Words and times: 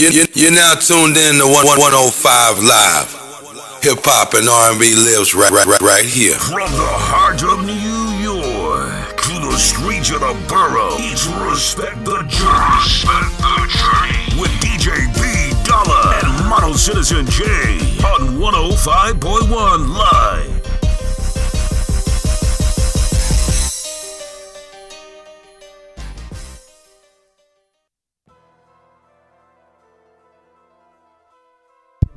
You, 0.00 0.24
you're 0.32 0.50
now 0.50 0.72
tuned 0.76 1.18
in 1.18 1.36
to 1.36 1.44
105 1.44 2.58
Live. 2.64 3.84
Hip 3.84 3.98
hop 4.00 4.32
and 4.32 4.48
R&B 4.48 4.96
lives 4.96 5.34
right, 5.34 5.50
right, 5.50 5.66
right, 5.66 5.80
right 5.82 6.04
here. 6.06 6.36
From 6.40 6.72
the 6.72 6.94
heart 7.04 7.44
of 7.44 7.60
New 7.68 7.76
York 8.16 9.20
to 9.20 9.34
the 9.44 9.58
streets 9.60 10.08
of 10.08 10.20
the 10.20 10.32
borough, 10.48 10.96
it's 10.96 11.28
Respect 11.44 12.00
the 12.06 12.24
Journey. 12.32 12.80
Respect 12.80 13.28
the 13.44 13.60
Journey. 13.76 14.40
With 14.40 14.52
DJ 14.64 15.04
B 15.20 15.52
Dollar 15.68 16.16
and 16.24 16.48
Model 16.48 16.72
Citizen 16.72 17.26
J 17.28 17.44
on 18.00 18.40
105.1 18.40 19.52
Live. 19.52 20.59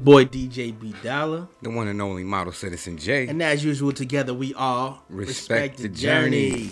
Boy 0.04 0.26
DJ 0.26 0.78
B 0.78 0.94
Dollar. 1.04 1.48
The 1.62 1.70
one 1.70 1.88
and 1.88 2.02
only 2.02 2.24
model 2.24 2.54
citizen 2.54 2.98
J. 2.98 3.28
And 3.28 3.42
as 3.42 3.64
usual, 3.64 3.92
together 3.94 4.34
we 4.34 4.54
all 4.54 5.04
Respect 5.10 5.78
the 5.78 5.90
journey. 5.90 6.72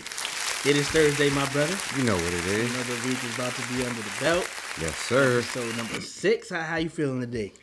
It 0.64 0.78
is 0.78 0.88
Thursday, 0.90 1.30
my 1.32 1.48
brother. 1.50 1.76
You 1.98 2.04
know 2.04 2.16
what 2.16 2.34
it 2.34 2.46
is. 2.46 2.74
Another 2.76 3.08
week 3.08 3.24
is 3.24 3.34
about 3.36 3.54
to 3.56 3.62
be 3.74 3.84
under 3.84 4.02
the 4.02 4.14
belt. 4.20 4.48
Yes, 4.80 4.96
sir. 4.96 5.42
So 5.42 5.64
number 5.72 6.02
six. 6.02 6.50
How, 6.52 6.62
how 6.62 6.76
you 6.78 6.90
feeling 6.90 7.20
today? 7.22 7.54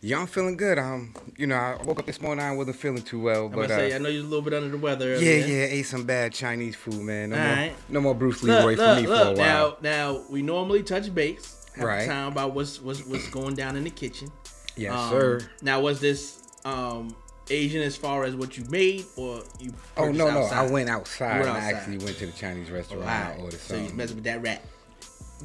Yeah, 0.00 0.18
I'm 0.20 0.26
feeling 0.26 0.56
good. 0.56 0.78
Um, 0.78 1.14
you 1.36 1.46
know, 1.46 1.56
I 1.56 1.76
woke 1.84 2.00
up 2.00 2.06
this 2.06 2.20
morning. 2.20 2.44
I 2.44 2.52
wasn't 2.54 2.76
feeling 2.76 3.02
too 3.02 3.20
well, 3.20 3.48
but 3.48 3.68
say, 3.68 3.92
uh, 3.92 3.96
I 3.96 3.98
know 3.98 4.08
you're 4.08 4.22
a 4.22 4.26
little 4.26 4.42
bit 4.42 4.54
under 4.54 4.68
the 4.68 4.76
weather. 4.78 5.08
yeah, 5.10 5.14
earlier. 5.16 5.46
yeah, 5.46 5.64
ate 5.64 5.86
some 5.86 6.04
bad 6.04 6.32
Chinese 6.32 6.76
food, 6.76 7.00
man. 7.00 7.30
No 7.30 7.36
more, 7.36 7.46
Alright. 7.46 7.72
no 7.88 8.00
more 8.00 8.14
Bruce 8.14 8.42
Look, 8.42 8.60
Leroy 8.64 8.76
for 8.76 8.82
look, 8.82 9.00
me 9.02 9.06
look. 9.08 9.22
for 9.22 9.28
a 9.42 9.44
while. 9.44 9.76
Now, 9.80 10.12
now 10.14 10.24
we 10.30 10.42
normally 10.42 10.82
touch 10.84 11.12
base, 11.12 11.66
have 11.76 11.84
Right. 11.84 12.06
time 12.06 12.32
about 12.32 12.54
what's 12.54 12.80
what's 12.80 13.04
what's 13.06 13.28
going 13.28 13.54
down 13.54 13.76
in 13.76 13.84
the 13.84 13.90
kitchen. 13.90 14.30
Yes, 14.78 14.92
Um, 14.94 15.10
sir. 15.10 15.40
Now, 15.62 15.80
was 15.80 16.00
this 16.00 16.42
um 16.64 17.14
Asian 17.50 17.82
as 17.82 17.96
far 17.96 18.24
as 18.24 18.34
what 18.36 18.56
you 18.58 18.64
made, 18.70 19.04
or 19.16 19.42
you? 19.60 19.72
Oh 19.96 20.10
no, 20.12 20.30
no. 20.30 20.40
I 20.42 20.70
went 20.70 20.88
outside. 20.88 21.40
Went 21.40 21.48
and 21.48 21.56
I 21.58 21.72
actually 21.72 21.98
went 21.98 22.16
to 22.18 22.26
the 22.26 22.32
Chinese 22.32 22.70
restaurant 22.70 23.04
right. 23.06 23.30
and 23.32 23.42
ordered 23.42 23.58
So 23.60 23.74
you 23.74 23.80
something. 23.80 23.96
messing 23.96 24.16
with 24.16 24.24
that 24.24 24.42
rat. 24.42 24.62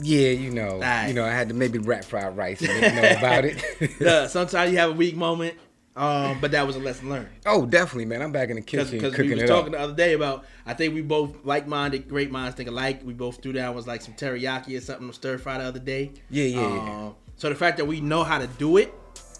yeah, 0.02 0.30
you 0.30 0.50
know, 0.52 0.70
Alright. 0.74 1.08
you 1.08 1.14
know, 1.14 1.24
I 1.24 1.30
had 1.32 1.48
to 1.50 1.54
maybe 1.54 1.78
rat 1.80 2.04
fried 2.04 2.36
rice 2.36 2.60
and 2.62 2.70
didn't 2.70 2.96
know 2.96 3.10
about 3.20 3.46
it. 3.46 4.02
Look, 4.02 4.30
sometimes 4.38 4.72
you 4.72 4.78
have 4.80 4.90
a 4.90 4.94
weak 4.94 5.16
moment, 5.16 5.54
um, 5.96 6.40
but 6.42 6.52
that 6.52 6.66
was 6.66 6.76
a 6.76 6.80
lesson 6.80 7.10
learned. 7.10 7.30
oh, 7.46 7.66
definitely, 7.68 8.06
man. 8.06 8.22
I'm 8.24 8.32
back 8.32 8.50
in 8.50 8.56
the 8.56 8.62
kitchen 8.64 8.90
Because 8.92 9.14
cooking 9.16 9.30
we 9.36 9.42
was 9.42 9.50
talking 9.50 9.68
up. 9.76 9.80
the 9.80 9.84
other 9.84 9.94
day 9.96 10.14
about, 10.14 10.46
I 10.66 10.74
think 10.74 10.96
we 10.96 11.02
both 11.04 11.36
like-minded, 11.46 12.10
great 12.10 12.32
minds 12.32 12.56
think 12.58 12.68
alike. 12.70 13.02
We 13.06 13.14
both 13.14 13.42
threw 13.44 13.54
down 13.54 13.76
was 13.76 13.86
like 13.88 14.02
some 14.02 14.16
teriyaki 14.16 14.76
or 14.78 14.82
something 14.82 15.12
stir 15.14 15.38
fry 15.38 15.60
the 15.60 15.66
other 15.66 15.80
day. 15.80 16.12
Yeah, 16.32 16.46
yeah, 16.46 16.60
yeah. 16.60 17.06
Um, 17.06 17.16
so 17.38 17.48
the 17.50 17.56
fact 17.56 17.78
that 17.78 17.86
we 17.86 18.02
know 18.02 18.24
how 18.24 18.40
to 18.40 18.48
do 18.48 18.78
it, 18.78 18.92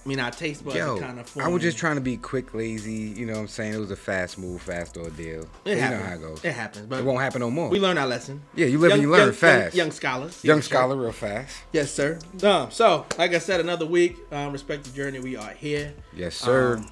I 0.06 0.10
mean, 0.10 0.20
our 0.20 0.32
taste 0.32 0.66
buds 0.66 0.76
Yo, 0.76 1.00
kind 1.00 1.18
of. 1.18 1.38
I 1.38 1.48
was 1.48 1.62
just 1.62 1.78
trying 1.78 1.96
to 1.96 2.02
be 2.02 2.18
quick, 2.18 2.54
lazy. 2.54 2.92
You 2.92 3.26
know 3.26 3.34
what 3.34 3.40
I'm 3.40 3.48
saying? 3.48 3.74
It 3.74 3.78
was 3.78 3.90
a 3.92 3.96
fast 3.96 4.38
move, 4.38 4.62
fast 4.62 4.98
ordeal. 4.98 5.48
It 5.64 5.76
you 5.76 5.78
happens. 5.78 6.02
know 6.02 6.06
how 6.08 6.14
it 6.16 6.22
goes. 6.22 6.44
It 6.46 6.52
happens, 6.52 6.88
but 6.88 7.00
It 7.00 7.06
won't 7.06 7.22
happen 7.22 7.40
no 7.40 7.50
more. 7.50 7.70
we 7.70 7.80
learned 7.80 8.00
our 8.00 8.08
lesson. 8.08 8.42
Yeah, 8.54 8.66
you 8.66 8.80
live 8.80 8.92
and 8.92 9.02
you 9.02 9.10
learn 9.10 9.32
fast. 9.32 9.76
Young, 9.76 9.92
scholars. 9.92 10.44
Young 10.44 10.58
Yes, 10.58 10.66
sir. 10.66 10.76
scholar, 10.76 10.98
real 10.98 11.14
fast. 11.14 11.56
Yes, 11.72 11.90
sir. 11.92 12.20
Um, 12.44 12.70
so, 12.70 13.06
like 13.18 13.34
I 13.34 13.38
said, 13.40 13.62
another 13.62 13.86
week. 13.86 14.18
Um, 14.32 14.52
respect 14.52 14.84
the 14.84 14.90
journey. 14.92 15.20
We 15.20 15.38
are 15.38 15.52
here. 15.52 15.94
Yes, 16.14 16.36
sir. 16.36 16.78
Um, 16.78 16.90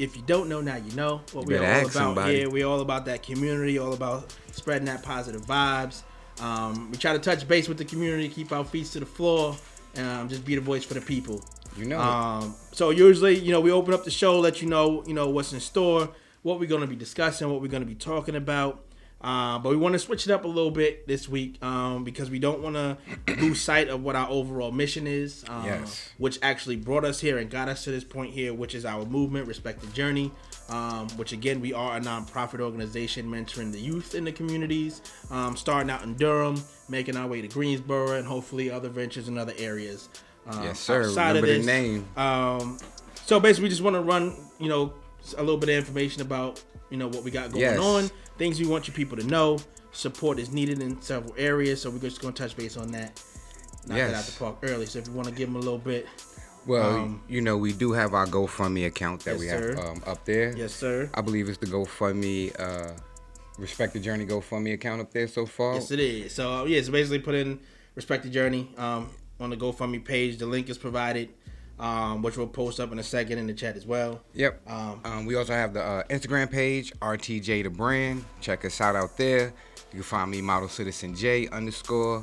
if 0.00 0.16
you 0.16 0.22
don't 0.26 0.48
know 0.48 0.60
now, 0.60 0.76
you 0.76 0.90
know 0.96 1.20
what 1.32 1.48
You 1.48 1.56
we're 1.58 1.64
all 1.64 1.80
about 1.82 1.92
somebody. 1.92 2.34
here. 2.38 2.50
We're 2.50 2.66
all 2.66 2.80
about 2.80 3.04
that 3.04 3.22
community, 3.22 3.78
all 3.78 3.92
about 3.92 4.34
spreading 4.50 4.86
that 4.86 5.04
positive 5.04 5.42
vibes. 5.42 6.02
Um, 6.40 6.90
we 6.90 6.96
try 6.96 7.12
to 7.12 7.18
touch 7.20 7.46
base 7.46 7.68
with 7.68 7.78
the 7.78 7.84
community, 7.84 8.28
keep 8.28 8.50
our 8.50 8.64
feet 8.64 8.86
to 8.86 8.98
the 9.00 9.06
floor, 9.06 9.54
and 9.94 10.06
um, 10.08 10.28
just 10.28 10.44
be 10.44 10.54
the 10.56 10.60
voice 10.62 10.84
for 10.84 10.94
the 10.94 11.00
people. 11.02 11.44
You 11.80 11.86
know. 11.86 11.98
Um, 12.00 12.54
so 12.72 12.90
usually, 12.90 13.38
you 13.38 13.52
know, 13.52 13.60
we 13.60 13.70
open 13.72 13.92
up 13.94 14.04
the 14.04 14.10
show, 14.10 14.38
let 14.38 14.62
you 14.62 14.68
know, 14.68 15.02
you 15.06 15.14
know, 15.14 15.28
what's 15.30 15.52
in 15.52 15.60
store, 15.60 16.10
what 16.42 16.60
we're 16.60 16.68
going 16.68 16.82
to 16.82 16.86
be 16.86 16.96
discussing, 16.96 17.50
what 17.50 17.60
we're 17.60 17.68
going 17.68 17.82
to 17.82 17.88
be 17.88 17.94
talking 17.94 18.36
about. 18.36 18.84
Uh, 19.22 19.58
but 19.58 19.68
we 19.68 19.76
want 19.76 19.92
to 19.92 19.98
switch 19.98 20.26
it 20.26 20.32
up 20.32 20.44
a 20.44 20.48
little 20.48 20.70
bit 20.70 21.06
this 21.06 21.28
week 21.28 21.62
um, 21.62 22.04
because 22.04 22.30
we 22.30 22.38
don't 22.38 22.60
want 22.62 22.74
to 22.74 22.96
lose 23.36 23.60
sight 23.60 23.88
of 23.90 24.02
what 24.02 24.16
our 24.16 24.26
overall 24.30 24.72
mission 24.72 25.06
is, 25.06 25.44
um, 25.46 25.66
Yes. 25.66 26.08
which 26.16 26.38
actually 26.40 26.76
brought 26.76 27.04
us 27.04 27.20
here 27.20 27.36
and 27.36 27.50
got 27.50 27.68
us 27.68 27.84
to 27.84 27.90
this 27.90 28.02
point 28.02 28.32
here, 28.32 28.54
which 28.54 28.74
is 28.74 28.86
our 28.86 29.04
movement, 29.04 29.46
Respect 29.46 29.82
the 29.82 29.88
Journey. 29.88 30.32
Um, 30.70 31.08
which 31.16 31.32
again, 31.32 31.60
we 31.60 31.72
are 31.74 31.96
a 31.96 32.00
nonprofit 32.00 32.60
organization 32.60 33.26
mentoring 33.26 33.72
the 33.72 33.80
youth 33.80 34.14
in 34.14 34.22
the 34.24 34.30
communities, 34.30 35.02
um, 35.28 35.56
starting 35.56 35.90
out 35.90 36.04
in 36.04 36.14
Durham, 36.14 36.62
making 36.88 37.16
our 37.16 37.26
way 37.26 37.42
to 37.42 37.48
Greensboro, 37.48 38.12
and 38.12 38.24
hopefully 38.24 38.70
other 38.70 38.88
ventures 38.88 39.26
in 39.26 39.36
other 39.36 39.52
areas. 39.58 40.08
Um, 40.58 40.64
Yes, 40.64 40.80
sir. 40.80 41.08
Remember 41.08 41.46
the 41.46 41.58
name. 41.62 42.06
um, 42.16 42.78
so 43.26 43.38
basically, 43.40 43.64
we 43.64 43.68
just 43.70 43.82
want 43.82 43.94
to 43.96 44.02
run, 44.02 44.36
you 44.58 44.68
know, 44.68 44.92
a 45.36 45.40
little 45.42 45.56
bit 45.58 45.68
of 45.68 45.76
information 45.76 46.22
about, 46.22 46.62
you 46.90 46.96
know, 46.96 47.08
what 47.08 47.22
we 47.22 47.30
got 47.30 47.50
going 47.50 47.60
Yes. 47.62 47.78
on, 47.78 48.10
things 48.38 48.58
we 48.58 48.66
want 48.66 48.88
you 48.88 48.94
people 48.94 49.16
to 49.16 49.24
know. 49.24 49.58
Support 49.92 50.38
is 50.38 50.52
needed 50.52 50.80
in 50.82 51.00
several 51.02 51.34
areas, 51.36 51.82
so 51.82 51.90
we're 51.90 51.98
just 51.98 52.20
going 52.20 52.32
to 52.34 52.42
touch 52.42 52.56
base 52.56 52.76
on 52.76 52.90
that. 52.92 53.20
Knock 53.86 53.98
it 53.98 54.14
out 54.14 54.24
the 54.24 54.32
park 54.38 54.56
early. 54.62 54.86
So 54.86 54.98
if 54.98 55.06
you 55.08 55.12
want 55.14 55.28
to 55.28 55.34
give 55.34 55.48
them 55.48 55.56
a 55.56 55.60
little 55.60 55.78
bit, 55.78 56.06
well, 56.66 56.96
um, 56.96 57.22
you 57.28 57.40
know, 57.40 57.56
we 57.56 57.72
do 57.72 57.92
have 57.92 58.12
our 58.14 58.26
GoFundMe 58.26 58.86
account 58.86 59.24
that 59.24 59.32
Yes, 59.32 59.40
we 59.40 59.46
have 59.48 59.78
um, 59.78 60.02
up 60.06 60.24
there. 60.26 60.54
yes, 60.56 60.72
sir. 60.74 61.08
I 61.14 61.22
believe 61.22 61.48
it's 61.48 61.58
the 61.58 61.66
GoFundMe, 61.66 62.58
uh, 62.60 62.92
Respect 63.58 63.92
the 63.94 64.00
Journey 64.00 64.26
GoFundMe 64.26 64.74
account 64.74 65.00
up 65.00 65.12
there 65.12 65.26
so 65.28 65.44
far. 65.46 65.74
Yes, 65.74 65.90
it 65.90 66.00
is. 66.00 66.32
So 66.34 66.64
yeah, 66.66 66.80
so 66.82 66.92
basically, 66.92 67.18
put 67.18 67.34
in 67.34 67.60
respect 67.94 68.22
the 68.22 68.30
journey 68.30 68.70
um, 68.78 69.10
on 69.40 69.50
the 69.50 69.56
GoFundMe 69.56 70.04
page. 70.04 70.38
The 70.38 70.46
link 70.46 70.68
is 70.68 70.78
provided, 70.78 71.30
um, 71.78 72.22
which 72.22 72.36
we'll 72.36 72.46
post 72.46 72.78
up 72.78 72.92
in 72.92 72.98
a 72.98 73.02
second 73.02 73.38
in 73.38 73.46
the 73.46 73.54
chat 73.54 73.76
as 73.76 73.86
well. 73.86 74.20
Yep. 74.34 74.60
Um, 74.70 75.00
Um, 75.04 75.26
we 75.26 75.34
also 75.34 75.52
have 75.54 75.72
the 75.74 75.82
uh, 75.82 76.02
Instagram 76.04 76.50
page, 76.50 76.92
RTJ 77.00 77.64
the 77.64 77.70
brand. 77.70 78.24
Check 78.40 78.64
us 78.64 78.80
out 78.80 78.94
out 78.96 79.16
there. 79.16 79.52
You 79.92 79.94
can 79.94 80.02
find 80.02 80.30
me, 80.30 80.40
Model 80.40 80.68
Citizen 80.68 81.14
J 81.16 81.48
underscore 81.48 82.22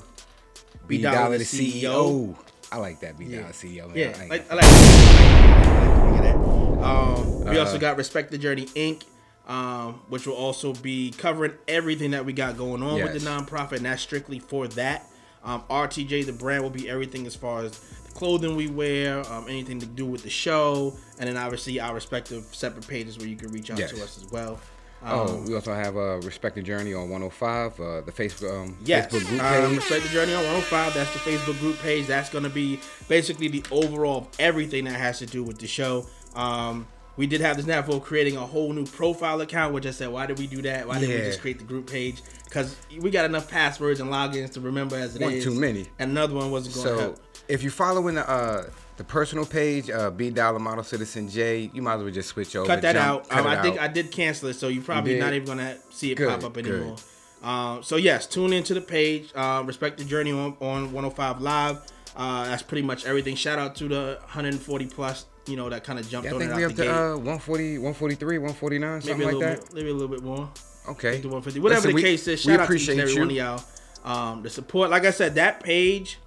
B 0.88 1.02
Dollar 1.02 1.38
the 1.38 1.44
the 1.44 1.82
CEO. 1.84 2.36
I 2.72 2.78
like 2.78 3.00
that 3.02 3.18
B 3.18 3.26
Yeah. 3.26 3.42
Dollar 3.42 3.52
CEO. 3.54 3.88
Man. 3.88 3.98
Yeah, 3.98 4.18
I 4.22 4.28
like, 4.28 4.52
I 4.52 4.56
like, 4.56 4.66
I 4.66 6.10
like 6.12 6.22
that. 6.22 6.36
Um, 6.84 7.40
we 7.46 7.58
Uh, 7.58 7.60
also 7.66 7.78
got 7.80 7.98
Respect 7.98 8.32
the 8.32 8.38
Journey 8.38 8.66
Inc., 8.68 9.04
um, 9.48 10.02
which 10.10 10.28
will 10.28 10.36
also 10.36 10.74
be 10.74 11.12
covering 11.12 11.54
everything 11.68 12.12
that 12.12 12.24
we 12.26 12.32
got 12.34 12.58
going 12.58 12.84
on 12.84 13.02
with 13.02 13.14
the 13.14 13.20
Yes. 13.20 13.28
nonprofit, 13.28 13.78
and 13.78 13.86
that's 13.86 14.02
strictly 14.02 14.40
for 14.40 14.68
that. 14.70 15.08
Um, 15.44 15.64
RTJ, 15.70 16.26
the 16.26 16.34
brand, 16.34 16.64
will 16.64 16.70
be 16.70 16.90
everything 16.90 17.26
as 17.28 17.36
far 17.36 17.64
as 17.64 17.72
the 17.78 18.12
clothing 18.14 18.56
we 18.56 18.68
wear, 18.68 19.20
um, 19.32 19.46
anything 19.48 19.80
to 19.80 19.86
do 19.86 20.06
with 20.06 20.24
the 20.24 20.30
show, 20.30 20.96
and 21.20 21.30
then 21.30 21.38
obviously 21.38 21.80
our 21.80 21.94
respective 21.94 22.44
separate 22.52 22.88
pages 22.88 23.18
where 23.18 23.28
you 23.28 23.36
can 23.36 23.52
reach 23.52 23.72
out 23.72 23.78
Yes. 23.80 23.92
to 23.92 24.04
us 24.04 24.18
as 24.18 24.30
well. 24.32 24.60
Oh, 25.06 25.36
Um, 25.36 25.46
we 25.46 25.54
also 25.54 25.74
have 25.76 25.96
uh, 25.96 26.18
Respect 26.24 26.56
the 26.56 26.62
Journey 26.64 26.94
on 26.96 27.10
105, 27.10 27.80
uh, 27.80 28.02
the 28.02 28.12
Facebook 28.12 28.52
um, 28.64 28.78
Yes, 28.84 29.06
Facebook 29.14 29.28
group 29.28 29.42
um, 29.44 29.68
page. 29.70 29.76
Respect 29.78 30.04
the 30.04 30.10
Journey 30.10 30.34
on 30.34 30.44
105. 30.44 30.94
That's 30.96 31.14
the 31.14 31.20
Facebook 31.20 31.60
group 31.60 31.80
page. 31.80 32.08
That's 32.08 32.30
going 32.32 32.44
to 32.46 32.50
be 32.50 32.80
basically 33.08 33.48
the 33.48 33.64
overall 33.72 34.18
of 34.22 34.28
everything 34.40 34.86
that 34.86 34.96
has 35.00 35.20
to 35.20 35.28
do 35.28 35.44
with 35.44 35.60
the 35.60 35.68
show. 35.68 36.08
Um, 36.36 36.88
we 37.18 37.28
did 37.28 37.42
have 37.42 37.58
this 37.58 37.66
now 37.66 37.82
for 37.82 38.00
creating 38.00 38.38
a 38.38 38.46
whole 38.46 38.72
new 38.74 38.86
profile 38.86 39.42
account, 39.42 39.74
which 39.74 39.86
I 39.86 39.92
said, 39.92 40.10
why 40.10 40.26
did 40.28 40.38
we 40.40 40.48
do 40.48 40.62
that? 40.62 40.88
Why 40.88 41.00
didn't 41.00 41.16
we 41.16 41.22
just 41.26 41.42
create 41.42 41.58
the 41.60 41.66
group 41.66 41.90
page? 41.90 42.22
Because 42.46 42.76
we 43.00 43.10
got 43.10 43.26
enough 43.26 43.50
passwords 43.50 44.00
and 44.00 44.10
logins 44.10 44.54
to 44.54 44.62
remember 44.62 44.96
as 44.96 45.16
it 45.16 45.22
is. 45.22 45.46
One 45.46 45.54
too 45.54 45.60
many. 45.60 45.88
And 46.00 46.12
another 46.12 46.36
one 46.36 46.52
wasn't 46.52 46.76
going 46.76 46.88
to 46.88 46.94
So 46.94 47.00
help. 47.00 47.20
if 47.48 47.64
you're 47.64 47.72
following 47.72 48.16
the 48.16 48.30
uh, 48.30 48.70
the 48.98 49.04
personal 49.04 49.46
page, 49.46 49.90
uh, 49.92 50.10
B 50.10 50.30
Dollar 50.32 50.58
Model 50.60 50.84
Citizen 50.84 51.30
J, 51.30 51.70
you 51.74 51.82
might 51.84 51.96
as 51.96 52.02
well 52.04 52.12
just 52.12 52.30
switch 52.30 52.56
over. 52.56 52.66
Cut 52.68 52.82
that 52.82 52.94
jump- 52.96 53.08
out. 53.26 53.30
cut 53.30 53.40
Um, 53.42 53.48
I 53.48 53.62
think 53.62 53.78
out. 53.78 53.84
I 53.84 53.88
did 53.94 54.12
cancel 54.12 54.50
it, 54.50 54.54
so 54.56 54.70
you're 54.70 54.84
probably 54.84 55.14
did? 55.14 55.20
not 55.20 55.34
even 55.34 55.46
gonna 55.48 55.78
see 55.92 56.12
it 56.12 56.16
Good, 56.16 56.30
pop 56.30 56.44
up 56.44 56.54
good. 56.54 56.66
anymore. 56.68 56.96
Um, 57.44 57.84
so 57.84 57.98
yes, 57.98 58.26
tune 58.26 58.54
into 58.54 58.74
the 58.74 58.82
page. 58.82 59.32
Uh, 59.36 59.62
Respect 59.66 60.00
the 60.00 60.06
journey 60.06 60.32
on, 60.32 60.56
on 60.62 60.92
105 60.92 61.42
Live. 61.42 61.78
Uh, 62.16 62.46
that's 62.46 62.64
pretty 62.64 62.82
much 62.82 63.06
everything. 63.06 63.36
Shout 63.36 63.60
out 63.60 63.76
to 63.76 63.88
the 63.88 64.18
140 64.24 64.86
plus. 64.88 65.26
You 65.48 65.56
know 65.58 65.70
that 65.70 65.84
kind 65.84 65.98
of 66.00 66.08
jumped 66.10 66.26
Yeah, 66.26 66.32
I 66.32 66.36
on 66.36 66.40
think 66.42 66.52
it 66.52 66.56
we 66.58 66.64
out 66.66 66.72
up 66.72 66.78
the 66.78 66.84
to 66.86 66.92
uh, 66.92 67.16
140, 67.18 67.78
143, 67.78 68.38
149, 68.38 69.02
something 69.02 69.26
like 69.28 69.40
that. 69.40 69.60
bit, 69.66 69.74
maybe 69.74 69.90
a 69.90 69.94
little 69.94 70.08
bit 70.08 70.24
more. 70.24 70.50
Okay. 70.90 71.22
to 71.22 71.28
150. 71.28 71.60
Whatever 71.60 71.80
Listen, 71.80 71.90
the 71.92 71.96
we- 71.96 72.02
case 72.02 72.28
is, 72.28 72.46
we 72.46 72.52
shout 72.52 72.60
out 72.62 72.68
to 72.68 72.74
each 72.74 72.88
and 72.90 73.00
every 73.00 73.14
you. 73.14 73.20
one 73.20 73.30
of 73.30 73.36
y'all. 73.36 73.64
Um, 74.06 74.42
the 74.44 74.50
support, 74.50 74.90
like 74.90 75.06
I 75.06 75.12
said, 75.12 75.36
that 75.36 75.62
page 75.62 76.18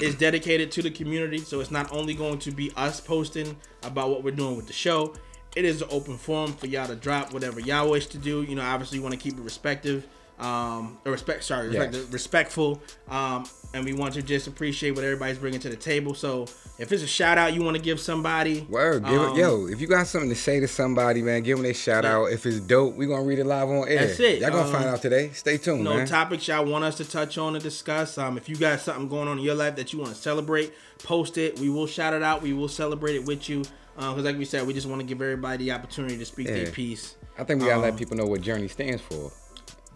is 0.00 0.14
dedicated 0.14 0.70
to 0.72 0.82
the 0.82 0.90
community. 0.90 1.38
So 1.38 1.58
it's 1.60 1.70
not 1.72 1.92
only 1.92 2.14
going 2.14 2.38
to 2.40 2.52
be 2.52 2.70
us 2.76 3.00
posting 3.00 3.56
about 3.82 4.10
what 4.10 4.22
we're 4.22 4.30
doing 4.34 4.56
with 4.56 4.66
the 4.68 4.72
show. 4.72 5.14
It 5.56 5.64
is 5.64 5.82
an 5.82 5.88
open 5.90 6.16
forum 6.16 6.52
for 6.52 6.66
y'all 6.66 6.86
to 6.86 6.94
drop 6.96 7.32
whatever 7.32 7.58
y'all 7.60 7.90
wish 7.90 8.06
to 8.08 8.18
do. 8.18 8.42
You 8.42 8.54
know, 8.56 8.62
obviously 8.62 8.98
you 8.98 9.02
want 9.02 9.14
to 9.14 9.20
keep 9.20 9.34
it 9.38 9.42
respective. 9.42 10.06
Um, 10.38 10.98
or 11.04 11.12
respect. 11.12 11.44
Sorry, 11.44 11.68
respect, 11.68 11.94
Yes. 11.94 12.04
respectful. 12.12 12.82
Um, 13.08 13.44
and 13.72 13.84
we 13.84 13.92
want 13.92 14.14
to 14.14 14.22
just 14.22 14.46
appreciate 14.46 14.92
what 14.92 15.04
everybody's 15.04 15.38
bringing 15.38 15.60
to 15.60 15.68
the 15.68 15.76
table. 15.76 16.14
So 16.14 16.46
if 16.78 16.92
it's 16.92 17.02
a 17.02 17.06
shout 17.08 17.38
out 17.38 17.54
you 17.54 17.62
want 17.62 17.76
to 17.76 17.82
give 17.82 17.98
somebody, 18.00 18.60
Word, 18.70 19.04
give 19.04 19.20
um, 19.20 19.36
it, 19.36 19.40
yo. 19.40 19.66
If 19.66 19.80
you 19.80 19.86
got 19.86 20.06
something 20.06 20.28
to 20.30 20.36
say 20.36 20.60
to 20.60 20.68
somebody, 20.68 21.22
man, 21.22 21.42
give 21.42 21.56
them 21.58 21.66
a 21.66 21.72
shout 21.74 22.04
Yeah. 22.04 22.16
out. 22.18 22.24
If 22.32 22.46
it's 22.46 22.60
dope, 22.60 22.94
we 22.96 23.06
gonna 23.06 23.22
read 23.22 23.38
it 23.38 23.46
live 23.46 23.68
on 23.68 23.88
air. 23.88 24.06
That's 24.06 24.20
it. 24.20 24.40
Y'all 24.40 24.50
gonna 24.50 24.62
Um, 24.66 24.72
find 24.72 24.84
out 24.86 25.02
today. 25.02 25.30
Stay 25.34 25.56
tuned, 25.56 25.82
no 25.84 26.04
topics 26.06 26.46
y'all 26.48 26.64
want 26.64 26.84
us 26.84 26.96
to 26.96 27.04
touch 27.04 27.36
on 27.38 27.54
and 27.54 27.62
discuss. 27.62 28.16
Um, 28.18 28.36
if 28.36 28.48
you 28.48 28.56
got 28.56 28.80
something 28.80 29.08
going 29.08 29.28
on 29.28 29.38
in 29.38 29.44
your 29.44 29.54
life 29.56 29.76
that 29.76 29.92
you 29.92 29.98
want 29.98 30.14
to 30.14 30.20
celebrate, 30.20 30.72
post 31.02 31.36
it. 31.38 31.58
We 31.58 31.68
will 31.68 31.86
shout 31.86 32.14
it 32.14 32.22
out. 32.22 32.42
We 32.42 32.52
will 32.52 32.68
celebrate 32.68 33.14
it 33.16 33.24
with 33.24 33.48
you. 33.48 33.64
Because, 33.96 34.24
like 34.24 34.36
we 34.36 34.44
said, 34.44 34.66
we 34.66 34.72
just 34.74 34.88
want 34.88 35.00
to 35.02 35.06
give 35.06 35.22
everybody 35.22 35.66
the 35.66 35.70
opportunity 35.72 36.18
to 36.18 36.24
speak 36.24 36.48
their 36.48 36.66
piece. 36.66 37.14
I 37.38 37.44
think 37.44 37.60
we 37.60 37.66
gotta 37.66 37.76
Um, 37.78 37.82
let 37.82 37.96
people 37.96 38.16
know 38.16 38.26
what 38.26 38.40
Journey 38.40 38.66
stands 38.66 39.00
for. 39.02 39.30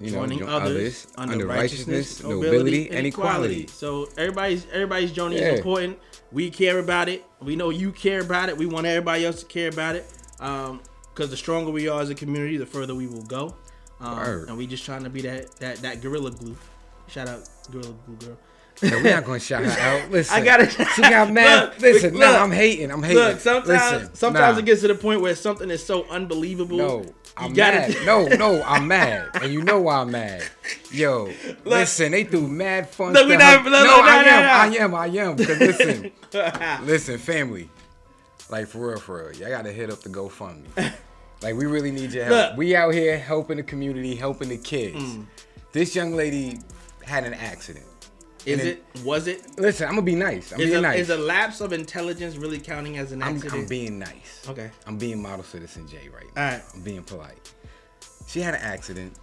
You 0.00 0.12
know, 0.12 0.18
joining 0.18 0.38
jo- 0.40 0.46
others, 0.46 1.06
under, 1.16 1.46
righteousness, 1.46 2.22
nobility, 2.22 2.88
and 2.90 3.06
equality. 3.06 3.66
So 3.66 4.08
everybody's 4.16 4.66
everybody's 4.72 5.10
journey 5.12 5.36
Yeah. 5.40 5.48
is 5.52 5.58
important. 5.58 5.98
We 6.30 6.50
care 6.50 6.78
about 6.78 7.08
it. 7.08 7.24
We 7.40 7.56
know 7.56 7.70
you 7.70 7.90
care 7.90 8.20
about 8.20 8.48
it. 8.48 8.56
We 8.56 8.66
want 8.66 8.86
everybody 8.86 9.24
else 9.26 9.40
to 9.40 9.46
care 9.46 9.68
about 9.68 9.96
it. 9.96 10.04
Um, 10.40 10.80
because 11.14 11.30
the 11.30 11.36
stronger 11.36 11.72
we 11.72 11.88
are 11.88 12.00
as 12.00 12.10
a 12.10 12.14
community, 12.14 12.58
the 12.58 12.66
further 12.66 12.94
we 12.94 13.08
will 13.08 13.22
go. 13.24 13.56
Um, 14.00 14.44
and 14.46 14.56
we 14.56 14.68
just 14.68 14.84
trying 14.84 15.02
to 15.02 15.10
be 15.10 15.22
that 15.22 15.50
that 15.56 15.78
that 15.78 16.00
gorilla 16.00 16.30
glue. 16.30 16.56
Shout 17.08 17.28
out 17.28 17.48
gorilla 17.72 17.94
glue 18.06 18.16
girl. 18.28 18.38
Yeah, 18.80 19.02
we're 19.02 19.14
not 19.14 19.24
gonna 19.24 19.40
shout 19.40 19.64
her 19.64 19.70
out. 20.04 20.10
Listen, 20.12 20.36
I 20.40 20.44
gotta- 20.44 20.70
She 20.94 21.02
got 21.02 21.32
mad. 21.32 21.70
Look, 21.70 21.80
listen, 21.80 22.12
look, 22.12 22.20
nah, 22.20 22.40
I'm 22.44 22.52
hating. 22.52 22.92
I'm 22.92 23.02
hating. 23.02 23.16
Look, 23.18 23.40
sometimes 23.40 23.66
Listen, 24.02 24.14
sometimes 24.14 24.54
nah. 24.54 24.60
it 24.60 24.64
gets 24.66 24.82
to 24.82 24.86
the 24.88 24.94
point 24.94 25.20
where 25.20 25.34
something 25.34 25.68
is 25.68 25.84
so 25.84 26.04
unbelievable. 26.08 26.76
No, 26.76 27.04
I'm 27.38 27.52
mad. 27.54 27.96
No, 28.04 28.26
no, 28.26 28.62
I'm 28.64 28.86
mad, 28.88 29.28
and 29.42 29.52
you 29.52 29.62
know 29.62 29.80
why 29.80 29.96
I'm 30.00 30.10
mad. 30.10 30.42
Yo, 30.90 31.32
listen, 31.64 32.12
they 32.12 32.24
threw 32.24 32.46
mad 32.48 32.88
fun. 32.90 33.12
Look, 33.12 33.26
stuff. 33.28 33.38
not- 33.40 33.64
look, 33.64 33.72
no, 33.72 33.78
look, 33.78 33.86
no, 33.86 34.02
I 34.02 34.22
no, 34.22 34.28
am, 34.30 34.42
no. 34.42 34.48
I 34.48 34.84
am, 34.84 34.94
I 34.94 35.06
am. 35.06 35.36
'Cause 35.36 35.58
listen, 35.60 36.12
listen, 36.86 37.18
family, 37.18 37.68
like 38.50 38.66
for 38.68 38.88
real, 38.88 38.98
for 38.98 39.18
real, 39.28 39.36
y'all 39.36 39.50
gotta 39.50 39.72
hit 39.72 39.90
up 39.90 40.00
the 40.02 40.08
GoFundMe. 40.10 40.92
Like 41.40 41.54
we 41.54 41.66
really 41.66 41.92
need 41.92 42.10
your 42.10 42.24
help. 42.24 42.34
Look. 42.36 42.52
Mm. 42.54 42.56
We 42.56 42.74
out 42.74 42.92
here 42.92 43.16
helping 43.16 43.58
the 43.58 43.62
community, 43.62 44.16
helping 44.16 44.48
the 44.48 44.56
kids. 44.58 45.18
This 45.70 45.94
young 45.94 46.14
lady 46.16 46.58
had 47.04 47.22
an 47.22 47.32
accident. 47.32 47.86
Is 48.46 48.60
And 48.60 48.68
it? 48.68 48.84
Was 49.04 49.26
it? 49.26 49.58
Listen, 49.58 49.86
I'm 49.88 49.94
gonna 49.94 50.02
be 50.02 50.14
nice. 50.14 50.52
I'm 50.52 50.60
Is 50.60 50.66
being 50.70 50.78
a, 50.78 50.82
nice. 50.82 51.00
is 51.00 51.10
a 51.10 51.16
lapse 51.18 51.60
of 51.60 51.72
intelligence 51.72 52.36
really 52.36 52.58
counting 52.58 52.96
as 52.98 53.12
an 53.12 53.22
I'm, 53.22 53.34
accident? 53.36 53.62
I'm 53.62 53.66
being 53.68 53.98
nice. 53.98 54.46
Okay. 54.48 54.70
I'm 54.86 54.96
being 54.98 55.20
model 55.20 55.44
citizen 55.44 55.86
J 55.88 56.08
right 56.08 56.24
now. 56.36 56.44
Alright. 56.46 56.64
I'm 56.74 56.82
being 56.82 57.02
polite. 57.02 57.52
She 58.28 58.40
had 58.40 58.54
an 58.54 58.60
accident. 58.62 59.18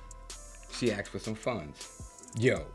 She 0.72 0.92
asked 0.92 1.10
for 1.10 1.20
some 1.20 1.36
funds. 1.36 1.88
Yo, 2.38 2.66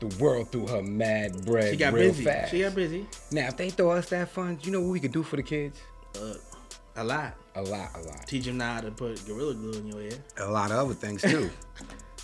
the 0.00 0.06
world 0.22 0.50
threw 0.50 0.66
her 0.66 0.82
mad 0.82 1.44
bread 1.46 1.70
She 1.70 1.76
got 1.76 1.92
real 1.92 2.08
busy. 2.10 2.24
fast. 2.24 2.50
She 2.50 2.60
got 2.62 2.74
busy. 2.74 3.06
Now, 3.30 3.46
if 3.48 3.56
they 3.56 3.70
throw 3.70 3.90
us 3.92 4.08
that 4.08 4.28
funds, 4.30 4.66
you 4.66 4.72
know 4.72 4.80
what 4.80 4.90
we 4.90 4.98
could 5.00 5.12
do 5.12 5.22
for 5.22 5.36
the 5.36 5.42
kids? 5.42 5.80
Uh, 6.20 6.34
a 6.96 7.04
lot. 7.04 7.34
A 7.54 7.62
lot, 7.62 7.90
a 7.94 8.00
lot. 8.00 8.26
Teach 8.26 8.46
them 8.46 8.58
now 8.58 8.74
how 8.74 8.80
to 8.80 8.90
put 8.90 9.24
gorilla 9.26 9.54
glue 9.54 9.72
in 9.78 9.86
your 9.86 10.00
ear. 10.00 10.18
A 10.38 10.50
lot 10.50 10.72
of 10.72 10.78
other 10.78 10.94
things 10.94 11.22
too. 11.22 11.48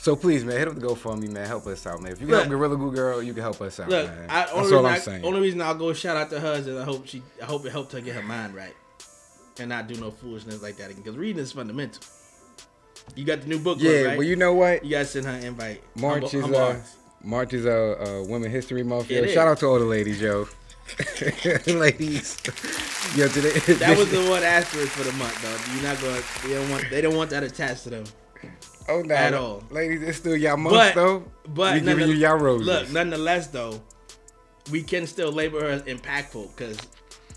so 0.00 0.16
please, 0.16 0.46
man, 0.46 0.56
hit 0.56 0.66
up 0.66 0.74
the 0.76 0.80
GoFundMe, 0.80 1.28
man. 1.28 1.46
Help 1.46 1.66
us 1.66 1.86
out, 1.86 2.00
man. 2.00 2.12
If 2.12 2.22
you 2.22 2.26
can 2.26 2.36
Look. 2.36 2.46
help 2.46 2.50
Gorilla 2.50 2.76
Glue 2.78 2.92
Girl, 2.92 3.22
you 3.22 3.34
can 3.34 3.42
help 3.42 3.60
us 3.60 3.78
out, 3.78 3.90
Look, 3.90 4.08
man. 4.08 4.30
I, 4.30 4.46
That's 4.46 4.52
only, 4.52 4.62
all 4.62 4.82
reason 4.82 4.86
I'm 4.86 4.92
I, 4.92 4.98
saying. 4.98 5.24
only 5.26 5.40
reason 5.42 5.60
I'll 5.60 5.74
go 5.74 5.92
shout 5.92 6.16
out 6.16 6.30
to 6.30 6.40
her 6.40 6.54
is 6.54 6.64
that 6.64 6.78
I 6.78 6.84
hope 6.84 7.06
she, 7.06 7.22
I 7.42 7.44
hope 7.44 7.66
it 7.66 7.70
helped 7.72 7.92
her 7.92 8.00
get 8.00 8.14
her 8.14 8.22
mind 8.22 8.54
right, 8.54 8.72
and 9.58 9.68
not 9.68 9.88
do 9.88 10.00
no 10.00 10.10
foolishness 10.10 10.62
like 10.62 10.78
that. 10.78 10.90
again. 10.90 11.02
Because 11.02 11.18
reading 11.18 11.42
is 11.42 11.52
fundamental. 11.52 12.02
You 13.14 13.24
got 13.24 13.42
the 13.42 13.48
new 13.48 13.58
book, 13.58 13.76
yeah, 13.78 14.02
right? 14.02 14.18
well, 14.18 14.26
you 14.26 14.36
know 14.36 14.54
what? 14.54 14.84
You 14.84 14.92
gotta 14.92 15.04
send 15.04 15.26
her 15.26 15.32
an 15.32 15.44
invite. 15.44 15.82
March 15.96 16.30
Humble- 16.30 16.38
is 16.38 16.42
humble 16.42 16.58
uh. 16.58 16.76
March 17.22 17.52
is 17.52 17.66
uh, 17.66 18.22
uh 18.22 18.26
Women 18.26 18.50
History 18.50 18.82
Month. 18.82 19.10
It 19.10 19.30
shout 19.34 19.48
out 19.48 19.58
to 19.58 19.66
all 19.66 19.78
the 19.78 19.84
ladies, 19.84 20.18
yo. 20.18 20.48
ladies, 21.66 22.40
yo, 23.14 23.28
today. 23.28 23.50
That 23.74 23.96
was 23.98 24.10
the 24.10 24.26
one 24.30 24.42
asterisk 24.42 24.92
for 24.92 25.04
the 25.04 25.12
month, 25.12 25.40
though. 25.42 25.74
You're 25.74 25.82
not 25.84 26.00
going. 26.00 26.22
They 26.42 26.54
don't 26.54 26.70
want. 26.70 26.90
They 26.90 27.00
don't 27.02 27.16
want 27.16 27.30
that 27.30 27.42
attached 27.42 27.84
to 27.84 27.90
them. 27.90 28.04
Oh 28.88 29.02
no, 29.02 29.14
at 29.14 29.34
all. 29.34 29.62
ladies, 29.70 30.02
it's 30.02 30.18
still 30.18 30.36
y'all 30.36 30.56
month 30.56 30.74
But 30.74 30.94
though. 30.94 31.24
but 31.48 31.74
we 31.74 31.80
giving 31.80 32.08
you 32.08 32.14
y'all 32.14 32.36
roses. 32.38 32.66
Look, 32.66 32.90
nonetheless, 32.92 33.48
though, 33.48 33.80
we 34.70 34.82
can 34.82 35.06
still 35.06 35.32
label 35.32 35.60
her 35.60 35.68
as 35.68 35.82
impactful 35.82 36.54
because 36.56 36.78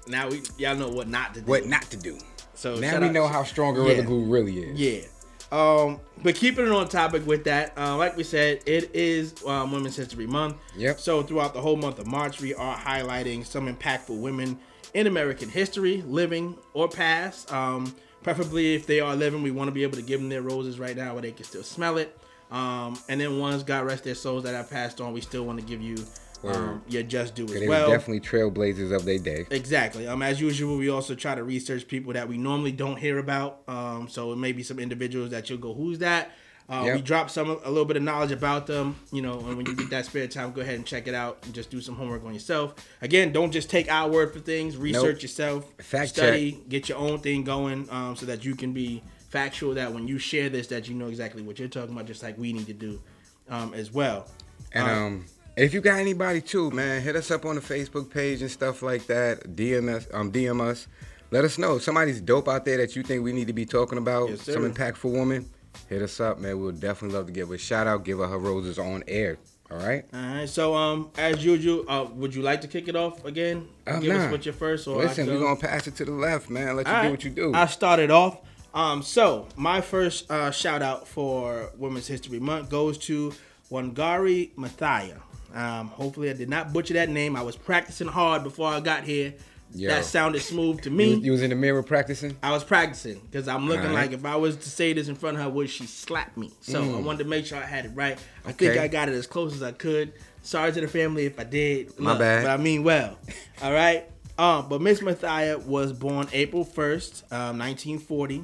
now 0.08 0.30
we 0.30 0.42
y'all 0.58 0.76
know 0.76 0.90
what 0.90 1.08
not 1.08 1.34
to 1.36 1.42
do. 1.42 1.48
what 1.50 1.66
not 1.66 1.84
to 1.92 1.98
do? 1.98 2.18
So 2.56 2.76
now 2.76 3.00
we 3.00 3.08
out- 3.08 3.12
know 3.14 3.28
how 3.28 3.44
strong 3.44 3.74
Gorilla 3.74 3.96
Yeah. 3.96 4.02
Glue 4.04 4.24
really 4.26 4.60
is. 4.60 4.80
Yeah. 4.80 5.08
Um, 5.52 6.00
but 6.24 6.34
keeping 6.34 6.66
it 6.66 6.72
on 6.72 6.88
topic 6.90 7.28
with 7.28 7.44
that, 7.44 7.74
uh, 7.78 7.96
like 7.96 8.18
we 8.18 8.24
said, 8.24 8.62
it 8.66 8.90
is 8.96 9.36
um, 9.46 9.72
Women's 9.72 9.96
History 9.96 10.26
Month. 10.26 10.56
Yep. 10.76 11.00
So 11.00 11.22
throughout 11.22 11.54
the 11.54 11.62
whole 11.62 11.76
month 11.76 12.00
of 12.00 12.08
March, 12.08 12.42
we 12.42 12.56
are 12.56 12.76
highlighting 12.76 13.46
some 13.46 13.72
impactful 13.74 14.18
women 14.20 14.58
in 14.96 15.06
American 15.06 15.50
history, 15.50 16.02
living 16.08 16.58
or 16.74 16.88
past. 16.90 17.52
Um, 17.54 17.96
preferably, 18.24 18.76
if 18.76 18.88
they 18.88 19.00
are 19.00 19.16
living, 19.16 19.44
we 19.44 19.52
want 19.52 19.68
to 19.68 19.72
be 19.72 19.84
able 19.84 19.98
to 19.98 20.02
give 20.02 20.20
them 20.20 20.30
their 20.30 20.42
roses 20.42 20.80
right 20.80 20.96
now 20.96 21.14
where 21.14 21.22
they 21.22 21.32
can 21.32 21.46
still 21.46 21.64
smell 21.64 21.98
it. 21.98 22.18
Um, 22.52 22.98
and 23.10 23.20
then 23.20 23.40
ones, 23.40 23.64
God 23.64 23.86
rest 23.86 24.04
their 24.04 24.16
souls 24.16 24.44
that 24.44 24.54
have 24.54 24.70
passed 24.70 25.02
on, 25.02 25.14
we 25.14 25.22
still 25.22 25.44
want 25.44 25.60
to 25.60 25.66
give 25.66 25.82
you 25.82 25.98
um, 26.44 26.82
your 26.88 27.04
just 27.04 27.36
due 27.36 27.46
as 27.46 27.52
They 27.54 27.68
well. 27.68 27.90
definitely 27.90 28.20
trailblazers 28.20 28.94
of 28.94 29.06
their 29.06 29.18
day. 29.18 29.46
Exactly. 29.50 30.08
Um, 30.08 30.22
as 30.22 30.42
usual, 30.42 30.78
we 30.78 30.90
also 30.90 31.16
try 31.16 31.36
to 31.36 31.44
research 31.44 31.88
people 31.88 32.14
that 32.14 32.28
we 32.28 32.38
normally 32.38 32.72
don't 32.72 32.98
hear 32.98 33.18
about. 33.18 33.62
Um, 33.68 34.08
so 34.08 34.32
it 34.34 34.36
may 34.38 34.52
be 34.52 34.62
some 34.62 34.78
individuals 34.80 35.32
that 35.32 35.50
you'll 35.50 35.60
go, 35.60 35.74
"Who's 35.74 36.00
that?" 36.00 36.32
Uh, 36.70 36.84
Yep. 36.86 36.96
We 36.96 37.02
drop 37.02 37.30
some 37.30 37.50
a 37.50 37.70
little 37.70 37.86
bit 37.86 37.98
of 37.98 38.04
knowledge 38.04 38.32
about 38.32 38.68
them. 38.68 38.96
You 39.12 39.22
know, 39.22 39.40
and 39.40 39.58
when 39.58 39.66
you 39.66 39.76
get 39.76 39.90
that 39.90 40.06
spare 40.06 40.28
time, 40.28 40.52
go 40.52 40.62
ahead 40.62 40.76
and 40.76 40.86
check 40.86 41.08
it 41.08 41.14
out 41.14 41.40
and 41.44 41.54
just 41.54 41.70
do 41.70 41.82
some 41.82 41.96
homework 41.96 42.24
on 42.26 42.34
yourself. 42.34 42.76
Again, 43.02 43.32
don't 43.32 43.52
just 43.52 43.70
take 43.70 43.92
our 43.92 44.10
word 44.10 44.34
for 44.34 44.40
things. 44.40 44.78
Research 44.78 45.16
Nope. 45.16 45.22
yourself. 45.24 45.74
Fact 45.80 46.10
study. 46.10 46.60
Get 46.70 46.90
your 46.90 46.98
own 46.98 47.20
thing 47.20 47.44
going, 47.44 47.88
um, 47.90 48.16
so 48.16 48.26
that 48.26 48.46
you 48.46 48.56
can 48.56 48.74
be 48.74 49.04
factual. 49.30 49.74
That 49.74 49.94
when 49.94 50.08
you 50.08 50.18
share 50.18 50.50
this, 50.50 50.68
that 50.68 50.88
you 50.88 50.96
know 50.96 51.08
exactly 51.08 51.42
what 51.42 51.60
you're 51.60 51.68
talking 51.68 51.94
about, 51.94 52.06
just 52.06 52.24
like 52.24 52.38
we 52.38 52.54
need 52.54 52.68
to 52.68 52.74
do 52.74 53.02
um, 53.50 53.74
as 53.74 53.92
well. 53.92 54.28
And 54.74 54.88
um, 54.90 55.26
if 55.56 55.74
you 55.74 55.82
got 55.82 56.00
anybody 56.00 56.42
too, 56.42 56.72
man, 56.72 57.02
hit 57.02 57.16
us 57.16 57.30
up 57.30 57.46
on 57.46 57.56
the 57.56 57.62
Facebook 57.62 58.10
page 58.10 58.42
and 58.42 58.50
stuff 58.50 58.82
like 58.82 59.06
that. 59.08 59.56
DM 59.56 59.94
us, 59.94 60.08
um, 60.14 60.32
DM 60.32 60.62
us. 60.62 60.88
Let 61.32 61.46
us 61.46 61.58
know 61.58 61.80
somebody's 61.80 62.22
dope 62.22 62.48
out 62.48 62.64
there 62.64 62.78
that 62.78 62.96
you 62.96 63.04
think 63.04 63.24
we 63.24 63.34
need 63.34 63.48
to 63.48 63.54
be 63.54 63.66
talking 63.66 63.98
about. 63.98 64.30
Yes, 64.30 64.42
some 64.44 64.72
impactful 64.72 65.12
woman. 65.12 65.50
Hit 65.90 66.02
us 66.02 66.20
up, 66.20 66.40
man. 66.40 66.60
We'll 66.60 66.72
definitely 66.72 67.18
love 67.18 67.28
to 67.28 67.32
give 67.34 67.50
her 67.50 67.56
a 67.56 67.58
shout 67.58 67.88
out. 67.88 68.04
Give 68.04 68.20
her 68.20 68.28
her 68.28 68.38
roses 68.38 68.80
on 68.80 69.04
air. 69.08 69.38
All 69.72 69.78
right. 69.78 70.06
All 70.14 70.20
right. 70.20 70.50
So, 70.50 70.76
um, 70.76 71.10
as 71.18 71.44
usual, 71.44 71.86
uh, 71.88 72.06
would 72.14 72.36
you 72.36 72.42
like 72.42 72.62
to 72.62 72.68
kick 72.68 72.88
it 72.88 72.96
off 72.96 73.26
again? 73.26 73.68
Uh, 73.88 74.00
Give 74.00 74.16
us 74.16 74.26
nah. 74.26 74.32
what 74.32 74.46
your 74.46 74.54
first 74.54 74.88
or 74.88 74.98
Listen, 74.98 75.28
we're 75.28 75.40
gonna 75.40 75.56
pass 75.56 75.88
it 75.88 75.96
to 75.96 76.06
the 76.06 76.12
left, 76.12 76.50
man. 76.50 76.76
Let 76.76 76.88
you 76.88 76.94
All 76.94 77.04
do 77.04 77.10
what 77.12 77.24
you 77.24 77.30
do. 77.32 77.54
I 77.54 77.66
started 77.66 78.12
off. 78.12 78.40
Um, 78.74 79.02
so 79.04 79.48
my 79.56 79.82
first 79.82 80.30
uh, 80.32 80.52
shout 80.52 80.82
out 80.82 81.08
for 81.08 81.72
Women's 81.78 82.08
History 82.08 82.40
Month 82.40 82.70
goes 82.70 82.98
to 83.00 83.34
Wangari 83.72 84.54
Maathai. 84.56 85.16
Um, 85.54 85.88
hopefully, 85.90 86.30
I 86.30 86.34
did 86.34 86.50
not 86.50 86.74
butcher 86.74 86.96
that 86.96 87.10
name. 87.10 87.36
I 87.36 87.42
was 87.44 87.56
practicing 87.56 88.08
hard 88.08 88.44
before 88.44 88.68
I 88.68 88.80
got 88.80 89.04
here. 89.04 89.34
Yo. 89.76 89.90
That 89.90 90.06
sounded 90.06 90.42
smooth 90.42 90.82
to 90.84 90.90
me. 90.92 91.16
you 91.16 91.32
was 91.32 91.42
in 91.42 91.50
the 91.50 91.56
mirror 91.56 91.82
practicing. 91.82 92.38
I 92.44 92.52
was 92.52 92.64
practicing 92.64 93.20
because 93.20 93.48
I'm 93.48 93.68
looking 93.68 93.88
Alright. 93.88 94.12
like 94.12 94.20
if 94.20 94.24
I 94.26 94.36
was 94.36 94.56
to 94.58 94.70
say 94.70 94.94
this 94.94 95.08
in 95.08 95.16
front 95.16 95.38
of 95.38 95.44
her, 95.44 95.50
would 95.50 95.70
she 95.70 95.86
slap 95.88 96.38
me? 96.38 96.52
So 96.62 96.84
I 96.84 97.00
wanted 97.00 97.24
to 97.24 97.30
make 97.30 97.46
sure 97.48 97.58
I 97.58 97.66
had 97.66 97.86
it 97.86 97.92
right. 97.96 98.18
I 98.46 98.52
think 98.52 98.74
Mm. 98.76 98.82
I 98.82 98.88
got 98.88 99.10
it 99.10 99.16
as 99.16 99.26
close 99.28 99.54
as 99.56 99.64
I 99.64 99.72
could. 99.72 100.14
Sorry 100.44 100.72
to 100.72 100.82
the 100.82 100.88
family 100.88 101.26
if 101.26 101.40
I 101.40 101.44
did. 101.44 102.00
My 102.00 102.18
bad. 102.18 102.44
But 102.44 102.52
I 102.52 102.58
mean 102.58 102.84
well. 102.84 103.18
All 103.62 103.74
right. 103.74 104.06
Um, 104.38 104.68
but 104.70 104.82
Miss 104.82 105.00
Mathia 105.00 105.64
was 105.66 105.94
born 105.94 106.28
April 106.34 106.66
1st, 106.66 107.24
um, 107.32 107.58
1940. 107.60 108.44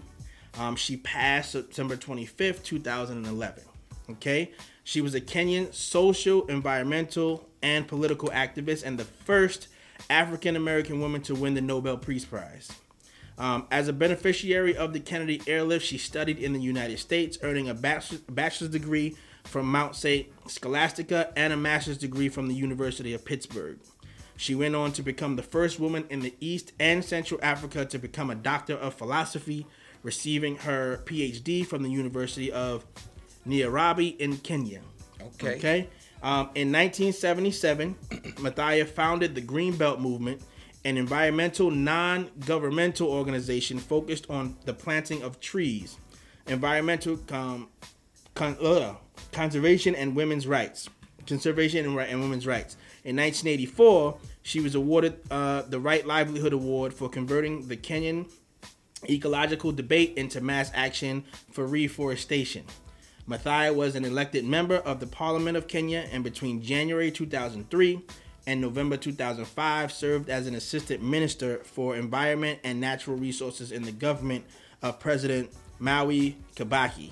Um, 0.57 0.75
she 0.75 0.97
passed 0.97 1.51
September 1.51 1.95
25th, 1.95 2.63
2011. 2.63 3.63
Okay. 4.11 4.51
She 4.83 5.01
was 5.01 5.13
a 5.13 5.21
Kenyan 5.21 5.73
social, 5.73 6.47
environmental, 6.47 7.47
and 7.61 7.87
political 7.87 8.29
activist 8.29 8.83
and 8.83 8.97
the 8.97 9.03
first 9.05 9.67
African 10.09 10.55
American 10.55 10.99
woman 10.99 11.21
to 11.21 11.35
win 11.35 11.53
the 11.53 11.61
Nobel 11.61 11.97
Peace 11.97 12.25
Prize. 12.25 12.69
Um, 13.37 13.67
as 13.71 13.87
a 13.87 13.93
beneficiary 13.93 14.75
of 14.75 14.91
the 14.91 14.99
Kennedy 14.99 15.41
Airlift, 15.47 15.85
she 15.85 15.97
studied 15.97 16.39
in 16.39 16.51
the 16.51 16.59
United 16.59 16.99
States, 16.99 17.37
earning 17.41 17.69
a 17.69 17.73
bachelor's, 17.73 18.19
bachelor's 18.21 18.71
degree 18.71 19.15
from 19.45 19.71
Mount 19.71 19.95
St. 19.95 20.27
Scholastica 20.47 21.31
and 21.37 21.53
a 21.53 21.57
master's 21.57 21.97
degree 21.97 22.27
from 22.27 22.47
the 22.47 22.53
University 22.53 23.13
of 23.13 23.23
Pittsburgh. 23.23 23.79
She 24.35 24.55
went 24.55 24.75
on 24.75 24.91
to 24.93 25.01
become 25.01 25.35
the 25.35 25.43
first 25.43 25.79
woman 25.79 26.05
in 26.09 26.19
the 26.21 26.33
East 26.39 26.73
and 26.79 27.03
Central 27.03 27.39
Africa 27.43 27.85
to 27.85 27.97
become 27.97 28.29
a 28.29 28.35
doctor 28.35 28.75
of 28.75 28.93
philosophy, 28.93 29.65
receiving 30.03 30.57
her 30.57 31.01
PhD 31.05 31.65
from 31.65 31.83
the 31.83 31.89
University 31.89 32.51
of 32.51 32.85
Nairobi 33.45 34.07
in 34.07 34.37
Kenya. 34.37 34.81
Okay. 35.21 35.55
Okay. 35.57 35.89
Um, 36.21 36.49
in 36.55 36.71
1977, 36.71 37.95
Mathia 38.39 38.87
founded 38.87 39.35
the 39.35 39.41
Green 39.41 39.75
Belt 39.77 39.99
Movement, 39.99 40.41
an 40.83 40.97
environmental 40.97 41.71
non-governmental 41.71 43.07
organization 43.07 43.79
focused 43.79 44.29
on 44.29 44.57
the 44.65 44.73
planting 44.73 45.21
of 45.21 45.39
trees. 45.39 45.97
Environmental 46.47 47.19
um, 47.31 47.69
con- 48.35 48.57
uh, 48.61 48.95
conservation 49.31 49.95
and 49.95 50.15
women's 50.15 50.47
rights. 50.47 50.89
Conservation 51.27 51.85
and, 51.85 51.97
and 51.99 52.21
women's 52.21 52.47
rights. 52.47 52.75
In 53.03 53.15
1984, 53.15 54.17
she 54.41 54.59
was 54.59 54.75
awarded 54.75 55.19
uh, 55.29 55.61
the 55.63 55.79
Right 55.79 56.05
Livelihood 56.05 56.53
Award 56.53 56.93
for 56.93 57.09
converting 57.09 57.67
the 57.67 57.77
Kenyan 57.77 58.29
ecological 59.07 59.71
debate 59.71 60.13
into 60.17 60.41
mass 60.41 60.71
action 60.73 61.23
for 61.51 61.65
reforestation. 61.65 62.65
Mathia 63.29 63.73
was 63.75 63.95
an 63.95 64.05
elected 64.05 64.43
member 64.43 64.77
of 64.77 64.99
the 64.99 65.05
Parliament 65.05 65.55
of 65.55 65.67
Kenya 65.67 66.07
and 66.11 66.23
between 66.23 66.63
January 66.63 67.11
2003 67.11 68.01
and 68.47 68.59
November 68.59 68.97
2005 68.97 69.91
served 69.91 70.29
as 70.29 70.47
an 70.47 70.55
assistant 70.55 71.03
minister 71.03 71.57
for 71.59 71.95
environment 71.95 72.59
and 72.63 72.81
natural 72.81 73.15
resources 73.17 73.71
in 73.71 73.83
the 73.83 73.91
government 73.91 74.45
of 74.81 74.99
President 74.99 75.51
Mwai 75.79 76.33
Kibaki. 76.55 77.11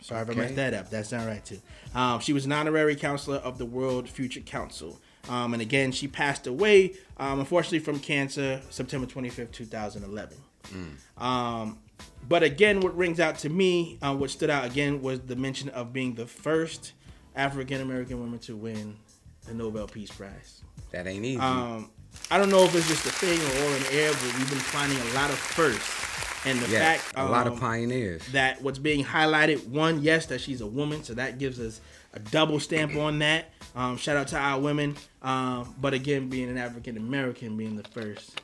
Sorry 0.00 0.22
if 0.22 0.30
I 0.30 0.34
messed 0.34 0.54
that 0.56 0.74
up. 0.74 0.90
That's 0.90 1.10
not 1.10 1.26
right 1.26 1.44
too. 1.44 1.60
Um, 1.92 2.20
she 2.20 2.32
was 2.32 2.46
an 2.46 2.52
honorary 2.52 2.94
counselor 2.94 3.38
of 3.38 3.58
the 3.58 3.66
World 3.66 4.08
Future 4.08 4.40
Council. 4.40 5.00
Um, 5.28 5.54
and 5.54 5.60
again, 5.60 5.90
she 5.90 6.06
passed 6.06 6.46
away, 6.46 6.94
um, 7.16 7.40
unfortunately, 7.40 7.80
from 7.80 7.98
cancer 7.98 8.62
September 8.70 9.06
25th, 9.08 9.50
2011. 9.50 10.38
Um, 11.18 11.78
but 12.28 12.42
again, 12.42 12.80
what 12.80 12.96
rings 12.96 13.20
out 13.20 13.38
to 13.38 13.48
me, 13.48 13.98
uh, 14.02 14.14
what 14.14 14.30
stood 14.30 14.50
out 14.50 14.64
again, 14.66 15.00
was 15.00 15.20
the 15.20 15.36
mention 15.36 15.70
of 15.70 15.92
being 15.92 16.14
the 16.14 16.26
first 16.26 16.92
African 17.34 17.80
American 17.80 18.20
woman 18.20 18.38
to 18.40 18.56
win 18.56 18.96
the 19.46 19.54
Nobel 19.54 19.86
Peace 19.86 20.10
Prize. 20.10 20.62
That 20.90 21.06
ain't 21.06 21.24
easy. 21.24 21.40
Um, 21.40 21.90
I 22.30 22.38
don't 22.38 22.50
know 22.50 22.64
if 22.64 22.74
it's 22.74 22.88
just 22.88 23.06
a 23.06 23.10
thing 23.10 23.38
or 23.40 23.64
all 23.64 23.74
in 23.76 23.82
the 23.84 23.92
air, 23.94 24.12
but 24.12 24.38
we've 24.38 24.50
been 24.50 24.58
finding 24.58 24.98
a 24.98 25.14
lot 25.14 25.30
of 25.30 25.38
firsts. 25.38 26.06
And 26.46 26.58
the 26.60 26.70
yeah, 26.70 26.78
fact 26.78 27.12
a 27.16 27.24
lot 27.24 27.46
of 27.48 27.54
um, 27.54 27.58
pioneers. 27.58 28.24
that 28.28 28.62
what's 28.62 28.78
being 28.78 29.04
highlighted 29.04 29.66
one 29.66 30.02
yes 30.02 30.26
that 30.26 30.40
she's 30.40 30.60
a 30.60 30.66
woman 30.66 31.02
so 31.02 31.12
that 31.14 31.38
gives 31.38 31.58
us 31.58 31.80
a 32.14 32.20
double 32.20 32.60
stamp 32.60 32.94
on 32.94 33.18
that 33.18 33.50
um, 33.74 33.96
shout 33.96 34.16
out 34.16 34.28
to 34.28 34.38
our 34.38 34.60
women 34.60 34.94
um, 35.22 35.74
but 35.80 35.94
again 35.94 36.28
being 36.28 36.48
an 36.48 36.56
african 36.56 36.96
american 36.96 37.56
being 37.56 37.74
the 37.74 37.82
first 37.88 38.40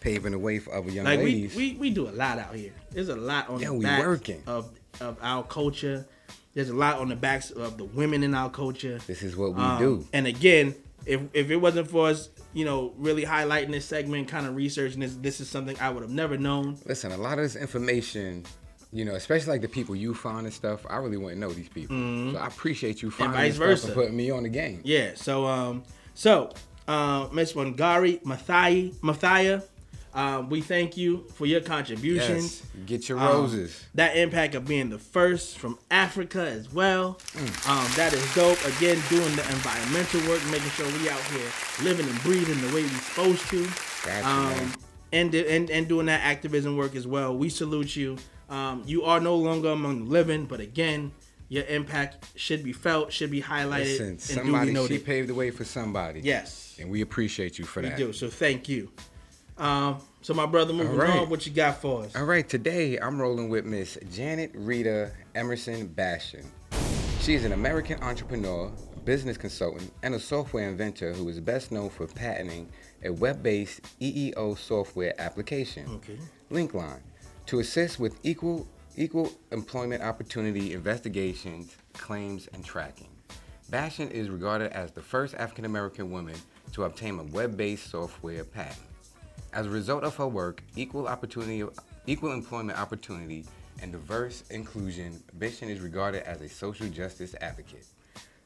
paving 0.00 0.32
the 0.32 0.38
way 0.38 0.58
for 0.58 0.74
other 0.74 0.90
young 0.90 1.04
like 1.04 1.18
we, 1.18 1.24
ladies. 1.26 1.54
we 1.56 1.74
we 1.74 1.90
do 1.90 2.08
a 2.08 2.10
lot 2.10 2.38
out 2.38 2.54
here 2.54 2.72
there's 2.90 3.08
a 3.08 3.16
lot 3.16 3.48
on 3.48 3.60
Yeah, 3.60 3.68
the 3.68 3.74
we 3.74 3.84
back 3.84 4.00
working. 4.06 4.42
of 4.46 4.70
of 5.00 5.16
our 5.22 5.42
culture 5.44 6.06
there's 6.54 6.68
a 6.70 6.74
lot 6.74 6.98
on 6.98 7.08
the 7.08 7.16
backs 7.16 7.50
of 7.50 7.76
the 7.78 7.84
women 7.84 8.22
in 8.22 8.34
our 8.34 8.50
culture 8.50 8.98
this 9.06 9.22
is 9.22 9.36
what 9.36 9.54
we 9.54 9.60
Um, 9.62 9.78
do. 9.78 10.06
and 10.12 10.26
again 10.26 10.74
if 11.06 11.20
if 11.32 11.50
it 11.50 11.56
wasn't 11.56 11.88
for 11.90 12.08
us 12.08 12.28
you 12.52 12.64
know 12.64 12.92
really 12.98 13.24
highlighting 13.24 13.70
this 13.70 13.86
segment 13.86 14.28
kind 14.28 14.46
of 14.46 14.54
researching 14.56 15.00
this 15.00 15.14
this 15.16 15.40
is 15.40 15.48
something 15.48 15.76
i 15.80 15.88
would 15.90 16.02
have 16.02 16.10
never 16.10 16.36
known 16.36 16.76
Listen, 16.86 17.12
a 17.12 17.16
lot 17.16 17.38
of 17.38 17.44
this 17.44 17.56
information, 17.56 18.44
you 18.92 19.04
know, 19.04 19.14
especially 19.14 19.52
like 19.52 19.60
the 19.62 19.68
people 19.68 19.94
you 19.94 20.12
find 20.14 20.46
and 20.46 20.52
stuff, 20.52 20.84
I 20.90 20.96
really 20.96 21.16
wouldn't 21.16 21.40
know 21.40 21.52
these 21.52 21.68
people. 21.68 21.94
So 22.32 22.36
I 22.38 22.48
appreciate 22.48 23.02
you 23.02 23.10
finding 23.12 23.34
Mm-hmm. 23.38 23.48
vice 23.48 23.56
versa. 23.56 23.86
and 23.86 23.94
putting 23.94 24.16
me 24.16 24.30
on 24.32 24.42
the 24.42 24.48
game. 24.48 24.80
Yeah. 24.82 25.12
So 25.14 25.46
um, 25.46 25.84
so 26.14 26.50
uh, 26.90 27.28
Miss 27.32 27.52
Wangari 27.52 28.20
Mathai 28.24 28.92
Mathia, 28.96 29.62
um, 30.12 30.50
we 30.50 30.60
thank 30.60 30.96
you 30.96 31.24
for 31.34 31.46
your 31.46 31.60
contributions. 31.60 32.62
Yes, 32.74 32.84
get 32.86 33.08
your 33.08 33.18
Um, 33.20 33.26
roses. 33.42 33.84
that 33.94 34.16
impact 34.16 34.56
of 34.56 34.66
being 34.66 34.90
the 34.90 34.98
first 34.98 35.56
from 35.58 35.78
Africa 35.88 36.40
as 36.58 36.72
well. 36.72 37.18
Mm. 37.34 37.68
Um, 37.70 37.90
that 37.94 38.12
is 38.12 38.34
dope. 38.34 38.58
Again, 38.76 38.98
doing 39.08 39.34
the 39.36 39.44
environmental 39.56 40.20
work, 40.28 40.44
making 40.50 40.70
sure 40.70 40.86
we 40.98 41.08
out 41.08 41.20
here 41.30 41.48
living 41.84 42.08
and 42.08 42.20
breathing 42.24 42.60
the 42.60 42.74
way 42.74 42.82
we're 42.82 42.88
supposed 43.10 43.48
to. 43.50 43.62
Gotcha, 44.04 44.26
um, 44.28 44.72
and, 45.12 45.32
and 45.34 45.70
and 45.70 45.86
doing 45.88 46.06
that 46.06 46.22
activism 46.22 46.76
work 46.76 46.96
as 46.96 47.06
well. 47.06 47.36
We 47.36 47.48
salute 47.48 47.94
you. 47.94 48.16
Um, 48.48 48.82
you 48.84 49.04
are 49.04 49.20
no 49.20 49.36
longer 49.36 49.68
among 49.70 50.06
the 50.06 50.10
living, 50.10 50.46
but 50.46 50.58
again, 50.58 51.12
your 51.50 51.64
impact 51.64 52.24
should 52.36 52.62
be 52.62 52.72
felt, 52.72 53.12
should 53.12 53.30
be 53.30 53.42
highlighted, 53.42 53.98
Listen, 53.98 54.06
and 54.10 54.20
somebody 54.20 54.72
duly 54.72 54.88
she 54.88 54.98
paved 54.98 55.28
the 55.28 55.34
way 55.34 55.50
for 55.50 55.64
somebody. 55.64 56.20
Yes, 56.20 56.76
And 56.80 56.88
we 56.88 57.02
appreciate 57.02 57.58
you 57.58 57.64
for 57.66 57.82
we 57.82 57.88
that. 57.88 57.98
We 57.98 58.04
do. 58.04 58.12
So 58.12 58.28
thank 58.30 58.68
you. 58.68 58.90
Um, 59.58 60.00
so 60.22 60.32
my 60.32 60.46
brother, 60.46 60.72
moving 60.72 60.96
right. 60.96 61.18
on, 61.18 61.28
what 61.28 61.44
you 61.46 61.52
got 61.52 61.82
for 61.82 62.04
us? 62.04 62.14
All 62.14 62.24
right, 62.24 62.48
today 62.48 62.98
I'm 62.98 63.20
rolling 63.20 63.48
with 63.48 63.64
Miss 63.64 63.98
Janet 64.12 64.52
Rita 64.54 65.10
Emerson 65.34 65.88
Bashen. 65.88 66.46
She 67.20 67.34
is 67.34 67.44
an 67.44 67.52
American 67.52 68.00
entrepreneur, 68.00 68.70
business 69.04 69.36
consultant, 69.36 69.92
and 70.04 70.14
a 70.14 70.20
software 70.20 70.68
inventor 70.68 71.12
who 71.12 71.28
is 71.28 71.40
best 71.40 71.72
known 71.72 71.90
for 71.90 72.06
patenting 72.06 72.68
a 73.04 73.10
web-based 73.10 73.80
EEO 74.00 74.56
software 74.56 75.20
application, 75.20 75.86
Okay. 75.96 76.16
Linkline, 76.52 77.00
to 77.46 77.58
assist 77.58 77.98
with 77.98 78.16
equal 78.22 78.68
equal 78.96 79.30
employment 79.52 80.02
opportunity 80.02 80.74
investigations, 80.74 81.76
claims, 81.92 82.48
and 82.52 82.64
tracking. 82.64 83.08
Bashen 83.70 84.10
is 84.10 84.28
regarded 84.28 84.72
as 84.72 84.90
the 84.90 85.02
first 85.02 85.34
African 85.34 85.64
American 85.64 86.10
woman 86.10 86.34
to 86.72 86.84
obtain 86.84 87.18
a 87.18 87.22
web-based 87.24 87.88
software 87.90 88.44
patent. 88.44 88.86
As 89.52 89.66
a 89.66 89.70
result 89.70 90.04
of 90.04 90.16
her 90.16 90.26
work, 90.26 90.62
equal 90.76 91.08
opportunity, 91.08 91.64
equal 92.06 92.32
employment 92.32 92.78
opportunity, 92.78 93.44
and 93.82 93.92
diverse 93.92 94.44
inclusion, 94.50 95.22
Bashen 95.38 95.68
is 95.68 95.80
regarded 95.80 96.26
as 96.28 96.40
a 96.42 96.48
social 96.48 96.88
justice 96.88 97.34
advocate. 97.40 97.86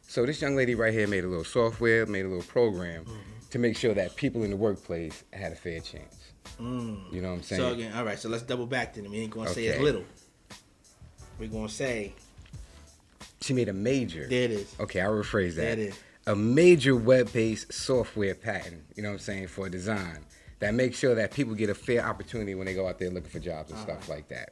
So 0.07 0.25
this 0.27 0.41
young 0.41 0.55
lady 0.55 0.75
right 0.75 0.93
here 0.93 1.09
made 1.09 1.25
a 1.25 1.29
little 1.29 1.45
software, 1.45 2.07
made 2.07 2.25
a 2.25 2.29
little 2.29 2.45
program 2.45 3.05
mm-hmm. 3.05 3.19
to 3.51 3.59
make 3.59 3.77
sure 3.77 3.95
that 3.95 4.15
people 4.17 4.45
in 4.45 4.51
the 4.51 4.57
workplace 4.57 5.25
had 5.33 5.53
a 5.53 5.57
fair 5.57 5.81
chance. 5.81 6.33
Mm. 6.61 7.13
You 7.13 7.21
know 7.21 7.31
what 7.31 7.35
I'm 7.37 7.43
saying? 7.43 7.63
So 7.63 7.73
again, 7.73 7.93
all 7.97 8.05
right. 8.05 8.19
So 8.19 8.29
let's 8.29 8.43
double 8.43 8.67
back 8.67 8.93
to 8.95 9.03
them. 9.03 9.11
We 9.11 9.21
ain't 9.21 9.31
gonna 9.31 9.51
say 9.51 9.67
it's 9.67 9.83
little. 9.83 10.05
We're 11.39 11.49
gonna 11.49 11.69
say 11.69 12.13
she 13.41 13.53
made 13.53 13.69
a 13.69 13.73
major. 13.73 14.27
there 14.27 14.45
it 14.45 14.51
is. 14.51 14.75
Okay, 14.81 15.01
I'll 15.01 15.13
rephrase 15.13 15.55
that. 15.57 15.63
There 15.63 15.73
it 15.73 15.79
is. 15.79 15.99
A 16.27 16.35
major 16.35 16.97
web-based 16.97 17.71
software 17.71 18.35
patent, 18.35 18.83
you 18.97 19.03
know 19.03 19.11
what 19.11 19.15
I'm 19.15 19.19
saying, 19.19 19.49
for 19.49 19.69
design 19.69 20.25
that 20.65 20.73
makes 20.73 20.99
sure 20.99 21.15
that 21.15 21.31
people 21.31 21.55
get 21.55 21.69
a 21.69 21.75
fair 21.75 22.03
opportunity 22.03 22.55
when 22.55 22.65
they 22.65 22.75
go 22.75 22.89
out 22.89 22.99
there 22.99 23.11
looking 23.11 23.29
for 23.29 23.39
jobs 23.39 23.71
and 23.71 23.79
stuff 23.81 24.09
like 24.09 24.29
that. 24.29 24.51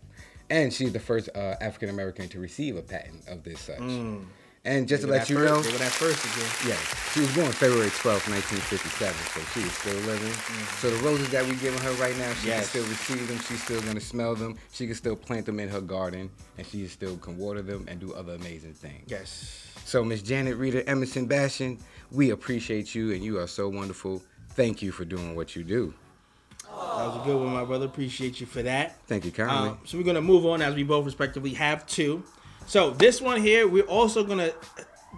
And 0.51 0.71
she's 0.71 0.93
the 0.93 1.01
first 1.01 1.31
uh, 1.35 1.55
African 1.61 1.89
American 1.89 2.29
to 2.29 2.39
receive 2.39 2.77
a 2.77 2.83
patent 2.83 3.27
of 3.29 3.43
this 3.45 3.61
such. 3.61 3.79
And 4.65 4.87
just 4.87 5.01
to 5.01 5.09
They 5.09 5.19
let 5.19 5.29
you 5.29 5.37
first- 5.39 5.51
know, 5.53 5.61
they 5.63 5.73
were 5.73 5.79
that 5.79 5.91
first 5.91 6.25
again. 6.25 6.71
yeah, 6.71 6.97
she 7.13 7.21
was 7.21 7.35
born 7.35 7.51
February 7.51 7.91
12th, 7.91 8.29
1957, 8.29 9.13
so 9.35 9.41
she 9.53 9.67
is 9.67 9.73
still 9.73 9.97
living. 10.07 10.33
So 10.81 10.89
the 10.89 11.03
roses 11.03 11.29
that 11.31 11.45
we 11.45 11.57
giving 11.57 11.81
her 11.81 11.91
right 11.95 12.17
now, 12.17 12.33
she 12.35 12.47
Yes. 12.47 12.71
can 12.71 12.83
still 12.83 12.85
receive 12.89 13.27
them. 13.27 13.41
She's 13.49 13.61
still 13.61 13.81
gonna 13.83 14.01
smell 14.01 14.37
them. 14.37 14.57
She 14.73 14.87
can 14.87 14.95
still 14.95 15.17
plant 15.17 15.47
them 15.47 15.59
in 15.59 15.69
her 15.69 15.81
garden, 15.81 16.31
and 16.59 16.65
she 16.65 16.87
still 16.87 17.17
can 17.17 17.37
water 17.39 17.61
them 17.61 17.87
and 17.89 17.99
do 17.99 18.13
other 18.15 18.35
amazing 18.35 18.75
things. 18.75 19.03
Yes. 19.09 19.63
So, 19.85 20.05
Miss 20.05 20.23
Janet 20.23 20.57
Rita 20.57 20.89
Emerson 20.89 21.27
Bashen, 21.29 21.79
we 22.13 22.31
appreciate 22.31 22.95
you, 22.95 23.11
and 23.11 23.25
you 23.25 23.41
are 23.41 23.49
so 23.49 23.69
wonderful. 23.69 24.23
Thank 24.55 24.81
you 24.81 24.93
for 24.93 25.05
doing 25.05 25.35
what 25.35 25.57
you 25.57 25.65
do. 25.65 25.93
That 26.67 27.09
was 27.09 27.17
a 27.21 27.25
good 27.25 27.37
one, 27.37 27.53
my 27.53 27.65
brother. 27.65 27.87
Appreciate 27.87 28.39
you 28.41 28.47
for 28.47 28.63
that. 28.63 28.97
Thank 29.09 29.25
you 29.25 29.33
kindly. 29.33 29.71
Um, 29.71 29.79
so 29.85 29.99
we're 29.99 30.05
gonna 30.05 30.23
move 30.23 30.47
on 30.47 30.63
as 30.63 30.77
we 30.77 30.85
both 30.85 31.05
respectively 31.05 31.55
have 31.55 31.85
two. 31.87 32.23
So 32.67 32.91
this 32.91 33.21
one 33.21 33.41
here, 33.41 33.69
we're 33.69 33.83
also 33.85 34.25
gonna 34.25 34.53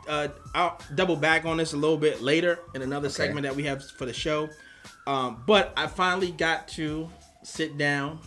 uh, 0.08 0.28
I'll 0.54 0.78
double 0.94 1.16
back 1.16 1.44
on 1.44 1.56
this 1.56 1.72
a 1.72 1.76
little 1.76 1.96
bit 1.96 2.22
later 2.22 2.58
in 2.74 2.82
another 2.82 3.08
segment 3.08 3.44
that 3.44 3.54
we 3.54 3.64
have 3.64 3.84
for 3.92 4.06
the 4.06 4.12
show. 4.12 4.48
Um, 5.06 5.42
but 5.46 5.72
I 5.76 5.86
finally 5.86 6.30
got 6.30 6.68
to 6.68 7.08
sit 7.42 7.76
down 7.76 8.18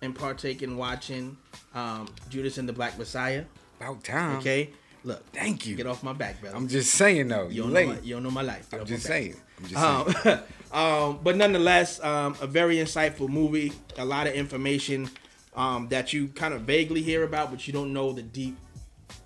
and 0.00 0.14
partake 0.14 0.62
in 0.62 0.76
watching 0.76 1.36
um, 1.74 2.08
Judas 2.28 2.58
and 2.58 2.68
the 2.68 2.72
Black 2.72 2.98
Messiah. 2.98 3.44
About 3.80 4.04
time. 4.04 4.38
Okay, 4.38 4.70
look, 5.04 5.24
Thank 5.32 5.66
you. 5.66 5.76
get 5.76 5.86
off 5.86 6.02
my 6.02 6.12
back, 6.12 6.40
brother. 6.40 6.56
I'm 6.56 6.68
just 6.68 6.92
saying 6.92 7.28
though. 7.28 7.48
you 7.48 7.62
don't 7.62 7.72
know 7.72 7.86
my, 7.86 7.98
you 8.00 8.14
don't 8.14 8.22
know 8.22 8.30
my 8.30 8.42
life. 8.42 8.70
Get 8.70 8.80
I'm 8.80 8.86
just 8.86 9.04
saying. 9.04 9.36
I'm 9.58 9.66
just 9.66 10.14
saying. 10.24 10.38
Um, 10.72 10.72
um, 10.80 11.20
but 11.22 11.36
nonetheless, 11.36 12.02
um, 12.02 12.36
a 12.40 12.46
very 12.46 12.76
insightful 12.76 13.28
movie. 13.28 13.72
A 13.98 14.04
lot 14.04 14.26
of 14.26 14.34
information 14.34 15.10
um, 15.56 15.88
that 15.88 16.12
you 16.12 16.28
kind 16.28 16.54
of 16.54 16.62
vaguely 16.62 17.02
hear 17.02 17.24
about, 17.24 17.50
but 17.50 17.66
you 17.66 17.72
don't 17.72 17.92
know 17.92 18.12
the 18.12 18.22
deep 18.22 18.56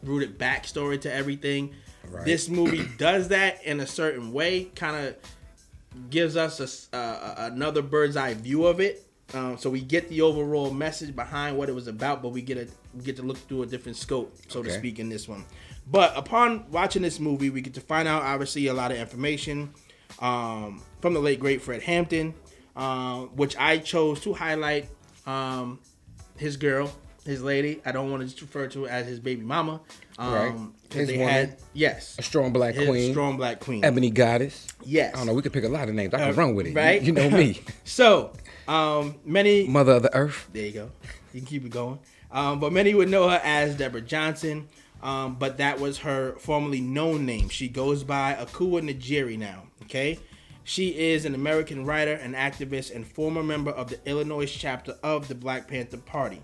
rooted 0.02 0.38
backstory 0.38 1.00
to 1.02 1.12
everything. 1.12 1.74
Right. 2.08 2.24
This 2.24 2.48
movie 2.48 2.86
does 2.98 3.28
that 3.28 3.64
in 3.64 3.80
a 3.80 3.86
certain 3.86 4.32
way, 4.32 4.64
kind 4.64 5.06
of 5.06 5.16
gives 6.10 6.36
us 6.36 6.88
a 6.92 6.96
uh, 6.96 7.34
another 7.52 7.82
bird's 7.82 8.16
eye 8.16 8.34
view 8.34 8.66
of 8.66 8.80
it. 8.80 9.02
Um, 9.34 9.58
so 9.58 9.68
we 9.68 9.80
get 9.80 10.08
the 10.08 10.22
overall 10.22 10.70
message 10.70 11.14
behind 11.16 11.58
what 11.58 11.68
it 11.68 11.74
was 11.74 11.88
about, 11.88 12.22
but 12.22 12.28
we 12.28 12.42
get 12.42 12.58
a 12.58 12.68
we 12.94 13.02
get 13.02 13.16
to 13.16 13.22
look 13.22 13.38
through 13.48 13.62
a 13.62 13.66
different 13.66 13.96
scope, 13.96 14.36
so 14.48 14.62
to 14.62 14.70
speak, 14.70 14.98
in 14.98 15.08
this 15.08 15.26
one. 15.26 15.44
But 15.88 16.16
upon 16.16 16.70
watching 16.70 17.02
this 17.02 17.20
movie, 17.20 17.50
we 17.50 17.60
get 17.60 17.74
to 17.74 17.80
find 17.80 18.08
out 18.08 18.22
obviously 18.22 18.66
a 18.68 18.74
lot 18.74 18.90
of 18.90 18.98
information 18.98 19.72
um, 20.20 20.82
from 21.00 21.14
the 21.14 21.20
late 21.20 21.40
great 21.40 21.62
Fred 21.62 21.82
Hampton, 21.82 22.34
um, 22.74 23.28
which 23.36 23.56
I 23.56 23.78
chose 23.78 24.20
to 24.20 24.32
highlight 24.32 24.88
um, 25.26 25.80
his 26.36 26.56
girl, 26.56 26.92
his 27.26 27.42
lady. 27.42 27.80
I 27.84 27.92
don't 27.92 28.10
want 28.10 28.22
to 28.22 28.26
just 28.28 28.40
refer 28.40 28.66
to 28.68 28.84
her 28.84 28.88
as 28.90 29.06
his 29.06 29.20
baby 29.20 29.42
mama, 29.42 29.80
um, 30.18 30.32
Right. 30.32 30.54
His 30.92 31.08
they 31.08 31.18
woman. 31.18 31.32
had 31.32 31.56
yes, 31.74 32.16
a 32.18 32.22
strong 32.22 32.52
black 32.52 32.74
his 32.74 32.88
queen. 32.88 33.12
strong 33.12 33.36
black 33.36 33.60
queen. 33.60 33.84
Ebony 33.84 34.10
goddess. 34.10 34.66
Yes. 34.84 35.14
I 35.14 35.18
don't 35.18 35.26
know. 35.26 35.34
We 35.34 35.42
could 35.42 35.52
pick 35.52 35.64
a 35.64 35.68
lot 35.68 35.88
of 35.88 35.94
names. 35.94 36.14
I 36.14 36.18
can 36.18 36.30
Uh, 36.30 36.32
run 36.32 36.54
with 36.54 36.66
it. 36.66 36.70
You- 36.70 36.76
right? 36.76 37.02
You, 37.02 37.12
know 37.12 37.28
me. 37.30 37.60
So, 37.84 38.32
um, 38.68 39.16
many 39.24 39.66
Mother 39.66 39.92
of 39.92 40.02
the 40.02 40.14
earth. 40.14 40.48
There 40.52 40.64
you 40.64 40.72
go. 40.72 40.90
You 41.34 41.40
can 41.40 41.46
keep 41.46 41.64
it 41.66 41.70
going. 41.70 41.98
Um, 42.30 42.60
but 42.60 42.72
many 42.72 42.94
would 42.94 43.08
know 43.10 43.28
her 43.28 43.40
as 43.44 43.74
Deborah 43.76 44.00
Johnson. 44.00 44.68
Um, 45.02 45.34
but 45.38 45.58
that 45.58 45.78
was 45.78 45.98
her 45.98 46.34
formerly 46.38 46.80
known 46.80 47.26
name. 47.26 47.48
She 47.50 47.68
goes 47.68 48.02
by 48.02 48.34
Akua 48.34 48.80
Njeri 48.82 49.38
now. 49.38 49.64
Okay. 49.82 50.18
She 50.64 50.88
is 51.12 51.24
an 51.24 51.34
American 51.34 51.84
writer 51.84 52.14
and 52.14 52.34
activist 52.34 52.92
and 52.94 53.06
former 53.06 53.42
member 53.42 53.70
of 53.70 53.88
the 53.90 54.00
Illinois 54.08 54.50
chapter 54.50 54.96
of 55.02 55.28
the 55.28 55.34
Black 55.36 55.68
Panther 55.68 55.98
Party. 55.98 56.40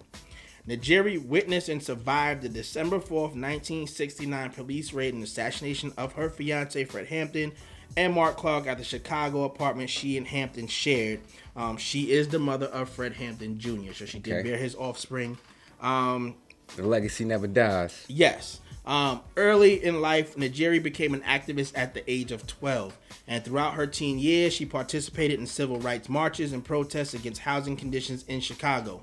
Njeri 0.68 1.24
witnessed 1.24 1.68
and 1.68 1.82
survived 1.82 2.42
the 2.42 2.48
December 2.48 2.98
4th, 2.98 3.34
1969 3.34 4.50
police 4.50 4.92
raid 4.92 5.12
and 5.14 5.22
assassination 5.24 5.92
of 5.96 6.12
her 6.12 6.30
fiance 6.30 6.84
Fred 6.84 7.06
Hampton 7.06 7.52
and 7.96 8.14
Mark 8.14 8.36
Clark 8.36 8.66
at 8.66 8.78
the 8.78 8.84
Chicago 8.84 9.42
apartment 9.44 9.90
she 9.90 10.16
and 10.16 10.26
Hampton 10.26 10.66
shared. 10.68 11.20
Um, 11.56 11.76
she 11.76 12.12
is 12.12 12.28
the 12.28 12.38
mother 12.38 12.66
of 12.66 12.88
Fred 12.88 13.14
Hampton 13.14 13.58
Jr., 13.58 13.92
so 13.92 14.06
she 14.06 14.18
did 14.18 14.34
Okay. 14.34 14.50
bear 14.50 14.56
his 14.58 14.74
offspring. 14.76 15.36
Um, 15.80 16.36
The 16.76 16.84
legacy 16.86 17.24
never 17.24 17.46
dies. 17.48 18.04
Yes. 18.08 18.60
Um, 18.86 19.20
early 19.36 19.84
in 19.84 20.00
life, 20.00 20.36
Njeri 20.36 20.82
became 20.82 21.12
an 21.12 21.20
activist 21.20 21.72
at 21.76 21.92
the 21.94 22.08
age 22.10 22.32
of 22.32 22.46
12. 22.46 22.96
And 23.28 23.44
throughout 23.44 23.74
her 23.74 23.86
teen 23.86 24.18
years, 24.18 24.54
she 24.54 24.64
participated 24.64 25.38
in 25.38 25.46
civil 25.46 25.78
rights 25.78 26.08
marches 26.08 26.52
and 26.52 26.64
protests 26.64 27.14
against 27.14 27.42
housing 27.42 27.76
conditions 27.76 28.24
in 28.26 28.40
Chicago. 28.40 29.02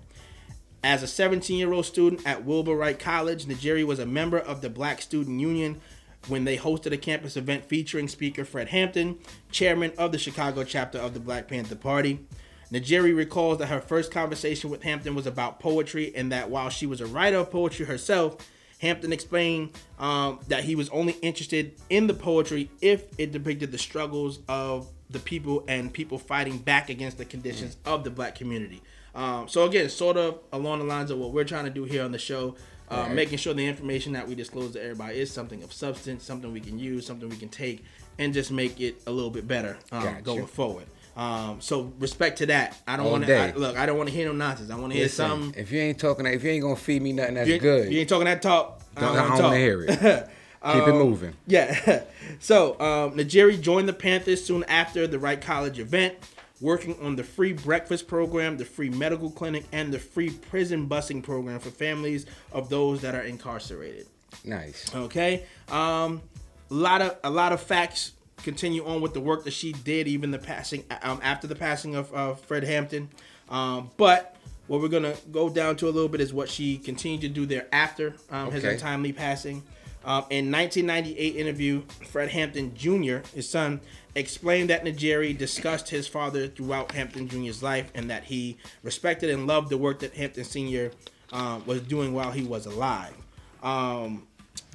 As 0.83 1.03
a 1.03 1.07
17 1.07 1.57
year 1.57 1.73
old 1.73 1.85
student 1.85 2.25
at 2.25 2.45
Wilbur 2.45 2.75
Wright 2.75 2.97
College, 2.97 3.45
Njeri 3.45 3.85
was 3.85 3.99
a 3.99 4.05
member 4.05 4.39
of 4.39 4.61
the 4.61 4.69
Black 4.69 5.01
Student 5.01 5.41
Union 5.41 5.81
when 6.27 6.45
they 6.45 6.57
hosted 6.57 6.93
a 6.93 6.97
campus 6.97 7.35
event 7.35 7.65
featuring 7.65 8.07
speaker 8.07 8.45
Fred 8.45 8.69
Hampton, 8.69 9.19
chairman 9.51 9.91
of 9.97 10.11
the 10.11 10.17
Chicago 10.17 10.63
chapter 10.63 10.97
of 10.97 11.13
the 11.13 11.19
Black 11.19 11.47
Panther 11.47 11.75
Party. 11.75 12.25
Njeri 12.71 13.15
recalls 13.15 13.57
that 13.57 13.67
her 13.67 13.81
first 13.81 14.11
conversation 14.11 14.69
with 14.69 14.83
Hampton 14.83 15.15
was 15.15 15.27
about 15.27 15.59
poetry, 15.59 16.13
and 16.15 16.31
that 16.31 16.49
while 16.49 16.69
she 16.69 16.85
was 16.85 17.01
a 17.01 17.07
writer 17.07 17.37
of 17.37 17.51
poetry 17.51 17.85
herself, 17.85 18.37
Hampton 18.79 19.11
explained 19.11 19.71
um, 19.97 20.39
that 20.47 20.63
he 20.63 20.75
was 20.75 20.87
only 20.89 21.13
interested 21.21 21.73
in 21.89 22.07
the 22.07 22.13
poetry 22.13 22.69
if 22.79 23.05
it 23.17 23.31
depicted 23.31 23.71
the 23.71 23.77
struggles 23.77 24.39
of 24.47 24.87
the 25.09 25.19
people 25.19 25.65
and 25.67 25.91
people 25.91 26.17
fighting 26.17 26.59
back 26.59 26.89
against 26.89 27.17
the 27.17 27.25
conditions 27.25 27.75
of 27.85 28.03
the 28.03 28.11
black 28.11 28.35
community. 28.35 28.81
Um, 29.19 29.49
so 29.49 29.65
again, 29.65 29.89
sort 29.89 30.15
of 30.15 30.39
along 30.53 30.79
the 30.79 30.85
lines 30.85 31.11
of 31.11 31.17
what 31.17 31.33
we're 31.33 31.43
trying 31.43 31.65
to 31.65 31.69
do 31.69 31.83
here 31.83 32.03
on 32.03 32.11
the 32.13 32.17
show, 32.17 32.55
uh, 32.89 33.03
Right. 33.07 33.13
making 33.13 33.37
sure 33.37 33.53
the 33.53 33.65
information 33.67 34.13
that 34.13 34.27
we 34.27 34.33
disclose 34.33 34.71
to 34.73 34.81
everybody 34.81 35.19
is 35.19 35.29
something 35.29 35.61
of 35.61 35.73
substance, 35.73 36.23
something 36.23 36.53
we 36.53 36.61
can 36.61 36.79
use, 36.79 37.05
something 37.05 37.27
we 37.27 37.35
can 37.35 37.49
take, 37.49 37.83
and 38.17 38.33
just 38.33 38.49
make 38.49 38.79
it 38.79 39.01
a 39.07 39.11
little 39.11 39.29
bit 39.29 39.45
better 39.47 39.77
um, 39.91 40.03
Gotcha. 40.03 40.21
going 40.21 40.47
forward. 40.47 40.85
Um, 41.17 41.59
so 41.59 41.91
respect 41.99 42.37
to 42.37 42.45
that. 42.45 42.77
I 42.87 42.95
don't 42.95 43.11
want 43.11 43.25
to 43.25 43.53
look. 43.57 43.75
I 43.77 43.85
don't 43.85 43.97
want 43.97 44.07
to 44.09 44.15
hear 44.15 44.25
no 44.27 44.31
nonsense. 44.31 44.71
I 44.71 44.75
want 44.75 44.93
to 44.93 44.97
hear 44.99 45.09
something. 45.09 45.59
if 45.59 45.69
you 45.69 45.81
ain't 45.81 45.99
talking, 45.99 46.25
if 46.25 46.41
you 46.43 46.51
ain't 46.51 46.63
gonna 46.63 46.77
feed 46.77 47.01
me 47.01 47.11
nothing, 47.11 47.33
that's 47.35 47.49
good. 47.59 47.91
you 47.91 47.99
ain't 47.99 48.07
talking 48.07 48.25
that 48.25 48.41
talk. 48.41 48.81
I 48.95 49.01
don't, 49.01 49.15
I 49.17 49.21
want 49.21 49.29
don't 49.29 49.37
to 49.37 49.43
wanna 49.43 49.57
hear 49.57 49.83
it. 49.83 49.89
Keep 50.63 50.87
it 50.87 50.93
moving. 50.93 51.33
Yeah. 51.45 52.03
so 52.39 52.73
um, 52.79 53.17
Njeri 53.17 53.59
joined 53.61 53.87
the 53.89 53.93
Panthers 53.93 54.43
soon 54.45 54.63
after 54.65 55.07
the 55.07 55.17
Wright 55.19 55.39
College 55.41 55.79
event, 55.79 56.15
working 56.61 56.99
on 57.01 57.15
the 57.15 57.23
free 57.23 57.53
breakfast 57.53 58.07
program, 58.07 58.57
the 58.57 58.65
free 58.65 58.89
medical 58.89 59.29
clinic, 59.29 59.65
and 59.71 59.93
the 59.93 59.99
free 59.99 60.29
prison 60.29 60.87
busing 60.87 61.23
program 61.23 61.59
for 61.59 61.69
families 61.69 62.25
of 62.51 62.69
those 62.69 63.01
that 63.01 63.15
are 63.15 63.21
incarcerated. 63.21 64.07
Nice. 64.43 64.93
Okay. 64.93 65.45
Um, 65.69 66.21
a 66.69 66.73
lot 66.73 67.01
of 67.01 67.17
a 67.23 67.29
lot 67.29 67.51
of 67.51 67.61
facts 67.61 68.13
continue 68.37 68.85
on 68.85 69.01
with 69.01 69.13
the 69.13 69.19
work 69.19 69.43
that 69.43 69.53
she 69.53 69.73
did, 69.73 70.07
even 70.07 70.31
the 70.31 70.39
passing 70.39 70.83
um, 71.01 71.19
after 71.23 71.47
the 71.47 71.55
passing 71.55 71.95
of 71.95 72.13
uh, 72.13 72.35
Fred 72.35 72.63
Hampton. 72.63 73.09
Um, 73.49 73.89
but 73.97 74.35
what 74.67 74.81
we're 74.81 74.87
gonna 74.87 75.15
go 75.31 75.49
down 75.49 75.75
to 75.77 75.87
a 75.87 75.91
little 75.91 76.09
bit 76.09 76.21
is 76.21 76.33
what 76.33 76.49
she 76.49 76.77
continued 76.77 77.21
to 77.21 77.29
do 77.29 77.45
thereafter 77.45 78.15
um, 78.29 78.51
his 78.51 78.63
untimely 78.63 79.13
passing. 79.13 79.63
Um, 80.05 80.25
in 80.29 80.51
1998 80.51 81.35
interview, 81.35 81.81
Fred 82.09 82.29
Hampton 82.29 82.73
Jr., 82.75 83.17
his 83.35 83.49
son, 83.49 83.81
explained 84.15 84.69
that 84.69 84.83
Njeri 84.85 85.37
discussed 85.37 85.89
his 85.89 86.07
father 86.07 86.47
throughout 86.47 86.91
Hampton 86.93 87.27
Jr.'s 87.27 87.61
life 87.61 87.91
and 87.93 88.09
that 88.09 88.23
he 88.23 88.57
respected 88.81 89.29
and 89.29 89.45
loved 89.45 89.69
the 89.69 89.77
work 89.77 89.99
that 89.99 90.13
Hampton 90.13 90.43
Sr. 90.43 90.91
Uh, 91.31 91.59
was 91.65 91.81
doing 91.81 92.13
while 92.13 92.31
he 92.31 92.43
was 92.43 92.65
alive. 92.65 93.13
Um, 93.61 94.25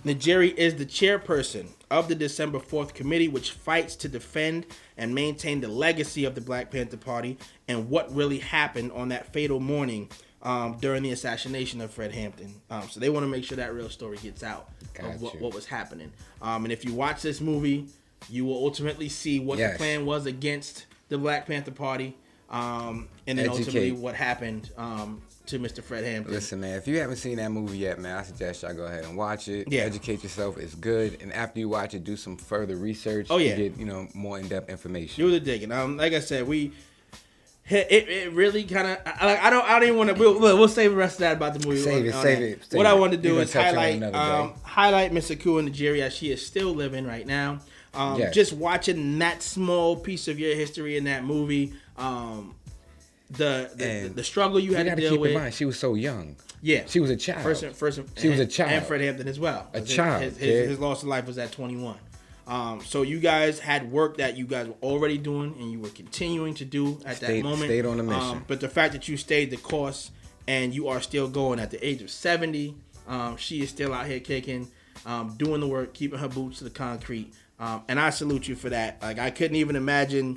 Njeri 0.04 0.54
is 0.54 0.76
the 0.76 0.84
chairperson 0.84 1.68
of 1.90 2.08
the 2.08 2.14
December 2.14 2.58
4th 2.58 2.92
committee, 2.92 3.28
which 3.28 3.52
fights 3.52 3.96
to 3.96 4.08
defend 4.08 4.66
and 4.96 5.14
maintain 5.14 5.60
the 5.60 5.68
legacy 5.68 6.24
of 6.26 6.34
the 6.34 6.40
Black 6.40 6.70
Panther 6.70 6.98
Party 6.98 7.38
and 7.66 7.88
what 7.88 8.14
really 8.14 8.38
happened 8.38 8.92
on 8.92 9.08
that 9.08 9.32
fatal 9.32 9.60
morning 9.60 10.08
um, 10.44 10.76
during 10.80 11.02
the 11.02 11.10
assassination 11.12 11.80
of 11.80 11.90
Fred 11.90 12.12
Hampton. 12.12 12.54
Um, 12.70 12.88
so 12.88 13.00
they 13.00 13.08
want 13.10 13.24
to 13.24 13.28
make 13.28 13.44
sure 13.44 13.56
that 13.56 13.74
real 13.74 13.88
story 13.90 14.18
gets 14.18 14.42
out 14.42 14.68
Got 14.94 15.14
of 15.14 15.22
what, 15.22 15.40
what 15.40 15.54
was 15.54 15.66
happening. 15.66 16.12
Um, 16.42 16.64
and 16.64 16.72
if 16.72 16.84
you 16.84 16.92
watch 16.94 17.22
this 17.22 17.40
movie, 17.40 17.86
you 18.30 18.44
will 18.44 18.56
ultimately 18.56 19.08
see 19.08 19.40
what 19.40 19.58
Yes. 19.58 19.72
the 19.72 19.78
plan 19.78 20.06
was 20.06 20.26
against 20.26 20.86
the 21.08 21.18
Black 21.18 21.46
Panther 21.46 21.70
Party, 21.70 22.16
um, 22.50 23.08
and 23.26 23.38
then 23.38 23.48
ultimately 23.48 23.92
what 23.92 24.14
happened 24.14 24.70
um, 24.76 25.22
to 25.46 25.58
Mr. 25.58 25.82
Fred 25.82 26.04
Hampton. 26.04 26.32
Listen, 26.32 26.60
man, 26.60 26.76
if 26.78 26.86
you 26.88 26.98
haven't 26.98 27.16
seen 27.16 27.36
that 27.36 27.50
movie 27.50 27.76
yet, 27.78 27.98
man, 27.98 28.16
I 28.16 28.22
suggest 28.22 28.62
y'all 28.62 28.72
go 28.72 28.84
ahead 28.84 29.04
and 29.04 29.16
watch 29.16 29.48
it. 29.48 29.70
Yeah. 29.70 29.82
Educate 29.82 30.22
yourself. 30.22 30.56
It's 30.56 30.74
good. 30.74 31.18
And 31.20 31.32
after 31.32 31.58
you 31.60 31.68
watch 31.68 31.92
it, 31.94 32.04
do 32.04 32.16
some 32.16 32.36
further 32.36 32.76
research 32.76 33.26
Oh, 33.30 33.36
yeah. 33.38 33.54
to 33.56 33.68
get, 33.68 33.78
you 33.78 33.84
know, 33.84 34.08
more 34.14 34.38
in-depth 34.38 34.70
information. 34.70 35.22
Do 35.24 35.30
the 35.30 35.40
digging. 35.40 35.72
Um, 35.72 35.96
like 35.98 36.12
I 36.14 36.20
said, 36.20 36.46
we 36.46 36.72
it, 37.68 38.08
it 38.08 38.32
really 38.32 38.64
kind 38.64 38.88
of 38.88 38.98
I, 39.06 39.38
I 39.44 39.50
don't 39.50 39.64
I 39.64 39.78
don't 39.78 39.84
even 39.88 39.96
want 39.98 40.10
to 40.10 40.16
we'll, 40.16 40.38
we'll 40.38 40.68
save 40.68 40.90
the 40.90 40.96
rest 40.96 41.14
of 41.16 41.20
that 41.20 41.36
about 41.36 41.58
the 41.58 41.66
movie. 41.66 41.80
Save 41.80 42.02
on- 42.02 42.08
it, 42.08 42.14
on 42.14 42.22
save 42.22 42.38
that. 42.38 42.44
it, 42.44 42.64
save 42.68 42.76
what 42.76 42.86
I 42.86 42.94
it. 42.94 42.98
want 43.00 43.12
to 43.12 43.18
do 43.18 43.38
is 43.38 43.52
gonna 43.54 43.66
touch 43.72 43.76
on 43.76 43.84
it 43.84 44.00
highlight 44.02 44.14
um, 44.14 44.54
highlight 44.62 45.12
Miss 45.12 45.30
Akua 45.30 45.68
Njeri 45.68 46.00
as 46.00 46.14
she 46.14 46.30
is 46.30 46.44
still 46.46 46.74
living 46.74 47.06
right 47.06 47.26
now. 47.26 47.60
Um, 47.94 48.18
Yes. 48.18 48.34
Just 48.34 48.52
watching 48.52 49.18
that 49.20 49.42
small 49.42 49.96
piece 49.96 50.26
of 50.28 50.38
your 50.38 50.54
history 50.54 50.96
in 50.96 51.04
that 51.04 51.24
movie. 51.24 51.72
Um, 51.96 52.54
the 53.30 53.70
the, 53.74 53.84
And 53.90 54.14
the 54.16 54.24
struggle 54.24 54.58
you 54.60 54.70
You 54.72 54.76
had 54.76 54.86
to 54.86 54.96
deal 54.96 55.12
keep 55.12 55.20
with. 55.20 55.30
in 55.32 55.38
mind, 55.38 55.54
she 55.54 55.64
was 55.64 55.78
so 55.78 55.94
young. 55.94 56.36
Yeah, 56.60 56.84
She 56.86 56.98
was 57.00 57.10
a 57.10 57.16
child. 57.16 57.42
First, 57.42 57.62
and- 57.62 57.76
first, 57.76 57.98
and- 57.98 58.08
She 58.18 58.28
was 58.28 58.40
a 58.40 58.46
child. 58.46 58.72
and 58.72 58.84
Fred 58.86 59.00
Hampton 59.02 59.28
as 59.28 59.38
well. 59.38 59.68
A 59.74 59.80
His- 59.80 59.88
child, 59.94 60.22
His, 60.22 60.36
his, 60.38 60.68
his 60.70 60.78
loss 60.78 61.02
of 61.02 61.08
life 61.08 61.26
was 61.26 61.36
at 61.38 61.52
21. 61.52 61.96
Um, 62.46 62.82
so 62.84 63.02
you 63.02 63.20
guys 63.20 63.58
had 63.58 63.90
work 63.90 64.18
that 64.18 64.36
you 64.36 64.46
guys 64.46 64.68
were 64.68 64.76
already 64.82 65.18
doing, 65.18 65.54
and 65.58 65.70
you 65.72 65.80
were 65.80 65.88
continuing 65.88 66.54
to 66.54 66.64
do 66.64 67.00
at 67.06 67.20
that 67.20 67.42
moment. 67.42 67.64
stayed 67.64 67.86
on 67.86 67.96
the 67.96 68.02
mission. 68.02 68.20
Um, 68.22 68.44
but 68.46 68.60
the 68.60 68.68
fact 68.68 68.92
that 68.92 69.08
you 69.08 69.16
stayed 69.16 69.50
the 69.50 69.56
course 69.56 70.10
and 70.46 70.74
you 70.74 70.88
are 70.88 71.00
still 71.00 71.28
going 71.28 71.58
at 71.58 71.70
the 71.70 71.86
age 71.86 72.02
of 72.02 72.10
70, 72.10 72.74
um, 73.08 73.36
she 73.36 73.62
is 73.62 73.70
still 73.70 73.94
out 73.94 74.06
here 74.06 74.20
kicking, 74.20 74.68
um, 75.06 75.34
doing 75.38 75.60
the 75.60 75.66
work, 75.66 75.94
keeping 75.94 76.18
her 76.18 76.28
boots 76.28 76.58
to 76.58 76.64
the 76.64 76.70
concrete. 76.70 77.32
Um, 77.58 77.82
and 77.88 77.98
I 77.98 78.10
salute 78.10 78.48
you 78.48 78.56
for 78.56 78.68
that. 78.70 79.00
Like 79.00 79.18
I 79.18 79.30
couldn't 79.30 79.56
even 79.56 79.76
imagine 79.76 80.36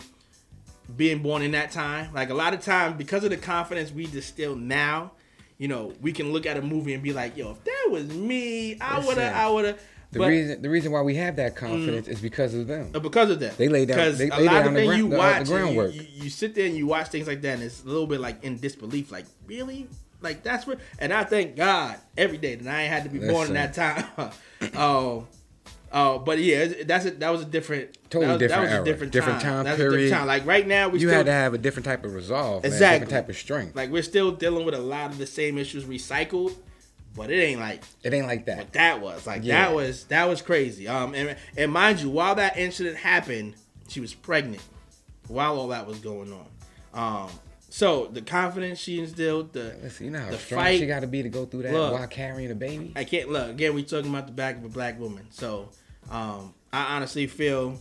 being 0.96 1.22
born 1.22 1.42
in 1.42 1.52
that 1.52 1.72
time. 1.72 2.14
Like 2.14 2.30
a 2.30 2.34
lot 2.34 2.54
of 2.54 2.62
times, 2.62 2.96
because 2.98 3.24
of 3.24 3.32
the 3.32 3.38
confidence 3.38 3.92
we 3.92 4.06
distill 4.06 4.56
now, 4.56 5.12
you 5.58 5.68
know, 5.68 5.94
we 6.02 6.12
can 6.14 6.32
look 6.32 6.46
at 6.46 6.56
a 6.56 6.62
movie 6.62 6.94
and 6.94 7.02
be 7.02 7.14
like, 7.14 7.36
"Yo, 7.36 7.52
if 7.52 7.64
that 7.64 7.88
was 7.90 8.08
me, 8.08 8.80
I 8.80 9.00
would 9.06 9.18
have, 9.18 9.36
I 9.36 9.50
would 9.50 9.66
have." 9.66 9.82
The 10.12 10.20
But 10.20 10.26
Mm. 10.26 10.30
reason 10.30 10.62
the 10.62 10.70
reason 10.70 10.92
why 10.94 11.02
we 11.02 11.16
have 11.16 11.36
that 11.36 11.56
confidence 11.56 12.08
is 12.08 12.22
because 12.22 12.54
of 12.54 12.68
them. 12.68 12.92
uh, 12.96 13.00
because 13.00 13.30
of 13.30 13.40
that, 13.42 13.58
They 13.58 13.68
lay 13.68 13.86
down- 13.86 13.98
Because 13.98 14.22
a 14.22 14.28
lot 14.42 14.66
of 14.66 14.74
the 14.74 14.80
things 14.80 14.98
you 14.98 15.10
the- 15.10 15.16
uh, 15.16 15.20
watch, 15.20 15.34
the 15.34 15.40
and 15.40 15.48
you- 15.48 15.54
groundwork. 15.56 15.94
You, 15.96 16.02
you 16.24 16.30
sit 16.30 16.56
there 16.56 16.66
and 16.66 16.76
you 16.78 16.88
watch 16.88 17.08
things 17.10 17.28
like 17.28 17.42
that, 17.42 17.56
and 17.56 17.64
it's 17.64 17.84
a 17.84 17.88
little 17.88 18.08
bit 18.08 18.20
like 18.22 18.44
in 18.44 18.58
disbelief. 18.58 19.12
Like, 19.12 19.26
really? 19.48 19.88
Like 20.22 20.44
that's 20.44 20.66
what? 20.66 20.80
And 21.00 21.14
I 21.14 21.24
thank 21.26 21.56
God 21.58 21.96
every 22.18 22.38
day 22.38 22.56
that 22.56 22.74
I 22.74 22.84
ain't 22.84 22.92
had 22.94 23.04
to 23.04 23.10
be 23.10 23.20
born 23.20 23.48
in 23.50 23.54
that 23.56 23.74
time. 23.74 24.06
Oh. 24.76 25.28
Oh, 25.90 26.20
but 26.20 26.38
yeah, 26.40 26.68
that's 26.86 27.06
a, 27.06 27.12
that 27.12 27.30
was 27.30 27.44
a 27.44 27.46
different, 27.46 27.98
Totally 28.10 28.26
that 28.28 28.34
was, 28.34 28.40
different 28.42 28.50
that 28.50 28.62
was 28.64 28.72
era. 28.74 28.82
a 28.82 28.86
different, 28.86 29.14
Different 29.14 29.42
time. 29.42 29.64
time 29.66 29.68
a 29.68 29.78
different 29.78 29.94
period. 29.94 30.12
time. 30.12 30.28
Like 30.28 30.46
right 30.46 30.68
now, 30.68 30.90
we 30.90 31.00
you 31.00 31.08
still 31.08 31.18
had 31.18 31.26
to 31.28 31.32
have 31.32 31.54
a 31.54 31.58
different 31.58 31.86
type 31.86 32.04
of 32.04 32.14
resolve, 32.14 32.64
man. 32.64 32.72
Exactly. 32.74 33.06
Different 33.06 33.26
type 33.26 33.30
of 33.30 33.38
strength. 33.38 33.76
like 33.76 33.90
we're 33.90 34.04
still 34.04 34.32
dealing 34.34 34.66
with 34.66 34.74
a 34.76 34.80
lot 34.80 35.12
of 35.12 35.18
the 35.18 35.26
same 35.28 35.58
issues 35.58 35.86
recycled, 35.86 36.56
but 37.18 37.30
it 37.32 37.42
ain't 37.42 37.60
like 37.60 37.84
it 38.04 38.14
ain't 38.14 38.28
like 38.28 38.48
what 38.48 38.58
that. 38.58 38.74
that 38.74 39.02
was. 39.02 39.28
Like 39.28 39.44
Yeah. 39.44 39.66
that 39.66 39.76
was 39.76 40.06
that 40.06 40.30
was 40.30 40.42
crazy. 40.42 40.88
Um, 40.88 41.14
and 41.16 41.36
and 41.58 41.72
mind 41.72 42.00
you, 42.00 42.10
while 42.10 42.36
that 42.36 42.56
incident 42.58 42.96
happened, 42.98 43.56
she 43.90 44.00
was 44.00 44.14
pregnant 44.14 44.62
while 45.28 45.58
all 45.60 45.68
that 45.70 45.86
was 45.86 46.00
going 46.00 46.32
on. 46.32 46.46
Um, 46.94 47.30
so 47.70 48.08
the 48.08 48.22
confidence 48.22 48.80
she 48.80 49.00
instilled, 49.00 49.52
the 49.54 49.76
Listen, 49.84 50.06
you 50.06 50.12
know 50.12 50.20
how 50.20 50.30
the 50.32 50.38
strong 50.38 50.64
fight. 50.64 50.80
she 50.80 50.88
got 50.88 51.02
to 51.02 51.08
be 51.08 51.22
to 51.24 51.30
go 51.30 51.46
through 51.46 51.64
that 51.64 51.74
Look. 51.74 51.94
while 51.94 52.08
carrying 52.08 52.50
a 52.50 52.56
baby. 52.56 52.94
I 52.96 53.04
can't 53.04 53.30
look 53.30 53.50
again. 53.50 53.74
We 53.76 53.84
talking 53.84 54.10
about 54.10 54.26
the 54.28 54.34
back 54.34 54.56
of 54.58 54.64
a 54.64 54.70
black 54.70 55.00
woman. 55.00 55.28
So 55.32 55.70
um, 56.10 56.54
I 56.72 56.96
honestly 56.96 57.28
feel 57.28 57.78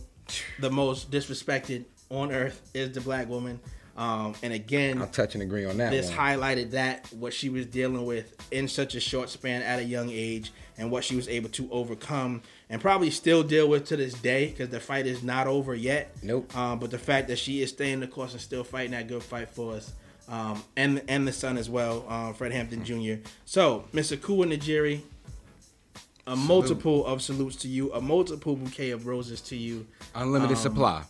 the 0.59 0.69
most 0.69 1.09
disrespected 1.09 1.85
on 2.09 2.31
earth 2.31 2.69
is 2.73 2.91
the 2.91 3.01
black 3.01 3.29
woman. 3.29 3.59
Um, 3.97 4.35
and 4.43 4.53
again, 4.53 5.01
I'll 5.01 5.07
touch 5.07 5.33
and 5.33 5.41
agree 5.41 5.65
on 5.65 5.77
that 5.77 5.89
this 5.89 6.09
one. 6.09 6.17
highlighted 6.19 6.71
that 6.71 7.07
what 7.13 7.33
she 7.33 7.49
was 7.49 7.65
dealing 7.65 8.05
with 8.05 8.35
in 8.51 8.67
such 8.67 8.93
a 8.93 8.99
short 8.99 9.27
span 9.29 9.63
at 9.63 9.79
a 9.79 9.83
young 9.83 10.11
age 10.11 10.51
and 10.77 10.91
what 10.91 11.03
she 11.03 11.15
was 11.15 11.27
able 11.27 11.49
to 11.49 11.67
overcome 11.71 12.43
and 12.69 12.79
probably 12.79 13.09
still 13.09 13.41
deal 13.41 13.67
with 13.67 13.85
to 13.87 13.97
this 13.97 14.13
day 14.13 14.49
because 14.49 14.69
the 14.69 14.79
fight 14.79 15.07
is 15.07 15.23
not 15.23 15.47
over 15.47 15.73
yet 15.73 16.15
Nope. 16.21 16.55
um, 16.55 16.77
but 16.77 16.91
the 16.91 16.99
fact 16.99 17.27
that 17.29 17.39
she 17.39 17.63
is 17.63 17.69
staying 17.69 17.99
the 18.01 18.07
course 18.07 18.33
and 18.33 18.41
still 18.41 18.63
fighting 18.63 18.91
that 18.91 19.07
good 19.07 19.23
fight 19.23 19.49
for 19.49 19.73
us 19.73 19.91
um, 20.29 20.61
and 20.75 21.01
and 21.07 21.27
the 21.27 21.31
son 21.33 21.57
as 21.57 21.67
well, 21.67 22.05
uh, 22.07 22.33
Fred 22.33 22.51
Hampton 22.51 22.83
Jr. 22.85 23.23
So, 23.45 23.85
Mr. 23.93 24.21
Kua 24.21 24.45
Njeri, 24.45 25.01
a 26.27 26.35
multiple 26.35 27.05
of 27.05 27.21
salutes 27.21 27.55
to 27.57 27.67
you, 27.67 27.91
a 27.93 28.01
multiple 28.01 28.55
bouquet 28.57 28.91
of 28.91 29.07
roses 29.07 29.39
to 29.41 29.55
you. 29.55 29.87
Unlimited 30.13 30.57
Um, 30.57 30.61
supply. 30.61 31.03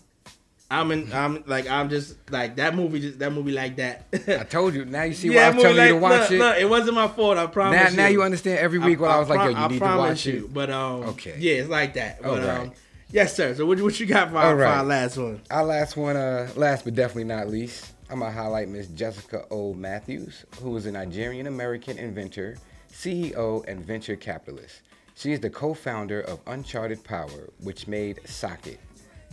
I'm 0.70 0.92
in. 0.92 1.12
I'm 1.14 1.44
like 1.48 1.70
I'm 1.70 1.90
just 1.90 2.18
like 2.30 2.58
that 2.58 2.76
movie. 2.76 3.00
Just 3.00 3.20
that 3.20 3.32
movie 3.32 3.54
like 3.54 3.78
that. 3.78 4.06
I 4.28 4.44
told 4.44 4.74
you. 4.74 4.84
Now 4.84 5.04
you 5.04 5.14
see 5.14 5.30
why 5.32 5.36
yeah, 5.36 5.48
I 5.48 5.50
was 5.52 5.64
telling 5.64 5.88
you 5.88 5.94
to 5.94 5.98
watch 5.98 6.22
look, 6.22 6.32
it. 6.32 6.40
look, 6.40 6.58
it 6.58 6.70
wasn't 6.70 6.96
my 6.96 7.08
fault. 7.08 7.38
I 7.38 7.48
promise. 7.48 7.94
now, 7.94 8.04
now 8.04 8.08
you. 8.08 8.20
you 8.20 8.24
understand 8.24 8.60
every 8.60 8.80
week 8.80 9.00
what 9.00 9.12
I, 9.12 9.20
was 9.20 9.30
like, 9.30 9.40
yo, 9.40 9.62
you 9.62 9.68
need 9.70 9.80
to 9.80 9.86
watch 9.98 10.26
you, 10.26 10.46
it. 10.46 10.54
But 10.54 10.70
um, 10.70 11.04
Okay. 11.04 11.36
yeah, 11.40 11.54
it's 11.56 11.70
like 11.70 11.94
that. 11.94 12.22
But 12.22 12.30
All 12.30 12.38
right. 12.38 12.68
um, 12.68 12.74
yes, 13.12 13.34
sir. 13.36 13.56
So 13.56 13.66
what, 13.66 13.80
what 13.80 13.98
you 13.98 14.06
got 14.08 14.30
for, 14.32 14.38
our, 14.38 14.52
All 14.52 14.58
for 14.58 14.66
our 14.66 14.84
last 14.84 15.16
one? 15.18 15.42
Our 15.50 15.64
last 15.64 15.96
one, 15.96 16.18
uh, 16.18 16.50
last 16.56 16.84
but 16.84 16.96
definitely 16.96 17.24
not 17.26 17.48
least, 17.48 17.94
I'm 18.10 18.20
gonna 18.20 18.32
highlight 18.32 18.68
Miss 18.68 18.88
Jessica 18.88 19.46
O. 19.50 19.74
Matthews, 19.74 20.46
who 20.62 20.76
is 20.76 20.86
a 20.86 20.92
Nigerian 20.92 21.48
American 21.48 21.98
inventor, 21.98 22.58
CEO, 22.92 23.66
and 23.70 23.86
venture 23.86 24.18
capitalist. 24.18 24.82
She 25.16 25.32
is 25.32 25.40
the 25.40 25.50
co-founder 25.50 26.22
of 26.22 26.40
Uncharted 26.46 27.04
Power, 27.04 27.50
which 27.62 27.88
made 27.88 28.18
Soccket, 28.26 28.78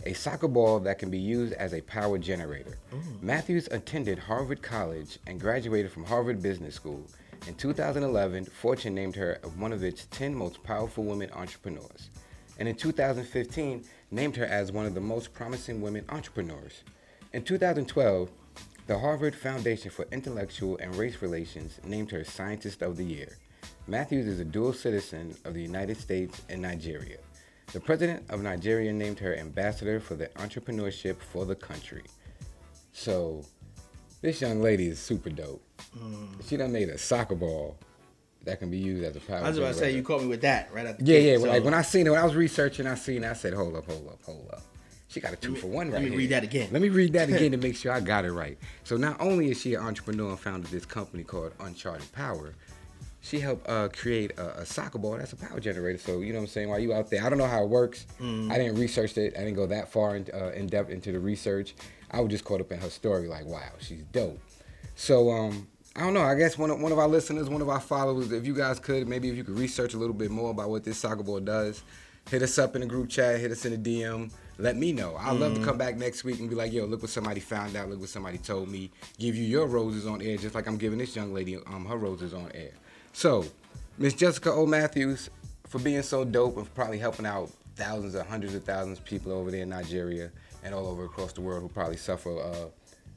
a 0.05 0.13
soccer 0.13 0.47
ball 0.47 0.79
that 0.79 0.99
can 0.99 1.09
be 1.09 1.17
used 1.17 1.53
as 1.53 1.73
a 1.73 1.81
power 1.81 2.17
generator. 2.17 2.77
Mm. 2.93 3.23
Matthews 3.23 3.67
attended 3.71 4.19
Harvard 4.19 4.61
College 4.61 5.17
and 5.27 5.39
graduated 5.39 5.91
from 5.91 6.05
Harvard 6.05 6.41
Business 6.41 6.75
School. 6.75 7.03
In 7.47 7.55
2011, 7.55 8.45
Fortune 8.45 8.95
named 8.95 9.15
her 9.15 9.39
one 9.57 9.73
of 9.73 9.83
its 9.83 10.05
10 10.11 10.33
most 10.33 10.63
powerful 10.63 11.03
women 11.03 11.29
entrepreneurs. 11.33 12.09
And 12.57 12.67
in 12.69 12.75
2015, 12.75 13.83
named 14.11 14.35
her 14.37 14.45
as 14.45 14.71
one 14.71 14.85
of 14.85 14.93
the 14.93 15.01
most 15.01 15.33
promising 15.33 15.81
women 15.81 16.05
entrepreneurs. 16.09 16.83
In 17.33 17.43
2012, 17.43 18.29
the 18.87 18.99
Harvard 18.99 19.35
Foundation 19.35 19.91
for 19.91 20.05
Intercultural 20.05 20.79
and 20.79 20.95
Race 20.95 21.21
Relations 21.21 21.79
named 21.83 22.11
her 22.11 22.23
Scientist 22.23 22.81
of 22.81 22.97
the 22.97 23.03
Year. 23.03 23.37
Matthews 23.87 24.27
is 24.27 24.39
a 24.39 24.45
dual 24.45 24.73
citizen 24.73 25.35
of 25.43 25.53
the 25.53 25.61
United 25.61 25.97
States 25.97 26.43
and 26.49 26.61
Nigeria. 26.61 27.17
The 27.73 27.79
president 27.79 28.23
of 28.29 28.41
Nigeria 28.41 28.93
named 28.93 29.19
her 29.19 29.35
ambassador 29.35 29.99
for 29.99 30.15
the 30.15 30.27
entrepreneurship 30.35 31.17
for 31.17 31.45
the 31.45 31.55
country. 31.55 32.03
So, 32.93 33.43
this 34.21 34.39
young 34.41 34.61
lady 34.61 34.87
is 34.87 34.99
super 34.99 35.29
dope. 35.29 35.61
Mm. 35.97 36.47
She 36.47 36.57
done 36.57 36.71
made 36.71 36.89
a 36.89 36.97
soccer 36.97 37.35
ball 37.35 37.77
that 38.43 38.59
can 38.59 38.69
be 38.71 38.77
used 38.77 39.03
as 39.03 39.15
a 39.15 39.19
power. 39.19 39.37
I 39.39 39.49
was 39.49 39.57
about 39.57 39.69
to 39.69 39.79
say 39.79 39.93
you 39.95 40.03
caught 40.03 40.21
me 40.21 40.27
with 40.27 40.41
that 40.41 40.71
right 40.73 40.85
at 40.85 40.99
the 40.99 41.05
Yeah, 41.05 41.17
yeah. 41.19 41.37
so 41.37 41.45
like 41.47 41.63
when 41.63 41.73
I 41.73 41.81
seen 41.81 42.07
it, 42.07 42.11
when 42.11 42.19
I 42.19 42.23
was 42.23 42.35
researching, 42.35 42.87
I 42.87 42.95
seen. 42.95 43.23
it, 43.23 43.29
I 43.29 43.33
said, 43.33 43.53
"Hold 43.53 43.75
up, 43.75 43.85
hold 43.85 44.07
up, 44.07 44.21
hold 44.23 44.49
up." 44.53 44.61
She 45.07 45.19
got 45.19 45.33
a 45.33 45.35
two 45.35 45.51
me- 45.51 45.59
for 45.59 45.67
one 45.67 45.87
right 45.87 45.95
let 45.95 46.03
me 46.03 46.09
here. 46.09 46.17
read 46.19 46.29
that 46.29 46.43
again. 46.43 46.69
Let 46.71 46.81
me 46.81 46.89
read 46.89 47.13
that 47.13 47.29
again 47.29 47.51
to 47.51 47.57
make 47.67 47.75
sure 47.75 47.91
I 47.91 47.99
got 47.99 48.23
it 48.25 48.31
right. 48.31 48.57
So 48.83 48.95
not 48.97 49.19
only 49.19 49.49
is 49.51 49.59
she 49.59 49.73
an 49.73 49.81
entrepreneur 49.83 50.29
and 50.31 50.39
founded 50.39 50.71
this 50.71 50.85
company 50.85 51.23
called 51.23 51.53
Uncharted 51.59 52.11
Power, 52.13 52.53
she 53.25 53.39
helped 53.39 53.67
uh, 53.67 53.89
create 53.89 54.37
a, 54.37 54.59
a 54.59 54.65
soccer 54.65 54.99
ball 54.99 55.17
that's 55.17 55.33
a 55.33 55.35
power 55.35 55.59
generator. 55.59 55.97
So 55.97 56.19
you 56.19 56.31
know 56.31 56.39
what 56.39 56.43
I'm 56.43 56.47
saying? 56.47 56.69
While 56.69 56.79
you 56.79 56.93
out 56.93 57.09
there, 57.09 57.25
I 57.25 57.29
don't 57.29 57.39
know 57.39 57.47
how 57.47 57.63
it 57.63 57.69
works. 57.69 58.05
Mm. 58.21 58.51
I 58.51 58.57
didn't 58.59 58.75
research 58.75 59.17
it. 59.17 59.33
I 59.35 59.39
didn't 59.39 59.55
go 59.55 59.65
that 59.65 59.91
far 59.91 60.15
in, 60.15 60.27
uh, 60.31 60.51
in 60.51 60.67
depth 60.67 60.91
into 60.91 61.11
the 61.11 61.19
research. 61.19 61.73
I 62.11 62.21
was 62.21 62.29
just 62.29 62.45
caught 62.45 62.61
up 62.61 62.71
in 62.71 62.79
her 62.79 62.89
story. 62.89 63.27
Like, 63.27 63.45
wow, 63.45 63.71
she's 63.79 64.03
dope. 64.11 64.39
So 64.95 65.31
um, 65.31 65.67
I 65.95 66.01
don't 66.01 66.13
know. 66.13 66.21
I 66.21 66.35
guess 66.35 66.55
one 66.55 66.69
of, 66.69 66.79
one 66.79 66.91
of 66.91 66.99
our 66.99 67.07
listeners, 67.07 67.49
one 67.49 67.63
of 67.63 67.69
our 67.69 67.79
followers, 67.79 68.31
if 68.31 68.45
you 68.45 68.53
guys 68.53 68.79
could, 68.79 69.07
maybe 69.07 69.27
if 69.29 69.35
you 69.35 69.43
could 69.43 69.57
research 69.57 69.95
a 69.95 69.97
little 69.97 70.13
bit 70.13 70.29
more 70.29 70.51
about 70.51 70.69
what 70.69 70.83
this 70.83 70.99
soccer 70.99 71.23
ball 71.23 71.39
does, 71.39 71.81
hit 72.29 72.43
us 72.43 72.59
up 72.59 72.75
in 72.75 72.81
the 72.81 72.87
group 72.87 73.09
chat, 73.09 73.39
hit 73.39 73.49
us 73.49 73.65
in 73.65 73.81
the 73.81 74.03
DM. 74.03 74.31
Let 74.59 74.77
me 74.77 74.93
know. 74.93 75.15
I'd 75.17 75.37
love 75.37 75.55
to 75.55 75.65
come 75.65 75.77
back 75.79 75.97
next 75.97 76.23
week 76.23 76.39
and 76.39 76.49
be 76.49 76.55
like, 76.55 76.71
yo, 76.71 76.85
look 76.85 77.01
what 77.01 77.11
somebody 77.11 77.41
found 77.41 77.75
out. 77.75 77.89
Look 77.89 77.99
what 77.99 78.09
somebody 78.09 78.37
told 78.37 78.69
me. 78.69 78.91
Give 79.17 79.35
you 79.35 79.43
your 79.43 79.65
roses 79.65 80.05
on 80.05 80.21
air, 80.21 80.37
just 80.37 80.53
like 80.53 80.67
I'm 80.67 80.77
giving 80.77 80.99
this 80.99 81.15
young 81.15 81.33
lady 81.33 81.57
um 81.57 81.85
her 81.85 81.97
roses 81.97 82.33
on 82.33 82.51
air. 82.53 82.71
So, 83.15 83.45
Miss 83.97 84.13
Jessica 84.13 84.51
O. 84.51 84.65
Matthews, 84.65 85.29
for 85.69 85.79
being 85.79 86.01
so 86.01 86.25
dope 86.25 86.57
and 86.57 86.65
for 86.67 86.73
probably 86.73 86.97
helping 86.99 87.25
out 87.25 87.49
thousands 87.77 88.13
or 88.13 88.23
hundreds 88.23 88.53
of 88.55 88.65
thousands 88.65 88.99
of 88.99 89.05
people 89.05 89.31
over 89.31 89.49
there 89.51 89.61
in 89.63 89.69
Nigeria 89.69 90.31
and 90.65 90.75
all 90.75 90.85
over 90.85 91.05
across 91.05 91.31
the 91.31 91.39
world 91.39 91.61
who 91.61 91.69
probably 91.69 91.95
suffer 91.95 92.37
uh, 92.37 92.65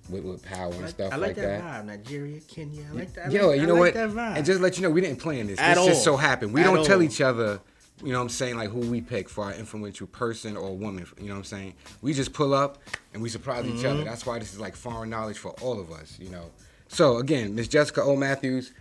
with, 0.09 0.23
with 0.25 0.41
power 0.45 0.71
and 0.71 0.83
like, 0.83 0.91
stuff 0.91 1.13
I 1.13 1.17
like, 1.17 1.27
like 1.31 1.37
that, 1.37 1.63
that. 1.65 1.83
vibe. 1.83 1.87
Nigeria, 1.87 2.41
Kenya. 2.43 2.87
I 2.93 2.95
like 2.95 3.13
that. 3.15 3.27
I 3.27 3.31
Yo, 3.31 3.49
like, 3.49 3.61
you 3.61 3.67
know 3.67 3.75
what? 3.75 3.95
That 3.95 4.11
vibe. 4.11 4.37
And 4.37 4.47
just 4.47 4.61
let 4.61 4.77
you 4.77 4.85
know, 4.85 4.91
we 4.91 5.01
didn't 5.01 5.19
plan 5.19 5.49
this. 5.49 5.59
At 5.59 5.75
this 5.75 5.87
just 5.87 6.05
so 6.05 6.17
happened. 6.17 6.53
We 6.55 6.61
At 6.61 6.65
don't 6.73 6.87
tell 6.87 7.03
each 7.03 7.21
other, 7.21 7.61
you 8.01 8.13
know 8.13 8.19
what 8.19 8.23
I'm 8.23 8.29
saying, 8.29 8.57
like 8.57 8.71
who 8.71 8.79
we 8.81 9.01
pick 9.01 9.29
for 9.29 9.45
our 9.47 9.53
influential 9.55 10.07
person 10.07 10.57
or 10.57 10.77
woman. 10.77 11.07
You 11.19 11.27
know 11.27 11.33
what 11.33 11.39
I'm 11.39 11.45
saying? 11.45 11.75
We 12.03 12.13
just 12.15 12.33
pull 12.33 12.55
up 12.55 12.79
and 13.15 13.21
we 13.21 13.29
surprise 13.31 13.67
each 13.67 13.75
Mm-hmm. 13.79 13.87
other. 13.89 14.05
That's 14.05 14.25
why 14.25 14.39
this 14.39 14.53
is 14.53 14.61
like 14.61 14.77
foreign 14.77 15.11
knowledge 15.11 15.39
for 15.39 15.51
all 15.61 15.81
of 15.81 15.91
us, 15.91 16.17
you 16.21 16.31
know. 16.31 16.51
So 16.87 17.17
again, 17.19 17.55
Miss 17.57 17.67
Jessica 17.69 18.03
O. 18.03 18.15
Matthews, 18.17 18.73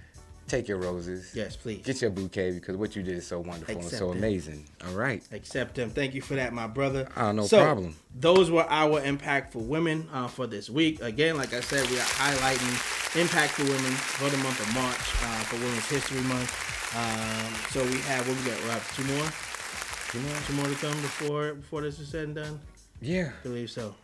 take 0.47 0.67
your 0.67 0.77
roses. 0.77 1.31
yes, 1.33 1.55
please. 1.55 1.83
Get 1.85 2.01
your 2.01 2.11
bouquet 2.11 2.51
because 2.51 2.77
what 2.77 2.95
you 2.95 3.03
did 3.03 3.17
is 3.17 3.27
so 3.27 3.39
wonderful 3.39 3.75
and 3.75 3.83
so 3.83 4.11
it. 4.11 4.17
amazing. 4.17 4.65
All 4.85 4.93
right. 4.93 5.23
Accept 5.31 5.75
them. 5.75 5.89
Thank 5.89 6.13
you 6.13 6.21
for 6.21 6.35
that, 6.35 6.53
my 6.53 6.67
brother. 6.67 7.07
Ah, 7.15 7.31
no 7.31 7.45
so, 7.45 7.63
problem. 7.63 7.95
Those 8.15 8.49
were 8.49 8.65
our 8.69 9.01
impactful 9.01 9.65
women 9.67 10.07
uh, 10.11 10.27
for 10.27 10.47
this 10.47 10.69
week. 10.69 11.01
Again, 11.01 11.37
like 11.37 11.53
I 11.53 11.61
said, 11.61 11.87
we 11.89 11.97
are 11.97 12.03
highlighting 12.03 13.21
impactful 13.21 13.63
women 13.67 13.91
for 13.91 14.29
the 14.29 14.37
month 14.37 14.59
of 14.59 14.73
March 14.73 14.95
uh, 15.23 15.43
for 15.45 15.55
Women's 15.57 15.87
History 15.89 16.21
Month. 16.21 16.51
Um, 16.95 17.53
so 17.71 17.83
we 17.83 17.99
have 18.01 18.27
what 18.27 18.37
we 18.37 18.49
got? 18.49 18.63
We 18.63 18.69
have 18.69 18.95
two 18.95 19.03
more, 19.03 20.23
You 20.23 20.27
know? 20.27 20.39
two 20.47 20.53
more 20.53 20.65
to 20.65 20.75
come 20.75 21.01
before 21.01 21.53
before 21.55 21.81
this 21.81 21.99
is 21.99 22.09
said 22.09 22.25
and 22.25 22.35
done. 22.35 22.59
Yeah. 23.01 23.31
I 23.39 23.43
believe 23.43 23.69
so. 23.69 23.95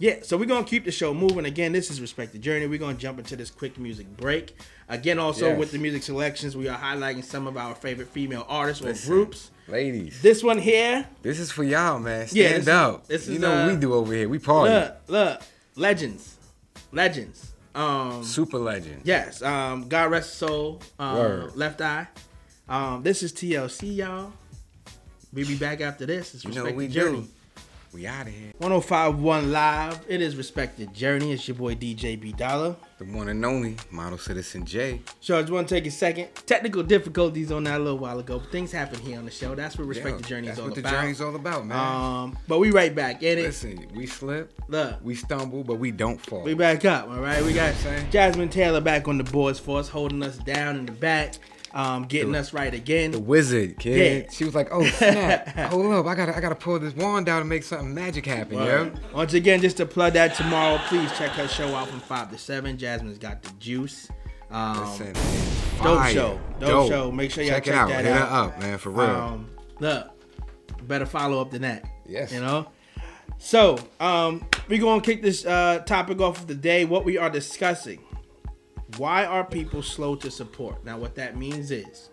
Yeah, 0.00 0.18
so 0.22 0.36
we're 0.36 0.44
gonna 0.46 0.64
keep 0.64 0.84
the 0.84 0.92
show 0.92 1.12
moving. 1.12 1.44
Again, 1.44 1.72
this 1.72 1.90
is 1.90 2.00
Respect 2.00 2.32
the 2.32 2.38
Journey. 2.38 2.68
We're 2.68 2.78
gonna 2.78 2.94
jump 2.96 3.18
into 3.18 3.34
this 3.34 3.50
quick 3.50 3.78
music 3.78 4.06
break. 4.16 4.56
Again, 4.88 5.18
also 5.18 5.48
Yes. 5.48 5.58
with 5.58 5.72
the 5.72 5.78
music 5.78 6.02
selections, 6.02 6.56
we 6.56 6.66
are 6.68 6.78
highlighting 6.78 7.22
some 7.22 7.46
of 7.46 7.56
our 7.56 7.74
favorite 7.74 8.08
female 8.08 8.46
artists 8.48 8.82
or 8.82 8.86
Listen. 8.88 9.10
groups. 9.12 9.50
Ladies, 9.68 10.22
This 10.22 10.42
one 10.42 10.56
here, 10.58 11.06
this 11.22 11.38
is 11.38 11.50
for 11.50 11.62
y'all, 11.62 11.98
man. 11.98 12.26
Stand 12.26 12.36
Yeah, 12.36 12.48
this 12.52 12.62
is- 12.62 12.68
up. 12.68 13.06
this 13.06 13.28
you 13.28 13.34
is, 13.34 13.40
know 13.40 13.52
uh, 13.52 13.64
what 13.66 13.74
we 13.74 13.78
do 13.78 13.92
over 13.92 14.14
here. 14.14 14.26
We 14.28 14.38
party. 14.38 14.72
look, 14.72 14.96
look, 15.08 15.42
legends, 15.76 16.36
legends. 16.90 17.52
Um, 17.74 18.24
Super 18.24 18.58
legend. 18.58 19.02
yes. 19.04 19.42
Um, 19.42 19.88
God 19.88 20.10
rest 20.10 20.30
his 20.30 20.38
soul. 20.38 20.80
Um, 20.98 21.16
Word. 21.18 21.54
Left 21.56 21.80
Eye. 21.82 22.08
Um, 22.68 23.02
this 23.02 23.22
is 23.22 23.32
TLC, 23.32 23.94
y'all. 23.96 24.32
We 25.34 25.44
be 25.44 25.54
back 25.56 25.82
after 25.82 26.06
this. 26.06 26.34
It's 26.34 26.44
You 26.44 26.48
Respect 26.48 26.66
know 26.70 26.74
we 26.74 26.88
Journey. 26.88 27.20
do. 27.20 27.28
We 27.92 28.06
out 28.06 28.26
of 28.26 28.32
here. 28.32 28.52
1051 28.58 29.52
Live. 29.52 30.00
It 30.08 30.22
is 30.22 30.34
Respected 30.34 30.92
Journey. 30.94 31.32
It's 31.32 31.46
your 31.46 31.56
boy 31.56 31.74
DJ 31.74 32.16
B 32.20 32.32
Dollar. 32.32 32.76
The 32.98 33.04
one 33.04 33.28
and 33.28 33.44
only 33.44 33.76
model 33.92 34.18
citizen 34.18 34.64
Jay. 34.66 35.00
So 35.20 35.38
I 35.38 35.42
just 35.42 35.52
want 35.52 35.68
to 35.68 35.74
take 35.74 35.86
a 35.86 35.90
second. 35.90 36.28
Technical 36.46 36.82
difficulties 36.82 37.52
on 37.52 37.62
that 37.64 37.76
a 37.76 37.82
little 37.82 37.98
while 37.98 38.18
ago. 38.18 38.40
But 38.40 38.50
things 38.50 38.72
happen 38.72 38.98
here 38.98 39.18
on 39.18 39.24
the 39.24 39.30
show. 39.30 39.54
That's 39.54 39.78
what 39.78 39.86
Respect 39.86 40.16
Yeah, 40.16 40.16
the 40.16 40.22
Journey 40.28 40.48
is 40.48 40.58
all 40.58 40.64
about. 40.66 40.74
That's 40.74 40.84
what 40.84 40.90
the 40.90 41.00
journey's 41.00 41.20
all 41.20 41.36
about, 41.36 41.66
man. 41.66 41.78
Um, 41.78 42.38
but 42.48 42.58
we 42.58 42.72
right 42.72 42.92
back 42.92 43.22
in 43.22 43.38
it. 43.38 43.42
Listen, 43.42 43.86
we 43.94 44.06
slip, 44.06 44.52
Look, 44.66 44.96
we 45.04 45.14
stumble, 45.14 45.62
but 45.62 45.76
we 45.76 45.92
don't 45.92 46.20
fall. 46.20 46.42
we 46.42 46.54
back 46.54 46.84
up. 46.84 47.08
All 47.08 47.20
right, 47.20 47.40
we 47.44 47.52
got 47.52 47.72
Jasmine 48.10 48.48
Taylor 48.48 48.80
back 48.80 49.06
on 49.06 49.16
the 49.16 49.24
boards 49.24 49.60
for 49.60 49.78
us, 49.78 49.88
holding 49.88 50.22
us 50.24 50.36
down 50.38 50.76
in 50.76 50.86
the 50.86 50.92
back, 50.92 51.34
um, 51.72 52.04
getting 52.04 52.34
us 52.34 52.52
right 52.52 52.72
again. 52.72 53.10
the 53.10 53.18
wizard, 53.20 53.78
kid. 53.78 54.24
Yeah. 54.24 54.30
She 54.30 54.44
was 54.44 54.54
like, 54.54 54.68
"Oh 54.70 54.84
snap! 54.86 55.48
Hold 55.70 55.92
up, 55.92 56.06
I 56.06 56.14
gotta, 56.14 56.36
I 56.36 56.40
gotta 56.40 56.54
pull 56.54 56.78
this 56.78 56.94
wand 56.94 57.28
out 57.28 57.40
and 57.40 57.48
make 57.48 57.62
something 57.62 57.94
magic 57.94 58.26
happen, 58.26 58.56
Word. 58.56 58.94
yo." 58.94 59.16
Once 59.16 59.34
again, 59.34 59.60
just 59.60 59.76
to 59.78 59.86
plug 59.86 60.14
that 60.14 60.34
tomorrow, 60.34 60.78
please 60.86 61.10
check 61.18 61.30
her 61.32 61.48
show 61.48 61.74
out 61.74 61.88
from 61.88 62.00
five 62.00 62.30
to 62.30 62.38
seven. 62.38 62.78
Jasmine's 62.78 63.18
got 63.18 63.42
the 63.42 63.50
juice. 63.58 64.08
Um, 64.50 64.80
Listen, 64.80 65.12
dope 65.82 66.06
show. 66.06 66.40
Dope 66.58 66.88
show. 66.88 67.12
Make 67.12 67.30
sure 67.30 67.44
y'all 67.44 67.54
check, 67.54 67.64
check 67.64 67.74
it 67.74 67.78
out. 67.78 67.88
that 67.88 68.04
Hit 68.04 68.14
out. 68.14 68.28
her 68.28 68.34
up, 68.36 68.60
man, 68.60 68.78
for 68.78 68.90
real. 68.90 69.06
Um, 69.06 69.50
look, 69.78 70.08
better 70.86 71.06
follow 71.06 71.40
up 71.40 71.50
than 71.50 71.62
that. 71.62 71.84
Yes. 72.06 72.32
You 72.32 72.40
know? 72.40 72.68
So, 73.36 73.78
um, 74.00 74.46
we're 74.68 74.80
to 74.80 75.00
kick 75.00 75.22
this 75.22 75.44
uh, 75.46 75.80
topic 75.86 76.20
off 76.20 76.40
of 76.40 76.46
the 76.46 76.54
day. 76.54 76.84
What 76.84 77.04
we 77.04 77.18
are 77.18 77.30
discussing. 77.30 78.00
Why 78.96 79.24
are 79.26 79.44
people 79.44 79.82
slow 79.82 80.16
to 80.16 80.30
support? 80.30 80.84
Now, 80.84 80.98
what 80.98 81.14
that 81.16 81.36
means 81.36 81.70
is 81.70 82.08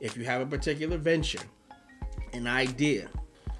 if 0.00 0.16
you 0.16 0.24
have 0.24 0.40
a 0.40 0.46
particular 0.46 0.96
venture, 0.96 1.40
an 2.32 2.46
idea, 2.46 3.08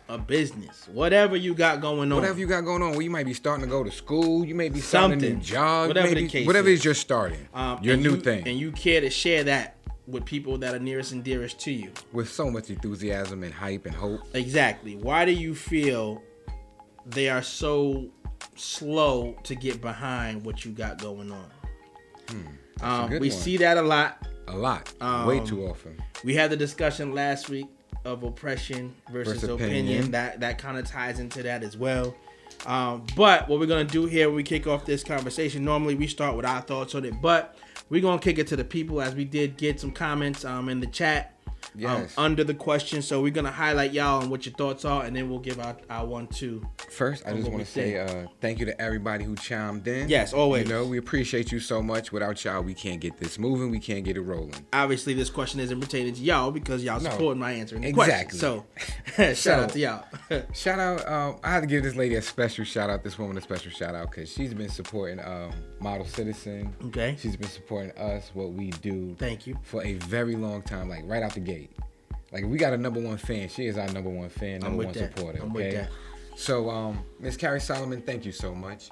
a 0.08 0.16
business, 0.16 0.88
whatever 0.92 1.36
you 1.36 1.54
got 1.54 1.80
going 1.80 2.10
on. 2.12 2.16
whatever 2.20 2.38
you 2.38 2.46
got 2.46 2.64
going 2.64 2.82
on, 2.82 2.92
well, 2.92 3.02
you 3.02 3.10
might 3.10 3.26
be 3.26 3.34
starting 3.34 3.64
to 3.64 3.70
go 3.70 3.84
to 3.84 3.90
school, 3.90 4.44
you 4.44 4.54
may 4.54 4.68
be 4.68 4.80
starting 4.80 5.22
a 5.22 5.30
new 5.30 5.36
job, 5.36 5.88
Whatever 5.88 6.14
the 6.14 6.28
case 6.28 6.46
whatever 6.46 6.68
is. 6.68 6.78
is 6.80 6.84
you're 6.84 6.94
starting, 6.94 7.46
um, 7.54 7.78
your 7.82 7.96
new 7.96 8.12
you- 8.12 8.20
thing, 8.20 8.46
And 8.48 8.58
you 8.58 8.72
care 8.72 9.00
to 9.00 9.10
share 9.10 9.44
that 9.44 9.76
with 10.06 10.24
people 10.24 10.56
that 10.58 10.74
are 10.74 10.78
nearest 10.78 11.10
and 11.12 11.24
dearest 11.24 11.58
to 11.60 11.72
you. 11.72 11.90
with 12.12 12.30
so 12.30 12.50
much 12.50 12.70
enthusiasm 12.70 13.42
and 13.42 13.52
hype 13.52 13.84
and 13.86 13.94
hope. 13.94 14.20
Exactly. 14.34 14.94
Why 14.96 15.24
do 15.24 15.32
you 15.32 15.54
feel 15.54 16.22
they 17.04 17.28
are 17.28 17.42
so 17.42 18.08
slow 18.54 19.36
to 19.42 19.54
get 19.56 19.80
behind 19.80 20.44
what 20.44 20.64
you 20.64 20.70
got 20.70 20.98
going 21.02 21.30
on? 21.32 21.50
Um, 22.80 23.10
we 23.10 23.18
one. 23.18 23.30
see 23.30 23.56
that 23.58 23.76
a 23.76 23.82
lot. 23.82 24.26
A 24.48 24.56
lot, 24.56 24.92
way 25.26 25.38
Um, 25.40 25.46
too 25.46 25.66
often. 25.66 26.00
We 26.22 26.34
had 26.34 26.50
the 26.50 26.56
discussion 26.56 27.12
last 27.14 27.48
week 27.48 27.66
of 28.04 28.22
oppression 28.22 28.94
versus, 29.10 29.40
Versus 29.40 29.48
opinion. 29.48 29.86
opinion. 29.86 30.10
That 30.12 30.38
that 30.40 30.58
kind 30.58 30.78
of 30.78 30.86
ties 30.86 31.18
into 31.18 31.42
that 31.42 31.62
as 31.64 31.76
well. 31.76 32.14
Um, 32.64 33.04
but 33.16 33.48
what 33.48 33.58
we're 33.58 33.66
gonna 33.66 33.84
do 33.84 34.06
here 34.06 34.30
we 34.30 34.42
kick 34.44 34.66
off 34.66 34.84
this 34.86 35.02
conversation, 35.02 35.64
normally 35.64 35.94
we 35.96 36.06
start 36.06 36.36
with 36.36 36.46
our 36.46 36.60
thoughts 36.60 36.94
on 36.94 37.04
it, 37.04 37.20
but 37.20 37.56
we're 37.90 38.00
gonna 38.00 38.20
kick 38.20 38.38
it 38.38 38.46
to 38.48 38.56
the 38.56 38.64
people 38.64 39.00
as 39.02 39.14
we 39.14 39.24
did 39.24 39.56
get 39.56 39.80
some 39.80 39.90
comments 39.90 40.44
um, 40.44 40.68
in 40.68 40.78
the 40.80 40.86
chat. 40.86 41.35
Um, 41.84 42.06
under 42.16 42.42
the 42.44 42.54
question, 42.54 43.02
so 43.02 43.20
we're 43.20 43.30
gonna 43.32 43.50
highlight 43.50 43.92
y'all 43.92 44.20
and 44.22 44.30
what 44.30 44.46
your 44.46 44.54
thoughts 44.54 44.84
are, 44.84 45.04
and 45.04 45.14
then 45.14 45.28
we'll 45.28 45.38
give 45.40 45.58
our, 45.60 45.76
our 45.90 46.06
one 46.06 46.26
two. 46.26 46.66
First, 46.90 47.26
I 47.26 47.32
just 47.34 47.50
want 47.50 47.64
to 47.64 47.70
say 47.70 47.98
uh, 47.98 48.26
thank 48.40 48.58
you 48.58 48.66
to 48.66 48.80
everybody 48.80 49.24
who 49.24 49.34
chimed 49.36 49.86
in. 49.86 50.08
Yes, 50.08 50.32
always. 50.32 50.66
You 50.66 50.72
know, 50.74 50.86
we 50.86 50.98
appreciate 50.98 51.52
you 51.52 51.60
so 51.60 51.82
much. 51.82 52.12
Without 52.12 52.42
y'all, 52.44 52.62
we 52.62 52.74
can't 52.74 53.00
get 53.00 53.18
this 53.18 53.38
moving. 53.38 53.70
We 53.70 53.78
can't 53.80 54.04
get 54.04 54.16
it 54.16 54.22
rolling. 54.22 54.54
Obviously, 54.72 55.12
this 55.14 55.28
question 55.30 55.60
isn't 55.60 55.80
pertaining 55.80 56.14
to 56.14 56.20
y'all 56.20 56.50
because 56.50 56.82
y'all 56.82 57.00
No. 57.00 57.10
supporting 57.10 57.40
my 57.40 57.52
answering 57.52 57.82
the 57.82 57.88
Exactly. 57.88 58.38
question. 58.38 58.64
So, 59.16 59.24
shout 59.34 59.36
So- 59.36 59.52
out 59.54 59.68
to 59.70 59.78
y'all. 59.78 60.04
Shout 60.54 60.78
out! 60.78 61.06
Um, 61.08 61.36
I 61.44 61.50
had 61.50 61.60
to 61.60 61.66
give 61.66 61.82
this 61.82 61.94
lady 61.94 62.16
a 62.16 62.22
special 62.22 62.64
shout 62.64 62.90
out. 62.90 63.04
This 63.04 63.18
woman 63.18 63.36
a 63.38 63.40
special 63.40 63.70
shout 63.70 63.94
out 63.94 64.10
because 64.10 64.30
she's 64.30 64.52
been 64.54 64.68
supporting 64.68 65.20
um, 65.20 65.52
Model 65.80 66.04
Citizen. 66.06 66.74
Okay. 66.86 67.16
She's 67.20 67.36
been 67.36 67.48
supporting 67.48 67.92
us, 67.92 68.30
what 68.34 68.52
we 68.52 68.70
do. 68.70 69.14
Thank 69.18 69.46
you. 69.46 69.56
For 69.62 69.82
a 69.84 69.94
very 69.94 70.34
long 70.36 70.62
time, 70.62 70.88
like 70.88 71.02
right 71.04 71.22
out 71.22 71.34
the 71.34 71.40
gate. 71.40 71.55
Like 72.32 72.44
we 72.44 72.58
got 72.58 72.72
a 72.72 72.76
number 72.78 73.00
one 73.00 73.16
fan. 73.16 73.48
She 73.48 73.66
is 73.66 73.78
our 73.78 73.88
number 73.92 74.10
one 74.10 74.28
fan, 74.28 74.60
number 74.60 74.84
one 74.84 74.92
that. 74.92 75.14
supporter. 75.16 75.40
I'm 75.42 75.52
with 75.52 75.66
okay. 75.66 75.76
that. 75.76 75.90
So, 76.36 76.68
um, 76.68 77.02
Miss 77.18 77.36
Carrie 77.36 77.60
Solomon, 77.60 78.02
thank 78.02 78.26
you 78.26 78.32
so 78.32 78.54
much. 78.54 78.90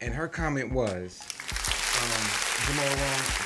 And 0.00 0.12
her 0.12 0.26
comment 0.26 0.72
was, 0.72 1.20
um, 2.00 2.66
Jamal 2.66 2.96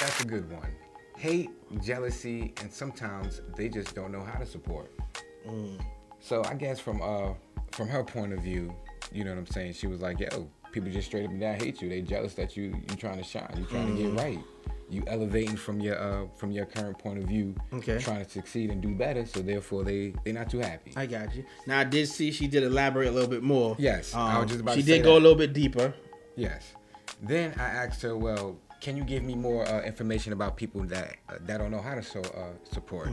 that's 0.01 0.21
a 0.23 0.27
good 0.27 0.51
one. 0.51 0.71
Hate, 1.19 1.51
jealousy, 1.83 2.55
and 2.63 2.73
sometimes 2.73 3.43
they 3.57 3.69
just 3.69 3.95
don't 3.95 4.13
know 4.13 4.23
how 4.25 4.39
to 4.39 4.47
support. 4.47 4.91
So 6.21 6.43
I 6.45 6.55
guess 6.55 6.81
from 6.81 7.03
uh 7.03 7.35
from 7.73 7.89
her 7.89 8.03
point 8.05 8.33
of 8.33 8.41
view, 8.41 8.75
you 9.13 9.25
know 9.25 9.31
what 9.31 9.39
I'm 9.39 9.47
saying. 9.47 9.75
She 9.75 9.87
was 9.89 10.01
like, 10.01 10.21
"Yo, 10.21 10.49
people 10.73 10.91
just 10.91 11.09
straight 11.09 11.25
up 11.27 11.31
and 11.31 11.41
down 11.41 11.57
hate 11.57 11.83
you. 11.83 11.89
They 11.89 12.01
jealous 12.01 12.35
that 12.35 12.57
you 12.57 12.75
you 12.89 12.97
trying 12.97 13.19
to 13.19 13.25
shine. 13.25 13.53
You 13.59 13.65
trying 13.67 13.95
to 13.97 14.03
Mm-hmm. 14.03 14.17
get 14.17 14.23
right. 14.25 14.39
You 14.95 15.03
elevating 15.07 15.57
from 15.57 15.81
your 15.81 15.99
uh 15.99 16.27
from 16.37 16.51
your 16.53 16.67
current 16.67 16.99
point 16.99 17.19
of 17.19 17.25
view, 17.25 17.55
Okay. 17.73 17.99
trying 17.99 18.25
to 18.25 18.31
succeed 18.31 18.71
and 18.71 18.81
do 18.81 18.95
better. 18.95 19.27
So 19.27 19.41
therefore, 19.41 19.83
they 19.85 20.15
they're 20.25 20.33
not 20.35 20.49
too 20.51 20.61
happy. 20.61 20.93
I 20.97 21.07
got 21.07 21.35
you. 21.35 21.45
Now 21.67 21.81
I 21.81 21.85
did 21.85 22.07
see 22.09 22.31
she 22.31 22.47
did 22.47 22.63
elaborate 22.63 23.09
a 23.09 23.11
little 23.11 23.29
bit 23.37 23.43
more. 23.43 23.71
Um, 23.73 23.77
Yes, 23.79 24.15
I 24.15 24.39
was 24.39 24.49
just 24.49 24.61
about 24.61 24.77
she 24.77 24.83
to 24.83 24.87
say 24.87 24.97
did 24.99 25.05
go 25.05 25.15
that. 25.15 25.21
a 25.21 25.23
little 25.27 25.39
bit 25.39 25.53
deeper. 25.53 25.93
Yes. 26.37 26.63
Then 27.23 27.53
I 27.59 27.65
asked 27.83 28.03
her, 28.03 28.17
"Well, 28.17 28.57
can 28.81 28.97
you 28.97 29.05
give 29.05 29.23
me 29.23 29.35
more 29.35 29.67
uh, 29.67 29.83
information 29.83 30.33
about 30.33 30.57
people 30.57 30.83
that 30.95 31.17
uh, 31.29 31.35
that 31.47 31.59
don't 31.59 31.71
know 31.71 31.81
how 31.83 31.95
to 31.95 32.03
so, 32.03 32.21
uh, 32.21 32.53
support?" 32.73 33.09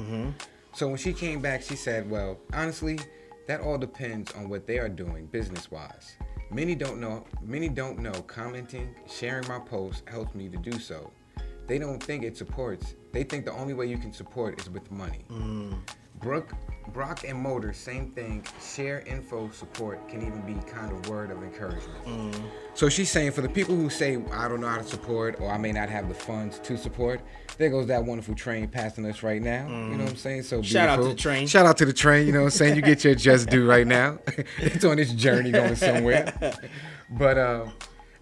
So 0.73 0.87
when 0.87 0.97
she 0.97 1.13
came 1.13 1.41
back, 1.41 1.61
she 1.61 1.75
said, 1.75 2.09
"Well, 2.09 2.37
honestly, 2.53 2.99
that 3.47 3.59
all 3.61 3.77
depends 3.77 4.31
on 4.33 4.49
what 4.49 4.65
they 4.67 4.77
are 4.79 4.89
doing 4.89 5.25
business-wise. 5.27 6.15
Many 6.49 6.75
don't 6.75 6.99
know. 6.99 7.25
Many 7.41 7.69
don't 7.69 7.99
know. 7.99 8.11
Commenting, 8.27 8.93
sharing 9.07 9.47
my 9.47 9.59
posts 9.59 10.03
helps 10.07 10.33
me 10.35 10.49
to 10.49 10.57
do 10.57 10.79
so. 10.79 11.11
They 11.71 11.79
don't 11.79 12.03
think 12.03 12.25
it 12.25 12.35
supports. 12.35 12.95
They 13.13 13.23
think 13.23 13.45
the 13.45 13.53
only 13.53 13.73
way 13.73 13.85
you 13.85 13.97
can 13.97 14.11
support 14.11 14.59
is 14.59 14.69
with 14.69 14.91
money. 14.91 15.23
Mm. 15.29 15.79
Brooke, 16.19 16.51
brick 16.91 17.23
and 17.23 17.39
mortar, 17.39 17.71
same 17.71 18.11
thing. 18.11 18.45
Share 18.61 18.99
info, 19.07 19.49
support 19.51 20.05
can 20.09 20.21
even 20.21 20.41
be 20.41 20.55
kind 20.69 20.91
of 20.91 21.07
word 21.07 21.31
of 21.31 21.41
encouragement. 21.41 22.03
Mm. 22.05 22.43
So 22.73 22.89
she's 22.89 23.09
saying 23.09 23.31
for 23.31 23.39
the 23.39 23.47
people 23.47 23.73
who 23.73 23.89
say 23.89 24.21
I 24.33 24.49
don't 24.49 24.59
know 24.59 24.67
how 24.67 24.79
to 24.79 24.83
support 24.83 25.39
or 25.39 25.49
I 25.49 25.57
may 25.57 25.71
not 25.71 25.87
have 25.87 26.09
the 26.09 26.13
funds 26.13 26.59
to 26.59 26.77
support, 26.77 27.21
there 27.57 27.69
goes 27.69 27.87
that 27.87 28.03
wonderful 28.03 28.35
train 28.35 28.67
passing 28.67 29.05
us 29.05 29.23
right 29.23 29.41
now. 29.41 29.65
You 29.65 29.73
know 29.73 29.79
mm. 29.79 29.99
what 29.99 30.09
I'm 30.09 30.15
saying? 30.17 30.43
So 30.43 30.61
Shout 30.61 30.89
out 30.89 30.97
to 30.97 31.07
the 31.07 31.15
train. 31.15 31.47
Shout 31.47 31.65
out 31.65 31.77
to 31.77 31.85
the 31.85 31.93
train. 31.93 32.27
You 32.27 32.33
know 32.33 32.39
what 32.39 32.47
I'm 32.47 32.51
saying? 32.51 32.75
You 32.75 32.81
get 32.81 33.05
your 33.05 33.15
just 33.15 33.49
due 33.49 33.65
right 33.65 33.87
now. 33.87 34.19
it's 34.57 34.83
on 34.83 34.99
its 34.99 35.13
journey 35.13 35.51
going 35.51 35.77
somewhere. 35.77 36.33
But 37.11 37.37
uh, 37.37 37.65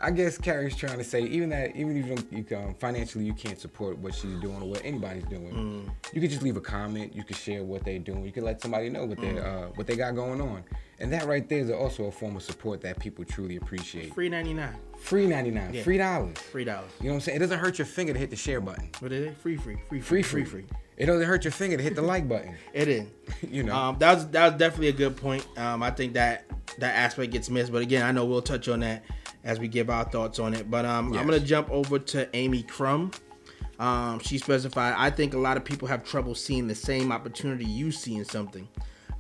I 0.02 0.12
guess 0.12 0.38
Carrie's 0.38 0.76
trying 0.78 0.98
to 0.98 1.04
say 1.04 1.22
even 1.24 1.50
that 1.50 1.76
even 1.76 1.98
if 1.98 2.06
you 2.08 2.16
don't 2.16 2.34
you 2.34 2.44
can, 2.44 2.74
financially 2.76 3.26
you 3.26 3.34
can't 3.34 3.60
support 3.60 3.98
what 3.98 4.14
she's 4.16 4.40
doing 4.40 4.62
or 4.62 4.70
what 4.70 4.82
anybody's 4.86 5.26
doing, 5.26 5.52
Mm. 5.52 6.14
you 6.14 6.22
could 6.22 6.30
just 6.30 6.42
leave 6.42 6.56
a 6.58 6.62
comment. 6.62 7.14
You 7.16 7.24
could 7.24 7.36
share 7.36 7.64
what 7.64 7.84
they're 7.84 8.00
doing. 8.00 8.24
You 8.24 8.32
could 8.32 8.44
let 8.44 8.62
somebody 8.62 8.90
know 8.90 9.06
what 9.06 9.20
they 9.20 9.34
Mm. 9.34 9.44
uh, 9.44 9.68
what 9.76 9.88
they 9.88 9.96
got 9.98 10.16
going 10.16 10.40
on. 10.40 10.64
And 11.02 11.12
that 11.14 11.26
right 11.28 11.48
there 11.48 11.60
is 11.60 11.70
also 11.72 12.06
a 12.06 12.12
form 12.12 12.36
of 12.36 12.44
support 12.44 12.82
that 12.82 13.00
people 13.00 13.24
truly 13.26 13.58
appreciate. 13.58 14.14
Free 14.14 14.30
ninety 14.30 14.54
nine. 14.54 14.76
Free 15.00 15.28
99, 15.28 15.74
Yeah. 15.74 15.84
free 15.84 15.98
dollars. 15.98 16.38
Free 16.38 16.66
dollars. 16.66 16.92
You 17.00 17.06
know 17.06 17.12
what 17.12 17.16
I'm 17.16 17.22
saying? 17.22 17.36
It 17.38 17.40
doesn't 17.40 17.60
hurt 17.60 17.78
your 17.78 17.86
finger 17.86 18.12
to 18.14 18.20
hit 18.20 18.30
the 18.30 18.36
share 18.36 18.60
button. 18.62 18.90
What 19.00 19.12
is 19.14 19.28
it? 19.28 19.38
Free 19.38 19.56
free. 19.58 19.78
Free 19.90 20.00
Free, 20.02 20.22
free. 20.22 20.24
free, 20.24 20.44
Free 20.46 20.62
free. 20.64 20.78
It 20.98 21.06
doesn't 21.06 21.26
hurt 21.26 21.46
your 21.46 21.52
finger 21.54 21.78
to 21.78 21.84
hit 21.84 21.96
the 21.96 22.02
like 22.02 22.28
button. 22.28 22.56
It 22.74 22.88
is. 22.88 23.08
You 23.50 23.64
know. 23.64 23.76
Um, 23.76 23.98
that 24.00 24.14
was 24.16 24.28
that 24.30 24.52
was 24.52 24.60
definitely 24.60 24.90
a 24.90 24.94
good 24.94 25.16
point. 25.18 25.46
Um, 25.58 25.82
I 25.84 25.92
think 25.92 26.14
that 26.14 26.46
that 26.80 26.96
aspect 26.96 27.32
gets 27.32 27.50
missed, 27.50 27.72
but 27.72 27.82
again, 27.82 28.06
I 28.06 28.12
know 28.12 28.26
we'll 28.26 28.42
touch 28.42 28.68
on 28.70 28.82
that 28.82 29.04
as 29.44 29.60
we 29.60 29.68
give 29.68 29.90
our 29.90 30.04
thoughts 30.04 30.40
on 30.40 30.54
it. 30.54 30.70
But 30.70 30.86
um, 30.86 31.14
I'm 31.14 31.26
gonna 31.26 31.40
jump 31.40 31.70
over 31.72 32.00
to 32.00 32.28
Amy 32.36 32.64
Crum. 32.64 33.12
Um, 33.80 34.20
she 34.20 34.38
specified, 34.38 34.96
I 34.98 35.10
think 35.10 35.34
a 35.34 35.38
lot 35.38 35.56
of 35.56 35.64
people 35.64 35.88
have 35.88 36.04
trouble 36.04 36.36
seeing 36.36 36.68
the 36.68 36.76
same 36.76 37.14
opportunity 37.14 37.64
you 37.64 37.92
see 37.92 38.16
in 38.16 38.26
something, 38.26 38.68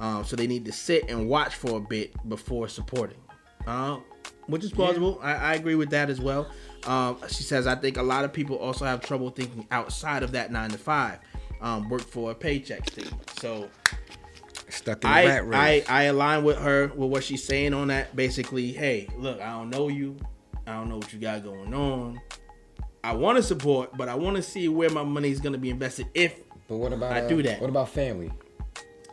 um, 0.02 0.26
so 0.26 0.36
they 0.36 0.48
need 0.48 0.66
to 0.66 0.74
sit 0.74 1.10
and 1.10 1.30
watch 1.30 1.56
for 1.56 1.78
a 1.78 1.80
bit 1.80 2.12
before 2.28 2.68
supporting. 2.68 3.20
Uh, 3.66 4.00
which 4.48 4.64
is 4.64 4.72
plausible. 4.72 5.20
I, 5.22 5.34
I 5.34 5.54
agree 5.54 5.76
with 5.76 5.92
that 5.92 6.10
as 6.10 6.20
well. 6.20 6.50
Um, 6.88 7.18
she 7.28 7.44
says, 7.44 7.68
I 7.68 7.76
think 7.76 7.98
a 7.98 8.04
lot 8.04 8.26
of 8.26 8.34
people 8.34 8.58
also 8.58 8.84
have 8.84 9.02
trouble 9.02 9.30
thinking 9.30 9.68
outside 9.72 10.24
of 10.24 10.32
that 10.32 10.52
nine 10.52 10.72
to 10.72 10.78
five, 10.78 11.20
um, 11.62 11.88
work 11.88 12.02
for 12.02 12.32
a 12.32 12.36
paycheck 12.36 12.90
thing. 12.90 13.08
So 13.38 13.70
Stuck 14.70 15.04
in 15.04 15.10
the 15.10 15.16
I, 15.16 15.26
rat 15.26 15.38
I 15.38 15.70
race. 15.70 15.86
I 15.90 16.04
align 16.04 16.44
with 16.44 16.58
her 16.58 16.88
with 16.96 17.10
what 17.10 17.24
she's 17.24 17.44
saying 17.44 17.74
on 17.74 17.88
that. 17.90 18.16
Basically, 18.16 18.72
hey, 18.72 19.08
look, 19.18 19.40
I 19.42 19.52
don't 19.52 19.70
know 19.70 19.88
you. 19.88 20.18
I 20.68 20.74
don't 20.74 20.90
know 20.90 20.98
what 20.98 21.12
you 21.14 21.20
got 21.20 21.44
going 21.44 21.74
on. 21.74 22.22
I 23.04 23.14
want 23.14 23.38
to 23.38 23.44
support, 23.44 23.98
but 23.98 24.10
I 24.10 24.16
want 24.16 24.36
to 24.36 24.44
see 24.44 24.68
where 24.68 24.90
my 24.90 25.04
money 25.04 25.30
is 25.32 25.40
going 25.40 25.54
to 25.54 25.60
be 25.60 25.70
invested. 25.70 26.08
If 26.14 26.36
but 26.68 26.78
what 26.78 26.94
about 26.94 27.14
I 27.14 27.22
uh, 27.22 27.28
do 27.28 27.42
that. 27.44 27.60
What 27.62 27.70
about 27.70 27.90
family? 27.90 28.32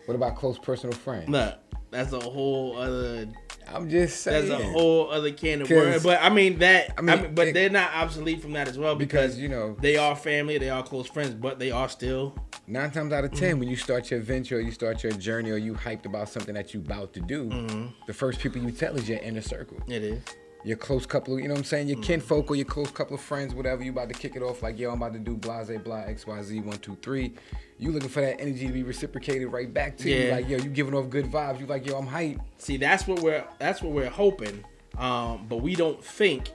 What 0.07 0.15
about 0.15 0.37
close 0.37 0.59
personal 0.59 0.95
friends? 0.97 1.29
look, 1.29 1.55
that's 1.91 2.13
a 2.13 2.21
whole 2.21 2.77
other 2.77 3.27
I'm 3.69 3.89
just 3.89 4.21
saying. 4.23 4.49
that's 4.49 4.61
a 4.63 4.65
whole 4.69 5.11
other 5.11 5.33
can 5.33 5.63
of 5.63 5.71
worms. 5.71 6.03
But 6.03 6.21
I 6.23 6.29
mean 6.29 6.59
that. 6.59 6.91
I 6.91 6.95
I 6.99 7.01
mean, 7.03 7.23
mean, 7.23 7.35
but 7.35 7.49
it- 7.49 7.55
they're 7.55 7.71
not 7.71 7.93
obsolete 7.95 8.43
from 8.43 8.53
that 8.53 8.69
as 8.69 8.79
well 8.79 8.95
because, 8.95 9.37
Because, 9.37 9.39
you 9.39 9.49
know- 9.49 9.77
they 9.81 9.97
are 9.97 10.15
family, 10.15 10.59
they 10.59 10.69
are 10.71 10.83
close 10.83 11.07
friends, 11.09 11.35
but 11.35 11.59
they 11.59 11.71
are 11.71 11.89
still 11.89 12.37
Nine 12.69 12.91
times 12.91 13.13
out 13.13 13.25
of 13.25 13.31
Mm-hmm. 13.31 13.41
ten, 13.41 13.59
when 13.61 13.69
you 13.69 13.77
start 13.77 14.11
your 14.11 14.21
venture, 14.21 14.57
or 14.57 14.61
you 14.61 14.73
start 14.73 15.03
your 15.03 15.13
journey, 15.13 15.51
or 15.51 15.57
you 15.59 15.75
hyped 15.75 16.05
about 16.07 16.29
something 16.29 16.55
that 16.55 16.75
you 16.75 16.81
about 16.81 17.13
to 17.15 17.21
do, 17.21 17.45
Mm-hmm. 17.49 17.87
the 18.07 18.13
first 18.15 18.41
people 18.41 18.61
you 18.63 18.73
tell 18.73 18.97
is 18.97 19.09
your 19.09 19.19
inner 19.19 19.41
circle. 19.43 19.79
it 19.87 20.03
is. 20.03 20.23
Your 20.65 20.77
close 20.77 21.07
couple, 21.07 21.35
of, 21.35 21.41
you 21.41 21.47
know 21.47 21.55
what 21.55 21.59
I'm 21.61 21.65
saying? 21.65 21.87
Your 21.87 22.01
kinfolk 22.03 22.51
or 22.51 22.57
your 22.57 22.65
close 22.65 22.91
couple 22.91 23.15
of 23.15 23.21
friends, 23.21 23.55
whatever. 23.55 23.85
You 23.85 23.93
about 23.93 24.09
to 24.09 24.15
kick 24.17 24.35
it 24.35 24.43
off 24.43 24.65
like, 24.65 24.81
yo, 24.81 24.91
I'm 24.91 25.01
about 25.01 25.13
to 25.13 25.21
do 25.21 25.37
blase 25.37 25.71
blah 25.85 25.99
X 26.01 26.27
Y 26.27 26.43
Z 26.43 26.59
one 26.61 26.79
two 26.79 26.97
three. 27.03 27.35
You 27.79 27.93
looking 27.93 28.09
for 28.09 28.21
that 28.21 28.41
energy 28.41 28.67
to 28.67 28.73
be 28.73 28.83
reciprocated 28.83 29.53
right 29.53 29.73
back 29.73 29.97
to 29.99 30.11
you? 30.11 30.33
Like, 30.33 30.49
yo, 30.49 30.57
you 30.59 30.69
giving 30.69 30.93
off 30.95 31.09
good 31.09 31.27
vibes. 31.27 31.61
You 31.61 31.67
like, 31.67 31.87
yo, 31.87 31.97
I'm 31.97 32.09
hyped. 32.09 32.41
See, 32.59 32.79
that's 32.79 33.07
what 33.07 33.21
we're 33.21 33.45
that's 33.61 33.81
what 33.81 33.93
we're 33.93 34.11
hoping, 34.11 34.65
um, 34.99 35.47
but 35.49 35.59
we 35.59 35.77
don't 35.77 36.03
think 36.03 36.51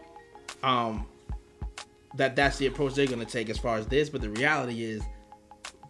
um, 0.61 1.05
that 2.15 2.35
that's 2.35 2.57
the 2.57 2.65
approach 2.67 2.95
they're 2.95 3.07
gonna 3.07 3.23
take 3.23 3.49
as 3.49 3.57
far 3.59 3.77
as 3.77 3.87
this. 3.87 4.09
But 4.09 4.19
the 4.19 4.29
reality 4.31 4.83
is, 4.83 5.01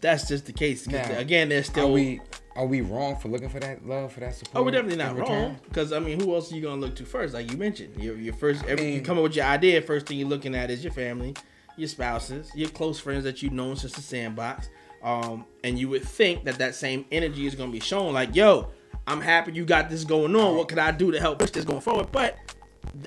that's 0.01 0.27
just 0.27 0.45
the 0.45 0.53
case. 0.53 0.87
Now, 0.87 1.17
again, 1.17 1.49
they're 1.49 1.59
Are 1.59 1.63
still. 1.63 1.91
we 1.93 2.21
are 2.55 2.65
we 2.65 2.81
wrong 2.81 3.15
for 3.15 3.29
looking 3.29 3.47
for 3.49 3.59
that 3.61 3.87
love 3.87 4.11
for 4.11 4.19
that 4.19 4.35
support? 4.35 4.55
Oh, 4.55 4.63
we're 4.63 4.71
definitely 4.71 4.97
not 4.97 5.15
wrong. 5.17 5.57
Because 5.63 5.93
I 5.93 5.99
mean, 5.99 6.19
who 6.19 6.33
else 6.35 6.51
are 6.51 6.55
you 6.55 6.61
gonna 6.61 6.81
look 6.81 6.95
to 6.95 7.05
first? 7.05 7.33
Like 7.33 7.49
you 7.51 7.57
mentioned, 7.57 8.01
your 8.01 8.15
your 8.17 8.33
first. 8.33 8.65
Every, 8.65 8.85
you 8.85 8.93
mean- 8.95 9.03
come 9.03 9.17
up 9.17 9.23
with 9.23 9.35
your 9.35 9.45
idea. 9.45 9.81
First 9.81 10.07
thing 10.07 10.17
you're 10.19 10.27
looking 10.27 10.55
at 10.55 10.69
is 10.69 10.83
your 10.83 10.93
family, 10.93 11.35
your 11.77 11.87
spouses, 11.87 12.51
your 12.55 12.69
close 12.69 12.99
friends 12.99 13.23
that 13.23 13.41
you've 13.41 13.53
known 13.53 13.75
since 13.77 13.93
the 13.93 14.01
sandbox. 14.01 14.69
Um, 15.03 15.45
and 15.63 15.79
you 15.79 15.89
would 15.89 16.03
think 16.03 16.43
that 16.43 16.59
that 16.59 16.75
same 16.75 17.05
energy 17.11 17.47
is 17.47 17.55
gonna 17.55 17.71
be 17.71 17.79
shown. 17.79 18.13
Like, 18.13 18.35
yo, 18.35 18.69
I'm 19.07 19.21
happy 19.21 19.53
you 19.53 19.65
got 19.65 19.89
this 19.89 20.03
going 20.03 20.35
on. 20.35 20.55
What 20.57 20.67
could 20.67 20.77
I 20.79 20.91
do 20.91 21.11
to 21.11 21.19
help 21.19 21.39
push 21.39 21.51
this 21.51 21.65
going 21.65 21.81
forward? 21.81 22.11
But 22.11 22.37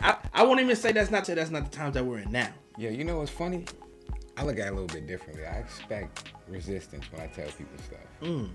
I, 0.00 0.16
I 0.32 0.42
won't 0.44 0.60
even 0.60 0.74
say 0.74 0.92
that's 0.92 1.10
not 1.10 1.24
that's 1.26 1.50
not 1.50 1.70
the 1.70 1.76
times 1.76 1.94
that 1.94 2.04
we're 2.04 2.18
in 2.18 2.32
now. 2.32 2.48
Yeah, 2.76 2.90
you 2.90 3.04
know 3.04 3.18
what's 3.18 3.30
funny? 3.30 3.66
I 4.36 4.44
look 4.44 4.58
at 4.58 4.66
it 4.66 4.70
a 4.70 4.74
little 4.74 4.86
bit 4.88 5.06
differently. 5.06 5.46
I 5.46 5.58
expect 5.58 6.32
resistance 6.48 7.04
when 7.12 7.20
I 7.22 7.26
tell 7.28 7.46
people 7.46 7.76
stuff. 7.84 8.48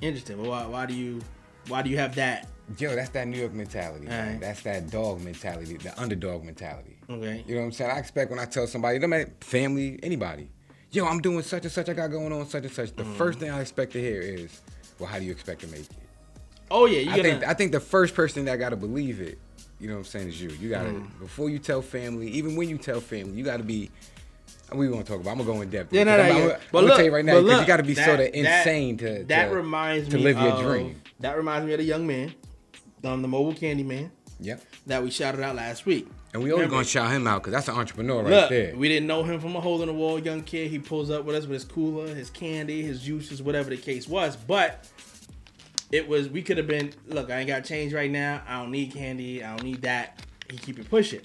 Interesting. 0.00 0.36
But 0.38 0.46
why, 0.48 0.66
why 0.66 0.86
do 0.86 0.94
you 0.94 1.20
why 1.68 1.82
do 1.82 1.90
you 1.90 1.96
have 1.98 2.14
that? 2.16 2.48
Yo, 2.78 2.94
that's 2.94 3.10
that 3.10 3.28
New 3.28 3.38
York 3.38 3.52
mentality. 3.52 4.06
man. 4.06 4.24
Alright. 4.26 4.40
That's 4.40 4.62
that 4.62 4.90
dog 4.90 5.20
mentality, 5.22 5.76
the 5.76 5.98
underdog 6.00 6.44
mentality. 6.44 6.96
Okay. 7.08 7.44
You 7.46 7.54
know 7.54 7.60
what 7.60 7.66
I'm 7.66 7.72
saying? 7.72 7.90
I 7.90 7.98
expect 7.98 8.30
when 8.30 8.40
I 8.40 8.44
tell 8.46 8.66
somebody, 8.66 8.98
no 8.98 9.06
matter 9.06 9.30
family, 9.40 9.98
anybody, 10.02 10.48
yo, 10.90 11.06
I'm 11.06 11.20
doing 11.20 11.42
such 11.42 11.62
and 11.64 11.72
such, 11.72 11.88
I 11.88 11.92
got 11.92 12.08
going 12.10 12.32
on 12.32 12.46
such 12.48 12.64
and 12.64 12.72
such. 12.72 12.90
Mm. 12.90 12.96
The 12.96 13.04
first 13.04 13.38
thing 13.38 13.50
I 13.50 13.60
expect 13.60 13.92
to 13.92 14.00
hear 14.00 14.20
is, 14.20 14.60
well, 14.98 15.08
how 15.08 15.18
do 15.18 15.24
you 15.24 15.32
expect 15.32 15.60
to 15.62 15.66
make 15.68 15.80
it? 15.82 15.88
Oh 16.70 16.86
yeah, 16.86 17.00
you 17.00 17.10
I 17.10 17.16
gotta. 17.16 17.22
think 17.22 17.44
I 17.46 17.54
think 17.54 17.72
the 17.72 17.80
first 17.80 18.14
person 18.14 18.44
that 18.46 18.56
gotta 18.56 18.76
believe 18.76 19.20
it, 19.20 19.38
you 19.78 19.88
know 19.88 19.94
what 19.94 19.98
I'm 20.00 20.04
saying, 20.06 20.28
is 20.28 20.40
you. 20.40 20.50
You 20.50 20.70
gotta 20.70 20.90
Mm. 20.90 21.18
before 21.20 21.50
you 21.50 21.58
tell 21.58 21.82
family, 21.82 22.28
even 22.28 22.56
when 22.56 22.68
you 22.68 22.78
tell 22.78 23.00
family, 23.00 23.36
you 23.36 23.44
gotta 23.44 23.62
be. 23.62 23.90
We 24.74 24.88
won't 24.88 25.06
talk 25.06 25.20
about. 25.20 25.30
I'm 25.32 25.38
gonna 25.38 25.52
go 25.52 25.60
in 25.62 25.70
depth. 25.70 25.92
Yeah, 25.92 26.04
no, 26.04 26.16
no, 26.16 26.22
I'm, 26.22 26.36
yeah. 26.36 26.42
I'm, 26.44 26.50
I'm 26.50 26.58
gonna 26.72 26.88
tell 26.96 27.04
you 27.04 27.14
right 27.14 27.24
now 27.24 27.40
because 27.42 27.60
you 27.60 27.66
gotta 27.66 27.82
be 27.82 27.94
sort 27.94 28.08
of 28.20 28.32
that- 28.32 28.34
insane 28.38 28.96
to 28.98 29.24
That 29.24 29.48
to, 29.48 29.54
reminds 29.54 30.08
to 30.10 30.16
me 30.16 30.22
live 30.24 30.38
your 30.38 30.48
of- 30.52 30.62
dream. 30.62 31.00
That 31.20 31.36
reminds 31.36 31.66
me 31.66 31.72
of 31.72 31.78
the 31.78 31.84
young 31.84 32.06
man, 32.06 32.34
um, 33.04 33.22
the 33.22 33.28
mobile 33.28 33.54
candy 33.54 33.82
man. 33.84 34.10
Yep. 34.40 34.60
that 34.88 35.00
we 35.04 35.10
shouted 35.12 35.40
out 35.40 35.54
last 35.54 35.86
week. 35.86 36.08
And 36.34 36.42
we 36.42 36.50
always 36.50 36.62
Remember, 36.64 36.76
gonna 36.78 36.84
shout 36.84 37.12
him 37.12 37.28
out 37.28 37.42
because 37.42 37.52
that's 37.52 37.68
an 37.68 37.76
entrepreneur 37.76 38.22
right 38.22 38.30
Look, 38.30 38.48
there. 38.48 38.74
we 38.74 38.88
didn't 38.88 39.06
know 39.06 39.22
him 39.22 39.38
from 39.38 39.54
a 39.54 39.60
hole 39.60 39.80
in 39.82 39.86
the 39.86 39.92
wall 39.94 40.18
young 40.18 40.42
kid. 40.42 40.68
He 40.68 40.80
pulls 40.80 41.10
up 41.10 41.24
with 41.24 41.36
us 41.36 41.42
with 41.44 41.52
his 41.54 41.64
cooler, 41.64 42.12
his 42.12 42.28
candy, 42.30 42.82
his 42.82 43.00
juices, 43.02 43.40
whatever 43.40 43.70
the 43.70 43.76
case 43.76 44.08
was. 44.08 44.34
But 44.34 44.88
it 45.92 46.08
was 46.08 46.28
we 46.28 46.42
could 46.42 46.56
have 46.56 46.66
been. 46.66 46.92
Look, 47.06 47.30
I 47.30 47.38
ain't 47.38 47.48
got 47.48 47.64
change 47.64 47.92
right 47.92 48.10
now. 48.10 48.42
I 48.48 48.58
don't 48.60 48.70
need 48.72 48.92
candy. 48.92 49.44
I 49.44 49.54
don't 49.54 49.62
need 49.64 49.82
that. 49.82 50.18
He 50.50 50.56
keep 50.56 50.78
it 50.80 50.88
pushing. 50.90 51.20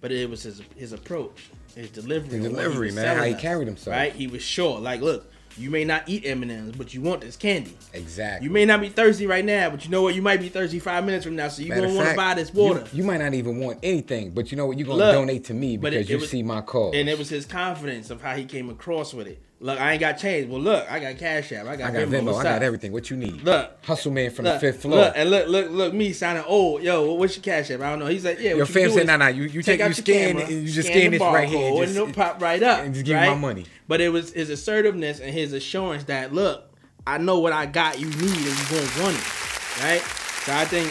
But 0.00 0.12
it 0.12 0.28
was 0.30 0.42
his 0.44 0.62
his 0.76 0.92
approach, 0.92 1.50
his 1.74 1.90
delivery, 1.90 2.38
His 2.38 2.48
delivery, 2.48 2.92
man, 2.92 3.16
how 3.16 3.24
he 3.24 3.34
carried 3.34 3.66
himself. 3.68 3.96
Right, 3.96 4.12
he 4.12 4.26
was 4.26 4.42
sure. 4.42 4.78
Like, 4.80 5.00
look, 5.00 5.30
you 5.58 5.70
may 5.70 5.84
not 5.84 6.08
eat 6.08 6.24
M 6.24 6.42
and 6.42 6.50
M's, 6.50 6.76
but 6.76 6.94
you 6.94 7.00
want 7.00 7.20
this 7.20 7.36
candy. 7.36 7.76
exactly. 7.92 8.46
You 8.46 8.52
may 8.52 8.64
not 8.64 8.80
be 8.80 8.88
thirsty 8.88 9.26
right 9.26 9.44
now, 9.44 9.68
but 9.70 9.84
you 9.84 9.90
know 9.90 10.00
what? 10.02 10.14
You 10.14 10.22
might 10.22 10.40
be 10.40 10.48
thirsty 10.48 10.78
five 10.78 11.04
minutes 11.04 11.24
from 11.24 11.36
now, 11.36 11.48
so 11.48 11.62
you're 11.62 11.74
gonna 11.76 11.92
want 11.94 12.08
to 12.08 12.14
buy 12.16 12.34
this 12.34 12.52
water. 12.54 12.84
You, 12.92 13.02
might 13.04 13.18
not 13.18 13.34
even 13.34 13.58
want 13.58 13.78
anything, 13.82 14.30
but 14.30 14.50
you 14.50 14.56
know 14.56 14.66
what? 14.66 14.78
You're 14.78 14.86
gonna 14.86 15.12
donate 15.12 15.44
to 15.46 15.54
me 15.54 15.76
because 15.76 15.96
it- 15.96 16.00
it 16.02 16.08
you 16.10 16.18
was- 16.18 16.30
see 16.30 16.42
my 16.42 16.60
cause. 16.60 16.94
And 16.94 17.08
it 17.08 17.18
was 17.18 17.28
his 17.28 17.46
confidence 17.46 18.10
of 18.10 18.22
how 18.22 18.34
he 18.36 18.44
came 18.44 18.70
across 18.70 19.12
with 19.12 19.26
it. 19.26 19.38
Look, 19.62 19.78
I 19.78 19.92
ain't 19.92 20.00
got 20.00 20.14
change. 20.14 20.48
Well, 20.48 20.58
look, 20.60 20.90
I 20.90 20.98
got 21.00 21.18
Cash 21.18 21.52
App. 21.52 21.66
I 21.66 21.76
got, 21.76 21.90
I 21.90 22.00
got 22.00 22.08
Venmo. 22.08 22.34
I 22.34 22.42
got 22.42 22.62
everything. 22.62 22.92
What 22.92 23.10
you 23.10 23.18
need? 23.18 23.42
Look, 23.42 23.84
Hustle 23.84 24.10
man 24.10 24.30
from 24.30 24.46
look, 24.46 24.54
the 24.54 24.60
fifth 24.60 24.80
floor. 24.80 24.96
Look, 24.96 25.12
and 25.14 25.30
look, 25.30 25.48
look, 25.48 25.70
look, 25.70 25.92
me 25.92 26.14
sounding 26.14 26.44
old. 26.46 26.82
Yo, 26.82 27.12
what's 27.12 27.36
your 27.36 27.42
Cash 27.42 27.70
App? 27.70 27.82
I 27.82 27.90
don't 27.90 27.98
know. 27.98 28.06
He's 28.06 28.24
like, 28.24 28.38
yeah. 28.38 28.50
Your 28.50 28.60
you 28.60 28.64
fam 28.64 28.88
do 28.88 28.94
said, 28.94 29.06
"Nah, 29.06 29.18
nah, 29.18 29.26
you- 29.26 29.42
you 29.44 29.60
take- 29.62 29.82
out 29.82 29.88
you 29.88 29.94
scan 29.94 30.28
camera, 30.28 30.42
it 30.44 30.48
and 30.48 30.62
you 30.66 30.72
just 30.72 30.88
scan 30.88 30.98
scan 30.98 31.10
this 31.10 31.20
right 31.20 31.48
here 31.48 31.68
and 31.68 31.76
just- 31.76 31.88
and 31.98 32.08
it'll 32.08 32.14
pop 32.14 32.40
right 32.40 32.62
up. 32.62 32.84
and 32.84 32.94
just 32.94 33.04
give 33.04 33.14
you 33.20 33.26
my 33.26 33.34
money. 33.34 33.66
But 33.86 34.00
it 34.00 34.08
was 34.08 34.32
his 34.32 34.48
assertiveness 34.48 35.20
and 35.20 35.30
his 35.30 35.52
assurance 35.52 36.04
that 36.04 36.32
look, 36.32 36.64
I 37.06 37.18
know 37.18 37.38
what 37.40 37.52
I 37.52 37.66
got. 37.66 38.00
You 38.00 38.06
need, 38.06 38.18
and 38.18 38.24
you 38.30 38.64
gonna 38.70 39.02
want 39.02 39.16
it, 39.16 39.82
right? 39.82 40.02
So 40.46 40.54
I 40.54 40.64
think 40.64 40.90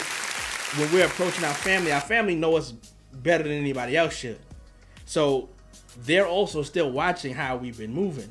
when 0.78 0.92
we're 0.92 1.06
approaching 1.06 1.44
our 1.44 1.54
family, 1.54 1.90
our 1.90 2.00
family 2.00 2.36
know 2.36 2.56
us 2.56 2.72
better 3.12 3.42
than 3.42 3.52
anybody 3.54 3.96
else 3.96 4.14
should. 4.14 4.38
So 5.06 5.48
they're 6.04 6.28
also 6.28 6.62
still 6.62 6.92
watching 6.92 7.34
how 7.34 7.56
we've 7.56 7.76
been 7.76 7.92
moving. 7.92 8.28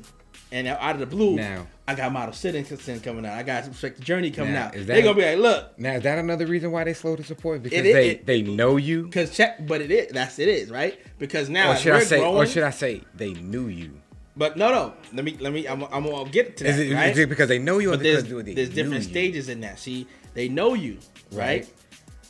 And 0.52 0.66
out 0.66 0.94
of 0.94 1.00
the 1.00 1.06
blue, 1.06 1.36
Now- 1.36 1.66
I 1.86 1.94
got 1.94 2.12
Model 2.12 2.32
Citizen 2.34 3.00
coming 3.00 3.24
out. 3.26 3.36
I 3.38 3.42
got 3.42 3.66
Respect 3.66 3.98
the 3.98 4.04
Journey 4.04 4.30
coming 4.30 4.52
Now, 4.54 4.66
out. 4.66 4.76
is 4.76 4.86
They're 4.86 5.02
gonna 5.02 5.14
be 5.14 5.22
like, 5.24 5.38
look, 5.38 5.78
Now 5.78 5.92
is 5.94 6.02
that 6.02 6.18
another 6.18 6.46
reason 6.46 6.70
why 6.72 6.84
they 6.84 6.92
slow 6.94 7.16
to 7.16 7.22
support? 7.24 7.62
Because 7.62 7.84
is- 7.86 7.92
they 7.94 8.10
it- 8.10 8.26
they 8.26 8.42
know 8.42 8.76
you, 8.76 9.04
because 9.04 9.30
check, 9.36 9.66
but 9.66 9.80
it 9.80 9.90
is. 9.90 10.12
That's 10.12 10.38
it 10.38 10.48
is 10.48 10.70
right. 10.70 10.98
Because 11.18 11.48
now 11.48 11.72
or 11.72 11.76
should 11.76 11.92
I 11.94 12.00
say, 12.04 12.18
growing, 12.18 12.36
or 12.36 12.46
should 12.46 12.62
I 12.64 12.70
say 12.70 13.02
they 13.14 13.32
knew 13.32 13.68
you? 13.68 13.92
but 14.36 14.56
no, 14.56 14.70
no. 14.70 14.94
Let 15.12 15.24
me, 15.24 15.36
let 15.40 15.52
me. 15.52 15.66
I'm, 15.66 15.82
I'm 15.84 16.04
gonna 16.04 16.30
get 16.30 16.56
to 16.58 16.64
that. 16.64 16.70
Is 16.70 16.78
it, 16.78 16.94
right? 16.94 17.10
is 17.12 17.18
it 17.18 17.28
because 17.28 17.48
they 17.48 17.58
know 17.58 17.78
you, 17.78 17.90
or 17.90 17.92
but 17.96 18.02
because 18.02 18.24
there's, 18.24 18.44
they 18.44 18.54
there's 18.54 18.68
different 18.70 19.02
you? 19.04 19.10
stages 19.10 19.48
in 19.48 19.60
that. 19.60 19.78
See, 19.78 20.06
they 20.34 20.48
know 20.48 20.74
you, 20.74 20.98
right? 21.32 21.62
Right. 21.62 21.68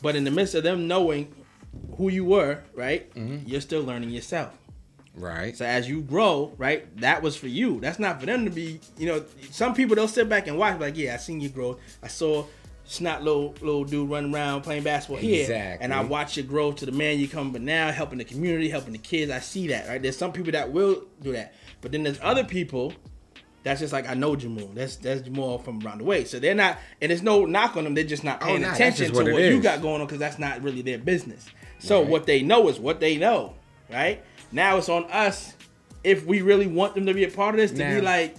But 0.01 0.15
in 0.15 0.23
the 0.23 0.31
midst 0.31 0.55
of 0.55 0.63
them 0.63 0.87
knowing 0.87 1.33
who 1.97 2.09
you 2.09 2.25
were, 2.25 2.59
right, 2.73 3.13
Mm-hmm. 3.13 3.47
you're 3.47 3.61
still 3.61 3.83
learning 3.83 4.09
yourself. 4.09 4.57
Right. 5.15 5.55
So 5.57 5.65
as 5.65 5.89
you 5.89 6.01
grow, 6.01 6.53
right, 6.57 6.85
that 7.01 7.21
was 7.21 7.35
for 7.35 7.47
you. 7.47 7.79
That's 7.81 7.99
not 7.99 8.19
for 8.19 8.25
them 8.25 8.45
to 8.45 8.51
be. 8.51 8.79
You 8.97 9.07
know, 9.07 9.25
some 9.51 9.73
people 9.73 9.95
they'll 9.95 10.07
sit 10.07 10.29
back 10.29 10.47
and 10.47 10.57
watch, 10.57 10.79
like, 10.79 10.95
yeah, 10.97 11.13
I 11.13 11.17
seen 11.17 11.41
you 11.41 11.49
grow. 11.49 11.77
I 12.01 12.07
saw 12.07 12.45
snot 12.85 13.23
little 13.23 13.53
little 13.61 13.83
dude 13.83 14.09
running 14.09 14.33
around 14.33 14.61
playing 14.61 14.83
basketball 14.83 15.17
here, 15.21 15.41
Exactly. 15.41 15.83
and 15.83 15.93
I 15.93 16.01
watched 16.01 16.35
you 16.37 16.43
grow 16.43 16.71
to 16.73 16.85
the 16.85 16.91
man 16.91 17.19
you 17.19 17.27
come. 17.27 17.51
But 17.51 17.61
now 17.61 17.91
helping 17.91 18.17
the 18.19 18.23
community, 18.25 18.69
helping 18.69 18.93
the 18.93 18.97
kids, 18.99 19.31
I 19.31 19.39
see 19.39 19.67
that. 19.67 19.87
Right, 19.89 20.01
there's 20.01 20.17
some 20.17 20.31
people 20.31 20.53
that 20.53 20.71
will 20.71 21.03
do 21.21 21.33
that, 21.33 21.53
but 21.81 21.91
then 21.91 22.03
there's 22.03 22.19
other 22.21 22.43
people. 22.43 22.93
That's 23.63 23.79
just 23.79 23.93
like 23.93 24.09
I 24.09 24.15
know 24.15 24.35
Jamal. 24.35 24.71
That's 24.73 24.95
that's 24.95 25.21
Jamal 25.21 25.59
from 25.59 25.85
around 25.85 25.99
the 25.99 26.03
way. 26.05 26.23
So 26.25 26.39
they're 26.39 26.55
not, 26.55 26.79
and 27.01 27.11
there's 27.11 27.21
no 27.21 27.45
knock 27.45 27.77
on 27.77 27.83
them. 27.83 27.93
They're 27.93 28.03
just 28.03 28.23
not 28.23 28.41
Oh, 28.41 28.45
paying 28.47 28.61
nah, 28.63 28.73
attention 28.73 29.07
just 29.07 29.19
to 29.19 29.23
what 29.25 29.33
what, 29.33 29.43
you 29.43 29.61
got 29.61 29.81
going 29.83 30.01
on 30.01 30.07
because 30.07 30.19
that's 30.19 30.39
not 30.39 30.63
really 30.63 30.81
their 30.81 30.97
business. 30.97 31.45
So 31.79 31.99
Right. 32.01 32.09
what 32.09 32.25
they 32.25 32.41
know 32.41 32.69
is 32.69 32.79
what 32.79 32.99
they 32.99 33.17
know, 33.17 33.53
right? 33.91 34.23
Now 34.51 34.77
it's 34.77 34.89
on 34.89 35.05
us 35.05 35.53
if 36.03 36.25
we 36.25 36.41
really 36.41 36.67
want 36.67 36.95
them 36.95 37.05
to 37.05 37.13
be 37.13 37.23
a 37.23 37.29
part 37.29 37.55
of 37.55 37.59
this 37.61 37.71
to 37.71 37.77
be 37.77 38.01
like, 38.01 38.35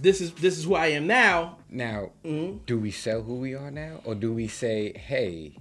this 0.00 0.20
is 0.20 0.32
this 0.34 0.56
is 0.58 0.64
who 0.64 0.74
I 0.74 0.88
am 0.88 1.06
now. 1.06 1.58
Now, 1.68 2.10
Mm-hmm. 2.24 2.58
do 2.66 2.78
we 2.78 2.90
sell 2.90 3.22
who 3.22 3.36
we 3.36 3.54
are 3.54 3.70
now, 3.70 4.00
or 4.04 4.14
do 4.14 4.32
we 4.32 4.48
say, 4.48 4.92
hey, 4.96 5.56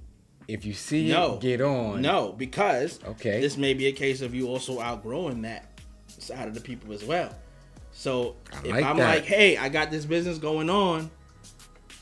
if 0.47 0.65
you 0.65 0.73
see 0.73 1.09
No, 1.09 1.35
it, 1.35 1.41
get 1.41 1.61
on? 1.61 2.01
No, 2.01 2.31
because 2.33 2.99
Okay. 3.05 3.39
this 3.41 3.57
may 3.57 3.73
be 3.73 3.87
a 3.87 3.91
case 3.91 4.21
of 4.21 4.33
you 4.33 4.47
also 4.47 4.79
outgrowing 4.79 5.41
that 5.43 5.65
side 6.07 6.47
of 6.47 6.53
the 6.55 6.61
people 6.61 6.93
as 6.93 7.03
well. 7.03 7.33
So 7.91 8.35
if 8.63 8.73
I'm 8.73 8.97
that. 8.97 9.15
like, 9.15 9.25
hey, 9.25 9.57
I 9.57 9.69
got 9.69 9.91
this 9.91 10.05
business 10.05 10.37
going 10.37 10.69
on. 10.69 11.11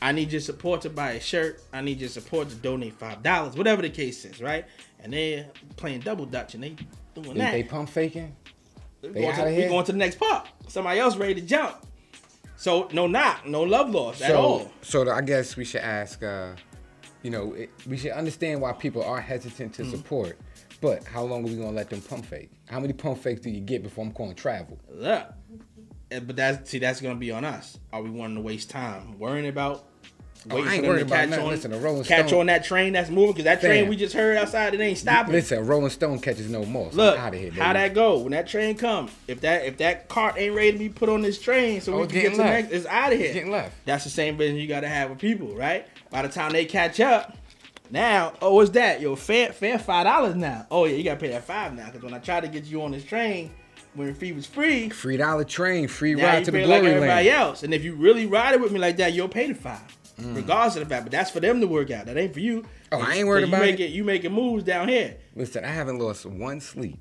I 0.00 0.12
need 0.12 0.30
your 0.30 0.40
support 0.40 0.82
to 0.82 0.90
buy 0.90 1.12
a 1.12 1.20
shirt. 1.20 1.60
I 1.72 1.80
need 1.80 1.98
your 1.98 2.08
support 2.08 2.48
to 2.50 2.54
donate 2.54 2.94
five 2.94 3.20
dollars, 3.22 3.56
whatever 3.56 3.82
the 3.82 3.90
case 3.90 4.24
is, 4.24 4.40
right? 4.40 4.64
And 5.00 5.12
they're 5.12 5.48
playing 5.76 6.00
double 6.00 6.24
dutch 6.24 6.54
and 6.54 6.62
they 6.62 6.76
doing 7.22 7.36
They, 7.36 7.44
that. 7.44 7.52
they 7.52 7.62
pump 7.64 7.88
faking. 7.90 8.34
We 9.02 9.08
They 9.10 9.20
going, 9.22 9.36
to, 9.36 9.44
we 9.44 9.68
going 9.68 9.84
to 9.84 9.92
the 9.92 9.98
next 9.98 10.18
part. 10.18 10.48
Somebody 10.68 11.00
else 11.00 11.16
ready 11.16 11.34
to 11.36 11.40
jump. 11.40 11.76
So 12.56 12.88
no 12.92 13.06
knock, 13.06 13.46
no 13.46 13.62
love 13.62 13.90
lost 13.90 14.20
at 14.22 14.30
so, 14.30 14.36
all. 14.36 14.72
so 14.82 15.08
I 15.10 15.20
guess 15.20 15.56
we 15.56 15.64
should 15.64 15.80
ask. 15.82 16.22
Uh, 16.22 16.54
you 17.22 17.30
know, 17.30 17.52
it, 17.52 17.70
we 17.86 17.96
should 17.96 18.10
understand 18.12 18.60
why 18.60 18.72
people 18.72 19.02
are 19.04 19.20
hesitant 19.20 19.72
Mm-hmm. 19.74 19.90
to 19.90 19.96
support. 19.96 20.38
But 20.80 21.04
how 21.04 21.22
long 21.24 21.44
are 21.44 21.48
we 21.48 21.54
gonna 21.56 21.70
let 21.72 21.90
them 21.90 22.00
pump 22.00 22.24
fake? 22.24 22.50
How 22.66 22.78
many 22.80 22.92
pump 22.92 23.18
fakes 23.18 23.40
do 23.40 23.50
you 23.50 23.60
get 23.60 23.82
before 23.82 24.04
I'm 24.04 24.12
calling 24.12 24.34
travel? 24.36 24.78
Look, 24.92 25.24
eh, 26.12 26.20
but 26.20 26.36
that's 26.36 26.70
see 26.70 26.78
that's 26.78 27.00
gonna 27.00 27.16
be 27.16 27.30
on 27.32 27.44
us. 27.44 27.78
Are 27.92 28.00
we 28.02 28.10
wanting 28.10 28.36
to 28.36 28.42
waste 28.42 28.70
time 28.70 29.18
worrying 29.18 29.48
about? 29.48 29.84
Oh, 30.50 30.56
I 30.56 30.60
waiting 30.60 30.72
ain't 30.72 30.86
worried 30.86 31.02
about 31.02 31.16
catch 31.16 31.28
nothing. 31.30 31.44
on, 31.44 31.50
Listen, 31.50 31.72
a 31.74 31.78
Rolling 31.78 32.04
catch 32.04 32.28
Stone- 32.28 32.40
on 32.40 32.46
that 32.46 32.64
train 32.64 32.92
that's 32.92 33.10
moving 33.10 33.32
because 33.32 33.44
that 33.44 33.60
train 33.60 33.82
Fam. 33.84 33.88
we 33.90 33.96
just 33.96 34.14
heard 34.14 34.36
outside 34.36 34.74
it 34.74 34.80
ain't 34.80 34.98
stopping. 34.98 35.32
Listen, 35.32 35.66
Rolling 35.66 35.90
Stone 35.90 36.18
catches 36.20 36.48
no 36.50 36.64
more. 36.64 36.90
So 36.90 36.96
Look, 36.98 37.18
out 37.18 37.34
of 37.34 37.40
here. 37.40 37.50
how 37.52 37.72
that 37.72 37.94
go 37.94 38.18
when 38.18 38.32
that 38.32 38.46
train 38.48 38.76
come? 38.76 39.08
If 39.26 39.40
that 39.42 39.64
if 39.64 39.76
that 39.78 40.08
cart 40.08 40.34
ain't 40.38 40.54
ready 40.54 40.72
to 40.72 40.78
be 40.78 40.88
put 40.88 41.08
on 41.08 41.22
this 41.22 41.40
train, 41.40 41.80
so 41.80 41.94
Oh, 41.94 42.00
we 42.00 42.06
can 42.06 42.20
get 42.22 42.30
to 42.32 42.38
left. 42.38 42.50
next, 42.50 42.72
it's 42.72 42.86
out 42.86 43.12
of 43.12 43.18
here. 43.18 43.26
It's 43.28 43.34
getting 43.34 43.50
left. 43.52 43.74
That's 43.84 44.04
the 44.04 44.10
same 44.10 44.36
vision 44.36 44.56
you 44.56 44.66
got 44.68 44.80
to 44.80 44.88
have 44.88 45.10
with 45.10 45.18
people, 45.18 45.54
right? 45.54 45.86
By 46.10 46.22
the 46.22 46.28
time 46.28 46.52
they 46.52 46.64
catch 46.64 47.00
up, 47.00 47.36
now, 47.90 48.34
oh, 48.42 48.54
what's 48.54 48.70
that? 48.70 49.00
Yo, 49.00 49.16
fair, 49.16 49.52
fair 49.52 49.78
five 49.78 50.04
dollars 50.04 50.34
now. 50.34 50.66
Oh 50.70 50.84
yeah, 50.84 50.96
you 50.96 51.04
gotta 51.04 51.20
pay 51.20 51.28
that 51.28 51.44
five 51.44 51.74
now. 51.74 51.88
Cause 51.90 52.02
when 52.02 52.12
I 52.14 52.18
tried 52.18 52.40
to 52.42 52.48
get 52.48 52.64
you 52.64 52.82
on 52.82 52.92
this 52.92 53.04
train, 53.04 53.50
when 53.94 54.08
the 54.08 54.14
fee 54.14 54.32
was 54.32 54.44
free, 54.46 54.90
Free 54.90 55.16
dollar 55.16 55.44
train, 55.44 55.88
free 55.88 56.14
now 56.14 56.24
ride 56.26 56.38
you 56.40 56.44
to 56.46 56.50
the 56.50 56.58
pay 56.58 56.66
like 56.66 56.82
everybody 56.84 57.06
land. 57.06 57.28
else. 57.28 57.62
And 57.62 57.72
if 57.72 57.82
you 57.84 57.94
really 57.94 58.26
ride 58.26 58.54
it 58.54 58.60
with 58.60 58.72
me 58.72 58.78
like 58.78 58.98
that, 58.98 59.14
you'll 59.14 59.28
pay 59.28 59.46
the 59.48 59.54
five, 59.54 59.80
Mm. 60.18 60.36
regardless 60.36 60.76
of 60.76 60.82
the 60.82 60.92
fact. 60.92 61.04
But 61.04 61.12
that's 61.12 61.30
for 61.30 61.40
them 61.40 61.60
to 61.60 61.66
work 61.66 61.90
out. 61.90 62.06
That 62.06 62.16
ain't 62.16 62.34
for 62.34 62.40
you. 62.40 62.64
Oh, 62.92 63.00
I 63.00 63.14
ain't 63.14 63.28
worried 63.28 63.42
So 63.42 63.46
you 63.46 63.54
about 63.54 63.60
make 63.66 63.80
it. 63.80 63.90
You 63.90 64.04
making 64.04 64.32
moves 64.32 64.64
down 64.64 64.88
here. 64.88 65.16
Listen, 65.34 65.64
I 65.64 65.68
haven't 65.68 65.98
lost 65.98 66.26
one 66.26 66.60
sleep, 66.60 66.98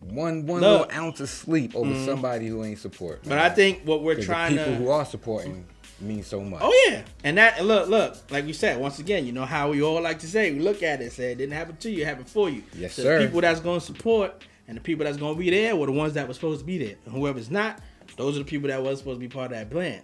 one 0.00 0.46
one 0.46 0.60
Look. 0.60 0.88
little 0.90 1.04
ounce 1.04 1.20
of 1.20 1.28
sleep 1.28 1.74
over 1.76 1.94
somebody 2.04 2.48
who 2.48 2.64
ain't 2.64 2.78
support. 2.78 3.22
But 3.24 3.38
I 3.38 3.50
think 3.50 3.82
what 3.84 4.02
we're 4.02 4.20
trying 4.20 4.56
people 4.56 4.64
to. 4.64 4.74
who 4.74 4.88
are 4.90 5.04
supporting 5.04 5.66
mean 6.00 6.22
so 6.22 6.40
much. 6.40 6.60
Oh 6.62 6.88
yeah, 6.88 7.02
and 7.24 7.38
that 7.38 7.58
and 7.58 7.68
look, 7.68 7.88
look, 7.88 8.16
like 8.30 8.44
we 8.44 8.52
said 8.52 8.78
once 8.78 8.98
again, 8.98 9.24
you 9.26 9.32
know 9.32 9.44
how 9.46 9.70
we 9.70 9.82
all 9.82 10.00
like 10.02 10.18
to 10.20 10.26
say, 10.26 10.52
we 10.52 10.58
look 10.60 10.82
at 10.82 11.00
it 11.00 11.04
and 11.04 11.12
say 11.12 11.32
it 11.32 11.38
didn't 11.38 11.54
happen 11.54 11.76
to 11.76 11.90
you, 11.90 12.02
it 12.02 12.06
happened 12.06 12.28
for 12.28 12.50
you. 12.50 12.62
Yes, 12.74 12.94
so 12.94 13.02
sir. 13.02 13.18
The 13.20 13.26
people 13.26 13.40
that's 13.40 13.60
going 13.60 13.80
to 13.80 13.86
support 13.86 14.44
and 14.68 14.76
the 14.76 14.80
people 14.80 15.04
that's 15.04 15.16
going 15.16 15.34
to 15.34 15.38
be 15.38 15.50
there 15.50 15.74
were 15.76 15.86
the 15.86 15.92
ones 15.92 16.14
that 16.14 16.26
were 16.28 16.34
supposed 16.34 16.60
to 16.60 16.66
be 16.66 16.78
there. 16.78 16.96
And 17.04 17.14
whoever's 17.14 17.50
not, 17.50 17.80
those 18.16 18.36
are 18.36 18.40
the 18.40 18.44
people 18.44 18.68
that 18.68 18.82
was 18.82 18.98
supposed 18.98 19.16
to 19.16 19.26
be 19.26 19.32
part 19.32 19.52
of 19.52 19.58
that 19.58 19.70
plan. 19.70 20.02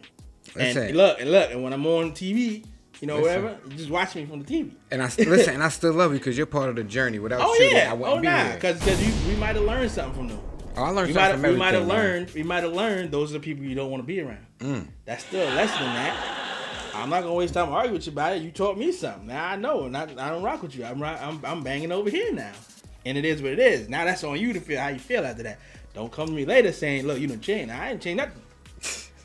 Listen. 0.54 0.88
And 0.88 0.96
look, 0.96 1.20
and 1.20 1.30
look, 1.30 1.50
and 1.50 1.62
when 1.62 1.72
I'm 1.72 1.86
on 1.86 2.12
TV, 2.12 2.64
you 3.00 3.08
know, 3.08 3.18
Listen. 3.20 3.44
whatever, 3.44 3.60
you 3.70 3.76
just 3.76 3.90
watch 3.90 4.14
me 4.14 4.24
from 4.26 4.42
the 4.42 4.46
TV. 4.46 4.72
And 4.90 5.02
I 5.02 5.06
listen, 5.06 5.54
and 5.54 5.62
I 5.62 5.68
still 5.70 5.92
love 5.92 6.12
you 6.12 6.18
because 6.18 6.36
you're 6.36 6.46
part 6.46 6.68
of 6.68 6.76
the 6.76 6.84
journey. 6.84 7.18
Without 7.18 7.40
Oh 7.42 7.54
you, 7.54 7.64
yeah, 7.66 7.90
I 7.90 7.94
wouldn't 7.94 8.18
oh 8.18 8.20
be 8.20 8.26
nah, 8.28 8.44
here. 8.44 8.54
because 8.54 8.78
because 8.80 9.26
we 9.26 9.34
might 9.36 9.56
have 9.56 9.64
learned 9.64 9.90
something 9.90 10.14
from 10.14 10.28
them. 10.28 10.40
Oh, 10.76 10.84
I 10.84 10.90
learned 10.90 11.08
We 11.08 11.14
something 11.14 11.42
might 11.42 11.50
we 11.50 11.56
might 11.56 11.74
have 11.74 11.86
learned 11.86 12.30
we 12.30 12.42
might 12.42 12.62
have 12.62 12.72
learned 12.72 13.10
those 13.10 13.30
are 13.30 13.34
the 13.34 13.40
people 13.40 13.64
you 13.64 13.74
don't 13.74 13.90
want 13.90 14.02
to 14.02 14.06
be 14.06 14.20
around. 14.20 14.46
Mm. 14.60 14.86
That's 15.04 15.24
still 15.24 15.42
a 15.46 15.52
lesson 15.54 15.78
in 15.82 15.94
that. 15.94 16.38
I'm 16.94 17.10
not 17.10 17.22
gonna 17.22 17.34
waste 17.34 17.54
time 17.54 17.70
arguing 17.70 17.94
with 17.94 18.06
you 18.06 18.12
about 18.12 18.36
it. 18.36 18.42
You 18.42 18.50
taught 18.50 18.78
me 18.78 18.92
something. 18.92 19.26
Now 19.26 19.48
I 19.48 19.56
know, 19.56 19.84
and 19.84 19.96
I, 19.96 20.02
I 20.04 20.28
don't 20.30 20.42
rock 20.42 20.62
with 20.62 20.76
you. 20.76 20.84
I'm, 20.84 21.02
I'm 21.02 21.40
I'm 21.44 21.62
banging 21.62 21.90
over 21.90 22.08
here 22.10 22.32
now, 22.32 22.52
and 23.04 23.18
it 23.18 23.24
is 23.24 23.42
what 23.42 23.52
it 23.52 23.58
is. 23.58 23.88
Now 23.88 24.04
that's 24.04 24.22
on 24.24 24.38
you 24.38 24.52
to 24.52 24.60
feel 24.60 24.80
how 24.80 24.88
you 24.88 24.98
feel 24.98 25.24
after 25.24 25.42
that. 25.42 25.58
Don't 25.94 26.12
come 26.12 26.26
to 26.28 26.32
me 26.32 26.44
later 26.44 26.70
saying, 26.72 27.06
"Look, 27.06 27.18
you 27.18 27.26
done 27.26 27.40
changed." 27.40 27.72
I 27.72 27.90
ain't 27.90 28.00
changed 28.02 28.18
nothing. 28.18 28.42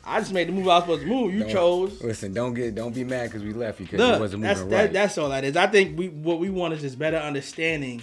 I 0.08 0.20
just 0.20 0.32
made 0.32 0.48
the 0.48 0.52
move 0.52 0.68
I 0.68 0.76
was 0.76 0.82
supposed 0.84 1.02
to 1.02 1.06
move. 1.08 1.32
You 1.34 1.40
Don't- 1.40 1.50
chose. 1.50 2.02
Listen, 2.02 2.32
don't 2.32 2.54
get, 2.54 2.74
don't 2.74 2.94
be 2.94 3.04
mad 3.04 3.24
because 3.30 3.42
we 3.42 3.52
left 3.52 3.78
you 3.80 3.86
because 3.86 4.00
it 4.00 4.02
Look, 4.04 4.20
wasn't 4.20 4.42
that's 4.42 4.60
moving 4.60 4.70
that, 4.70 4.80
right. 4.84 4.92
that's 4.92 5.18
all 5.18 5.28
that 5.28 5.44
is. 5.44 5.56
I 5.56 5.66
think 5.66 5.98
we 5.98 6.08
what 6.08 6.38
we 6.40 6.50
want 6.50 6.74
is 6.74 6.80
just 6.80 6.98
better 6.98 7.18
understanding 7.18 8.02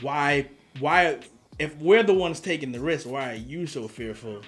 why 0.00 0.46
why 0.80 1.18
if 1.58 1.76
we're 1.78 2.02
the 2.02 2.14
ones 2.14 2.40
taking 2.40 2.72
the 2.72 2.80
risk, 2.80 3.08
why 3.08 3.32
are 3.32 3.34
you 3.36 3.66
so 3.66 3.88
fearful 3.88 4.42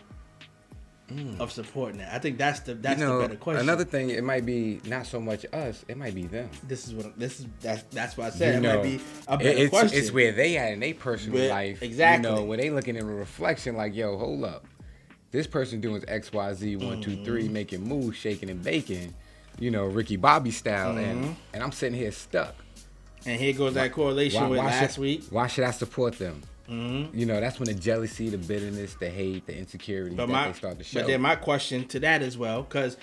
of 1.38 1.50
supporting 1.50 1.98
that? 1.98 2.12
I 2.12 2.18
think 2.18 2.36
that's 2.36 2.60
the 2.60 2.74
that's 2.74 2.98
Mm. 2.98 3.00
you 3.00 3.06
know, 3.06 3.22
the 3.22 3.28
better 3.28 3.40
question. 3.40 3.62
another 3.62 3.84
thing, 3.84 4.10
it 4.10 4.22
might 4.22 4.44
be 4.44 4.80
not 4.84 5.06
so 5.06 5.20
much 5.20 5.46
us, 5.54 5.84
it 5.88 5.96
might 5.96 6.14
be 6.14 6.26
them. 6.26 6.50
this 6.66 6.86
is 6.86 6.92
what 6.94 7.18
this 7.18 7.40
is 7.40 7.46
that's 7.60 7.82
that's 7.94 8.16
what 8.16 8.26
I 8.26 8.30
said. 8.30 8.52
you 8.54 8.58
it 8.58 8.62
know, 8.62 8.76
might 8.76 8.82
be 8.82 9.00
a 9.26 9.38
better 9.38 9.48
it's, 9.58 9.70
question. 9.70 9.98
it's 9.98 10.12
where 10.12 10.32
they 10.32 10.58
at 10.58 10.72
in 10.74 10.80
their 10.80 10.92
personal 10.94 11.38
Where- 11.38 11.48
life. 11.48 11.82
exactly. 11.82 12.28
You 12.30 12.36
know, 12.36 12.44
where 12.44 12.58
they 12.58 12.68
looking 12.70 12.96
in 12.96 13.02
a 13.02 13.14
reflection 13.14 13.74
like, 13.76 13.94
yo, 13.94 14.18
hold 14.18 14.44
up. 14.44 14.66
This 15.30 15.46
person 15.46 15.80
doing 15.80 16.02
X, 16.08 16.32
Y, 16.32 16.54
Z, 16.54 16.76
one, 16.76 17.00
two, 17.00 17.22
three, 17.24 17.44
Mm-hmm. 17.44 17.52
making 17.52 17.82
moves, 17.88 18.16
shaking 18.16 18.48
and 18.50 18.62
baking, 18.62 19.14
you 19.58 19.70
know, 19.70 19.84
Ricky 19.86 20.16
Bobby 20.16 20.50
style, 20.50 20.94
Mm-hmm. 20.94 21.24
and 21.24 21.36
and 21.52 21.62
I'm 21.62 21.72
sitting 21.72 21.98
here 21.98 22.12
stuck. 22.12 22.54
And 23.26 23.38
here 23.40 23.52
goes 23.52 23.74
that 23.74 23.92
correlation 23.92 24.48
with 24.48 24.58
last 24.60 24.94
should, 24.94 25.02
week. 25.02 25.24
Why 25.30 25.46
should 25.48 25.64
I 25.64 25.70
support 25.72 26.18
them? 26.18 26.42
Mhm. 26.68 27.10
You 27.14 27.26
know, 27.26 27.40
that's 27.40 27.58
when 27.58 27.66
the 27.66 27.74
jealousy, 27.74 28.28
the 28.28 28.38
bitterness, 28.38 28.94
the 28.94 29.08
hate, 29.10 29.46
the 29.46 29.56
insecurity 29.56 30.14
But 30.14 30.26
that 30.26 30.32
my, 30.32 30.46
they 30.48 30.52
start 30.54 30.78
to 30.78 30.84
show. 30.84 31.00
but 31.00 31.06
then 31.06 31.20
my 31.20 31.34
question 31.34 31.86
to 31.88 32.00
that 32.00 32.22
as 32.22 32.36
well, 32.38 32.62
because 32.62 32.96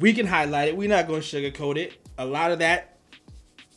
we 0.00 0.12
can 0.14 0.26
highlight 0.26 0.68
it. 0.68 0.76
We're 0.76 0.88
not 0.88 1.06
going 1.06 1.20
to 1.22 1.26
sugarcoat 1.26 1.76
it. 1.76 1.92
A 2.18 2.24
lot 2.26 2.52
of 2.52 2.58
that 2.60 2.96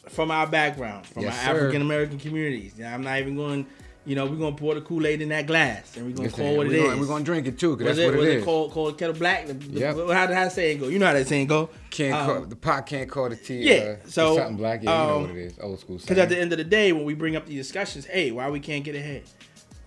from 0.09 0.31
our 0.31 0.47
background, 0.47 1.05
from 1.05 1.23
Yes, 1.23 1.45
our. 1.45 1.55
African 1.55 1.81
American 1.81 2.17
communities. 2.19 2.73
I'm 2.83 3.03
not 3.03 3.19
even 3.19 3.35
going. 3.35 3.65
You 4.05 4.15
know, 4.15 4.25
we're 4.27 4.35
gonna 4.35 4.55
pour 4.55 4.75
the 4.75 4.81
Kool 4.81 5.07
Aid 5.07 5.21
in 5.23 5.29
that 5.29 5.47
glass, 5.47 5.97
and 5.97 6.05
we're 6.05 6.11
gonna 6.11 6.27
Listen, 6.29 6.45
call 6.45 6.57
what 6.57 6.67
it 6.67 6.77
gonna, 6.77 6.93
is. 6.93 6.99
We're 6.99 7.07
gonna 7.07 7.23
drink 7.23 7.47
it 7.47 7.57
too, 7.57 7.69
was 7.69 7.77
because 7.79 7.97
it, 7.97 8.01
that's 8.03 8.11
what 8.11 8.19
was 8.19 8.27
it 8.27 8.31
it 8.33 8.37
is. 8.37 8.45
called, 8.45 8.71
called 8.71 8.97
kettle 8.99 9.15
black? 9.15 9.47
The, 9.47 9.53
the- 9.53 9.79
Yep. 9.79 9.95
How 10.11 10.27
did 10.27 10.35
that 10.35 10.51
saying 10.51 10.79
go? 10.79 10.87
You 10.89 10.99
know 10.99 11.07
how 11.07 11.13
that 11.13 11.27
saying 11.27 11.47
go. 11.47 11.69
Can't 11.89 12.13
Um, 12.13 12.25
call, 12.27 12.41
the 12.45 12.55
pot 12.55 12.85
can't 12.85 13.09
call 13.09 13.29
the 13.29 13.35
tea. 13.35 13.63
yeah, 13.63 13.95
uh, 14.03 14.07
so, 14.07 14.35
something 14.37 14.57
black. 14.57 14.83
Yeah, 14.83 14.91
you 15.01 15.07
know 15.07 15.15
um, 15.15 15.21
what 15.23 15.31
it 15.31 15.37
is. 15.37 15.59
Old 15.59 15.79
school. 15.79 15.97
Because 15.97 16.19
at 16.19 16.29
the 16.29 16.39
end 16.39 16.51
of 16.51 16.59
the 16.59 16.63
day, 16.63 16.91
when 16.91 17.03
we 17.03 17.15
bring 17.15 17.35
up 17.35 17.47
the 17.47 17.55
discussions, 17.55 18.05
hey, 18.05 18.31
why 18.31 18.47
we 18.49 18.59
can't 18.59 18.83
get 18.83 18.93
ahead? 18.95 19.23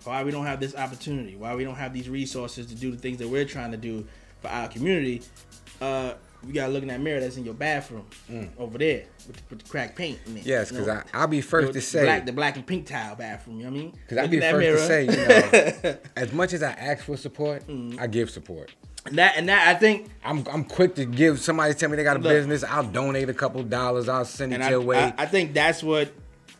Why 0.03 0.23
we 0.23 0.31
don't 0.31 0.45
have 0.45 0.59
this 0.59 0.75
opportunity? 0.75 1.35
Why 1.37 1.55
we 1.55 1.63
don't 1.63 1.75
have 1.75 1.93
these 1.93 2.09
resources 2.09 2.65
to 2.67 2.75
do 2.75 2.91
the 2.91 2.97
things 2.97 3.19
that 3.19 3.27
we're 3.29 3.45
trying 3.45 3.71
to 3.71 3.77
do 3.77 4.05
for 4.41 4.49
our 4.49 4.67
community? 4.67 5.21
Uh, 5.79 6.13
you 6.47 6.53
gotta 6.53 6.71
look 6.71 6.81
in 6.81 6.87
that 6.87 7.01
mirror 7.01 7.19
that's 7.19 7.37
in 7.37 7.43
your 7.45 7.53
bathroom 7.53 8.05
over 8.57 8.77
there 8.77 9.03
with 9.27 9.35
the, 9.35 9.41
with 9.49 9.63
the 9.63 9.69
cracked 9.69 9.95
paint 9.97 10.19
in 10.25 10.37
it. 10.37 10.43
Mm. 10.43 10.45
Yes, 10.45 10.71
you 10.71 10.77
because 10.77 10.87
know? 10.87 11.01
I 11.13 11.19
I'll 11.21 11.27
be 11.27 11.41
first 11.41 11.73
to 11.73 11.81
say. 11.81 12.03
black, 12.03 12.25
the 12.25 12.31
black 12.33 12.55
and 12.55 12.65
pink 12.65 12.87
tile 12.87 13.15
bathroom. 13.15 13.57
You 13.57 13.65
know 13.65 13.71
what 13.71 13.77
I 13.77 13.81
mean? 13.81 13.91
Because 13.91 14.17
Look 14.17 14.31
be 14.31 14.37
in 14.37 14.41
the 14.41 14.45
that 14.45 14.51
first 14.53 14.81
to 14.81 14.87
say, 14.87 15.83
you 15.83 15.91
know, 15.93 15.97
as 16.15 16.31
much 16.33 16.53
as 16.53 16.63
I 16.63 16.71
ask 16.71 17.03
for 17.03 17.17
support, 17.17 17.67
Mm. 17.67 17.99
I 17.99 18.07
give 18.07 18.29
support. 18.29 18.71
And 19.05 19.17
that 19.17 19.35
and 19.37 19.47
that 19.49 19.67
I 19.67 19.79
think 19.79 20.09
I'm 20.23 20.45
I'm 20.51 20.63
quick 20.63 20.95
to 20.95 21.05
give 21.05 21.39
somebody 21.39 21.73
tell 21.73 21.89
me 21.89 21.95
they 21.97 22.03
got 22.03 22.17
a 22.17 22.19
Look. 22.19 22.31
business. 22.31 22.63
I'll 22.63 22.83
donate 22.83 23.29
a 23.29 23.33
couple 23.33 23.63
dollars. 23.63 24.09
I'll 24.09 24.25
send 24.25 24.53
it 24.53 24.61
I, 24.61 24.69
your 24.71 24.81
way. 24.81 24.97
I, 25.17 25.23
I 25.23 25.25
think 25.25 25.53
that's 25.53 25.81
what 25.83 26.11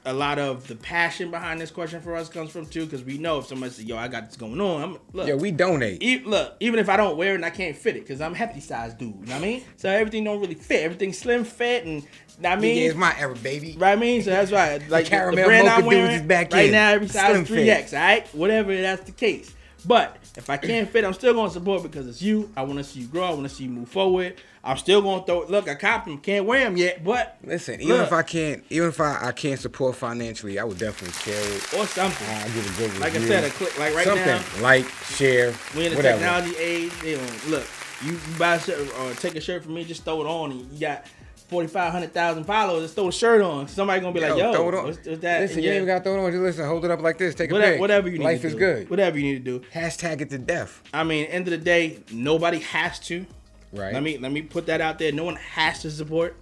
a 0.10 0.14
lot 0.14 0.40
of 0.40 0.68
the 0.68 0.76
passion 0.76 1.30
behind 1.32 1.62
this 1.62 1.72
question 1.72 2.02
for 2.02 2.16
us 2.16 2.30
comes 2.30 2.52
from 2.52 2.66
too, 2.66 2.86
because 2.86 3.04
we 3.04 3.18
know 3.18 3.40
if 3.40 3.46
somebody 3.48 3.72
says, 3.72 3.86
"Yo, 3.86 3.96
I 3.98 4.08
got 4.08 4.26
this 4.26 4.36
going 4.36 4.60
on," 4.60 4.82
I'm 4.82 4.98
look. 5.14 5.28
yeah, 5.28 5.36
we 5.36 5.52
donate. 5.52 6.02
e- 6.04 6.24
look, 6.26 6.56
even 6.60 6.80
if 6.80 6.90
I 6.90 6.98
don't 6.98 7.16
wear 7.18 7.34
it 7.34 7.36
and 7.36 7.46
I 7.46 7.50
can't 7.50 7.76
fit 7.76 7.96
it, 7.96 8.02
because 8.02 8.20
I'm 8.22 8.34
a 8.34 8.38
hefty 8.38 8.60
size 8.60 8.94
dude, 8.94 9.10
you 9.22 9.26
know 9.28 9.34
what 9.34 9.36
I 9.36 9.40
mean? 9.40 9.64
So 9.78 9.90
everything 9.90 10.24
don't 10.24 10.40
really 10.42 10.56
fit. 10.56 10.84
Everything 10.84 11.14
slim 11.14 11.44
fit, 11.44 11.86
and 11.86 12.04
I 12.44 12.58
Yeah, 12.60 12.88
it's 12.88 12.96
my 12.96 13.16
era, 13.20 13.36
baby. 13.36 13.76
right? 13.78 13.92
I 13.92 13.96
mean, 13.96 14.24
so 14.24 14.30
that's 14.32 14.52
why, 14.52 14.80
like 14.90 15.06
the, 15.06 15.10
caramel 15.10 15.36
the 15.44 15.44
brand 15.48 15.68
I'm 15.70 15.86
wearing 15.86 16.12
is 16.12 16.22
back 16.24 16.54
right 16.54 16.66
in. 16.66 16.72
now, 16.72 16.90
every 16.92 17.08
size 17.08 17.48
three 17.48 17.70
X. 17.70 17.94
all 17.94 18.00
right, 18.00 18.28
whatever 18.34 18.76
that's 18.82 19.04
the 19.04 19.12
case. 19.12 19.54
But 19.86 20.18
if 20.36 20.50
I 20.50 20.58
can't 20.58 20.90
fit, 20.90 21.04
I'm 21.06 21.14
still 21.14 21.34
gonna 21.34 21.50
support 21.50 21.84
because 21.84 22.08
it's 22.08 22.22
you. 22.22 22.52
I 22.56 22.64
want 22.64 22.78
to 22.80 22.84
see 22.84 23.02
you 23.02 23.08
grow. 23.08 23.24
I 23.24 23.30
want 23.32 23.44
to 23.44 23.50
see 23.50 23.64
you 23.66 23.70
move 23.70 23.90
forward. 23.90 24.36
I'm 24.64 24.78
still 24.78 25.02
gonna 25.02 25.26
throw. 25.26 25.46
Look, 25.48 25.70
I 25.70 25.76
copped 25.76 26.06
them. 26.08 26.18
Can't 26.18 26.46
wear 26.46 26.66
them 26.66 26.76
yet, 26.76 27.04
but 27.04 27.38
Listen, 27.44 27.80
even 27.80 28.02
if 28.02 28.12
I 28.12 28.24
can't, 28.24 28.64
even 28.70 28.90
if 28.90 29.00
I, 29.00 29.28
I 29.28 29.32
can't 29.32 29.60
support 29.60 29.96
financially, 29.96 30.60
I 30.60 30.64
would 30.66 30.78
definitely 30.78 31.14
share 31.14 31.40
it. 31.42 31.74
or 31.74 31.86
something. 31.88 32.28
I'll 32.30 32.46
give 32.54 32.66
a 32.66 32.78
good 32.78 32.90
review. 32.90 33.00
Like 33.00 33.16
I 33.16 33.26
said, 33.26 33.44
a 33.46 33.50
click. 33.52 33.80
Like 33.80 33.96
right 33.96 34.06
something 34.06 34.26
now, 34.26 34.44
like, 34.62 34.86
share, 35.16 35.54
We 35.76 35.86
in 35.86 35.92
the 35.92 35.98
whatever. 35.98 36.20
technology 36.20 36.58
age. 36.58 36.92
They 37.02 37.16
don't 37.16 37.50
look. 37.50 37.68
You, 38.04 38.12
you 38.14 38.20
buy 38.38 38.56
a 38.56 38.60
shirt 38.60 38.80
or 39.00 39.14
take 39.16 39.36
a 39.36 39.42
shirt 39.42 39.64
from 39.64 39.74
me, 39.74 39.84
just 39.86 40.04
throw 40.04 40.22
it 40.22 40.26
on, 40.28 40.52
and 40.52 40.72
you 40.72 40.80
got 40.80 41.06
forty 41.50 41.68
five 41.68 41.92
hundred 41.92 42.14
thousand 42.14 42.46
followers. 42.46 42.84
Just 42.84 42.96
throw 42.96 43.08
a 43.08 43.12
shirt 43.12 43.42
on. 43.42 43.68
Somebody 43.68 44.02
gonna 44.02 44.14
be 44.14 44.22
like, 44.22 44.38
"Yo, 44.38 44.54
throw 44.54 44.70
it 44.70 44.76
on. 44.76 44.86
what's, 44.86 45.06
what's 45.06 45.20
that?" 45.20 45.42
Listen, 45.42 45.58
in 45.58 45.64
you 45.64 45.70
ain't 45.72 45.76
even 45.78 45.88
got 45.88 45.98
to 45.98 46.04
throw 46.04 46.16
it 46.16 46.26
on. 46.26 46.32
Just 46.32 46.42
listen, 46.42 46.66
hold 46.66 46.86
it 46.86 46.92
up 46.92 47.02
like 47.02 47.18
this. 47.18 47.36
Take 47.36 47.52
a 47.52 47.54
whatever, 47.54 47.72
pic. 47.74 47.82
whatever 47.82 48.10
you 48.10 48.20
need. 48.20 48.24
Life 48.24 48.46
is 48.46 48.54
do. 48.54 48.60
good. 48.60 48.90
Whatever 48.90 49.18
you 49.18 49.24
need 49.24 49.46
to 49.46 49.60
do. 49.60 49.66
Hashtag 49.74 50.22
it 50.22 50.30
to 50.30 50.38
death. 50.38 50.82
I 50.94 51.04
mean, 51.04 51.26
end 51.26 51.48
of 51.48 51.52
the 51.52 51.58
day, 51.58 52.00
nobody 52.12 52.60
has 52.60 53.00
to. 53.02 53.26
Right. 53.74 53.94
Let 53.94 54.04
me 54.04 54.18
let 54.18 54.32
me 54.32 54.42
put 54.42 54.68
that 54.68 54.82
out 54.82 55.00
there. 55.00 55.12
No 55.12 55.24
one 55.24 55.36
has 55.36 55.82
to 55.82 55.92
support. 55.92 56.36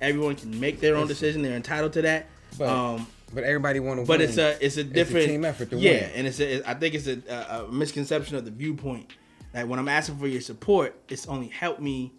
Everyone 0.00 0.36
can 0.36 0.58
make 0.60 0.80
their 0.80 0.96
own 0.96 1.06
decision. 1.06 1.42
They're 1.42 1.56
entitled 1.56 1.92
to 1.94 2.02
that. 2.02 2.26
But, 2.56 2.68
um, 2.68 3.06
but 3.34 3.44
everybody 3.44 3.80
want 3.80 4.00
to 4.00 4.06
but 4.06 4.20
win. 4.20 4.28
it's 4.28 4.38
a 4.38 4.64
it's 4.64 4.76
a 4.76 4.84
different 4.84 5.26
team 5.26 5.44
effort 5.44 5.70
to 5.70 5.76
yeah, 5.76 5.92
win. 5.92 6.10
and 6.14 6.26
it's 6.26 6.40
a, 6.40 6.68
I 6.68 6.74
think 6.74 6.94
it's 6.94 7.06
a, 7.06 7.20
a, 7.28 7.64
a 7.64 7.72
misconception 7.72 8.36
of 8.36 8.44
the 8.44 8.50
viewpoint. 8.50 9.12
Like 9.52 9.66
when 9.66 9.78
I'm 9.78 9.88
asking 9.88 10.18
for 10.18 10.26
your 10.26 10.40
support, 10.40 10.94
it's 11.08 11.26
only 11.26 11.48
help 11.48 11.80
me 11.80 12.12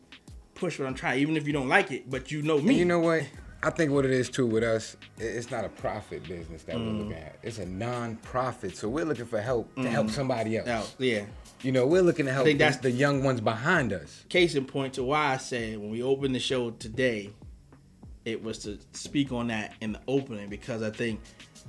push 0.60 0.78
what 0.78 0.88
I'm 0.88 0.93
trying, 0.93 1.20
even 1.22 1.38
if 1.38 1.47
you 1.47 1.53
don't 1.53 1.70
like 1.70 1.91
it. 1.91 2.10
But 2.10 2.32
you 2.32 2.41
know 2.41 2.60
me. 2.60 2.70
And 2.70 2.78
you 2.78 2.86
know 2.86 2.99
what? 2.99 3.24
I 3.62 3.70
think 3.72 3.91
what 3.91 4.05
it 4.05 4.12
is 4.12 4.30
too 4.30 4.45
with 4.45 4.64
us, 4.64 4.95
it's 5.18 5.51
not 5.51 5.66
a 5.66 5.70
profit 5.70 6.24
business 6.28 6.64
that 6.64 6.76
Mm. 6.76 6.86
we're 6.86 7.03
looking 7.03 7.18
at. 7.18 7.36
It's 7.43 7.57
a 7.57 7.66
non-profit. 7.66 8.78
So 8.78 8.88
we're 8.88 9.03
looking 9.05 9.26
for 9.26 9.41
help 9.41 9.74
to 9.76 9.89
help 9.89 10.10
somebody 10.12 10.57
else. 10.57 10.95
Yeah. 10.97 11.26
You 11.62 11.74
know, 11.74 11.86
we're 11.86 12.01
looking 12.01 12.26
to 12.26 12.32
help 12.32 12.45
think 12.45 12.60
that's- 12.60 12.78
the 12.82 12.91
young 12.91 13.22
ones 13.24 13.41
behind 13.41 13.91
us. 13.91 14.24
Case 14.30 14.55
in 14.55 14.64
point 14.66 14.93
to 14.93 15.03
why 15.03 15.34
I 15.34 15.38
said 15.38 15.78
when 15.78 15.89
we 15.89 16.01
opened 16.01 16.36
the 16.36 16.39
show 16.39 16.72
today, 16.72 17.32
it 18.24 18.41
was 18.41 18.60
to 18.60 18.78
speak 18.93 19.32
on 19.34 19.47
that 19.47 19.74
in 19.82 19.91
the 19.93 19.99
opening 20.07 20.47
because 20.49 20.82
I 20.82 20.91
think 20.91 21.20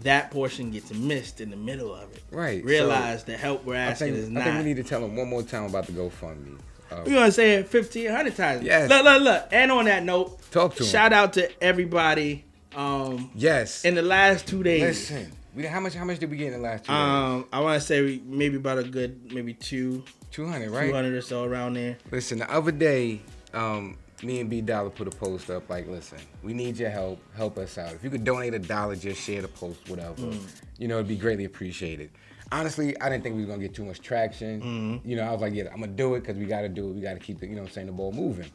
that 0.02 0.30
portion 0.30 0.70
gets 0.70 0.92
missed 0.94 1.40
in 1.40 1.50
the 1.50 1.56
middle 1.56 1.92
of 1.92 2.12
it. 2.12 2.22
Right, 2.30 2.64
Realize 2.64 3.24
the 3.24 3.36
help 3.36 3.64
we're 3.64 3.74
I 3.74 3.78
asking 3.78 4.12
think, 4.12 4.24
is 4.24 4.30
not. 4.30 4.42
I 4.42 4.44
think 4.44 4.58
we 4.58 4.64
need 4.64 4.76
to 4.76 4.84
tell 4.88 5.00
them 5.00 5.16
one 5.16 5.28
more 5.28 5.42
time 5.42 5.64
about 5.64 5.86
the 5.86 5.92
GoFundMe. 5.92 6.56
Uh, 6.90 7.02
We're 7.06 7.14
gonna 7.14 7.32
say 7.32 7.54
it 7.54 7.68
fifteen 7.68 8.10
hundred 8.10 8.36
times. 8.36 8.64
Yes. 8.64 8.88
Look, 8.90 9.04
look, 9.04 9.22
look. 9.22 9.48
And 9.52 9.70
on 9.70 9.84
that 9.84 10.04
note, 10.04 10.40
Talk 10.50 10.74
to. 10.76 10.84
Shout 10.84 11.12
out 11.12 11.34
to 11.34 11.62
everybody. 11.62 12.44
Um, 12.74 13.30
yes. 13.34 13.84
in 13.84 13.94
the 13.94 14.02
last 14.02 14.46
two 14.46 14.62
days. 14.62 14.82
Listen, 14.82 15.32
we, 15.54 15.66
how 15.66 15.80
much? 15.80 15.94
How 15.94 16.04
much 16.04 16.18
did 16.18 16.30
we 16.30 16.36
get 16.36 16.52
in 16.52 16.52
the 16.54 16.58
last 16.68 16.84
two 16.84 16.92
days? 16.92 16.96
Um, 16.96 17.46
I 17.52 17.60
want 17.60 17.80
to 17.80 17.86
say 17.86 18.00
we, 18.02 18.22
maybe 18.24 18.56
about 18.56 18.78
a 18.78 18.84
good 18.84 19.32
maybe 19.32 19.54
two, 19.54 20.04
Two 20.30 20.46
hundred, 20.46 20.70
right? 20.70 20.92
hundred 20.92 21.14
or 21.14 21.22
so 21.22 21.44
around 21.44 21.74
there. 21.74 21.98
Listen, 22.10 22.38
the 22.38 22.52
other 22.52 22.70
day, 22.70 23.20
um, 23.52 23.96
me 24.22 24.40
and 24.40 24.48
B 24.48 24.60
Dollar 24.60 24.90
put 24.90 25.08
a 25.08 25.10
post 25.10 25.50
up 25.50 25.68
like, 25.68 25.88
listen, 25.88 26.18
we 26.42 26.52
need 26.52 26.76
your 26.78 26.90
help. 26.90 27.20
Help 27.36 27.58
us 27.58 27.78
out. 27.78 27.92
If 27.94 28.04
you 28.04 28.10
could 28.10 28.24
donate 28.24 28.54
a 28.54 28.58
dollar, 28.60 28.94
just 28.94 29.20
share 29.20 29.42
the 29.42 29.48
post, 29.48 29.88
whatever. 29.88 30.14
Mm. 30.14 30.40
You 30.78 30.88
know, 30.88 30.96
it'd 30.96 31.08
be 31.08 31.16
greatly 31.16 31.44
appreciated. 31.44 32.10
Honestly, 32.52 33.00
I 33.00 33.08
didn't 33.08 33.22
think 33.22 33.36
we 33.36 33.42
was 33.42 33.48
gonna 33.50 33.62
get 33.62 33.74
too 33.74 33.84
much 33.84 34.00
traction. 34.00 34.60
Mm-hmm. 34.60 35.08
You 35.08 35.16
know, 35.16 35.22
I 35.24 35.32
was 35.32 35.40
like, 35.40 35.54
yeah, 35.54 35.64
I'm 35.72 35.80
gonna 35.80 35.92
do 35.92 36.14
it 36.14 36.20
because 36.20 36.36
we 36.36 36.46
gotta 36.46 36.68
do 36.68 36.90
it. 36.90 36.94
We 36.94 37.00
gotta 37.00 37.20
keep 37.20 37.38
the, 37.40 37.46
you 37.46 37.54
know, 37.54 37.62
what 37.62 37.68
I'm 37.68 37.74
saying 37.74 37.86
the 37.86 37.92
ball 37.92 38.12
moving. 38.12 38.50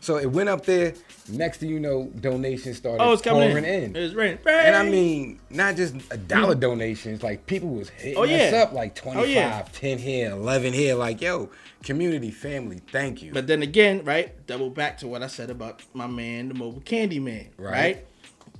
So 0.00 0.16
it 0.16 0.26
went 0.26 0.48
up 0.48 0.64
there. 0.64 0.94
Next 1.28 1.58
thing 1.58 1.70
you 1.70 1.80
know, 1.80 2.04
donations 2.20 2.76
started 2.76 3.02
Oh, 3.02 3.12
it's 3.14 3.22
coming 3.22 3.48
pouring 3.48 3.64
in. 3.64 3.84
in. 3.84 3.96
It's 3.96 4.14
raining. 4.14 4.38
And 4.46 4.76
I 4.76 4.84
mean, 4.88 5.40
not 5.50 5.74
just 5.76 5.96
a 6.10 6.16
dollar 6.16 6.54
donations, 6.54 7.22
like 7.22 7.46
people 7.46 7.70
was 7.70 7.88
hitting 7.88 8.16
Oh, 8.16 8.24
us 8.24 8.52
up 8.52 8.72
like 8.72 8.94
25, 8.94 9.24
Oh, 9.24 9.26
yeah. 9.26 9.66
10 9.72 9.98
here, 9.98 10.30
11 10.30 10.72
here. 10.72 10.94
Like, 10.94 11.20
yo, 11.20 11.50
community, 11.82 12.30
family, 12.30 12.80
thank 12.92 13.22
you. 13.22 13.32
But 13.32 13.48
then 13.48 13.62
again, 13.62 14.04
right? 14.04 14.46
Double 14.46 14.70
back 14.70 14.98
to 14.98 15.08
what 15.08 15.22
I 15.22 15.26
said 15.26 15.50
about 15.50 15.82
my 15.94 16.06
man, 16.06 16.48
the 16.48 16.54
mobile 16.54 16.80
candy 16.82 17.18
man. 17.18 17.48
Right. 17.56 17.72
Right. 17.72 18.06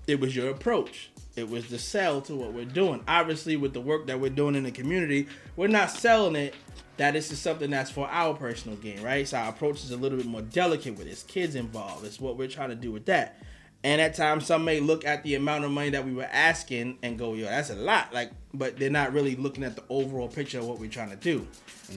It 0.08 0.18
was 0.18 0.34
your 0.34 0.50
approach. 0.50 1.10
It 1.38 1.48
was 1.48 1.68
the 1.68 1.78
sell 1.78 2.20
to 2.22 2.34
what 2.34 2.52
we're 2.52 2.64
doing. 2.64 3.02
Obviously, 3.08 3.56
with 3.56 3.72
the 3.72 3.80
work 3.80 4.06
that 4.08 4.18
we're 4.20 4.30
doing 4.30 4.54
in 4.54 4.64
the 4.64 4.70
community, 4.72 5.28
we're 5.56 5.68
not 5.68 5.90
selling 5.90 6.36
it. 6.36 6.54
That 6.98 7.12
this 7.12 7.30
is 7.30 7.38
something 7.38 7.70
that's 7.70 7.92
for 7.92 8.08
our 8.08 8.34
personal 8.34 8.76
gain, 8.76 9.00
right? 9.02 9.26
So 9.26 9.38
our 9.38 9.50
approach 9.50 9.84
is 9.84 9.92
a 9.92 9.96
little 9.96 10.18
bit 10.18 10.26
more 10.26 10.42
delicate 10.42 10.98
with 10.98 11.06
it. 11.06 11.10
It's 11.10 11.22
kids 11.22 11.54
involved. 11.54 12.04
It's 12.04 12.18
what 12.18 12.36
we're 12.36 12.48
trying 12.48 12.70
to 12.70 12.74
do 12.74 12.90
with 12.90 13.06
that. 13.06 13.38
And 13.84 14.00
at 14.00 14.14
times, 14.16 14.46
some 14.46 14.64
may 14.64 14.80
look 14.80 15.04
at 15.04 15.22
the 15.22 15.36
amount 15.36 15.64
of 15.64 15.70
money 15.70 15.90
that 15.90 16.04
we 16.04 16.12
were 16.12 16.28
asking 16.32 16.98
and 17.04 17.16
go, 17.16 17.34
"Yo, 17.34 17.44
that's 17.44 17.70
a 17.70 17.76
lot." 17.76 18.12
Like, 18.12 18.32
but 18.52 18.76
they're 18.78 18.90
not 18.90 19.12
really 19.12 19.36
looking 19.36 19.62
at 19.62 19.76
the 19.76 19.84
overall 19.88 20.26
picture 20.26 20.58
of 20.58 20.66
what 20.66 20.80
we're 20.80 20.90
trying 20.90 21.10
to 21.10 21.16
do. 21.16 21.46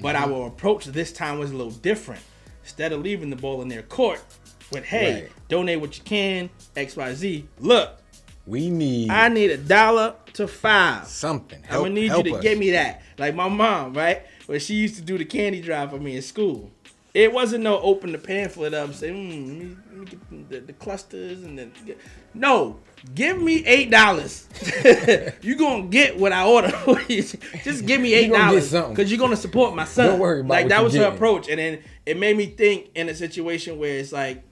But 0.03 0.15
Mm-hmm. 0.15 0.31
our 0.33 0.47
approach 0.47 0.85
this 0.85 1.11
time 1.11 1.39
was 1.39 1.49
a 1.49 1.55
little 1.55 1.71
different. 1.71 2.21
Instead 2.63 2.91
of 2.91 3.01
leaving 3.01 3.31
the 3.31 3.35
ball 3.35 3.63
in 3.63 3.69
their 3.69 3.81
court 3.81 4.21
with, 4.71 4.83
"Hey, 4.85 5.23
Right. 5.23 5.31
donate 5.49 5.81
what 5.81 5.97
you 5.97 6.03
can," 6.03 6.51
X, 6.75 6.95
Y, 6.95 7.13
Z. 7.15 7.47
Look, 7.59 7.97
we 8.45 8.69
need 8.69 9.09
I 9.09 9.27
need 9.27 9.51
a 9.51 9.57
dollar 9.57 10.15
to 10.33 10.47
five. 10.47 11.07
something. 11.07 11.61
I'm 11.69 11.79
gonna 11.79 11.89
need 11.89 12.11
you 12.11 12.23
to 12.23 12.35
us. 12.35 12.41
get 12.41 12.57
me 12.57 12.71
that. 12.71 13.01
Like 13.17 13.35
my 13.35 13.47
mom, 13.47 13.93
right? 13.93 14.23
When 14.47 14.59
she 14.59 14.75
used 14.75 14.95
to 14.95 15.01
do 15.01 15.17
the 15.17 15.25
candy 15.25 15.61
drive 15.61 15.91
for 15.91 15.99
me 15.99 16.15
in 16.15 16.21
school. 16.21 16.71
It 17.13 17.33
wasn't 17.33 17.65
no 17.65 17.77
open 17.81 18.13
the 18.13 18.17
pamphlet 18.17 18.73
up 18.73 18.85
and 18.85 18.95
say, 18.95 19.09
mm, 19.09 19.49
let, 19.49 19.57
me, 19.57 19.77
let 19.89 19.99
me 19.99 20.05
get 20.05 20.49
the, 20.49 20.59
the 20.61 20.73
clusters 20.73 21.43
and 21.43 21.59
then 21.59 21.73
no, 22.33 22.79
give 23.13 23.41
me 23.41 23.65
eight 23.65 23.91
dollars. 23.91 24.47
you 25.41 25.55
gonna 25.57 25.87
get 25.87 26.17
what 26.17 26.31
I 26.31 26.45
order. 26.45 26.71
Just 27.09 27.85
give 27.85 27.99
me 27.99 28.13
eight 28.13 28.31
dollars 28.31 28.71
because 28.71 29.11
you're 29.11 29.19
gonna 29.19 29.35
support 29.35 29.75
my 29.75 29.85
son. 29.85 30.07
Don't 30.07 30.19
worry 30.19 30.39
about 30.39 30.49
like 30.49 30.67
that 30.69 30.83
was 30.83 30.93
her 30.95 31.05
approach, 31.05 31.49
and 31.49 31.59
then 31.59 31.83
it 32.05 32.17
made 32.17 32.37
me 32.37 32.45
think 32.45 32.91
in 32.95 33.09
a 33.09 33.15
situation 33.15 33.77
where 33.77 33.97
it's 33.97 34.13
like 34.13 34.43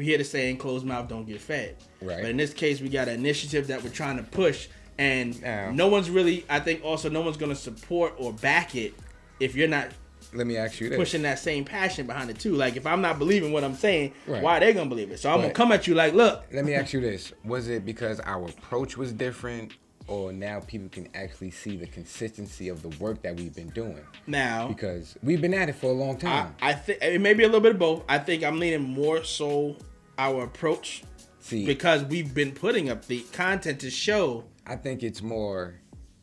we 0.00 0.06
hear 0.06 0.16
the 0.16 0.24
saying 0.24 0.56
closed 0.56 0.86
mouth 0.86 1.08
don't 1.08 1.26
get 1.26 1.42
fed. 1.42 1.76
Right. 2.00 2.22
But 2.22 2.30
in 2.30 2.38
this 2.38 2.54
case, 2.54 2.80
we 2.80 2.88
got 2.88 3.06
an 3.06 3.14
initiative 3.16 3.66
that 3.66 3.82
we're 3.82 3.90
trying 3.90 4.16
to 4.16 4.22
push, 4.22 4.68
and 4.96 5.38
Now- 5.42 5.70
no 5.72 5.88
one's 5.88 6.08
really. 6.08 6.46
I 6.48 6.58
think 6.58 6.82
also 6.82 7.10
no 7.10 7.20
one's 7.20 7.36
gonna 7.36 7.54
support 7.54 8.14
or 8.16 8.32
back 8.32 8.74
it 8.74 8.94
if 9.40 9.54
you're 9.54 9.68
not 9.68 9.88
Let 10.32 10.46
me 10.46 10.56
ask 10.56 10.80
you 10.80 10.88
this. 10.88 10.96
pushing 10.96 11.20
that 11.22 11.38
same 11.38 11.66
passion 11.66 12.06
behind 12.06 12.30
it 12.30 12.38
too. 12.38 12.54
Like 12.54 12.76
if 12.76 12.86
I'm 12.86 13.02
not 13.02 13.18
believing 13.18 13.52
what 13.52 13.62
I'm 13.62 13.74
saying, 13.76 14.12
Right. 14.26 14.42
why 14.42 14.56
are 14.56 14.60
they 14.60 14.72
gonna 14.72 14.88
believe 14.88 15.10
it? 15.10 15.20
So 15.20 15.30
I'm 15.30 15.42
gonna 15.42 15.52
come 15.52 15.70
at 15.70 15.86
you 15.86 15.94
like, 15.94 16.14
look, 16.14 16.44
Let 16.50 16.64
me 16.64 16.72
ask 16.72 16.94
you 16.94 17.02
this. 17.02 17.34
Was 17.44 17.68
it 17.68 17.84
because 17.84 18.20
our 18.20 18.46
approach 18.48 18.96
was 18.96 19.12
different 19.12 19.72
or 20.06 20.32
now 20.32 20.58
people 20.60 20.88
can 20.88 21.08
actually 21.14 21.50
see 21.52 21.76
the 21.76 21.86
consistency 21.86 22.68
of 22.68 22.80
the 22.82 22.88
work 23.02 23.22
that 23.22 23.36
we've 23.36 23.54
been 23.54 23.68
doing? 23.68 24.00
now 24.26 24.66
Because 24.68 25.16
we've 25.22 25.40
been 25.40 25.54
at 25.54 25.68
it 25.68 25.74
for 25.76 25.88
a 25.90 25.92
long 25.92 26.16
I, 26.16 26.18
time. 26.18 26.54
I 26.62 26.72
think 26.72 26.98
it 27.02 27.20
may 27.20 27.34
be 27.34 27.44
a 27.44 27.46
little 27.46 27.60
bit 27.60 27.72
of 27.72 27.78
both. 27.78 28.02
I 28.08 28.18
think 28.18 28.42
I'm 28.42 28.58
leaning 28.58 28.82
more 28.82 29.22
so 29.24 29.76
our 30.20 30.44
approach 30.44 31.02
See, 31.40 31.64
because 31.64 32.04
we've 32.04 32.34
been 32.34 32.52
putting 32.52 32.90
up 32.90 33.06
the 33.06 33.20
content 33.32 33.80
to 33.80 33.90
show. 33.90 34.44
I 34.66 34.76
think 34.76 35.02
it's 35.02 35.22
more 35.22 35.74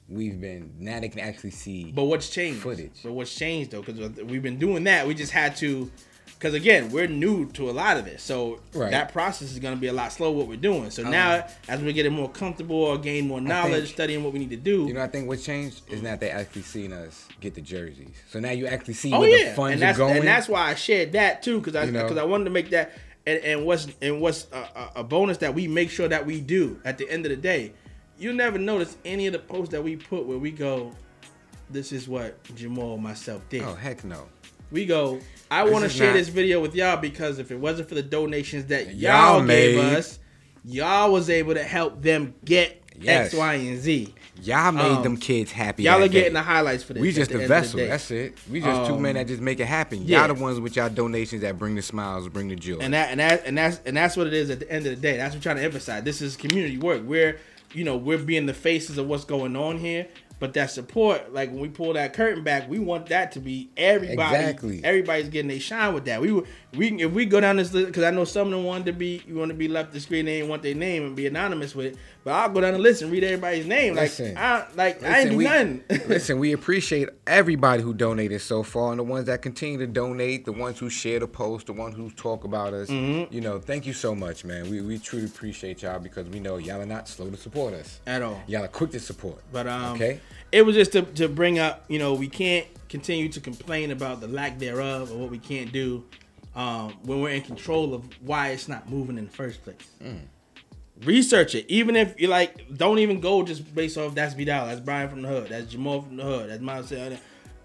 we've 0.07 0.39
been 0.39 0.73
now 0.79 0.99
they 0.99 1.09
can 1.09 1.19
actually 1.19 1.51
see. 1.51 1.91
But 1.91 2.03
what's 2.05 2.29
changed? 2.29 2.61
Footage. 2.61 3.01
But 3.03 3.13
what's 3.13 3.33
changed 3.33 3.71
though? 3.71 3.81
Because 3.81 4.21
we've 4.21 4.43
been 4.43 4.59
doing 4.59 4.83
that. 4.85 5.07
We 5.07 5.15
just 5.15 5.31
had 5.31 5.55
to. 5.57 5.89
Because 6.27 6.53
again, 6.53 6.91
we're 6.91 7.07
new 7.07 7.47
to 7.53 7.67
a 7.67 7.71
lot 7.71 7.97
of 7.97 8.05
it, 8.05 8.21
so 8.21 8.59
Right. 8.71 8.91
that 8.91 9.11
process 9.11 9.51
is 9.51 9.57
going 9.57 9.73
to 9.73 9.81
be 9.81 9.87
a 9.87 9.93
lot 9.93 10.13
slow. 10.13 10.29
What 10.29 10.47
we're 10.47 10.55
doing, 10.55 10.91
so 10.91 11.03
um, 11.03 11.09
now 11.09 11.47
as 11.67 11.81
we're 11.81 11.93
getting 11.93 12.13
more 12.13 12.29
comfortable 12.29 12.75
or 12.75 12.99
gain 12.99 13.27
more 13.27 13.41
knowledge, 13.41 13.85
think- 13.85 13.95
studying 13.95 14.23
what 14.23 14.33
we 14.33 14.37
need 14.39 14.51
to 14.51 14.55
do, 14.55 14.85
You 14.85 14.93
know, 14.93 15.01
I 15.01 15.07
think 15.07 15.27
what's 15.27 15.43
changed 15.43 15.81
is 15.91 16.03
that 16.03 16.19
they 16.19 16.29
actually 16.29 16.61
seen 16.61 16.93
us 16.93 17.25
get 17.41 17.55
the 17.55 17.61
jerseys. 17.61 18.13
So 18.29 18.39
now 18.39 18.51
you 18.51 18.67
actually 18.67 18.93
see 18.93 19.11
Oh 19.11 19.21
where 19.21 19.29
yeah, 19.35 19.49
the 19.49 19.55
funds 19.55 19.73
and 19.73 19.81
are 19.81 19.85
that's 19.87 19.97
going. 19.97 20.17
and 20.17 20.27
that's 20.27 20.47
why 20.47 20.69
I 20.69 20.75
shared 20.75 21.13
that 21.13 21.41
too 21.41 21.57
because 21.59 21.75
I 21.75 21.87
because 21.89 22.17
I 22.17 22.23
wanted 22.23 22.43
to 22.43 22.51
make 22.51 22.69
that 22.69 22.91
and, 23.27 23.43
and 23.43 23.65
what's 23.65 23.87
and 24.01 24.19
what's 24.21 24.47
a, 24.51 24.89
a- 24.95 25.03
bonus 25.03 25.37
that 25.39 25.53
we 25.53 25.67
make 25.67 25.91
sure 25.91 26.07
that 26.07 26.25
we 26.25 26.41
do 26.41 26.79
at 26.85 26.97
the 26.97 27.07
end 27.09 27.25
of 27.25 27.29
the 27.29 27.35
day. 27.35 27.73
You 28.17 28.33
never 28.33 28.57
notice 28.57 28.97
any 29.05 29.27
of 29.27 29.33
the 29.33 29.39
posts 29.39 29.71
that 29.73 29.83
we 29.83 29.95
put 29.97 30.25
where 30.25 30.39
we 30.39 30.49
go, 30.49 30.91
this 31.69 31.91
is 31.91 32.07
what 32.07 32.41
Jamal 32.55 32.95
and 32.95 33.03
myself 33.03 33.47
did. 33.49 33.61
oh 33.61 33.75
heck 33.75 34.03
no. 34.03 34.23
We 34.71 34.85
go. 34.85 35.19
I 35.51 35.63
want 35.69 35.83
to 35.83 35.89
share 35.89 36.07
not- 36.07 36.13
this 36.17 36.29
video 36.29 36.59
with 36.61 36.73
y'all 36.73 36.97
because 36.97 37.37
if 37.39 37.51
it 37.51 37.59
wasn't 37.59 37.87
for 37.89 37.95
the 37.95 38.03
donations 38.03 38.65
that 38.65 38.95
Y'all 38.95 39.39
y'all, 39.39 39.45
gave 39.47 39.75
made. 39.77 39.95
us, 39.95 40.19
y'all 40.65 41.11
was 41.11 41.29
able 41.29 41.53
to 41.53 41.63
help 41.63 42.01
them 42.01 42.33
get 42.43 42.81
Yes. 42.99 43.27
X, 43.27 43.35
Y, 43.35 43.53
and 43.53 43.79
Z. 43.79 44.13
Y'all 44.43 44.71
made 44.71 44.81
Um, 44.83 45.03
them 45.03 45.17
kids 45.17 45.51
happy. 45.51 45.83
Y'all 45.83 45.95
are 46.03 46.07
getting 46.07 46.33
day. 46.33 46.39
the 46.39 46.41
highlights 46.43 46.83
for 46.83 46.93
this. 46.93 47.01
We 47.01 47.11
just 47.11 47.31
the 47.31 47.37
a 47.37 47.41
the 47.41 47.47
vessel. 47.47 47.77
day. 47.79 47.87
That's 47.87 48.11
it. 48.11 48.37
We 48.49 48.61
just 48.61 48.87
two 48.87 48.95
Um, 48.95 49.01
men 49.01 49.15
that 49.15 49.27
just 49.27 49.41
make 49.41 49.59
it 49.59 49.65
happen. 49.65 50.03
yeah. 50.05 50.25
Y'all 50.25 50.35
the 50.35 50.41
ones 50.41 50.59
with 50.59 50.75
y'all 50.75 50.89
donations 50.89 51.41
that 51.41 51.57
bring 51.57 51.75
the 51.75 51.81
smiles, 51.81 52.27
bring 52.29 52.47
the 52.49 52.55
joy. 52.55 52.77
and 52.79 52.93
that 52.93 53.09
and 53.11 53.19
that 53.19 53.43
and 53.45 53.57
that's 53.57 53.79
and 53.85 53.97
that's 53.97 54.15
what 54.15 54.27
it 54.27 54.33
is 54.33 54.49
at 54.49 54.59
the 54.59 54.71
end 54.71 54.85
of 54.85 54.95
the 54.95 55.01
day. 55.01 55.17
That's 55.17 55.31
what 55.31 55.37
I'm 55.37 55.41
trying 55.41 55.55
to 55.57 55.63
emphasize. 55.63 56.03
This 56.03 56.21
is 56.21 56.35
community 56.35 56.77
work. 56.77 57.01
We're 57.05 57.39
you 57.73 57.83
know 57.83 57.97
we're 57.97 58.17
being 58.17 58.45
the 58.45 58.53
faces 58.53 58.97
of 58.97 59.07
what's 59.07 59.25
going 59.25 59.55
on 59.55 59.77
here. 59.79 60.07
But 60.39 60.53
that 60.53 60.69
support, 60.69 61.33
like 61.33 61.49
when 61.49 61.59
we 61.59 61.69
pull 61.69 61.93
that 61.93 62.13
curtain 62.13 62.43
back, 62.43 62.69
we 62.69 62.77
want 62.77 63.07
that 63.07 63.31
to 63.31 63.39
be 63.39 63.69
everybody. 63.75 64.35
Exactly. 64.35 64.81
Everybody's 64.83 65.29
getting 65.29 65.49
a 65.49 65.59
shine 65.59 65.95
with 65.95 66.05
that. 66.05 66.21
We 66.21 66.43
we 66.73 67.01
if 67.01 67.11
we 67.11 67.25
go 67.25 67.39
down 67.39 67.57
this 67.57 67.73
list 67.73 67.87
because 67.87 68.03
I 68.03 68.11
know 68.11 68.23
some 68.23 68.47
of 68.47 68.53
them 68.53 68.63
want 68.63 68.85
to 68.85 68.93
be 68.93 69.23
you 69.25 69.35
want 69.35 69.49
to 69.49 69.55
be 69.55 69.67
left 69.67 69.93
the 69.93 69.99
screen. 69.99 70.25
They 70.25 70.37
didn't 70.37 70.49
want 70.49 70.61
their 70.61 70.75
name 70.75 71.05
and 71.05 71.15
be 71.15 71.25
anonymous 71.25 71.73
with 71.73 71.87
it. 71.87 71.97
But 72.23 72.33
I'll 72.33 72.49
go 72.49 72.61
down 72.61 72.73
the 72.73 72.79
list 72.79 73.01
and 73.01 73.11
read 73.11 73.23
everybody's 73.23 73.65
name. 73.65 73.95
Listen. 73.95 74.35
like 74.35 74.37
I 74.37 74.67
like 74.75 75.03
I 75.03 75.21
ain't 75.21 75.31
do 75.31 75.37
we, 75.37 75.43
nothing. 75.45 75.83
listen, 76.07 76.37
we 76.37 76.51
appreciate 76.51 77.09
everybody 77.25 77.81
who 77.81 77.93
donated 77.93 78.41
so 78.41 78.61
far, 78.61 78.91
and 78.91 78.99
the 78.99 79.03
ones 79.03 79.25
that 79.25 79.41
continue 79.41 79.79
to 79.79 79.87
donate, 79.87 80.45
the 80.45 80.51
ones 80.51 80.77
who 80.77 80.89
share 80.89 81.19
the 81.19 81.27
post, 81.27 81.67
the 81.67 81.73
ones 81.73 81.95
who 81.95 82.11
talk 82.11 82.43
about 82.43 82.73
us. 82.73 82.89
Mm-hmm. 82.89 83.33
You 83.33 83.41
know, 83.41 83.59
thank 83.59 83.85
you 83.85 83.93
so 83.93 84.13
much, 84.13 84.45
man. 84.45 84.69
We 84.69 84.81
we 84.81 84.99
truly 84.99 85.25
appreciate 85.25 85.81
y'all 85.81 85.99
because 85.99 86.27
we 86.27 86.39
know 86.39 86.57
y'all 86.57 86.81
are 86.81 86.85
not 86.85 87.07
slow 87.07 87.29
to 87.29 87.37
support 87.37 87.73
us 87.73 88.01
At 88.05 88.21
all. 88.21 88.41
Y'all 88.45 88.65
are 88.65 88.67
quick 88.67 88.91
to 88.91 88.99
support. 88.99 89.41
But 89.51 89.67
um, 89.67 89.95
okay, 89.95 90.19
it 90.51 90.61
was 90.63 90.75
just 90.75 90.91
to, 90.93 91.01
to 91.03 91.27
bring 91.27 91.59
up, 91.59 91.85
you 91.87 91.99
know, 91.99 92.13
we 92.13 92.27
can't 92.27 92.65
continue 92.89 93.27
to 93.29 93.39
complain 93.41 93.91
about 93.91 94.21
the 94.21 94.27
lack 94.27 94.59
thereof 94.59 95.11
or 95.11 95.17
what 95.17 95.29
we 95.29 95.37
can't 95.39 95.71
do 95.73 96.03
um, 96.55 96.93
when 97.03 97.21
we're 97.21 97.31
in 97.31 97.41
control 97.41 97.93
of 97.93 98.03
why 98.21 98.49
it's 98.49 98.67
not 98.67 98.89
moving 98.89 99.17
in 99.17 99.25
the 99.25 99.31
first 99.31 99.63
place. 99.63 99.75
Mm. 100.03 100.21
Research 101.03 101.53
it, 101.53 101.65
even 101.67 101.95
if 101.95 102.19
you 102.19 102.27
like, 102.27 102.75
don't 102.75 102.97
even 102.99 103.19
go 103.19 103.43
just 103.43 103.75
based 103.75 103.97
off 103.97 104.15
that's 104.15 104.33
Vidal, 104.33 104.65
that's 104.65 104.79
Brian 104.79 105.09
from 105.09 105.21
the 105.21 105.27
hood, 105.27 105.49
that's 105.49 105.67
Jamal 105.71 106.01
from 106.01 106.17
the 106.17 106.23
hood, 106.23 106.49
that's 106.49 106.61
Miles. 106.61 106.91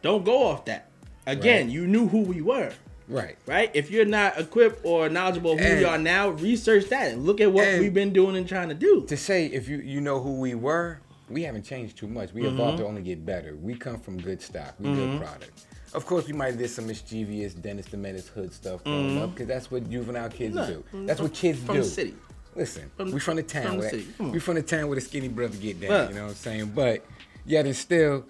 Don't 0.03 0.25
go 0.25 0.47
off 0.49 0.67
that. 0.67 0.91
Again, 1.27 1.67
Right. 1.67 1.73
you 1.73 1.87
knew 1.87 2.09
who 2.09 2.21
we 2.23 2.43
were. 2.43 2.73
right. 3.09 3.37
Right? 3.47 3.71
If 3.75 3.91
you're 3.91 4.05
not 4.05 4.39
equipped 4.39 4.85
or 4.85 5.09
knowledgeable 5.09 5.53
of 5.53 5.61
who 5.61 5.65
we 5.67 5.77
And- 5.79 5.87
are 5.87 5.99
now, 5.99 6.29
research 6.31 6.87
that 6.91 7.13
and 7.13 7.25
look 7.25 7.41
at 7.41 7.51
what 7.53 7.79
we've 7.79 7.95
been 7.95 8.13
doing 8.13 8.37
and 8.37 8.47
trying 8.47 8.69
to 8.69 8.75
do. 8.75 9.05
To 9.07 9.17
say 9.17 9.47
if 9.47 9.69
you 9.69 9.79
you 9.79 10.01
know 10.01 10.21
who 10.21 10.33
we 10.41 10.55
were, 10.55 10.99
we 11.33 11.43
haven't 11.43 11.65
changed 11.65 11.97
too 11.97 12.09
much. 12.09 12.33
We 12.33 12.43
mm-hmm. 12.43 12.55
evolved 12.55 12.73
Mm-hmm. 12.73 12.83
to 12.83 12.89
only 12.89 13.03
get 13.03 13.25
better. 13.25 13.57
We 13.57 13.75
come 13.75 13.99
from 13.99 14.19
good 14.21 14.41
stock. 14.41 14.75
We 14.79 14.91
good 14.93 15.09
mm-hmm. 15.09 15.19
product. 15.19 15.67
Of 15.95 16.07
course, 16.07 16.27
we 16.27 16.33
might 16.33 16.47
have 16.47 16.59
did 16.59 16.71
some 16.71 16.87
mischievous 16.87 17.55
Dennis 17.55 17.87
the 17.87 17.99
Menace 17.99 18.29
hood 18.29 18.53
stuff 18.53 18.83
growing 18.85 19.11
mm-hmm. 19.11 19.23
up 19.23 19.31
because 19.35 19.47
that's 19.47 19.71
what 19.71 19.89
juvenile 19.91 20.31
kids 20.31 20.55
No, 20.55 20.67
do. 20.67 20.73
Mm, 20.79 20.91
from- 20.91 21.07
That's 21.07 21.21
what 21.21 21.35
kids 21.35 21.59
from 21.59 21.67
do. 21.67 21.73
From 21.73 21.83
the 21.83 21.85
city. 21.85 22.15
Listen, 22.55 22.91
From- 22.97 23.13
we 23.13 23.21
from 23.21 23.37
the 23.37 23.43
town. 23.43 23.63
from 23.63 23.73
the 23.73 23.79
where, 23.81 23.91
city. 23.91 24.07
We 24.19 24.39
from 24.39 24.55
the 24.55 24.63
town 24.63 24.89
where 24.89 24.95
the 24.95 25.01
skinny 25.01 25.29
brother 25.29 25.57
get 25.57 25.81
down. 25.81 25.91
But- 25.91 26.09
you 26.11 26.15
know 26.17 26.23
what 26.25 26.31
I'm 26.31 26.35
saying? 26.37 26.73
But 26.75 27.05
yet 27.45 27.67
and 27.67 27.77
still, 27.77 28.25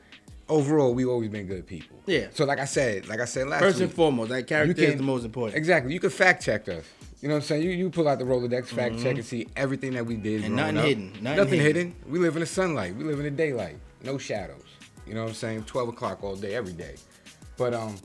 overall, 0.49 0.93
we've 0.95 1.09
always 1.09 1.31
been 1.31 1.47
good 1.47 1.67
people. 1.67 2.03
Yeah. 2.07 2.29
So 2.33 2.45
like 2.45 2.59
I 2.59 2.65
said, 2.65 3.09
like 3.09 3.21
I 3.21 3.27
said 3.27 3.47
last 3.47 3.61
First 3.61 3.79
week, 3.79 3.89
and 3.89 3.95
foremost, 3.95 4.31
that 4.31 4.47
character 4.47 4.83
is 4.83 4.97
the 4.97 5.03
most 5.03 5.25
important. 5.25 5.57
Exactly. 5.57 5.93
You 5.93 6.01
can 6.01 6.11
fact 6.11 6.45
check 6.45 6.69
us. 6.69 6.85
You 7.23 7.29
know 7.29 7.35
what 7.35 7.43
I'm 7.43 7.47
saying? 7.47 7.63
You 7.63 7.71
you 7.71 7.89
pull 7.89 8.09
out 8.09 8.19
the 8.19 8.25
Rolodex, 8.25 8.67
fact 8.67 8.99
check, 9.01 9.15
and 9.15 9.25
see 9.25 9.47
everything 9.57 9.93
that 9.95 10.05
we 10.05 10.17
did. 10.17 10.43
Mm-hmm. 10.43 10.47
And 10.47 10.57
nothing 10.57 10.79
up. 10.79 10.85
hidden. 10.85 11.13
Nothing 11.23 11.61
hidden. 11.61 11.63
hidden. 11.93 11.95
We 12.09 12.19
live 12.19 12.35
in 12.35 12.41
the 12.41 12.47
sunlight. 12.47 12.97
We 12.97 13.05
live 13.05 13.19
in 13.19 13.25
the 13.25 13.31
daylight. 13.31 13.77
No 14.03 14.19
shadows. 14.19 14.65
You 15.07 15.15
know 15.15 15.23
what 15.23 15.29
I'm 15.31 15.35
saying? 15.35 15.65
12 15.65 15.89
o'clock 15.91 16.23
all 16.25 16.35
day, 16.37 16.55
every 16.57 16.73
day. 16.73 16.97
But 17.57 17.75
um, 17.75 17.97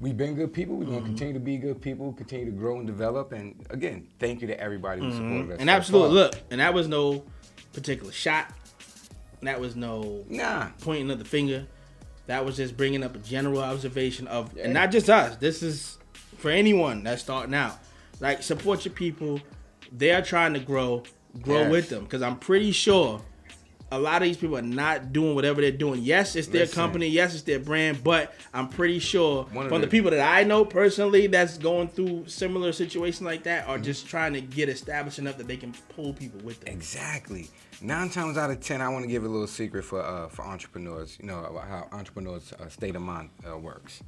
we've 0.00 0.16
been 0.16 0.34
good 0.34 0.52
people. 0.52 0.74
We're 0.76 0.84
Mm-hmm. 0.86 0.94
gonna 0.94 1.06
continue 1.06 1.34
to 1.34 1.38
be 1.40 1.58
good 1.58 1.80
people. 1.80 2.12
Continue 2.12 2.46
to 2.46 2.50
grow 2.52 2.78
and 2.78 2.86
develop. 2.88 3.30
And 3.32 3.54
again, 3.70 4.08
thank 4.18 4.40
you 4.40 4.48
to 4.48 4.60
everybody 4.60 5.00
who 5.00 5.12
supported 5.12 5.52
us. 5.52 5.60
And 5.60 5.70
absolutely, 5.70 6.14
look, 6.14 6.34
and 6.50 6.60
that 6.60 6.74
was 6.74 6.88
no 6.88 7.24
particular 7.72 8.10
shot. 8.12 8.52
That 9.42 9.60
was 9.60 9.76
no 9.76 10.24
Nah. 10.28 10.70
pointing 10.80 11.10
of 11.12 11.18
the 11.20 11.24
finger. 11.24 11.66
That 12.26 12.44
was 12.44 12.56
just 12.56 12.76
bringing 12.76 13.02
up 13.04 13.14
a 13.14 13.18
general 13.20 13.60
observation 13.62 14.26
of, 14.26 14.56
Yeah. 14.56 14.64
and 14.64 14.74
not 14.74 14.90
just 14.90 15.08
us. 15.08 15.36
This 15.36 15.62
is 15.62 15.98
for 16.38 16.50
anyone 16.50 17.04
that's 17.04 17.22
starting 17.22 17.54
out. 17.54 17.78
Like 18.20 18.42
support 18.42 18.84
your 18.84 18.94
people. 18.94 19.40
They 19.96 20.12
are 20.12 20.22
trying 20.22 20.54
to 20.54 20.60
grow. 20.60 21.02
Grow 21.42 21.60
Yes. 21.62 21.70
with 21.70 21.88
them 21.90 22.02
because 22.04 22.22
I'm 22.22 22.38
pretty 22.38 22.72
sure 22.72 23.20
a 23.92 23.98
lot 23.98 24.20
of 24.22 24.26
these 24.26 24.36
people 24.36 24.56
are 24.56 24.62
not 24.62 25.12
doing 25.12 25.34
whatever 25.36 25.60
they're 25.60 25.70
doing. 25.70 26.02
Yes, 26.02 26.34
it's 26.36 26.48
their 26.48 26.62
Listen. 26.62 26.74
company. 26.74 27.06
Yes, 27.08 27.34
it's 27.34 27.42
their 27.44 27.60
brand. 27.60 28.02
But 28.02 28.34
I'm 28.52 28.68
pretty 28.68 28.98
sure 28.98 29.44
One 29.52 29.68
from 29.68 29.80
the, 29.80 29.86
the- 29.86 29.90
people 29.90 30.10
that 30.10 30.20
I 30.20 30.42
know 30.42 30.64
personally 30.64 31.28
that's 31.28 31.56
going 31.56 31.86
through 31.88 32.26
similar 32.26 32.72
situations 32.72 33.22
like 33.22 33.44
that 33.44 33.62
Mm-hmm. 33.62 33.70
are 33.70 33.78
just 33.78 34.08
trying 34.08 34.32
to 34.32 34.40
get 34.40 34.68
established 34.68 35.18
enough 35.20 35.36
that 35.38 35.46
they 35.46 35.56
can 35.56 35.72
pull 35.94 36.12
people 36.14 36.40
with 36.42 36.60
them. 36.60 36.74
Exactly. 36.74 37.48
Nine 37.80 38.10
times 38.10 38.36
out 38.36 38.50
of 38.50 38.60
ten, 38.60 38.80
I 38.82 38.88
want 38.88 39.04
to 39.04 39.08
give 39.10 39.24
a 39.24 39.28
little 39.28 39.46
secret 39.46 39.84
for 39.84 40.02
uh, 40.02 40.28
for 40.28 40.42
entrepreneurs. 40.44 41.16
You 41.20 41.26
know 41.28 41.44
about 41.44 41.68
how 41.68 41.88
entrepreneurs' 41.92 42.52
uh, 42.52 42.68
state 42.68 42.96
of 42.96 43.02
mind 43.02 43.30
uh, 43.48 43.56
works. 43.56 44.02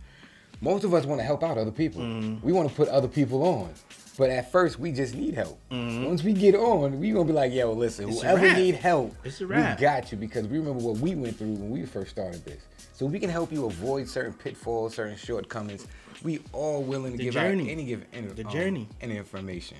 Most 0.60 0.82
of 0.84 0.92
us 0.92 1.06
want 1.06 1.20
to 1.20 1.24
help 1.24 1.42
out 1.44 1.56
other 1.56 1.70
people. 1.70 2.02
Mm-hmm. 2.02 2.44
We 2.46 2.52
want 2.52 2.68
to 2.68 2.74
put 2.74 2.88
other 2.88 3.08
people 3.08 3.42
on. 3.44 3.72
But 4.18 4.28
at 4.30 4.52
first, 4.52 4.78
we 4.78 4.92
just 4.92 5.14
need 5.14 5.34
help. 5.34 5.58
Once 5.70 6.22
we 6.22 6.32
get 6.34 6.54
on, 6.54 7.00
we 7.00 7.12
gonna 7.12 7.24
be 7.24 7.32
like, 7.32 7.52
"Yo, 7.52 7.72
listen, 7.72 8.04
Mm-hmm. 8.06 8.12
It's 8.12 8.22
whoever 8.22 8.54
need 8.54 8.74
help, 8.74 9.14
we 9.24 9.30
got 9.80 10.12
you." 10.12 10.18
Because 10.18 10.46
we 10.46 10.58
remember 10.58 10.82
what 10.82 10.98
we 10.98 11.14
went 11.14 11.36
through 11.38 11.52
when 11.54 11.70
we 11.70 11.86
first 11.86 12.10
started 12.10 12.44
this. 12.44 12.60
So 12.92 13.06
we 13.06 13.18
can 13.18 13.30
help 13.30 13.50
you 13.52 13.64
avoid 13.64 14.08
certain 14.08 14.34
pitfalls, 14.34 14.94
certain 14.94 15.16
shortcomings. 15.16 15.86
We 16.22 16.40
all 16.52 16.82
willing 16.82 17.12
to 17.12 17.18
The 17.18 17.24
give 17.24 17.34
journey. 17.34 17.64
out 17.64 17.70
any 17.70 17.84
give 17.84 18.04
any, 18.12 18.26
The 18.28 18.44
um, 18.44 18.52
journey. 18.52 18.88
any 19.00 19.16
information. 19.16 19.78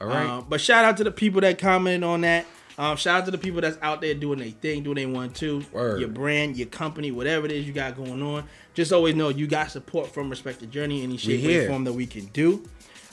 All 0.00 0.08
right. 0.08 0.26
Um, 0.26 0.46
but 0.48 0.60
shout 0.60 0.84
out 0.84 0.96
to 0.98 1.04
the 1.04 1.10
people 1.12 1.40
that 1.42 1.58
commented 1.58 2.02
on 2.04 2.22
that. 2.22 2.46
Um, 2.78 2.96
shout 2.96 3.20
out 3.20 3.24
to 3.26 3.30
the 3.30 3.38
people 3.38 3.60
that's 3.60 3.78
out 3.82 4.00
there 4.00 4.14
doing 4.14 4.38
their 4.40 4.50
thing, 4.50 4.82
doing 4.82 4.96
they 4.96 5.06
want 5.06 5.34
to. 5.36 5.64
Word. 5.72 6.00
Your 6.00 6.08
brand, 6.08 6.56
your 6.56 6.66
company, 6.68 7.10
whatever 7.10 7.46
it 7.46 7.52
is 7.52 7.66
you 7.66 7.72
got 7.72 7.96
going 7.96 8.22
on. 8.22 8.44
Just 8.74 8.92
always 8.92 9.14
know 9.16 9.28
you 9.30 9.46
got 9.46 9.70
support 9.70 10.12
from 10.12 10.30
Respect 10.30 10.60
the 10.60 10.66
Journey, 10.66 11.02
any 11.02 11.16
shape, 11.16 11.68
form 11.68 11.84
that 11.84 11.92
we 11.92 12.06
can 12.06 12.26
do. 12.26 12.68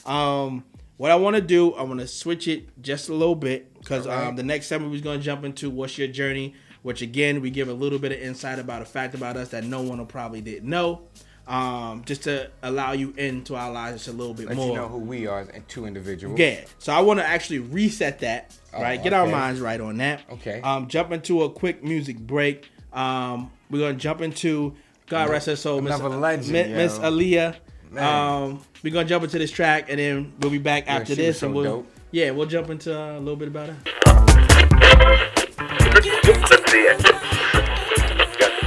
Um, 0.06 0.64
what 0.98 1.12
I 1.12 1.16
want 1.16 1.36
to 1.36 1.42
do, 1.42 1.74
I 1.74 1.84
want 1.84 2.00
to 2.00 2.08
switch 2.08 2.48
it 2.48 2.82
just 2.82 3.10
a 3.10 3.14
little 3.14 3.36
bit 3.36 3.74
because 3.80 4.08
Alright. 4.08 4.28
um, 4.30 4.36
the 4.36 4.44
next 4.44 4.68
segment 4.68 4.92
we're 4.92 5.02
going 5.02 5.20
to 5.20 5.26
jump 5.26 5.44
into 5.44 5.70
what's 5.70 5.98
your 5.98 6.08
journey, 6.08 6.54
which 6.84 7.02
again 7.02 7.42
we 7.42 7.50
give 7.50 7.68
a 7.68 7.74
little 7.74 8.00
bit 8.00 8.12
of 8.12 8.20
insight 8.20 8.60
about 8.60 8.82
a 8.82 8.86
fact 8.86 9.14
about 9.14 9.36
us 9.36 9.50
that 9.50 9.64
no 9.66 9.82
one 9.82 9.98
will 9.98 10.06
probably 10.06 10.40
didn't 10.42 10.70
know, 10.70 11.02
um, 11.48 12.04
just 12.06 12.24
to 12.24 12.50
allow 12.64 12.94
you 12.94 13.14
into 13.18 13.56
our 13.56 13.72
lives 13.72 13.98
just 13.98 14.08
a 14.08 14.18
little 14.18 14.34
bit 14.34 14.48
Let 14.48 14.56
more. 14.56 14.68
you 14.70 14.74
know 14.76 14.88
who 14.88 15.00
we 15.00 15.28
are 15.28 15.42
and 15.42 15.68
two 15.68 15.86
individuals. 15.86 16.40
Yeah. 16.40 16.62
So 16.80 16.94
I 16.94 17.02
want 17.02 17.20
to 17.20 17.26
actually 17.26 17.60
reset 17.60 18.20
that, 18.20 18.56
Oh, 18.74 18.82
right? 18.82 19.02
Get 19.02 19.12
our 19.14 19.28
minds 19.28 19.60
right 19.60 19.80
on 19.82 19.98
that. 19.98 20.22
Okay. 20.32 20.62
Um, 20.62 20.88
jump 20.88 21.12
into 21.12 21.44
a 21.44 21.50
quick 21.50 21.84
music 21.84 22.18
break. 22.18 22.70
Um, 22.94 23.52
we're 23.70 23.80
gonna 23.80 23.94
jump 23.98 24.22
into 24.22 24.76
God 25.08 25.30
rest 25.30 25.48
her 25.48 25.56
soul, 25.58 25.82
Miss 25.82 26.00
legend, 26.00 26.52
Miss. 26.52 26.98
Aaliyah. 27.00 27.56
Man. 27.92 28.04
Um, 28.04 28.62
we're 28.84 28.94
gonna 28.94 29.08
jump 29.08 29.24
into 29.24 29.40
this 29.40 29.52
track 29.52 29.90
and 29.90 30.00
then 30.00 30.34
we'll 30.40 30.52
be 30.52 30.58
back 30.58 30.86
after 30.88 31.16
she 31.16 31.22
this, 31.22 31.40
so 31.40 31.48
and 31.48 31.56
we'll 31.56 31.64
dope. 31.64 31.88
yeah, 32.12 32.32
we'll 32.32 32.46
jump 32.48 32.70
into 32.70 32.98
uh, 32.98 33.18
a 33.18 33.20
little 33.20 33.36
bit 33.36 33.48
about 33.48 33.70
it. 33.70 34.86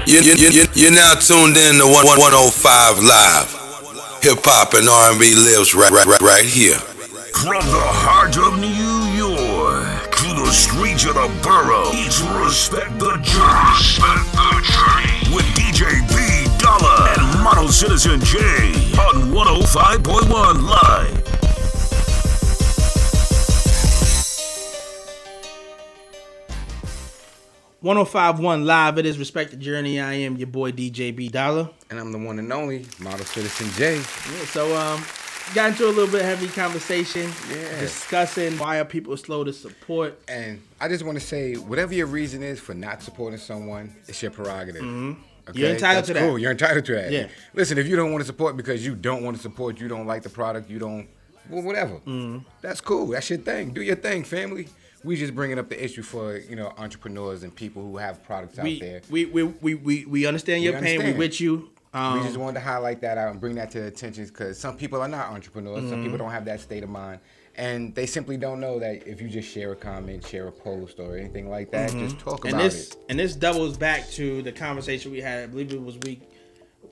You, 0.07 0.21
you, 0.25 0.35
you, 0.49 0.65
you're 0.73 0.91
now 0.93 1.13
tuned 1.21 1.57
in 1.59 1.77
to 1.77 1.85
1- 1.85 1.93
105 1.93 2.99
Live. 3.05 3.53
Hip 4.25 4.41
hop 4.41 4.73
and 4.73 4.89
R&B 4.89 5.35
lives 5.37 5.75
right, 5.77 5.91
right, 5.93 6.07
right, 6.07 6.21
right 6.25 6.45
here. 6.49 6.81
From 7.37 7.61
the 7.69 7.87
heart 7.93 8.35
of 8.41 8.57
New 8.59 8.73
York 9.15 10.11
to 10.17 10.29
the 10.33 10.51
streets 10.51 11.05
of 11.05 11.13
the 11.15 11.29
borough, 11.45 11.93
it's 11.93 12.25
Respect 12.41 12.99
the 12.99 13.21
Journey. 13.21 13.69
Respect 13.77 14.27
the 14.33 14.53
Journey. 14.65 15.37
With 15.37 15.45
DJ 15.55 15.93
B 16.09 16.17
Dollar 16.17 16.25
and 16.25 16.28
Model 17.49 17.69
Citizen 17.69 18.21
J 18.21 18.39
on 19.01 19.33
105.1 19.33 20.69
Live. 20.69 21.29
One 27.81 27.97
hundred 27.97 28.11
five 28.11 28.39
one 28.39 28.67
live. 28.67 28.99
It 28.99 29.07
is 29.07 29.19
respect 29.19 29.53
the 29.53 29.57
journey. 29.57 29.99
I 29.99 30.13
am 30.13 30.37
your 30.37 30.49
boy 30.49 30.73
DJ 30.73 31.17
B 31.17 31.31
Dollar, 31.31 31.71
and 31.89 31.99
I'm 31.99 32.13
the 32.13 32.19
one 32.19 32.39
and 32.39 32.53
only 32.53 32.85
Model 32.99 33.25
Citizen 33.25 33.71
J. 33.71 33.95
Yeah, 33.97 34.45
so 34.45 34.77
um, 34.77 35.03
got 35.55 35.71
into 35.71 35.87
a 35.87 35.89
little 35.89 36.07
bit 36.13 36.27
heavy 36.27 36.49
conversation. 36.49 37.31
Yeah. 37.51 37.81
Discussing 37.81 38.59
why 38.59 38.79
are 38.79 38.85
people 38.85 39.17
slow 39.17 39.43
to 39.45 39.55
support. 39.55 40.21
And 40.29 40.61
I 40.83 40.89
just 40.89 41.03
want 41.03 41.19
to 41.19 41.25
say, 41.27 41.55
whatever 41.55 41.95
your 41.95 42.09
reason 42.09 42.43
is 42.43 42.61
for 42.61 42.75
not 42.75 43.03
supporting 43.03 43.39
someone, 43.39 43.97
it's 44.07 44.21
your 44.21 44.33
prerogative. 44.33 44.83
Mm-hmm. 44.83 45.23
Okay? 45.49 45.53
Mm-hmm. 45.53 45.59
You're 45.61 45.71
entitled 45.71 45.97
That's 45.97 46.07
to 46.09 46.15
that. 46.15 46.21
Cool. 46.21 46.39
You're 46.39 46.51
entitled 46.53 46.85
to 46.87 46.95
that. 46.95 47.11
Yeah. 47.13 47.29
Listen, 47.55 47.79
if 47.79 47.87
you 47.87 47.97
don't 47.97 48.11
want 48.13 48.23
to 48.23 48.27
support 48.27 48.57
because 48.57 48.85
you 48.85 48.95
don't 48.95 49.23
want 49.23 49.37
to 49.37 49.43
support, 49.43 49.81
you 49.81 49.89
don't 49.89 50.07
like 50.07 50.23
the 50.23 50.31
product, 50.31 50.69
you 50.71 50.79
don't, 50.79 51.09
well, 51.51 51.63
whatever. 51.63 51.95
Mm-hmm. 52.07 52.39
That's 52.61 52.81
cool. 52.81 53.07
That's 53.07 53.29
your 53.31 53.39
thing. 53.39 53.71
Do 53.73 53.83
your 53.83 53.97
thing, 53.97 54.25
family. 54.25 54.69
We 55.05 55.17
just 55.17 55.35
bringing 55.35 55.59
up 55.61 55.69
the 55.69 55.83
issue 55.83 56.03
for 56.03 56.37
you 56.39 56.57
know 56.57 56.73
entrepreneurs 56.77 57.45
and 57.45 57.55
people 57.55 57.83
who 57.83 57.97
have 57.99 58.23
products 58.25 58.59
out 58.59 58.67
there. 58.81 59.01
we, 59.09 59.27
we, 59.27 59.45
we, 59.45 59.75
we, 59.77 60.05
we 60.07 60.27
understand 60.27 60.65
your 60.65 60.73
We 60.75 60.81
pain. 60.81 60.89
understand. 60.97 61.19
We 61.19 61.27
with 61.27 61.41
you. 61.41 61.71
Um, 61.95 62.19
we 62.19 62.25
just 62.27 62.37
wanted 62.37 62.55
to 62.55 62.61
highlight 62.61 63.01
that 63.03 63.17
out 63.17 63.31
and 63.31 63.41
bring 63.41 63.55
that 63.55 63.71
to 63.71 63.87
attention 63.87 64.27
because 64.27 64.59
some 64.59 64.77
people 64.77 65.01
are 65.01 65.09
not 65.09 65.31
entrepreneurs. 65.31 65.79
Some 65.89 65.93
Mm-hmm. 65.93 66.03
people 66.03 66.19
don't 66.19 66.33
have 66.33 66.45
that 66.47 66.61
state 66.61 66.83
of 66.83 66.91
mind. 66.91 67.21
And 67.59 67.93
they 67.95 68.07
simply 68.07 68.37
don't 68.37 68.61
know 68.61 68.79
that 68.79 69.07
if 69.07 69.21
you 69.21 69.29
just 69.29 69.51
share 69.53 69.73
a 69.73 69.77
comment, 69.77 70.25
share 70.25 70.47
a 70.47 70.53
post, 70.53 71.01
or 71.01 71.17
anything 71.19 71.51
like 71.51 71.71
that, 71.73 71.91
just 71.91 72.19
talk 72.21 72.39
Mm-hmm. 72.39 72.47
and 72.47 72.55
about 72.55 72.63
this 72.63 72.91
it. 72.93 72.97
and 73.09 73.19
this 73.19 73.35
doubles 73.35 73.77
back 73.77 74.09
to 74.13 74.43
the 74.43 74.53
conversation 74.53 75.11
we 75.11 75.21
had. 75.21 75.43
I 75.43 75.47
believe 75.47 75.73
it 75.73 75.83
was 75.83 75.99
week 75.99 76.23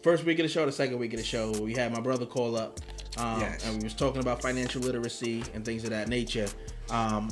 first 0.03 0.25
week 0.25 0.39
of 0.41 0.43
the 0.43 0.49
show, 0.49 0.67
the 0.67 0.73
second 0.73 0.99
week 0.99 1.13
of 1.15 1.21
the 1.21 1.25
show. 1.25 1.53
We 1.53 1.73
had 1.75 1.93
my 1.93 2.01
brother 2.01 2.27
call 2.27 2.57
up, 2.57 2.81
um, 3.17 3.41
Yes. 3.41 3.65
and 3.65 3.79
we 3.79 3.85
was 3.85 3.95
talking 3.95 4.21
about 4.21 4.43
financial 4.43 4.81
literacy 4.83 5.45
and 5.55 5.65
things 5.65 5.85
of 5.85 5.91
that 5.91 6.09
nature. 6.09 6.49
Um, 6.91 7.31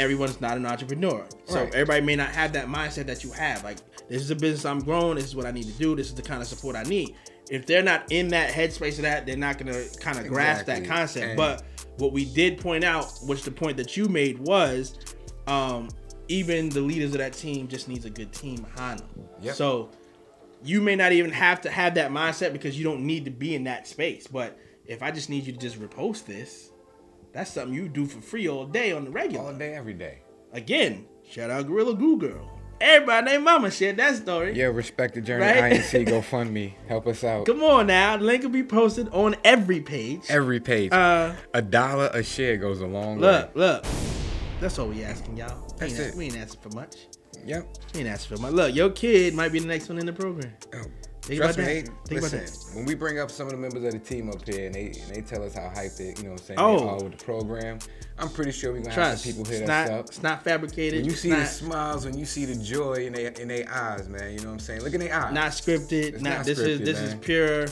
everyone's 0.00 0.40
not 0.40 0.56
an 0.56 0.66
entrepreneur, 0.66 1.24
so 1.44 1.60
Right. 1.62 1.74
everybody 1.74 2.00
may 2.04 2.16
not 2.16 2.30
have 2.30 2.52
that 2.54 2.66
mindset 2.66 3.06
that 3.06 3.22
you 3.22 3.30
have. 3.30 3.62
Like 3.62 3.78
this 4.08 4.20
is 4.22 4.30
a 4.32 4.36
business 4.36 4.64
I'm 4.64 4.80
growing. 4.80 5.14
This 5.16 5.26
is 5.26 5.36
what 5.36 5.46
I 5.46 5.52
need 5.52 5.64
to 5.66 5.72
do. 5.72 5.94
This 5.94 6.08
is 6.08 6.14
the 6.14 6.22
kind 6.22 6.42
of 6.42 6.48
support 6.48 6.74
I 6.74 6.82
need. 6.82 7.14
If 7.48 7.64
they're 7.66 7.82
not 7.82 8.10
in 8.10 8.28
that 8.28 8.50
headspace 8.50 8.96
of 8.96 9.02
that, 9.02 9.24
they're 9.26 9.36
not 9.36 9.58
gonna 9.58 9.84
kind 10.00 10.18
of 10.18 10.26
grasp 10.26 10.66
that 10.66 10.84
concept. 10.84 11.26
And- 11.26 11.36
but 11.36 11.62
what 11.98 12.12
we 12.12 12.24
did 12.24 12.58
point 12.58 12.84
out, 12.84 13.06
which 13.22 13.42
the 13.42 13.50
point 13.50 13.76
that 13.76 13.96
you 13.96 14.08
made 14.08 14.38
was, 14.38 14.98
um, 15.46 15.88
even 16.28 16.68
the 16.68 16.80
leaders 16.80 17.12
of 17.12 17.18
that 17.18 17.32
team 17.32 17.68
just 17.68 17.88
needs 17.88 18.04
a 18.04 18.10
good 18.10 18.32
team 18.32 18.56
behind 18.56 19.00
them. 19.00 19.28
Yep. 19.40 19.54
So 19.54 19.90
you 20.64 20.80
may 20.80 20.96
not 20.96 21.12
even 21.12 21.30
have 21.30 21.60
to 21.62 21.70
have 21.70 21.94
that 21.94 22.10
mindset 22.10 22.52
because 22.52 22.78
you 22.78 22.84
don't 22.84 23.00
need 23.00 23.24
to 23.24 23.30
be 23.30 23.54
in 23.54 23.64
that 23.64 23.86
space. 23.86 24.26
But 24.26 24.58
if 24.86 25.02
I 25.02 25.10
just 25.10 25.28
need 25.28 25.46
you 25.46 25.52
to 25.52 25.58
just 25.58 25.80
repost 25.80 26.26
this, 26.26 26.70
that's 27.32 27.50
something 27.50 27.74
you 27.74 27.88
do 27.88 28.06
for 28.06 28.20
free 28.20 28.48
all 28.48 28.66
day 28.66 28.92
on 28.92 29.04
the 29.04 29.10
regular. 29.10 29.46
All 29.46 29.54
day, 29.54 29.74
every 29.74 29.94
day. 29.94 30.18
Again, 30.52 31.06
shout 31.28 31.50
out 31.50 31.66
Gorilla 31.66 31.94
Goo 31.94 32.18
Girl. 32.18 32.51
Everybody 32.82 33.26
named 33.26 33.44
Mama 33.44 33.70
shared 33.70 33.96
that 33.98 34.16
story. 34.16 34.54
Yeah, 34.54 34.64
respect 34.66 35.14
the 35.14 35.20
journey. 35.20 35.44
Right? 35.44 35.74
INC, 35.74 36.06
GoFundMe, 36.08 36.72
help 36.88 37.06
us 37.06 37.22
out. 37.22 37.46
Come 37.46 37.62
on 37.62 37.86
now, 37.86 38.16
the 38.16 38.24
link 38.24 38.42
will 38.42 38.50
be 38.50 38.64
posted 38.64 39.08
on 39.10 39.36
every 39.44 39.80
page. 39.80 40.22
Every 40.28 40.58
page, 40.60 40.92
Uh, 40.92 41.34
a 41.54 41.62
dollar 41.62 42.10
a 42.12 42.22
share 42.24 42.56
goes 42.56 42.80
a 42.80 42.86
long 42.86 43.20
look, 43.20 43.54
way. 43.54 43.60
look. 43.66 43.84
Look. 43.84 43.92
That's 44.60 44.78
all 44.78 44.88
we 44.88 45.02
asking 45.04 45.36
y'all. 45.36 45.60
We 45.72 45.78
That's 45.78 45.98
ain't, 46.00 46.08
it. 46.08 46.14
we 46.16 46.24
ain't 46.26 46.36
asking 46.38 46.60
for 46.60 46.76
much. 46.76 46.96
Yep. 47.44 47.66
We 47.94 48.00
ain't 48.00 48.08
asking 48.08 48.36
for 48.36 48.42
much. 48.42 48.52
Look, 48.52 48.74
your 48.74 48.90
kid 48.90 49.34
might 49.34 49.52
be 49.52 49.58
the 49.60 49.66
next 49.66 49.88
one 49.88 49.98
in 49.98 50.06
the 50.06 50.12
program. 50.12 50.52
Oh, 50.74 50.82
Think 51.22 51.40
Trust 51.40 51.56
about 51.58 51.68
me, 51.68 51.74
that. 51.82 51.86
they- 51.86 51.92
Think 52.08 52.20
about 52.26 52.32
listen, 52.32 52.76
when 52.76 52.84
we 52.84 52.94
bring 52.96 53.20
up 53.20 53.30
some 53.30 53.46
of 53.46 53.52
the 53.52 53.56
members 53.58 53.84
of 53.84 53.92
the 53.92 53.98
team 54.00 54.28
up 54.28 54.44
here 54.46 54.66
and 54.66 54.74
they 54.74 54.86
and 54.86 55.14
they 55.14 55.20
tell 55.20 55.44
us 55.44 55.54
how 55.54 55.70
hyped 55.74 56.00
it, 56.00 56.18
you 56.18 56.24
know 56.24 56.32
what 56.32 56.40
I'm 56.40 56.46
saying, 56.46 56.58
Oh. 56.60 56.78
they 56.78 56.84
are 56.88 57.04
with 57.04 57.18
the 57.18 57.24
program, 57.24 57.78
I'm 58.18 58.28
pretty 58.28 58.50
sure 58.50 58.72
we're 58.72 58.80
gonna 58.80 58.94
have 58.94 59.18
some 59.20 59.32
people 59.32 59.44
hit 59.44 59.62
it's 59.62 59.70
us 59.70 59.88
not, 59.88 59.98
up. 59.98 60.06
It's 60.06 60.22
not 60.22 60.42
fabricated. 60.44 61.00
When 61.02 61.10
you 61.10 61.16
see 61.16 61.30
not, 61.30 61.38
the 61.40 61.46
smiles, 61.46 62.04
when 62.04 62.18
you 62.18 62.24
see 62.24 62.44
the 62.44 62.56
joy 62.56 62.94
in 63.06 63.12
their 63.12 63.28
in 63.30 63.46
their 63.48 63.70
eyes, 63.72 64.08
man, 64.08 64.32
you 64.32 64.40
know 64.40 64.46
what 64.48 64.52
I'm 64.54 64.58
saying? 64.58 64.82
Look 64.82 64.94
in 64.94 65.00
their 65.00 65.14
eyes. 65.14 65.32
not 65.32 65.52
scripted. 65.52 66.14
Not, 66.14 66.22
not 66.38 66.44
this 66.44 66.58
is 66.58 66.80
scripted, 66.80 66.84
this 66.84 66.98
is 66.98 67.14
pure 67.14 67.66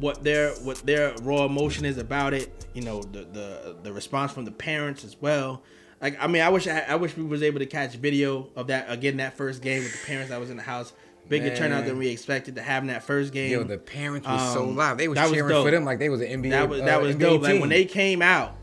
what 0.00 0.22
their 0.24 0.50
what 0.56 0.78
their 0.84 1.14
raw 1.22 1.44
emotion 1.44 1.84
is 1.84 1.98
about 1.98 2.34
it. 2.34 2.66
You 2.74 2.82
know 2.82 3.00
the 3.02 3.20
the 3.32 3.76
the 3.84 3.92
response 3.92 4.32
from 4.32 4.44
the 4.44 4.50
parents 4.50 5.04
as 5.04 5.16
well. 5.20 5.62
Like 6.02 6.16
I 6.20 6.26
mean, 6.26 6.42
I 6.42 6.48
wish 6.50 6.66
I, 6.66 6.80
I 6.80 6.96
wish 6.96 7.16
we 7.16 7.22
was 7.24 7.42
able 7.42 7.60
to 7.60 7.66
catch 7.66 7.94
video 7.94 8.50
of 8.56 8.66
that 8.66 8.90
again 8.90 9.16
that 9.18 9.36
first 9.36 9.62
game 9.62 9.82
with 9.84 9.92
the 9.92 10.06
parents 10.06 10.30
that 10.30 10.40
was 10.40 10.50
in 10.50 10.56
the 10.56 10.62
house. 10.62 10.92
Bigger 11.28 11.46
Man. 11.48 11.56
turnout 11.56 11.84
than 11.86 11.98
we 11.98 12.08
expected 12.08 12.54
to 12.56 12.62
have 12.62 12.82
in 12.82 12.88
that 12.88 13.02
first 13.02 13.32
game. 13.32 13.50
Yo, 13.52 13.62
the 13.64 13.78
parents 13.78 14.26
was 14.28 14.52
so 14.52 14.64
Um, 14.64 14.76
loud. 14.76 14.98
They 14.98 15.08
was 15.08 15.16
that 15.16 15.24
was 15.24 15.32
cheering 15.32 15.48
dope. 15.48 15.64
for 15.66 15.70
them 15.70 15.84
like 15.84 15.98
they 15.98 16.08
was 16.08 16.20
an 16.20 16.28
NBA. 16.42 16.50
that 16.50 16.68
was 16.68 16.80
that 16.82 16.98
uh, 16.98 17.02
was 17.02 17.16
NBA 17.16 17.20
dope. 17.20 17.42
Like 17.42 17.60
when 17.60 17.68
they 17.70 17.84
came 17.84 18.22
out 18.22 18.54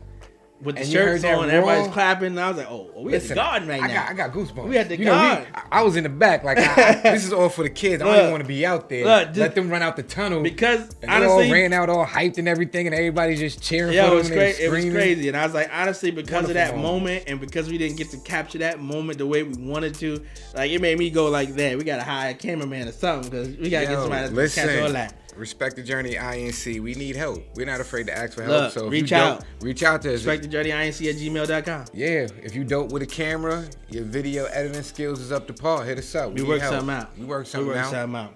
with 0.62 0.76
the 0.76 0.82
And 0.82 0.90
shirts 0.90 1.24
on, 1.24 1.50
everybody's 1.50 1.92
clapping. 1.92 2.28
And 2.28 2.40
I 2.40 2.48
was 2.48 2.56
like, 2.56 2.70
oh, 2.70 2.88
we 2.96 3.14
at 3.14 3.20
the 3.22 3.28
Listen, 3.28 3.34
garden 3.36 3.68
right 3.68 3.82
I 3.82 3.86
now. 3.86 3.94
got, 3.94 4.10
I 4.10 4.14
got 4.14 4.32
goosebumps. 4.32 4.68
We 4.68 4.78
at 4.78 4.88
the 4.88 4.96
you 4.96 5.04
know, 5.04 5.44
we- 5.46 5.60
I, 5.70 5.82
was 5.82 5.96
in 5.96 6.04
the 6.04 6.08
back. 6.08 6.42
Like, 6.44 6.56
I, 6.58 6.94
this 7.12 7.26
is 7.26 7.32
all 7.34 7.48
for 7.50 7.64
the 7.64 7.70
kids. 7.70 8.02
I 8.02 8.06
don't 8.06 8.18
even 8.18 8.30
want 8.30 8.42
to 8.44 8.48
be 8.48 8.64
out 8.64 8.88
there. 8.88 9.04
look, 9.04 9.26
just- 9.28 9.38
Let 9.40 9.54
them 9.54 9.68
run 9.68 9.82
out 9.82 9.96
the 9.96 10.02
tunnel. 10.04 10.42
because 10.42 10.88
and 11.02 11.10
honestly, 11.10 11.44
they 11.44 11.48
all 11.48 11.52
ran 11.52 11.72
out 11.74 11.88
all 11.90 12.06
hyped 12.06 12.38
and 12.38 12.48
everything, 12.48 12.86
and 12.86 12.94
everybody's 12.94 13.40
just 13.40 13.62
cheering 13.62 13.92
Yeah, 13.92 14.04
for 14.04 14.06
it 14.06 14.10
them. 14.10 14.16
was 14.18 14.26
and 14.30 14.36
great. 14.38 14.56
they 14.56 14.64
It 14.64 14.70
was 14.70 14.84
crazy, 14.94 15.28
and 15.28 15.36
I 15.36 15.44
was 15.44 15.54
like, 15.54 15.68
honestly, 15.72 16.10
because 16.12 16.48
of 16.48 16.54
that 16.54 16.76
moment. 16.76 16.84
moment, 16.84 17.24
and 17.26 17.40
because 17.40 17.68
we 17.68 17.76
didn't 17.76 17.96
get 17.98 18.10
to 18.12 18.18
capture 18.18 18.58
that 18.58 18.80
moment 18.80 19.18
the 19.18 19.26
way 19.26 19.42
we 19.42 19.54
wanted 19.62 19.94
to, 19.96 20.24
like 20.54 20.70
it 20.70 20.80
made 20.80 20.98
me 20.98 21.10
go 21.10 21.28
like 21.28 21.54
that. 21.56 21.76
We 21.76 21.84
gotta 21.84 22.04
hire 22.04 22.30
a 22.30 22.34
cameraman 22.34 22.88
or 22.88 22.92
something 22.92 23.28
because 23.30 23.48
we 23.56 23.68
gotta 23.68 23.86
get 23.86 23.98
somebody 23.98 24.28
to 24.28 24.34
listen, 24.34 24.66
catch 24.68 24.78
all 24.82 24.92
that. 24.92 25.14
Respect 25.36 25.76
the 25.76 25.82
journey, 25.82 26.14
INC. 26.14 26.80
We 26.80 26.94
need 26.94 27.16
help. 27.16 27.42
We're 27.56 27.66
not 27.66 27.80
afraid 27.80 28.06
to 28.06 28.16
ask 28.16 28.34
for 28.34 28.42
help. 28.42 28.62
Look, 28.64 28.72
so 28.72 28.88
reach 28.88 29.12
out. 29.12 29.44
Reach 29.60 29.82
out 29.82 30.02
to 30.02 30.10
us. 30.10 30.24
Respect 30.24 30.42
the 30.42 30.48
journey 30.48 30.70
inc 30.70 31.08
at 31.10 31.16
gmail.com. 31.16 31.86
yeah, 31.92 32.26
if 32.42 32.54
you 32.54 32.62
dope 32.64 32.92
with 32.92 33.02
a 33.02 33.06
camera, 33.06 33.64
your 33.88 34.04
video 34.04 34.44
editing 34.46 34.82
skills 34.82 35.20
is 35.20 35.32
up 35.32 35.46
to 35.48 35.52
par. 35.52 35.84
Hit 35.84 35.98
us 35.98 36.14
up. 36.14 36.28
We 36.32 36.42
need 36.42 36.48
work 36.48 36.60
help. 36.60 36.74
something 36.74 36.94
out. 36.94 37.18
We 37.18 37.24
work 37.24 37.46
something 37.46 37.68
we 37.68 37.74
work 37.74 37.84
out. 37.84 37.90
something 37.90 38.16
out. 38.16 38.34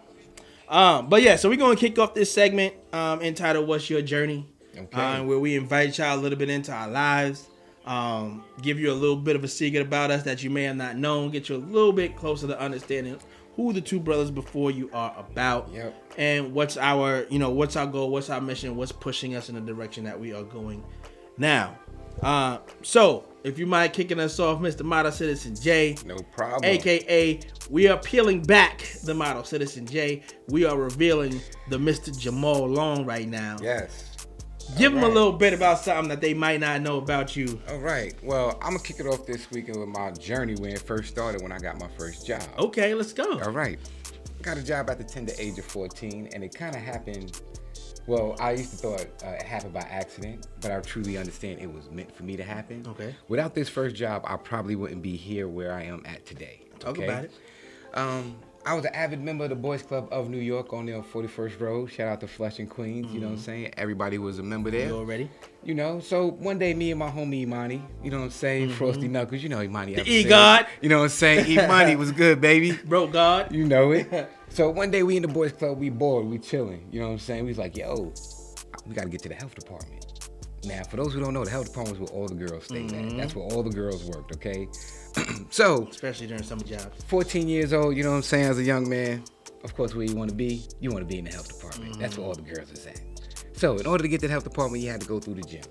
Um, 0.68 1.08
but 1.08 1.22
yeah, 1.22 1.36
so 1.36 1.48
we're 1.48 1.56
gonna 1.56 1.76
kick 1.76 1.98
off 1.98 2.14
this 2.14 2.32
segment 2.32 2.74
um, 2.92 3.22
entitled 3.22 3.66
"What's 3.68 3.88
Your 3.88 4.02
Journey," 4.02 4.46
Okay. 4.76 5.00
uh, 5.00 5.22
where 5.24 5.38
we 5.38 5.56
invite 5.56 5.96
y'all 5.98 6.18
a 6.18 6.20
little 6.20 6.38
bit 6.38 6.50
into 6.50 6.72
our 6.72 6.88
lives, 6.88 7.48
um, 7.86 8.44
give 8.60 8.78
you 8.78 8.92
a 8.92 8.94
little 8.94 9.16
bit 9.16 9.34
of 9.34 9.44
a 9.44 9.48
secret 9.48 9.80
about 9.80 10.10
us 10.10 10.24
that 10.24 10.42
you 10.42 10.50
may 10.50 10.64
have 10.64 10.76
not 10.76 10.96
known, 10.96 11.30
get 11.30 11.48
you 11.48 11.56
a 11.56 11.58
little 11.58 11.92
bit 11.92 12.16
closer 12.16 12.46
to 12.48 12.60
understanding 12.60 13.18
who 13.58 13.72
the 13.72 13.80
two 13.80 13.98
brothers 13.98 14.30
before 14.30 14.70
you 14.70 14.88
are 14.92 15.12
about, 15.18 15.68
Yep. 15.74 16.12
and 16.16 16.54
what's 16.54 16.76
our, 16.76 17.26
you 17.28 17.40
know, 17.40 17.50
what's 17.50 17.74
our 17.74 17.88
goal, 17.88 18.08
what's 18.10 18.30
our 18.30 18.40
mission, 18.40 18.76
what's 18.76 18.92
pushing 18.92 19.34
us 19.34 19.48
in 19.48 19.56
the 19.56 19.60
direction 19.60 20.04
that 20.04 20.18
we 20.18 20.32
are 20.32 20.44
going 20.44 20.84
now. 21.38 21.76
Uh, 22.22 22.58
so 22.82 23.24
if 23.42 23.58
you 23.58 23.66
mind 23.66 23.92
kicking 23.92 24.20
us 24.20 24.38
off, 24.38 24.60
Mr. 24.60 24.84
Model 24.84 25.10
Citizen 25.10 25.56
J, 25.56 25.96
No 26.06 26.14
problem. 26.36 26.64
AKA, 26.64 27.40
we 27.68 27.88
are 27.88 27.98
peeling 27.98 28.42
back 28.44 28.82
the 29.02 29.12
model 29.12 29.42
Citizen 29.42 29.86
J. 29.86 30.22
We 30.48 30.64
are 30.64 30.76
revealing 30.76 31.40
the 31.68 31.78
Mr. 31.78 32.16
Jamal 32.16 32.64
Long 32.68 33.04
right 33.04 33.28
now. 33.28 33.56
Yes. 33.60 34.07
Give 34.76 34.92
them 34.92 35.02
a 35.02 35.08
little 35.08 35.32
bit 35.32 35.54
about 35.54 35.80
something 35.80 36.08
that 36.08 36.20
they 36.20 36.34
might 36.34 36.60
not 36.60 36.82
know 36.82 36.98
about 36.98 37.34
you. 37.34 37.60
All 37.68 37.78
right. 37.78 38.14
Well, 38.22 38.58
I'm 38.62 38.72
gonna 38.72 38.78
kick 38.80 39.00
it 39.00 39.06
off 39.06 39.26
this 39.26 39.50
weekend 39.50 39.78
with 39.78 39.88
my 39.88 40.10
journey 40.12 40.54
when 40.56 40.70
it 40.70 40.80
first 40.80 41.08
started 41.08 41.42
when 41.42 41.52
I 41.52 41.58
got 41.58 41.80
my 41.80 41.88
first 41.98 42.26
job. 42.26 42.42
Okay, 42.58 42.94
let's 42.94 43.12
go. 43.12 43.40
All 43.40 43.50
right. 43.50 43.78
Got 44.42 44.58
a 44.58 44.62
job 44.62 44.88
at 44.90 44.98
the 44.98 45.04
tender 45.04 45.32
age 45.38 45.58
of 45.58 45.64
14, 45.64 46.30
and 46.32 46.44
it 46.44 46.54
kind 46.54 46.76
of 46.76 46.82
happened. 46.82 47.40
Well, 48.06 48.36
I 48.40 48.52
used 48.52 48.70
to 48.70 48.76
thought 48.76 49.06
uh, 49.24 49.30
it 49.32 49.42
happened 49.42 49.74
by 49.74 49.80
accident, 49.80 50.46
but 50.60 50.70
I 50.70 50.80
truly 50.80 51.18
understand 51.18 51.60
it 51.60 51.72
was 51.72 51.90
meant 51.90 52.14
for 52.14 52.22
me 52.22 52.36
to 52.36 52.44
happen. 52.44 52.84
Okay. 52.88 53.14
Without 53.28 53.54
this 53.54 53.68
first 53.68 53.96
job, 53.96 54.22
I 54.26 54.36
probably 54.36 54.76
wouldn't 54.76 55.02
be 55.02 55.16
here 55.16 55.48
where 55.48 55.72
I 55.72 55.82
am 55.84 56.02
at 56.06 56.24
today. 56.24 56.62
Talk 56.78 56.96
okay? 56.96 57.04
about 57.04 57.24
it. 57.24 57.32
Um, 57.94 58.36
I 58.68 58.74
was 58.74 58.84
an 58.84 58.94
avid 58.94 59.22
member 59.22 59.44
of 59.44 59.50
the 59.50 59.56
Boys 59.56 59.82
Club 59.82 60.08
of 60.10 60.28
New 60.28 60.36
York 60.36 60.74
on 60.74 60.92
on 60.92 61.02
41st 61.02 61.58
Road. 61.58 61.86
Shout 61.86 62.06
out 62.06 62.20
to 62.20 62.28
Flushing 62.28 62.66
Queens. 62.66 63.10
You 63.10 63.20
know 63.20 63.28
what 63.28 63.32
I'm 63.32 63.36
mm-hmm. 63.38 63.44
saying? 63.44 63.74
Everybody 63.78 64.18
was 64.18 64.40
a 64.40 64.42
member 64.42 64.70
there. 64.70 64.88
You 64.88 64.96
already? 64.96 65.30
You 65.64 65.74
know, 65.74 66.00
so 66.00 66.32
one 66.32 66.58
day 66.58 66.74
me 66.74 66.90
and 66.90 66.98
my 66.98 67.10
homie 67.10 67.40
Imani, 67.44 67.82
you 68.04 68.10
know 68.10 68.18
what 68.18 68.24
I'm 68.24 68.30
saying? 68.30 68.68
Mm-hmm. 68.68 68.76
Frosty 68.76 69.08
Knuckles, 69.08 69.42
you 69.42 69.48
know 69.48 69.62
Imani. 69.62 69.94
The 69.94 70.00
said. 70.00 70.08
E-God. 70.08 70.66
You 70.82 70.90
know 70.90 70.98
what 70.98 71.04
I'm 71.04 71.08
saying? 71.08 71.50
Imani 71.50 71.96
was 71.96 72.12
good, 72.12 72.42
baby. 72.42 72.72
Bro, 72.84 73.06
God. 73.06 73.54
You 73.54 73.64
know 73.64 73.92
it. 73.92 74.30
so 74.50 74.68
one 74.68 74.90
day 74.90 75.02
we 75.02 75.16
in 75.16 75.22
the 75.22 75.28
boys 75.28 75.52
club, 75.52 75.78
we 75.78 75.88
bored, 75.88 76.26
we 76.26 76.38
chilling. 76.38 76.88
You 76.92 77.00
know 77.00 77.06
what 77.06 77.12
I'm 77.14 77.18
saying? 77.20 77.44
We 77.44 77.48
was 77.48 77.58
like, 77.58 77.74
yo, 77.74 78.12
we 78.86 78.94
gotta 78.94 79.08
get 79.08 79.22
to 79.22 79.30
the 79.30 79.34
health 79.34 79.54
department. 79.54 80.04
Now, 80.64 80.82
for 80.82 80.96
those 80.98 81.14
who 81.14 81.20
don't 81.20 81.32
know, 81.32 81.44
the 81.44 81.50
health 81.50 81.68
department 81.68 82.00
was 82.00 82.10
where 82.10 82.20
all 82.20 82.28
the 82.28 82.34
girls 82.34 82.64
stayed 82.64 82.92
at. 82.92 82.98
Mm-hmm. 82.98 83.16
That's 83.16 83.34
where 83.34 83.46
all 83.46 83.62
the 83.62 83.70
girls 83.70 84.04
worked, 84.04 84.34
okay? 84.36 84.68
so, 85.50 85.86
Especially 85.90 86.26
during 86.26 86.42
summer 86.42 86.64
jobs. 86.64 87.02
14 87.04 87.48
years 87.48 87.72
old, 87.72 87.96
you 87.96 88.02
know 88.02 88.10
what 88.10 88.16
I'm 88.16 88.22
saying, 88.22 88.46
as 88.46 88.58
a 88.58 88.62
young 88.62 88.88
man, 88.88 89.22
of 89.64 89.74
course, 89.74 89.94
where 89.94 90.04
you 90.04 90.14
wanna 90.14 90.32
be, 90.32 90.62
you 90.80 90.90
wanna 90.90 91.04
be 91.04 91.18
in 91.18 91.24
the 91.24 91.32
health 91.32 91.48
department. 91.48 91.98
That's 91.98 92.16
where 92.16 92.26
all 92.26 92.34
the 92.34 92.42
girls 92.42 92.70
is 92.70 92.86
at. 92.86 93.00
So, 93.52 93.76
in 93.76 93.86
order 93.86 94.02
to 94.02 94.08
get 94.08 94.20
to 94.20 94.28
the 94.28 94.32
health 94.32 94.44
department, 94.44 94.82
you 94.82 94.90
had 94.90 95.00
to 95.00 95.06
go 95.06 95.18
through 95.18 95.34
the 95.34 95.42
gym. 95.42 95.62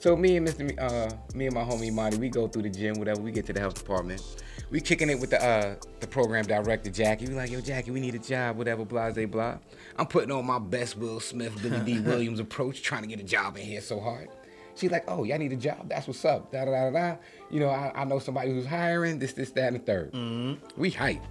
So 0.00 0.16
me 0.16 0.38
and 0.38 0.48
Mr. 0.48 0.80
Uh, 0.80 1.14
me 1.34 1.44
and 1.44 1.54
my 1.54 1.62
homie 1.62 1.92
Marty, 1.92 2.16
we 2.16 2.30
go 2.30 2.48
through 2.48 2.62
the 2.62 2.70
gym, 2.70 2.98
whatever. 2.98 3.20
We 3.20 3.32
get 3.32 3.44
to 3.46 3.52
the 3.52 3.60
health 3.60 3.74
department. 3.74 4.22
We 4.70 4.80
kicking 4.80 5.10
it 5.10 5.20
with 5.20 5.28
the 5.28 5.44
uh, 5.44 5.74
the 6.00 6.06
program 6.06 6.46
director 6.46 6.90
Jackie. 6.90 7.26
We 7.26 7.34
like, 7.34 7.50
yo 7.50 7.60
Jackie, 7.60 7.90
we 7.90 8.00
need 8.00 8.14
a 8.14 8.18
job, 8.18 8.56
whatever, 8.56 8.86
blah, 8.86 9.10
blah, 9.10 9.26
blah. 9.26 9.58
I'm 9.98 10.06
putting 10.06 10.32
on 10.32 10.46
my 10.46 10.58
best 10.58 10.96
Will 10.96 11.20
Smith, 11.20 11.60
Billy 11.62 11.80
Dee. 11.80 12.00
Williams 12.08 12.40
approach, 12.40 12.80
trying 12.80 13.02
to 13.02 13.08
get 13.08 13.20
a 13.20 13.24
job 13.24 13.58
in 13.58 13.62
here 13.62 13.82
so 13.82 14.00
hard. 14.00 14.30
She's 14.74 14.90
like, 14.90 15.04
oh, 15.06 15.24
y'all 15.24 15.36
need 15.36 15.52
a 15.52 15.56
job. 15.56 15.86
That's 15.90 16.06
what's 16.06 16.24
up. 16.24 16.50
Da 16.50 16.64
da 16.64 16.70
da 16.70 16.90
da. 16.90 17.16
You 17.50 17.60
know, 17.60 17.68
I, 17.68 17.92
I 17.94 18.04
know 18.04 18.18
somebody 18.18 18.50
who's 18.50 18.66
hiring. 18.66 19.18
This, 19.18 19.32
this, 19.32 19.50
that, 19.52 19.72
and 19.72 19.84
the 19.84 19.92
3rd 19.92 20.58
We 20.76 20.90
hype. 20.90 21.22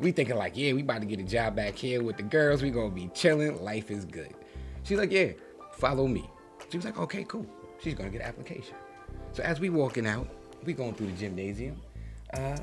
We 0.00 0.12
thinking 0.12 0.36
like, 0.36 0.56
yeah, 0.56 0.72
we 0.72 0.82
about 0.82 1.00
to 1.00 1.06
get 1.06 1.18
a 1.18 1.24
job 1.24 1.56
back 1.56 1.74
here 1.74 2.02
with 2.02 2.16
the 2.16 2.22
girls. 2.22 2.62
We 2.62 2.70
gonna 2.70 2.90
be 2.90 3.10
chilling. 3.14 3.62
Life 3.62 3.90
is 3.90 4.04
good. 4.04 4.32
She's 4.84 4.98
like, 4.98 5.10
yeah, 5.10 5.32
follow 5.72 6.06
me. 6.06 6.30
She 6.70 6.78
was 6.78 6.84
like, 6.86 6.98
okay, 6.98 7.24
cool. 7.24 7.46
She's 7.80 7.94
gonna 7.94 8.10
get 8.10 8.22
an 8.22 8.28
application. 8.28 8.74
So 9.32 9.42
as 9.42 9.60
we 9.60 9.70
walking 9.70 10.06
out, 10.06 10.28
we 10.64 10.72
going 10.72 10.94
through 10.94 11.08
the 11.08 11.12
gymnasium. 11.12 11.76
Uh, 12.32 12.58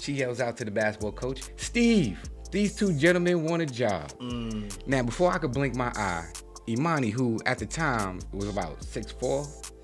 she 0.00 0.12
yells 0.14 0.40
out 0.40 0.56
to 0.58 0.64
the 0.64 0.70
basketball 0.70 1.12
coach, 1.12 1.42
Steve, 1.56 2.18
these 2.50 2.74
two 2.74 2.94
gentlemen 2.94 3.44
want 3.44 3.62
a 3.62 3.66
job. 3.66 4.10
Now, 4.86 5.02
before 5.02 5.32
I 5.32 5.38
could 5.38 5.52
blink 5.52 5.74
my 5.74 5.92
eye, 5.96 6.26
Imani, 6.66 7.10
who 7.10 7.38
at 7.46 7.58
the 7.58 7.66
time 7.66 8.20
was 8.32 8.48
about 8.48 8.82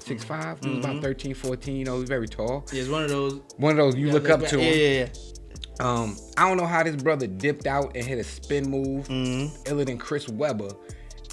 6'4, 0.07 0.59
6'5, 0.59 0.64
he 0.64 0.70
was 0.76 0.84
about 0.84 1.02
13, 1.02 1.34
14, 1.34 1.76
you 1.76 1.84
know, 1.84 2.00
he's 2.00 2.09
very 2.09 2.28
tall. 2.28 2.66
Yeah, 2.72 2.80
it's 2.82 2.90
one 2.90 3.05
of 3.05 3.11
those. 3.11 3.40
One 3.57 3.72
of 3.72 3.76
those 3.78 3.96
you 3.96 4.11
look 4.11 4.28
up 4.28 4.44
to 4.46 4.59
yeah, 4.61 4.64
him. 4.64 4.78
Yeah, 4.78 5.07
yeah. 5.07 5.84
Um, 5.86 6.16
I 6.36 6.48
don't 6.48 6.57
know 6.57 6.66
how 6.66 6.82
this 6.84 6.96
brother 7.02 7.26
dipped 7.26 7.66
out 7.66 7.96
and 7.96 8.05
hit 8.05 8.18
a 8.18 8.24
spin 8.24 8.70
move, 8.70 9.09
Mm-hmm. 9.09 9.70
iller 9.72 9.84
than 9.84 9.98
Chris 9.98 10.28
Webber, 10.28 10.68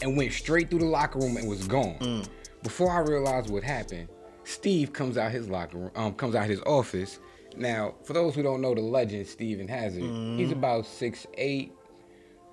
and 0.02 0.18
went 0.18 0.32
straight 0.34 0.70
through 0.70 0.80
the 0.80 0.86
locker 0.86 1.20
room 1.20 1.38
and 1.38 1.48
was 1.48 1.68
gone. 1.68 1.96
Mm. 2.00 2.28
Before 2.64 2.92
I 2.92 3.00
realized 3.00 3.50
what 3.50 3.64
happened, 3.64 4.08
Steve 4.44 4.94
comes 4.94 5.18
out 5.18 5.32
his 5.32 5.48
locker 5.50 5.78
room, 5.78 5.92
um, 5.96 6.14
comes 6.14 6.34
out 6.36 6.48
his 6.48 6.60
office. 6.62 7.20
Now, 7.56 7.96
for 8.04 8.14
those 8.14 8.34
who 8.34 8.42
don't 8.42 8.62
know 8.62 8.74
the 8.74 8.82
legend 8.82 9.28
Steven 9.28 9.68
Hazard, 9.68 10.02
Mm-hmm. 10.04 10.38
he's 10.38 10.52
about 10.52 10.86
six 10.86 11.28
eight. 11.38 11.74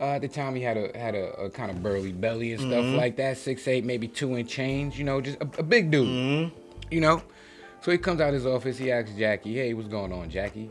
Uh, 0.00 0.04
at 0.14 0.20
the 0.20 0.28
time, 0.28 0.54
he 0.54 0.62
had 0.62 0.76
a 0.76 0.96
had 0.96 1.14
a, 1.16 1.32
a 1.40 1.50
kind 1.50 1.70
of 1.70 1.82
burly 1.82 2.12
belly 2.12 2.52
and 2.52 2.60
stuff 2.60 2.84
Mm-hmm. 2.84 2.96
like 2.96 3.16
that. 3.16 3.36
Six 3.36 3.66
eight, 3.66 3.84
maybe 3.84 4.06
two 4.08 4.34
and 4.36 4.48
change. 4.48 4.96
You 4.98 5.04
know, 5.04 5.20
just 5.20 5.38
a, 5.40 5.48
a 5.58 5.62
big 5.62 5.90
dude. 5.90 6.06
Mm-hmm. 6.08 6.58
You 6.90 7.00
know, 7.00 7.22
so 7.82 7.90
he 7.90 7.98
comes 7.98 8.20
out 8.20 8.28
of 8.28 8.34
his 8.34 8.46
office. 8.46 8.78
He 8.78 8.92
asks 8.92 9.10
Jackie, 9.18 9.54
"Hey, 9.54 9.74
what's 9.74 9.88
going 9.88 10.12
on, 10.12 10.30
Jackie?" 10.30 10.70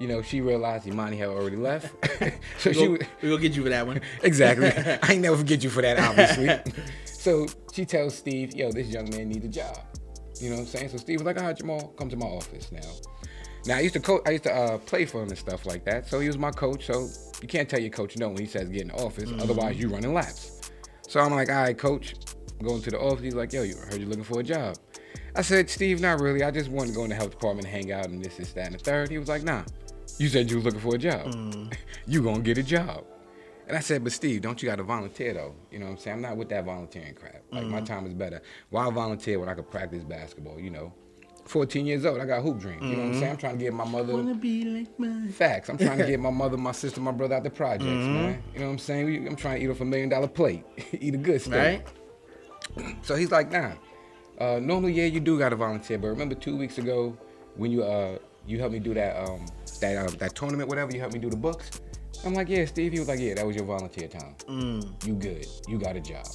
You 0.00 0.06
know, 0.06 0.22
she 0.22 0.40
realized 0.40 0.86
Imani 0.86 1.16
had 1.16 1.28
already 1.28 1.56
left, 1.56 1.92
so 2.60 2.70
We 2.70 2.74
she 2.74 2.84
go, 2.86 2.90
was- 2.92 3.00
we 3.20 3.28
gonna 3.30 3.42
get 3.42 3.56
you 3.56 3.64
for 3.64 3.68
that 3.70 3.84
one. 3.84 4.00
exactly. 4.22 4.68
I 4.70 5.12
ain't 5.12 5.22
never 5.22 5.36
forget 5.36 5.64
you 5.64 5.70
for 5.70 5.82
that, 5.82 5.98
obviously. 5.98 6.72
so 7.04 7.48
she 7.72 7.84
tells 7.84 8.14
Steve, 8.16 8.54
"Yo, 8.54 8.70
this 8.70 8.86
young 8.88 9.10
man 9.10 9.28
needs 9.28 9.44
a 9.44 9.48
job." 9.48 9.76
You 10.40 10.50
know 10.50 10.54
what 10.56 10.60
I'm 10.62 10.66
saying? 10.68 10.90
So 10.90 10.98
Steve 10.98 11.18
was 11.18 11.26
like, 11.26 11.36
"All 11.38 11.46
right, 11.48 11.56
Jamal, 11.56 11.88
come 11.98 12.08
to 12.10 12.16
my 12.16 12.26
office 12.26 12.70
now." 12.70 12.80
Now 13.68 13.76
I 13.76 13.80
used 13.80 13.92
to 13.94 14.00
coach. 14.00 14.22
I 14.24 14.30
used 14.30 14.44
to 14.44 14.54
uh, 14.54 14.78
play 14.78 15.04
for 15.04 15.22
him 15.22 15.28
and 15.28 15.36
stuff 15.36 15.66
like 15.66 15.84
that. 15.84 16.08
So 16.08 16.20
he 16.20 16.26
was 16.26 16.38
my 16.38 16.50
coach. 16.50 16.86
So 16.86 17.06
you 17.42 17.48
can't 17.48 17.68
tell 17.68 17.78
your 17.78 17.90
coach 17.90 18.16
no 18.16 18.28
when 18.28 18.38
he 18.38 18.46
says 18.46 18.70
get 18.70 18.80
in 18.80 18.88
the 18.88 18.94
office. 18.94 19.28
Mm-hmm. 19.28 19.42
Otherwise, 19.42 19.78
you 19.78 19.90
running 19.90 20.14
laps. 20.14 20.72
So 21.06 21.20
I'm 21.20 21.32
like, 21.32 21.50
"All 21.50 21.56
right, 21.56 21.76
coach." 21.76 22.14
Going 22.62 22.82
to 22.82 22.90
the 22.90 22.98
office, 22.98 23.22
he's 23.22 23.34
like, 23.34 23.52
"Yo, 23.52 23.62
you 23.62 23.76
heard 23.76 24.00
you're 24.00 24.08
looking 24.08 24.24
for 24.24 24.40
a 24.40 24.42
job." 24.42 24.78
I 25.36 25.42
said, 25.42 25.68
"Steve, 25.68 26.00
not 26.00 26.18
really. 26.18 26.42
I 26.42 26.50
just 26.50 26.70
wanted 26.70 26.88
to 26.88 26.96
go 26.96 27.04
in 27.04 27.10
the 27.10 27.14
health 27.14 27.32
department, 27.32 27.66
and 27.66 27.74
hang 27.74 27.92
out, 27.92 28.06
and 28.06 28.24
this, 28.24 28.38
this, 28.38 28.52
that, 28.54 28.66
and 28.66 28.74
the 28.74 28.78
third. 28.78 29.10
He 29.10 29.18
was 29.18 29.28
like, 29.28 29.42
"Nah, 29.42 29.64
you 30.16 30.28
said 30.28 30.50
you 30.50 30.56
was 30.56 30.64
looking 30.64 30.80
for 30.80 30.94
a 30.94 30.98
job. 30.98 31.26
Mm. 31.26 31.72
you 32.06 32.22
gonna 32.22 32.40
get 32.40 32.56
a 32.56 32.62
job." 32.62 33.04
And 33.68 33.76
I 33.76 33.80
said, 33.80 34.02
but 34.02 34.12
Steve, 34.12 34.40
don't 34.40 34.62
you 34.62 34.66
got 34.66 34.76
to 34.76 34.82
volunteer 34.82 35.34
though? 35.34 35.54
You 35.70 35.78
know 35.78 35.84
what 35.84 35.92
I'm 35.92 35.98
saying? 35.98 36.16
I'm 36.16 36.22
not 36.22 36.38
with 36.38 36.48
that 36.48 36.64
volunteering 36.64 37.12
crap. 37.12 37.42
Like 37.52 37.66
my 37.66 37.82
mm. 37.82 37.84
time 37.84 38.06
is 38.06 38.14
better. 38.14 38.40
Why 38.70 38.90
volunteer 38.90 39.38
when 39.38 39.50
I 39.50 39.52
could 39.52 39.70
practice 39.70 40.02
basketball? 40.04 40.58
You 40.58 40.70
know, 40.70 40.94
14 41.48 41.86
years 41.86 42.04
old, 42.04 42.20
I 42.20 42.26
got 42.26 42.42
hoop 42.42 42.58
dreams. 42.58 42.82
You 42.82 42.96
know 42.96 43.02
what 43.02 43.08
I'm 43.08 43.14
saying? 43.14 43.32
I'm 43.32 43.36
trying 43.38 43.58
to 43.58 43.64
get 43.64 43.72
my 43.72 43.84
mother 43.84 44.12
Wanna 44.12 44.34
be 44.34 44.64
like 44.64 44.98
mine. 44.98 45.28
facts. 45.30 45.68
I'm 45.68 45.78
trying 45.78 45.98
to 45.98 46.06
get 46.06 46.20
my 46.20 46.30
mother, 46.42 46.56
my 46.56 46.72
sister, 46.72 47.00
my 47.00 47.10
brother 47.12 47.36
out 47.36 47.42
the 47.44 47.50
projects, 47.50 47.88
Mm-hmm. 48.04 48.14
man. 48.14 48.42
You 48.52 48.60
know 48.60 48.66
what 48.66 48.72
I'm 48.72 48.78
saying? 48.78 49.06
We- 49.06 49.26
I'm 49.26 49.36
trying 49.36 49.58
to 49.60 49.64
eat 49.66 49.70
off 49.70 49.80
a 49.80 49.84
million 49.84 50.08
dollar 50.10 50.28
plate, 50.28 50.64
eat 50.92 51.14
a 51.14 51.18
good 51.18 51.40
steak. 51.40 51.54
Right? 51.54 51.86
So 53.02 53.16
he's 53.16 53.30
like, 53.30 53.50
nah. 53.50 53.72
Uh, 54.38 54.60
normally, 54.62 54.92
yeah, 54.92 55.06
you 55.06 55.18
do 55.20 55.36
gotta 55.38 55.56
volunteer, 55.56 55.98
but 55.98 56.08
remember 56.08 56.34
two 56.36 56.56
weeks 56.56 56.78
ago 56.78 57.16
when 57.56 57.72
you 57.72 57.82
uh 57.82 58.18
you 58.46 58.58
helped 58.58 58.72
me 58.72 58.78
do 58.78 58.94
that 58.94 59.16
um 59.28 59.44
that 59.80 59.96
uh, 59.96 60.10
that 60.18 60.34
tournament, 60.36 60.68
whatever, 60.68 60.92
you 60.92 61.00
helped 61.00 61.14
me 61.14 61.18
do 61.20 61.28
the 61.30 61.36
books. 61.36 61.70
I'm 62.24 62.34
like, 62.34 62.48
yeah, 62.48 62.64
Steve. 62.66 62.92
He 62.92 62.98
was 63.00 63.08
like, 63.08 63.18
yeah, 63.20 63.34
that 63.34 63.46
was 63.46 63.56
your 63.56 63.64
volunteer 63.64 64.06
time. 64.08 64.34
You 65.04 65.14
good? 65.14 65.46
You 65.66 65.78
got 65.78 65.96
a 65.96 66.00
job. 66.00 66.26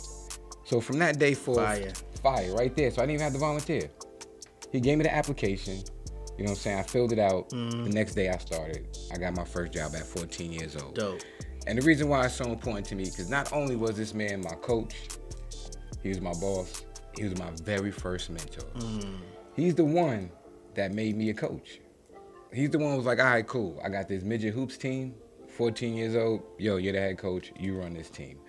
So 0.65 0.81
from 0.81 0.97
that 0.99 1.17
day 1.19 1.33
forth, 1.33 1.57
Fire. 1.59 1.91
fire 2.21 2.53
right 2.55 2.75
there. 2.75 2.89
So 2.91 3.01
I 3.01 3.05
didn't 3.05 3.15
even 3.15 3.23
have 3.25 3.33
to 3.33 3.39
volunteer. 3.39 3.89
He 4.73 4.81
gave 4.81 4.97
me 4.97 5.03
the 5.03 5.15
application. 5.15 5.83
You 6.35 6.45
know 6.45 6.49
what 6.49 6.49
I'm 6.49 6.55
saying? 6.55 6.79
I 6.79 6.81
filled 6.81 7.13
it 7.13 7.19
out. 7.19 7.49
The 7.49 7.55
mm. 7.55 7.93
next 7.93 8.15
day 8.15 8.29
I 8.29 8.37
started. 8.39 8.87
I 9.13 9.17
got 9.17 9.35
my 9.35 9.45
first 9.45 9.71
job 9.71 9.93
at 9.95 10.03
14 10.03 10.51
years 10.51 10.75
old. 10.75 10.95
Dope. 10.95 11.21
And 11.67 11.77
the 11.77 11.83
reason 11.83 12.09
why 12.09 12.25
it's 12.25 12.33
so 12.33 12.45
important 12.45 12.87
to 12.87 12.95
me, 12.95 13.05
because 13.05 13.29
not 13.29 13.53
only 13.53 13.75
was 13.75 13.95
this 13.95 14.15
man 14.15 14.41
my 14.41 14.55
coach, 14.55 14.95
he 16.01 16.09
was 16.09 16.21
my 16.21 16.33
boss, 16.33 16.85
he 17.15 17.23
was 17.23 17.37
my 17.37 17.51
very 17.63 17.91
first 17.91 18.31
mentor. 18.31 18.65
Mm. 18.79 19.17
He's 19.55 19.75
the 19.75 19.85
one 19.85 20.31
that 20.73 20.91
made 20.91 21.15
me 21.15 21.29
a 21.29 21.35
coach. 21.35 21.79
He's 22.51 22.71
the 22.71 22.79
one 22.79 22.91
who 22.91 22.97
was 22.97 23.05
like, 23.05 23.19
all 23.19 23.25
right, 23.25 23.45
cool. 23.45 23.79
I 23.85 23.89
got 23.89 24.07
this 24.07 24.23
midget 24.23 24.55
hoops 24.55 24.75
team, 24.75 25.13
14 25.49 25.95
years 25.95 26.15
old. 26.15 26.41
Yo, 26.57 26.77
you're 26.77 26.93
the 26.93 26.99
head 26.99 27.19
coach. 27.19 27.53
You 27.59 27.77
run 27.77 27.93
this 27.93 28.09
team. 28.09 28.39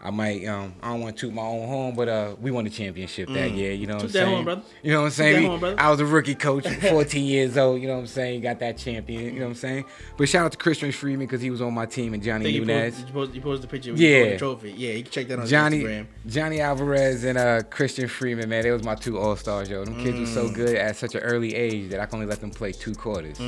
I 0.00 0.10
might, 0.10 0.44
um, 0.46 0.74
I 0.80 0.90
don't 0.92 1.00
want 1.00 1.16
to 1.16 1.26
toot 1.26 1.34
my 1.34 1.42
own 1.42 1.66
home, 1.66 1.94
but 1.96 2.08
uh, 2.08 2.36
we 2.40 2.52
won 2.52 2.62
the 2.64 2.70
championship 2.70 3.28
that 3.30 3.50
year. 3.50 3.72
You 3.72 3.88
know 3.88 3.94
what 3.96 4.04
I'm 4.04 4.08
saying? 4.10 4.34
home, 4.36 4.44
brother. 4.44 4.62
You 4.82 4.92
know 4.92 5.00
what 5.00 5.06
I'm 5.06 5.10
saying? 5.10 5.46
home, 5.46 5.58
brother. 5.58 5.80
I 5.80 5.90
was 5.90 5.98
a 5.98 6.06
rookie 6.06 6.36
coach, 6.36 6.68
14 6.68 7.24
years 7.24 7.58
old. 7.58 7.80
You 7.82 7.88
know 7.88 7.94
what 7.94 8.00
I'm 8.02 8.06
saying? 8.06 8.42
Got 8.42 8.60
that 8.60 8.78
champion. 8.78 9.24
You 9.24 9.32
know 9.40 9.46
what 9.46 9.50
I'm 9.50 9.54
saying? 9.56 9.84
But 10.16 10.28
shout 10.28 10.44
out 10.44 10.52
to 10.52 10.58
Christian 10.58 10.92
Freeman 10.92 11.26
because 11.26 11.40
he 11.42 11.50
was 11.50 11.60
on 11.60 11.74
my 11.74 11.84
team 11.86 12.14
and 12.14 12.22
Johnny 12.22 12.48
you 12.50 12.60
Nunez. 12.64 12.94
posted, 12.94 13.08
you, 13.08 13.12
posted, 13.14 13.34
you 13.34 13.40
posted 13.42 13.62
the 13.62 13.68
picture 13.68 13.92
Yeah. 13.92 14.30
the 14.30 14.38
trophy. 14.38 14.70
Yeah, 14.76 14.92
you 14.92 15.02
can 15.02 15.10
check 15.10 15.26
that 15.28 15.40
on 15.40 15.46
Johnny 15.48 15.80
Instagram. 15.82 16.06
Johnny 16.28 16.60
Alvarez 16.60 17.24
and 17.24 17.36
uh, 17.36 17.62
Christian 17.68 18.06
Freeman, 18.06 18.48
man, 18.48 18.62
they 18.62 18.70
was 18.70 18.84
my 18.84 18.94
two 18.94 19.18
all 19.18 19.34
stars, 19.34 19.68
yo. 19.68 19.84
Them 19.84 19.96
kids 20.02 20.18
were 20.18 20.26
Mm. 20.26 20.34
so 20.34 20.48
good 20.48 20.76
at 20.76 20.94
such 20.96 21.16
an 21.16 21.22
early 21.22 21.54
age 21.56 21.90
that 21.90 21.98
I 21.98 22.06
can 22.06 22.16
only 22.20 22.26
let 22.26 22.40
them 22.40 22.50
play 22.50 22.70
two 22.70 22.94
quarters. 22.94 23.38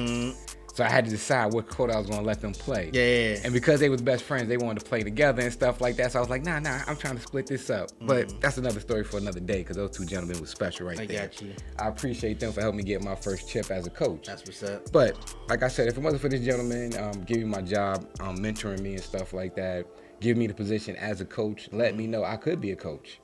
So 0.73 0.85
I 0.85 0.89
had 0.89 1.05
to 1.05 1.11
decide 1.11 1.53
what 1.53 1.69
quarter 1.69 1.93
I 1.95 1.99
was 1.99 2.07
gonna 2.09 2.23
let 2.23 2.41
them 2.41 2.53
play. 2.53 2.91
Mm. 2.93 2.95
Yeah. 2.95 3.41
And 3.45 3.53
because 3.53 3.81
they 3.81 3.89
was 3.89 4.01
best 4.01 4.23
friends, 4.25 4.49
they 4.49 4.57
wanted 4.57 4.81
to 4.81 4.87
play 4.87 5.03
together 5.03 5.43
and 5.43 5.53
stuff 5.53 5.81
like 5.81 5.97
that. 5.97 6.13
So 6.13 6.19
I 6.19 6.23
was 6.23 6.31
like, 6.31 6.45
nah, 6.45 6.59
nah, 6.61 6.81
I'm 6.87 6.97
trying 6.97 7.17
to 7.17 7.23
split 7.23 7.47
this 7.47 7.71
up. 7.71 7.91
But 8.01 8.41
that's 8.41 8.57
another 8.59 8.81
story 8.81 9.03
for 9.05 9.19
another 9.19 9.41
day 9.41 9.59
because 9.59 9.77
those 9.77 9.91
two 9.91 10.05
gentlemen 10.05 10.41
was 10.41 10.51
special 10.51 10.87
right 10.87 10.97
Mm. 10.99 11.03
I 11.03 11.07
there. 11.07 11.27
got 11.27 11.43
you. 11.43 11.53
I 11.79 11.89
appreciate 11.89 12.39
them 12.41 12.53
for 12.53 12.61
helping 12.61 12.79
me 12.79 12.83
get 12.85 13.03
my 13.03 13.15
first 13.15 13.49
chip 13.49 13.71
as 13.71 13.87
a 13.87 13.91
coach. 13.91 14.27
That's 14.27 14.45
what's 14.45 14.63
up. 14.63 14.91
But 14.93 15.17
like 15.49 15.63
I 15.63 15.69
said, 15.69 15.89
if 15.89 15.97
it 15.97 16.01
wasn't 16.01 16.23
for 16.23 16.29
this 16.29 16.41
gentleman 16.45 16.97
um, 16.99 17.23
giving 17.25 17.45
me 17.45 17.57
my 17.57 17.63
job, 17.63 18.07
um, 18.21 18.39
mentoring 18.39 18.81
me 18.81 18.93
and 18.95 19.03
stuff 19.03 19.33
like 19.33 19.57
that, 19.57 19.87
give 20.21 20.37
me 20.37 20.47
the 20.47 20.53
position 20.55 20.95
as 20.97 21.21
a 21.21 21.25
coach, 21.25 21.69
let 21.73 21.97
me 21.97 22.07
know 22.07 22.23
I 22.25 22.37
could 22.37 22.61
be 22.61 22.73
a 22.73 22.77
coach. 22.77 23.19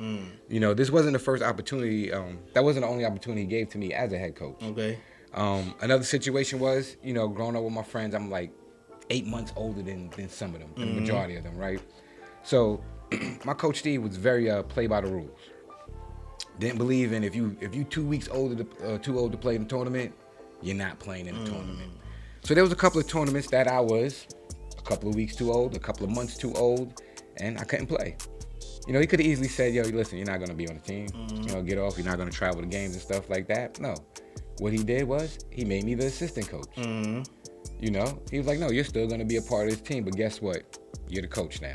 You 0.49 0.61
know, 0.61 0.73
this 0.75 0.91
wasn't 0.91 1.13
the 1.13 1.19
first 1.19 1.43
opportunity. 1.43 2.11
Um, 2.13 2.39
that 2.55 2.65
wasn't 2.65 2.85
the 2.87 2.91
only 2.91 3.05
opportunity 3.05 3.43
he 3.43 3.47
gave 3.47 3.69
to 3.71 3.79
me 3.79 3.93
as 3.93 4.13
a 4.13 4.19
head 4.19 4.35
coach. 4.35 4.63
Okay. 4.63 4.99
Um, 5.37 5.75
another 5.83 6.05
situation 6.05 6.59
was, 6.59 6.97
you 7.03 7.13
know, 7.13 7.29
growing 7.29 7.57
up 7.57 7.63
with 7.63 7.73
my 7.73 7.83
friends, 7.83 8.15
I'm 8.15 8.31
like 8.31 8.51
eight 9.11 9.27
months 9.27 9.53
older 9.55 9.83
than, 9.83 10.09
than 10.11 10.29
some 10.29 10.55
of 10.55 10.61
them, 10.61 10.71
the 10.77 10.87
majority 10.87 11.37
of 11.37 11.45
them, 11.45 11.57
right? 11.57 11.81
So 12.43 12.83
my 13.45 13.55
coach 13.55 13.79
Steve 13.79 14.03
was 14.03 14.17
very 14.17 14.51
uh, 14.51 14.63
play 14.63 14.87
by 14.87 15.01
the 15.03 15.09
rules. 15.09 15.39
Didn't 16.59 16.79
believe 16.79 17.13
in 17.13 17.23
if 17.23 17.37
you 17.37 17.55
if 17.61 17.75
you 17.75 17.85
two 17.85 18.05
weeks 18.05 18.29
older 18.33 18.65
to, 18.65 18.95
uh, 18.95 18.99
too 18.99 19.19
old 19.19 19.33
to 19.33 19.39
play 19.39 19.57
in 19.57 19.63
the 19.65 19.69
tournament, 19.69 20.15
you're 20.63 20.75
not 20.75 20.99
playing 20.99 21.27
in 21.27 21.39
the 21.39 21.51
tournament. 21.51 21.93
So 22.43 22.55
there 22.55 22.63
was 22.65 22.73
a 22.73 22.77
couple 22.77 22.99
of 22.99 23.07
tournaments 23.07 23.49
that 23.51 23.69
I 23.69 23.81
was 23.81 24.27
a 24.79 24.83
couple 24.83 25.11
of 25.11 25.17
weeks 25.17 25.37
too 25.37 25.53
old, 25.53 25.77
a 25.77 25.79
couple 25.79 26.05
of 26.05 26.11
months 26.11 26.39
too 26.39 26.55
old, 26.55 27.03
and 27.37 27.59
I 27.59 27.65
couldn't 27.65 27.89
play. 27.89 28.17
You 28.87 28.95
know, 28.95 29.01
he 29.01 29.07
could 29.07 29.21
have 29.21 29.27
easily 29.27 29.49
said, 29.49 29.75
"Yo, 29.75 29.83
listen, 29.83 30.17
you're 30.17 30.27
not 30.27 30.41
gonna 30.41 30.55
be 30.55 30.67
on 30.67 30.77
the 30.77 30.81
team. 30.81 31.09
You 31.43 31.53
know, 31.53 31.63
get 31.63 31.77
off. 31.77 31.99
You're 31.99 32.07
not 32.07 32.17
gonna 32.17 32.31
travel 32.31 32.63
to 32.63 32.67
games 32.67 32.95
and 32.95 33.03
stuff 33.03 33.29
like 33.29 33.49
that." 33.49 33.79
No, 33.81 33.95
what 34.59 34.73
he 34.73 34.83
did 34.83 35.05
was 35.05 35.39
he 35.51 35.65
made 35.65 35.85
me 35.85 35.95
the 35.95 36.07
assistant 36.07 36.49
coach. 36.49 36.69
Mm-hmm. 36.77 37.23
You 37.81 37.91
know, 37.91 38.21
he 38.31 38.39
was 38.39 38.47
like, 38.47 38.59
"No, 38.59 38.71
you're 38.71 38.85
still 38.85 39.07
gonna 39.07 39.25
be 39.25 39.37
a 39.37 39.43
part 39.43 39.69
of 39.69 39.71
this 39.71 39.81
team, 39.81 40.05
but 40.05 40.17
guess 40.17 40.41
what? 40.41 40.79
You're 41.09 41.23
the 41.23 41.29
coach 41.29 41.61
now." 41.61 41.75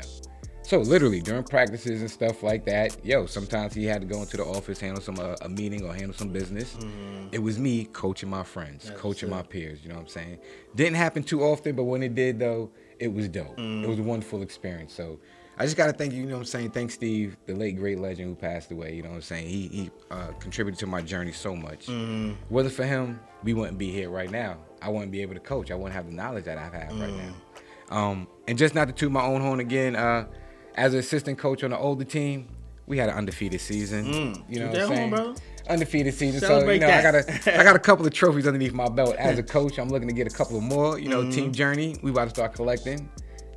So 0.64 0.78
literally 0.78 1.20
during 1.20 1.42
practices 1.42 2.00
and 2.00 2.10
stuff 2.10 2.42
like 2.42 2.64
that, 2.66 3.04
yo, 3.04 3.26
sometimes 3.26 3.74
he 3.74 3.84
had 3.84 4.00
to 4.00 4.06
go 4.06 4.20
into 4.20 4.36
the 4.36 4.44
office, 4.44 4.80
handle 4.80 5.02
some 5.02 5.18
uh, 5.18 5.34
a 5.42 5.48
meeting 5.48 5.84
or 5.84 5.92
handle 5.92 6.14
some 6.14 6.28
business. 6.28 6.74
Mm-hmm. 6.74 7.28
It 7.32 7.42
was 7.42 7.58
me 7.58 7.86
coaching 7.86 8.30
my 8.30 8.44
friends, 8.44 8.90
coaching 8.96 9.28
my 9.28 9.42
peers. 9.42 9.80
You 9.82 9.88
know 9.88 9.96
what 9.96 10.02
I'm 10.02 10.08
saying? 10.08 10.38
Didn't 10.76 10.96
happen 10.96 11.24
too 11.24 11.42
often, 11.42 11.74
but 11.74 11.84
when 11.84 12.02
it 12.02 12.14
did, 12.14 12.38
though, 12.38 12.70
it 13.00 13.12
was 13.12 13.28
dope. 13.28 13.58
It 13.58 13.58
mm-hmm. 13.58 13.88
was 13.88 13.98
a 13.98 14.02
wonderful 14.02 14.42
experience. 14.42 14.94
So 14.94 15.18
I 15.62 15.64
just 15.64 15.76
gotta 15.76 15.92
thank 15.92 16.12
you. 16.12 16.18
You 16.18 16.26
know 16.26 16.34
what 16.34 16.40
I'm 16.40 16.44
saying? 16.46 16.70
Thanks, 16.72 16.94
Steve, 16.94 17.36
the 17.46 17.54
late 17.54 17.76
great 17.76 18.00
legend 18.00 18.28
who 18.28 18.34
passed 18.34 18.72
away. 18.72 18.96
You 18.96 19.04
know 19.04 19.10
what 19.10 19.14
I'm 19.14 19.22
saying? 19.22 19.46
He 19.46 19.68
he 19.68 19.90
uh, 20.10 20.32
contributed 20.40 20.76
to 20.80 20.88
my 20.88 21.00
journey 21.00 21.30
so 21.30 21.54
much. 21.54 21.88
Whether 22.48 22.68
for 22.68 22.82
him, 22.84 23.20
we 23.44 23.54
wouldn't 23.54 23.78
be 23.78 23.88
here 23.92 24.10
right 24.10 24.28
now. 24.28 24.56
I 24.82 24.88
wouldn't 24.88 25.12
be 25.12 25.22
able 25.22 25.34
to 25.34 25.40
coach. 25.40 25.70
I 25.70 25.76
wouldn't 25.76 25.94
have 25.94 26.06
the 26.06 26.12
knowledge 26.12 26.46
that 26.46 26.58
I 26.58 26.64
have 26.64 27.00
right 27.00 27.14
now. 27.14 27.96
Um, 27.96 28.26
and 28.48 28.58
just 28.58 28.74
not 28.74 28.88
to 28.88 28.92
toot 28.92 29.12
my 29.12 29.22
own 29.22 29.40
horn 29.40 29.60
again, 29.60 29.94
uh, 29.94 30.26
as 30.74 30.94
an 30.94 30.98
assistant 30.98 31.38
coach 31.38 31.62
on 31.62 31.70
the 31.70 31.78
older 31.78 32.04
team, 32.04 32.48
we 32.86 32.98
had 32.98 33.08
an 33.08 33.14
undefeated 33.14 33.60
season. 33.60 34.42
You 34.48 34.58
know 34.58 34.66
what 34.66 34.76
I'm 34.76 34.86
home, 34.88 34.96
saying? 34.96 35.10
brother. 35.10 35.34
Undefeated 35.68 36.14
season. 36.14 36.40
Celebrate 36.40 36.80
so 36.80 36.86
you 36.86 36.92
know, 36.92 36.98
I 36.98 37.02
got 37.02 37.14
a 37.14 37.60
I 37.60 37.62
got 37.62 37.76
a 37.76 37.78
couple 37.78 38.04
of 38.04 38.12
trophies 38.12 38.48
underneath 38.48 38.72
my 38.72 38.88
belt 38.88 39.14
as 39.14 39.38
a 39.38 39.44
coach. 39.44 39.78
I'm 39.78 39.90
looking 39.90 40.08
to 40.08 40.14
get 40.14 40.26
a 40.26 40.36
couple 40.36 40.56
of 40.56 40.64
more. 40.64 40.98
You 40.98 41.08
know, 41.08 41.30
team 41.30 41.52
journey. 41.52 41.94
We 42.02 42.10
about 42.10 42.24
to 42.24 42.30
start 42.30 42.52
collecting. 42.52 43.08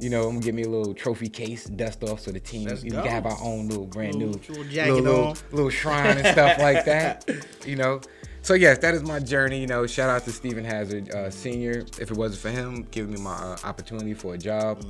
You 0.06 0.12
You 0.12 0.18
know, 0.18 0.24
I'm 0.28 0.34
gonna 0.36 0.46
get 0.46 0.54
me 0.54 0.62
a 0.62 0.70
little 0.70 0.94
trophy 0.94 1.28
case, 1.30 1.64
dust 1.66 2.04
off, 2.04 2.20
so 2.20 2.30
the 2.32 2.40
team 2.40 2.68
Let's 2.68 2.84
we 2.84 2.92
go. 2.92 3.02
can 3.02 3.10
have 3.10 3.26
our 3.26 3.38
own 3.42 3.68
little 3.68 3.88
brand 3.88 4.14
Little- 4.16 4.36
new 4.36 4.62
little 4.62 4.64
little, 4.66 5.02
little, 5.02 5.38
little 5.52 5.70
shrine 5.72 6.18
and 6.20 6.28
stuff 6.28 6.60
like 6.60 6.86
that. 6.86 7.28
You 7.66 7.76
know. 7.76 8.02
So 8.44 8.54
yes, 8.54 8.78
that 8.80 8.94
is 8.94 9.02
my 9.02 9.18
journey. 9.20 9.60
You 9.60 9.66
know, 9.66 9.88
shout 9.88 10.12
out 10.12 10.24
to 10.26 10.32
Stephen 10.32 10.64
Hazard, 10.64 11.10
uh, 11.16 11.32
senior. 11.32 11.86
If 12.00 12.12
it 12.12 12.18
wasn't 12.18 12.42
for 12.44 12.52
him 12.52 12.86
giving 12.92 13.14
me 13.16 13.20
my 13.20 13.34
uh, 13.34 13.58
opportunity 13.64 14.14
for 14.14 14.36
a 14.36 14.38
job, 14.38 14.86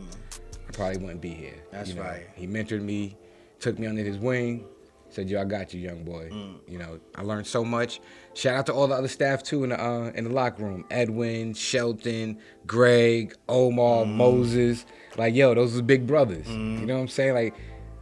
I 0.68 0.72
probably 0.74 0.98
wouldn't 0.98 1.22
be 1.22 1.30
here. 1.30 1.56
That's 1.72 1.88
you 1.92 1.96
know, 1.96 2.02
right. 2.02 2.28
He 2.36 2.46
mentored 2.48 2.82
me, 2.82 3.16
took 3.62 3.80
me 3.80 3.88
under 3.88 4.04
his 4.04 4.18
wing, 4.18 4.66
said, 5.10 5.30
"Yo, 5.30 5.40
I 5.40 5.46
got 5.46 5.74
you, 5.74 5.80
young 5.80 6.04
boy." 6.04 6.28
Mm. 6.34 6.56
You 6.68 6.80
know, 6.80 7.00
I 7.16 7.22
learned 7.22 7.48
so 7.48 7.64
much. 7.64 8.02
Shout 8.34 8.58
out 8.58 8.66
to 8.66 8.74
all 8.74 8.88
the 8.88 8.96
other 8.96 9.08
staff 9.08 9.42
too 9.42 9.64
in 9.64 9.70
the 9.70 9.82
uh, 9.82 10.12
in 10.16 10.26
the 10.26 10.32
locker 10.32 10.66
room: 10.66 10.84
Edwin, 10.92 11.54
Shelton, 11.54 12.38
Greg, 12.68 13.34
Omar, 13.48 14.04
Mm. 14.04 14.16
Moses. 14.16 14.86
Like, 15.18 15.34
yo, 15.36 15.54
those 15.54 15.74
was 15.74 15.82
big 15.82 16.06
brothers. 16.08 16.48
You 16.48 16.86
know 16.86 16.96
what 16.96 17.02
I'm 17.02 17.08
saying? 17.08 17.34
Like, 17.34 17.56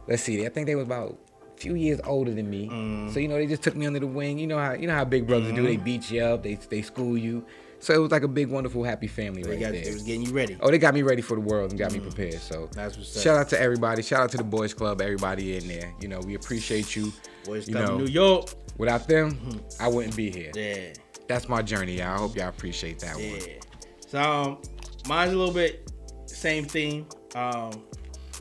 let's 0.08 0.22
see, 0.22 0.44
I 0.44 0.48
think 0.48 0.66
they 0.66 0.74
was 0.74 0.84
about 0.86 1.16
a 1.56 1.60
few 1.60 1.74
years 1.74 2.00
older 2.04 2.32
than 2.32 2.50
me. 2.50 2.68
Mm. 2.68 3.12
So 3.12 3.20
you 3.20 3.28
know, 3.28 3.36
they 3.36 3.46
just 3.46 3.62
took 3.62 3.76
me 3.76 3.86
under 3.86 4.00
the 4.00 4.06
wing. 4.06 4.38
You 4.38 4.46
know 4.46 4.58
how 4.58 4.72
you 4.72 4.86
know 4.86 4.94
how 4.94 5.04
big 5.04 5.26
brothers 5.26 5.52
do. 5.52 5.62
They 5.62 5.76
beat 5.76 6.10
you 6.10 6.22
up. 6.22 6.42
They 6.42 6.54
they 6.54 6.82
school 6.82 7.16
you. 7.16 7.44
So 7.80 7.92
it 7.92 7.98
was 7.98 8.10
like 8.10 8.22
a 8.22 8.28
big, 8.28 8.48
wonderful, 8.48 8.82
happy 8.82 9.06
family 9.06 9.42
They 9.42 9.50
right 9.50 9.60
got 9.60 9.72
there. 9.72 9.82
it 9.82 9.92
was 9.92 10.02
getting 10.04 10.22
you 10.22 10.32
ready. 10.32 10.56
Oh, 10.60 10.70
they 10.70 10.78
got 10.78 10.94
me 10.94 11.02
ready 11.02 11.20
for 11.20 11.34
the 11.34 11.42
world 11.42 11.68
and 11.70 11.78
got 11.78 11.92
me 11.92 12.00
prepared. 12.00 12.40
So 12.40 12.70
That's 12.72 12.96
what's 12.96 13.20
shout 13.20 13.36
out 13.36 13.50
to 13.50 13.60
everybody. 13.60 14.02
Shout 14.02 14.22
out 14.22 14.30
to 14.30 14.38
the 14.38 14.44
boys 14.44 14.72
club, 14.72 15.02
everybody 15.02 15.58
in 15.58 15.68
there. 15.68 15.92
You 16.00 16.08
know, 16.08 16.20
we 16.20 16.34
appreciate 16.34 16.96
you. 16.96 17.12
Boys 17.44 17.68
you 17.68 17.74
Club 17.74 17.88
know, 17.88 17.98
New 17.98 18.06
York. 18.06 18.48
without 18.78 19.06
them, 19.06 19.60
I 19.78 19.88
wouldn't 19.88 20.16
be 20.16 20.30
here. 20.30 20.50
Yeah. 20.54 20.94
That's 21.28 21.46
my 21.46 21.60
journey, 21.60 21.98
y'all. 21.98 22.14
I 22.14 22.18
hope 22.18 22.36
y'all 22.36 22.48
appreciate 22.48 23.00
that 23.00 23.16
one. 23.16 23.24
Yeah. 23.24 23.60
So 24.08 24.18
um, 24.18 24.58
mine's 25.06 25.34
a 25.34 25.36
little 25.36 25.52
bit 25.52 25.92
same 26.34 26.64
theme. 26.64 27.06
Um, 27.34 27.84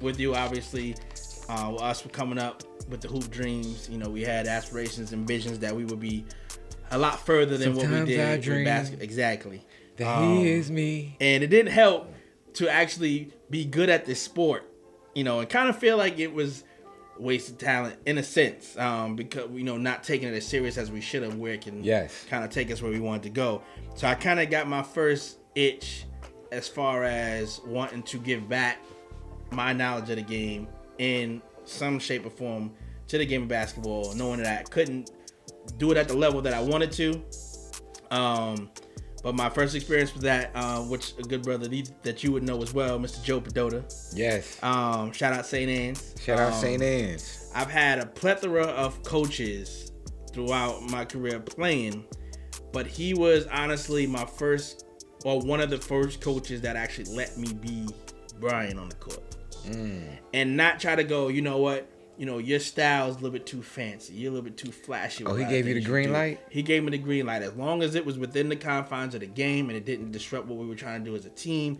with 0.02 0.20
you, 0.20 0.36
obviously, 0.36 0.96
uh, 1.50 1.70
with 1.74 1.82
us 1.82 2.04
coming 2.12 2.40
up 2.40 2.64
with 2.90 3.02
the 3.02 3.08
hoop 3.08 3.30
dreams. 3.30 3.88
You 3.90 3.98
know, 3.98 4.10
we 4.10 4.22
had 4.24 4.48
aspirations 4.48 5.14
and 5.14 5.28
visions 5.28 5.60
that 5.60 5.76
we 5.76 5.86
would 5.86 6.00
be 6.00 6.26
a 6.92 6.98
lot 6.98 7.26
further 7.26 7.58
than 7.58 7.74
what 7.76 7.84
Sometimes 7.84 8.10
we 8.10 8.20
I 8.22 8.38
did 8.38 8.48
with 8.48 8.66
basketball. 8.66 9.04
Exactly. 9.04 9.66
That 9.98 10.18
Um, 10.18 10.38
is 10.46 10.70
me. 10.72 11.16
and 11.22 11.44
it 11.44 11.48
didn't 11.48 11.72
help 11.72 12.12
to 12.56 12.68
actually 12.70 13.32
be 13.50 13.66
good 13.66 13.90
at 13.90 14.06
this 14.06 14.20
sport, 14.22 14.64
you 15.16 15.24
know, 15.24 15.40
and 15.40 15.50
kind 15.50 15.70
of 15.70 15.78
feel 15.78 15.98
like 15.98 16.20
it 16.20 16.34
was 16.34 16.64
wasted 17.20 17.60
talent 17.60 17.96
in 18.08 18.18
a 18.18 18.24
sense, 18.24 18.76
um, 18.78 19.16
because 19.16 19.50
you 19.54 19.64
know, 19.64 19.78
not 19.78 20.04
taking 20.04 20.28
it 20.28 20.34
as 20.34 20.46
serious 20.48 20.78
as 20.78 20.92
we 20.92 21.00
should 21.02 21.22
have, 21.24 21.36
where 21.36 21.54
it 21.54 21.62
can 21.62 21.84
Yes. 21.84 22.26
kind 22.30 22.44
of 22.44 22.50
take 22.50 22.72
us 22.72 22.82
where 22.82 22.92
we 22.92 23.00
wanted 23.00 23.24
to 23.24 23.30
go. 23.30 23.62
So 23.96 24.08
I 24.08 24.16
kind 24.16 24.40
of 24.40 24.50
got 24.50 24.68
my 24.68 24.82
first 24.84 25.38
itch 25.56 26.06
as 26.54 26.68
far 26.68 27.04
as 27.04 27.60
wanting 27.66 28.04
to 28.04 28.18
give 28.18 28.48
back 28.48 28.78
my 29.52 29.74
knowledge 29.74 30.10
of 30.10 30.16
the 30.18 30.22
game 30.22 30.68
in 31.00 31.42
some 31.66 32.00
shape 32.00 32.26
or 32.26 32.30
form 32.30 32.72
to 33.08 33.18
the 33.18 33.26
game 33.26 33.44
of 33.44 33.48
basketball, 33.48 34.14
knowing 34.16 34.42
that 34.42 34.60
I 34.60 34.64
couldn't 34.64 35.12
do 35.78 35.92
it 35.92 35.98
at 35.98 36.08
the 36.08 36.14
level 36.14 36.42
that 36.42 36.54
I 36.54 36.62
wanted 36.62 36.92
to. 36.94 37.22
Um, 38.12 38.70
but 39.24 39.36
my 39.36 39.50
first 39.50 39.74
experience 39.76 40.14
with 40.14 40.24
that, 40.24 40.52
uh, 40.54 40.82
which 40.82 41.14
a 41.18 41.24
good 41.24 41.44
brother 41.44 41.68
that- 42.04 42.24
you 42.24 42.32
would 42.32 42.44
know 42.44 42.62
as 42.62 42.74
well, 42.74 43.00
Mr. 43.00 43.24
Joe 43.24 43.40
Padota. 43.42 43.84
Yes. 44.14 44.58
Um, 44.62 45.12
shout 45.12 45.34
out 45.34 45.46
St. 45.46 45.70
Anne's. 45.70 46.14
Shout 46.22 46.40
out 46.40 46.54
Um, 46.54 46.62
St. 46.62 46.82
Anne's. 46.82 47.50
I've 47.56 47.70
had 47.72 48.00
a 48.00 48.06
plethora 48.06 48.64
of 48.66 49.02
coaches 49.04 49.92
throughout 50.34 50.82
my 50.84 51.06
career 51.06 51.40
playing, 51.40 52.06
but 52.72 52.86
he 52.86 53.14
was 53.14 53.46
honestly 53.48 54.06
my 54.08 54.26
first, 54.26 54.83
or 55.24 55.40
one 55.40 55.60
of 55.62 55.70
the 55.70 55.78
first 55.78 56.22
coaches 56.22 56.62
that 56.62 56.76
actually 56.76 57.16
let 57.16 57.38
me 57.38 57.54
be 57.54 57.88
Brian 58.40 58.78
on 58.78 58.90
the 58.90 58.96
court, 58.96 59.22
and 60.34 60.58
not 60.58 60.80
try 60.80 60.96
to 60.96 61.04
go. 61.04 61.28
You 61.28 61.42
know 61.42 61.58
what? 61.58 61.90
You 62.18 62.26
know 62.28 62.38
your 62.38 62.60
style's 62.60 63.16
a 63.16 63.20
little 63.20 63.32
bit 63.32 63.46
too 63.46 63.64
fancy. 63.64 64.14
You're 64.14 64.32
a 64.32 64.34
little 64.36 64.46
bit 64.46 64.58
too 64.58 64.72
flashy. 64.72 65.26
Oh, 65.26 65.34
he 65.34 65.44
a 65.44 65.46
lot 65.46 65.46
of 65.46 65.50
gave 65.50 65.68
you 65.68 65.74
the 65.74 65.82
green 65.82 66.08
do." 66.08 66.14
light? 66.14 66.40
He 66.50 66.62
gave 66.62 66.84
me 66.84 66.92
the 66.92 66.98
green 67.00 67.26
light 67.26 67.42
as 67.42 67.54
long 67.56 67.82
as 67.82 67.96
it 67.96 68.06
was 68.06 68.20
within 68.20 68.50
the 68.50 68.56
confines 68.56 69.16
of 69.16 69.22
the 69.22 69.28
game 69.28 69.70
and 69.70 69.78
it 69.78 69.86
didn't 69.86 70.12
disrupt 70.12 70.46
what 70.48 70.60
we 70.60 70.68
were 70.68 70.76
trying 70.76 71.04
to 71.04 71.10
do 71.10 71.16
as 71.16 71.26
a 71.26 71.30
team. 71.30 71.80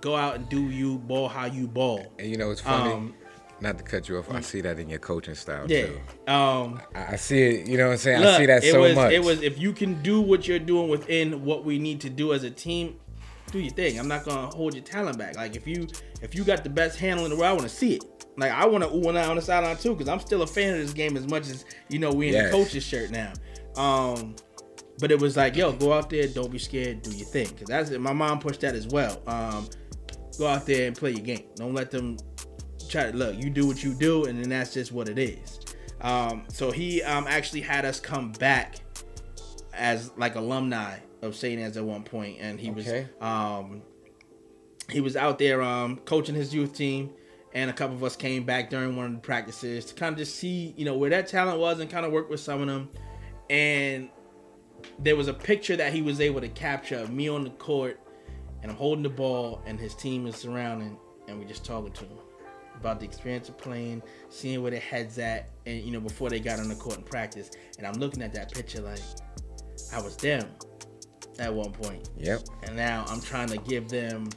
Go 0.00 0.16
out 0.16 0.34
and 0.34 0.48
do 0.48 0.68
you 0.68 0.98
ball 0.98 1.28
how 1.28 1.46
you 1.46 1.68
ball. 1.68 2.12
And 2.18 2.28
you 2.28 2.36
know, 2.36 2.50
it's 2.50 2.60
funny. 2.60 2.92
Um, 2.92 3.14
not 3.60 3.78
to 3.78 3.84
cut 3.84 4.08
you 4.08 4.18
off, 4.18 4.30
I 4.32 4.40
see 4.40 4.60
that 4.60 4.78
in 4.78 4.88
your 4.88 4.98
coaching 4.98 5.34
style 5.34 5.64
Yeah. 5.70 5.86
too. 5.86 6.32
Um, 6.32 6.80
I 6.94 7.12
I 7.14 7.16
see 7.16 7.42
it. 7.42 7.68
You 7.68 7.76
know 7.78 7.86
what 7.86 7.92
I'm 7.92 7.98
saying? 7.98 8.24
I 8.24 8.36
see 8.38 8.46
that 8.46 8.62
so 8.64 8.80
was, 8.80 8.94
much. 8.94 9.12
It 9.12 9.22
was 9.22 9.42
if 9.42 9.58
you 9.58 9.72
can 9.72 10.02
do 10.02 10.20
what 10.20 10.46
you're 10.46 10.58
doing 10.58 10.88
within 10.88 11.44
what 11.44 11.64
we 11.64 11.78
need 11.78 12.00
to 12.02 12.10
do 12.10 12.32
as 12.32 12.44
a 12.44 12.50
team, 12.50 12.96
do 13.50 13.58
your 13.58 13.72
thing. 13.72 13.98
I'm 13.98 14.08
not 14.08 14.24
gonna 14.24 14.48
hold 14.54 14.74
your 14.74 14.84
talent 14.84 15.18
back. 15.18 15.36
Like 15.36 15.56
if 15.56 15.66
you 15.66 15.88
if 16.22 16.34
you 16.34 16.44
got 16.44 16.62
the 16.64 16.70
best 16.70 16.98
handle 16.98 17.24
in 17.24 17.30
the 17.30 17.36
world, 17.36 17.48
I 17.48 17.52
want 17.52 17.62
to 17.68 17.74
see 17.74 17.94
it. 17.94 18.04
Like 18.36 18.52
I 18.52 18.66
want 18.66 18.84
to 18.84 18.90
ooh 18.94 19.08
and 19.08 19.18
ah 19.18 19.30
on 19.30 19.36
the 19.36 19.42
sideline 19.42 19.76
too, 19.76 19.94
because 19.94 20.08
I'm 20.08 20.20
still 20.20 20.42
a 20.42 20.46
fan 20.46 20.74
of 20.74 20.80
this 20.80 20.92
game 20.92 21.16
as 21.16 21.26
much 21.26 21.48
as 21.48 21.64
you 21.88 21.98
know 21.98 22.12
we 22.12 22.28
in 22.28 22.34
Yes. 22.34 22.52
the 22.52 22.56
coach's 22.56 22.84
shirt 22.84 23.10
now. 23.10 23.32
Um, 23.76 24.36
but 25.00 25.10
it 25.12 25.20
was 25.20 25.36
like, 25.36 25.56
yo, 25.56 25.72
go 25.72 25.92
out 25.92 26.10
there, 26.10 26.26
don't 26.26 26.50
be 26.50 26.58
scared, 26.58 27.02
do 27.02 27.10
your 27.16 27.26
thing. 27.26 27.46
Cause 27.46 27.68
that's 27.68 27.90
it. 27.90 28.00
My 28.00 28.12
mom 28.12 28.40
pushed 28.40 28.60
that 28.62 28.74
as 28.74 28.86
well. 28.88 29.22
Um, 29.26 29.68
go 30.38 30.46
out 30.48 30.66
there 30.66 30.88
and 30.88 30.96
play 30.96 31.12
your 31.12 31.20
game. 31.24 31.44
Don't 31.56 31.72
let 31.74 31.90
them 31.90 32.16
try 32.90 33.10
look. 33.10 33.36
You 33.36 33.50
do 33.50 33.66
what 33.66 33.82
you 33.82 33.94
do, 33.94 34.24
and 34.24 34.40
then 34.40 34.48
that's 34.50 34.74
just 34.74 34.92
what 34.92 35.08
it 35.08 35.18
is. 35.18 35.60
Um, 36.00 36.44
so 36.48 36.70
he 36.70 37.02
um, 37.02 37.26
actually 37.26 37.60
had 37.62 37.84
us 37.84 37.98
come 38.00 38.32
back 38.32 38.76
as 39.74 40.10
like 40.16 40.34
alumni 40.36 40.98
of 41.22 41.34
St. 41.34 41.60
Anne's 41.60 41.76
at 41.76 41.84
one 41.84 42.02
point, 42.02 42.38
and 42.40 42.58
he 42.60 42.70
Okay. 42.70 43.06
was 43.20 43.22
um, 43.22 43.82
he 44.90 45.00
was 45.00 45.16
out 45.16 45.38
there 45.38 45.60
um, 45.62 45.96
coaching 45.98 46.34
his 46.34 46.54
youth 46.54 46.72
team, 46.74 47.10
and 47.52 47.70
a 47.70 47.72
couple 47.72 47.96
of 47.96 48.04
us 48.04 48.16
came 48.16 48.44
back 48.44 48.70
during 48.70 48.96
one 48.96 49.06
of 49.06 49.12
the 49.12 49.18
practices 49.18 49.84
to 49.86 49.94
kind 49.94 50.12
of 50.12 50.18
just 50.18 50.36
see 50.36 50.72
you 50.76 50.84
know 50.84 50.96
where 50.96 51.10
that 51.10 51.26
talent 51.26 51.58
was 51.58 51.80
and 51.80 51.90
kind 51.90 52.06
of 52.06 52.12
work 52.12 52.30
with 52.30 52.40
some 52.40 52.60
of 52.60 52.68
them, 52.68 52.88
and 53.50 54.08
there 55.00 55.16
was 55.16 55.26
a 55.28 55.34
picture 55.34 55.76
that 55.76 55.92
he 55.92 56.02
was 56.02 56.20
able 56.20 56.40
to 56.40 56.48
capture 56.48 56.96
of 56.98 57.10
me 57.12 57.28
on 57.28 57.42
the 57.42 57.50
court, 57.50 57.98
and 58.62 58.70
I'm 58.70 58.76
holding 58.76 59.02
the 59.02 59.08
ball, 59.08 59.60
and 59.66 59.78
his 59.80 59.94
team 59.96 60.26
is 60.28 60.36
surrounding, 60.36 60.96
and 61.26 61.38
we're 61.38 61.48
just 61.48 61.64
talking 61.64 61.92
to 61.92 62.04
him 62.04 62.18
about 62.78 63.00
the 63.00 63.06
experience 63.06 63.48
of 63.48 63.58
playing, 63.58 64.02
seeing 64.30 64.62
where 64.62 64.70
their 64.70 64.80
heads 64.80 65.18
at, 65.18 65.50
and 65.66 65.82
you 65.82 65.90
know 65.92 66.00
before 66.00 66.30
they 66.30 66.40
got 66.40 66.58
on 66.60 66.68
the 66.68 66.74
court 66.74 66.96
and 66.96 67.06
practice, 67.06 67.50
and 67.78 67.86
I'm 67.86 67.94
looking 67.94 68.22
at 68.22 68.32
that 68.34 68.52
picture 68.52 68.80
like 68.82 69.00
I 69.92 70.00
was 70.00 70.16
them 70.16 70.46
at 71.38 71.52
one 71.54 71.72
point, 71.72 72.08
Yep. 72.18 72.40
and 72.64 72.74
now 72.76 73.04
I'm 73.08 73.20
trying 73.20 73.48
to 73.48 73.58
give 73.58 73.88
them, 73.88 74.28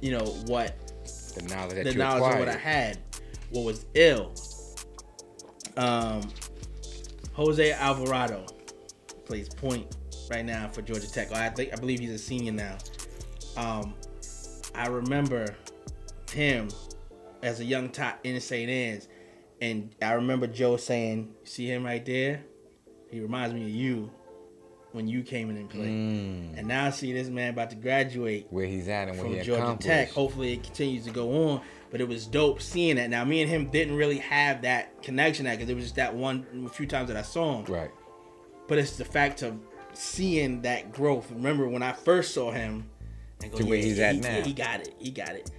you 0.00 0.10
know 0.16 0.24
what 0.46 0.74
The 1.36 1.42
knowledge 1.54 1.74
that 1.76 1.84
the 1.84 1.94
knowledge 1.94 2.22
acquired. 2.22 2.34
of 2.34 2.38
what 2.40 2.48
I 2.48 2.58
had, 2.58 2.98
what 3.50 3.64
was 3.64 3.86
ill. 3.94 4.34
Um, 5.76 6.22
Jose 7.34 7.72
Alvarado 7.72 8.44
plays 9.24 9.48
point 9.48 9.96
right 10.30 10.44
now 10.44 10.68
for 10.68 10.82
Georgia 10.82 11.10
Tech. 11.10 11.32
I 11.32 11.48
think 11.50 11.72
I 11.72 11.76
believe 11.76 12.00
he's 12.00 12.10
a 12.10 12.18
senior 12.18 12.52
now. 12.52 12.76
Um, 13.56 13.94
I 14.74 14.86
remember 14.88 15.54
him 16.32 16.68
as 17.42 17.60
a 17.60 17.64
young 17.64 17.88
top 17.90 18.20
in 18.24 18.40
St. 18.40 18.68
Anne's, 18.70 19.08
and 19.60 19.94
I 20.02 20.12
remember 20.12 20.46
Joe 20.46 20.76
saying, 20.76 21.34
"See 21.44 21.66
him 21.66 21.84
right 21.84 22.04
there? 22.04 22.42
He 23.10 23.20
reminds 23.20 23.54
me 23.54 23.62
of 23.64 23.70
you 23.70 24.10
when 24.92 25.06
you 25.08 25.22
came 25.22 25.50
in 25.50 25.56
and 25.56 25.68
played." 25.70 25.88
Mm, 25.88 26.58
And 26.58 26.68
now 26.68 26.86
I 26.86 26.90
see 26.90 27.12
this 27.12 27.28
man 27.28 27.50
about 27.50 27.70
to 27.70 27.76
graduate 27.76 28.46
where 28.50 28.66
he's 28.66 28.88
at 28.88 29.08
and 29.08 29.18
from 29.18 29.34
he 29.34 29.40
Georgia. 29.42 29.76
Tech. 29.80 30.10
Hopefully, 30.10 30.52
it 30.54 30.62
continues 30.62 31.04
to 31.04 31.10
go 31.10 31.48
on. 31.50 31.60
But 31.90 32.00
it 32.00 32.06
was 32.08 32.24
dope 32.26 32.62
seeing 32.62 32.96
that. 32.96 33.10
Now, 33.10 33.24
me 33.24 33.40
and 33.42 33.50
him 33.50 33.66
didn't 33.68 33.96
really 33.96 34.18
have 34.18 34.62
that 34.62 35.02
connection 35.02 35.46
because 35.46 35.68
it 35.68 35.74
was 35.74 35.84
just 35.86 35.96
that 35.96 36.14
one 36.14 36.46
a 36.64 36.68
few 36.68 36.86
times 36.86 37.08
that 37.08 37.16
I 37.16 37.22
saw 37.22 37.58
him. 37.58 37.64
Right. 37.64 37.90
But 38.68 38.78
it's 38.78 38.96
the 38.96 39.04
fact 39.04 39.42
of 39.42 39.58
seeing 39.92 40.62
that 40.62 40.92
growth. 40.92 41.32
Remember 41.32 41.68
when 41.68 41.82
I 41.82 41.90
first 41.92 42.32
saw 42.32 42.52
him, 42.52 42.88
and 43.42 43.50
go, 43.50 43.58
To 43.58 43.64
where 43.64 43.78
he's 43.78 43.98
at 43.98 44.14
he, 44.14 44.20
now. 44.20 44.36
yeah, 44.36 44.44
he 44.44 44.52
got 44.52 44.80
it. 44.82 44.94
He 44.98 45.10
got 45.10 45.30
it. 45.30 45.50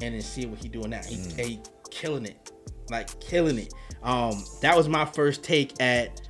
And 0.00 0.14
then 0.14 0.20
see 0.20 0.46
what 0.46 0.58
he 0.62 0.68
doing 0.68 0.90
now. 0.90 1.02
He, 1.02 1.16
Mm. 1.16 1.38
he 1.40 1.60
killing 1.90 2.26
it, 2.26 2.50
like 2.90 3.18
killing 3.20 3.58
it. 3.58 3.72
Um, 4.02 4.44
that 4.62 4.76
was 4.76 4.88
my 4.88 5.04
first 5.04 5.44
take 5.44 5.80
at 5.80 6.20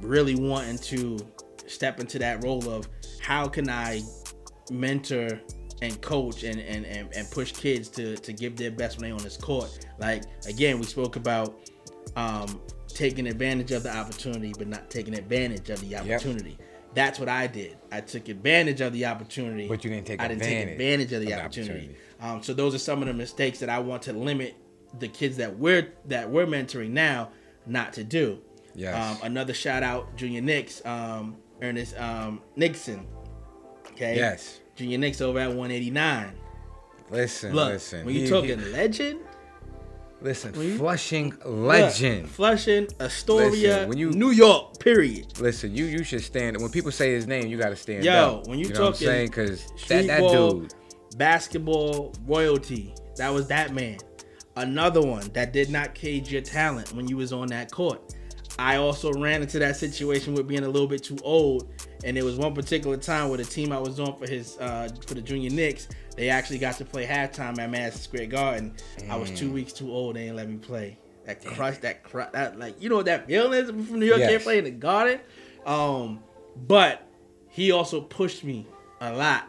really 0.00 0.34
wanting 0.34 0.78
to 0.78 1.18
step 1.66 2.00
into 2.00 2.18
that 2.18 2.42
role 2.42 2.68
of 2.70 2.88
how 3.20 3.46
can 3.46 3.68
I 3.68 4.00
mentor 4.70 5.40
and 5.82 6.00
coach 6.00 6.42
and, 6.42 6.58
and, 6.60 6.84
and, 6.86 7.14
and 7.14 7.30
push 7.30 7.52
kids 7.52 7.88
to, 7.90 8.16
to 8.16 8.32
give 8.32 8.56
their 8.56 8.70
best 8.70 8.98
when 8.98 9.08
they 9.10 9.12
on 9.12 9.22
this 9.22 9.36
court. 9.36 9.86
Like 9.98 10.24
again, 10.48 10.78
we 10.78 10.86
spoke 10.86 11.16
about 11.16 11.54
um, 12.16 12.60
taking 12.88 13.26
advantage 13.28 13.70
of 13.70 13.82
the 13.84 13.94
opportunity, 13.96 14.52
but 14.58 14.66
not 14.66 14.90
taking 14.90 15.14
advantage 15.14 15.70
of 15.70 15.80
the 15.80 15.96
opportunity. 15.96 16.58
That's 16.94 17.20
what 17.20 17.28
I 17.28 17.46
did. 17.46 17.76
I 17.92 18.00
took 18.00 18.28
advantage 18.28 18.80
of 18.80 18.92
the 18.92 19.04
opportunity, 19.06 19.68
But 19.68 19.84
you 19.84 19.90
didn't 19.90 20.06
take 20.06 20.20
I 20.20 20.28
didn't 20.28 20.42
advantage 20.42 20.64
take 20.64 20.72
advantage 20.72 21.12
of 21.12 21.20
the 21.20 21.26
of 21.26 21.26
the 21.26 21.34
opportunity. 21.44 21.72
opportunity. 21.74 21.98
Um, 22.20 22.42
so 22.42 22.52
those 22.52 22.74
are 22.74 22.78
some 22.78 23.00
of 23.02 23.08
the 23.08 23.14
mistakes 23.14 23.58
that 23.60 23.68
I 23.68 23.78
want 23.78 24.02
to 24.02 24.12
limit 24.12 24.54
the 24.98 25.08
kids 25.08 25.36
that 25.36 25.58
we're 25.58 25.92
that 26.06 26.28
we're 26.30 26.46
mentoring 26.46 26.90
now 26.90 27.30
not 27.66 27.92
to 27.94 28.04
do. 28.04 28.40
Yes. 28.74 28.94
Um, 29.22 29.26
another 29.26 29.54
shout 29.54 29.82
out, 29.82 30.16
Junior 30.16 30.40
Nix, 30.40 30.84
um, 30.86 31.36
Ernest 31.60 31.98
um, 31.98 32.40
Nixon. 32.56 33.06
Okay. 33.92 34.16
Yes. 34.16 34.60
Junior 34.76 34.98
Nix 34.98 35.20
over 35.20 35.38
at 35.40 35.48
189. 35.48 36.32
Listen, 37.10 37.54
Look, 37.54 37.68
listen. 37.72 38.04
when 38.06 38.14
you 38.14 38.22
he- 38.22 38.28
talking 38.28 38.58
he- 38.58 38.64
legend, 38.66 39.20
listen, 40.20 40.54
you- 40.60 40.76
Flushing 40.78 41.30
look, 41.44 41.46
legend. 41.68 42.28
Flushing, 42.28 42.86
Astoria, 43.00 43.48
Listen, 43.50 43.88
when 43.88 43.98
you- 43.98 44.10
New 44.10 44.30
York, 44.30 44.78
period. 44.78 45.38
Listen, 45.40 45.74
you 45.74 45.86
you 45.86 46.04
should 46.04 46.22
stand. 46.22 46.60
When 46.60 46.70
people 46.70 46.92
say 46.92 47.12
his 47.12 47.26
name, 47.26 47.46
you 47.48 47.56
got 47.56 47.70
to 47.70 47.76
stand 47.76 48.04
Yo, 48.04 48.12
up. 48.40 48.46
when 48.46 48.58
you 48.58 48.66
you 48.68 48.74
know 48.74 48.80
what 48.80 48.86
I'm 48.88 48.92
talking 48.92 49.06
saying? 49.08 49.26
Because 49.28 49.66
that, 49.88 50.06
that 50.06 50.20
dude. 50.20 50.74
Basketball 51.18 52.14
royalty. 52.26 52.94
That 53.16 53.32
was 53.34 53.48
that 53.48 53.74
man. 53.74 53.98
Another 54.56 55.02
one 55.02 55.28
that 55.34 55.52
did 55.52 55.70
not 55.70 55.94
cage 55.94 56.32
your 56.32 56.42
talent 56.42 56.92
when 56.94 57.06
you 57.08 57.16
was 57.16 57.32
on 57.32 57.48
that 57.48 57.70
court. 57.70 58.14
I 58.58 58.76
also 58.76 59.12
ran 59.12 59.40
into 59.42 59.60
that 59.60 59.76
situation 59.76 60.34
with 60.34 60.48
being 60.48 60.64
a 60.64 60.68
little 60.68 60.88
bit 60.88 61.04
too 61.04 61.18
old, 61.22 61.68
and 62.02 62.16
there 62.16 62.24
was 62.24 62.36
one 62.36 62.54
particular 62.54 62.96
time 62.96 63.28
where 63.28 63.38
the 63.38 63.44
team 63.44 63.70
I 63.70 63.78
was 63.78 64.00
on 64.00 64.16
for 64.18 64.28
his 64.28 64.56
uh, 64.58 64.88
for 65.06 65.14
the 65.14 65.20
junior 65.22 65.50
Knicks, 65.50 65.86
they 66.16 66.28
actually 66.28 66.58
got 66.58 66.74
to 66.78 66.84
play 66.84 67.06
halftime 67.06 67.56
at 67.60 67.70
Madison 67.70 68.00
Square 68.02 68.26
Garden. 68.26 68.74
I 69.08 69.16
was 69.16 69.30
Mm. 69.30 69.36
two 69.36 69.52
weeks 69.52 69.72
too 69.72 69.92
old; 69.92 70.16
they 70.16 70.22
didn't 70.22 70.36
let 70.36 70.48
me 70.48 70.56
play. 70.56 70.98
That 71.24 71.44
crush, 71.44 71.78
that 71.78 72.02
crush, 72.02 72.30
that 72.32 72.58
like 72.58 72.82
you 72.82 72.88
know 72.88 73.02
that 73.04 73.28
feeling 73.28 73.84
from 73.84 74.00
New 74.00 74.06
York 74.06 74.18
Yes. 74.20 74.30
can't 74.30 74.42
play 74.42 74.58
in 74.58 74.64
the 74.64 74.70
Garden. 74.72 75.20
Um, 75.64 76.20
but 76.56 77.06
he 77.48 77.70
also 77.70 78.00
pushed 78.00 78.42
me 78.42 78.66
a 79.00 79.12
lot 79.12 79.46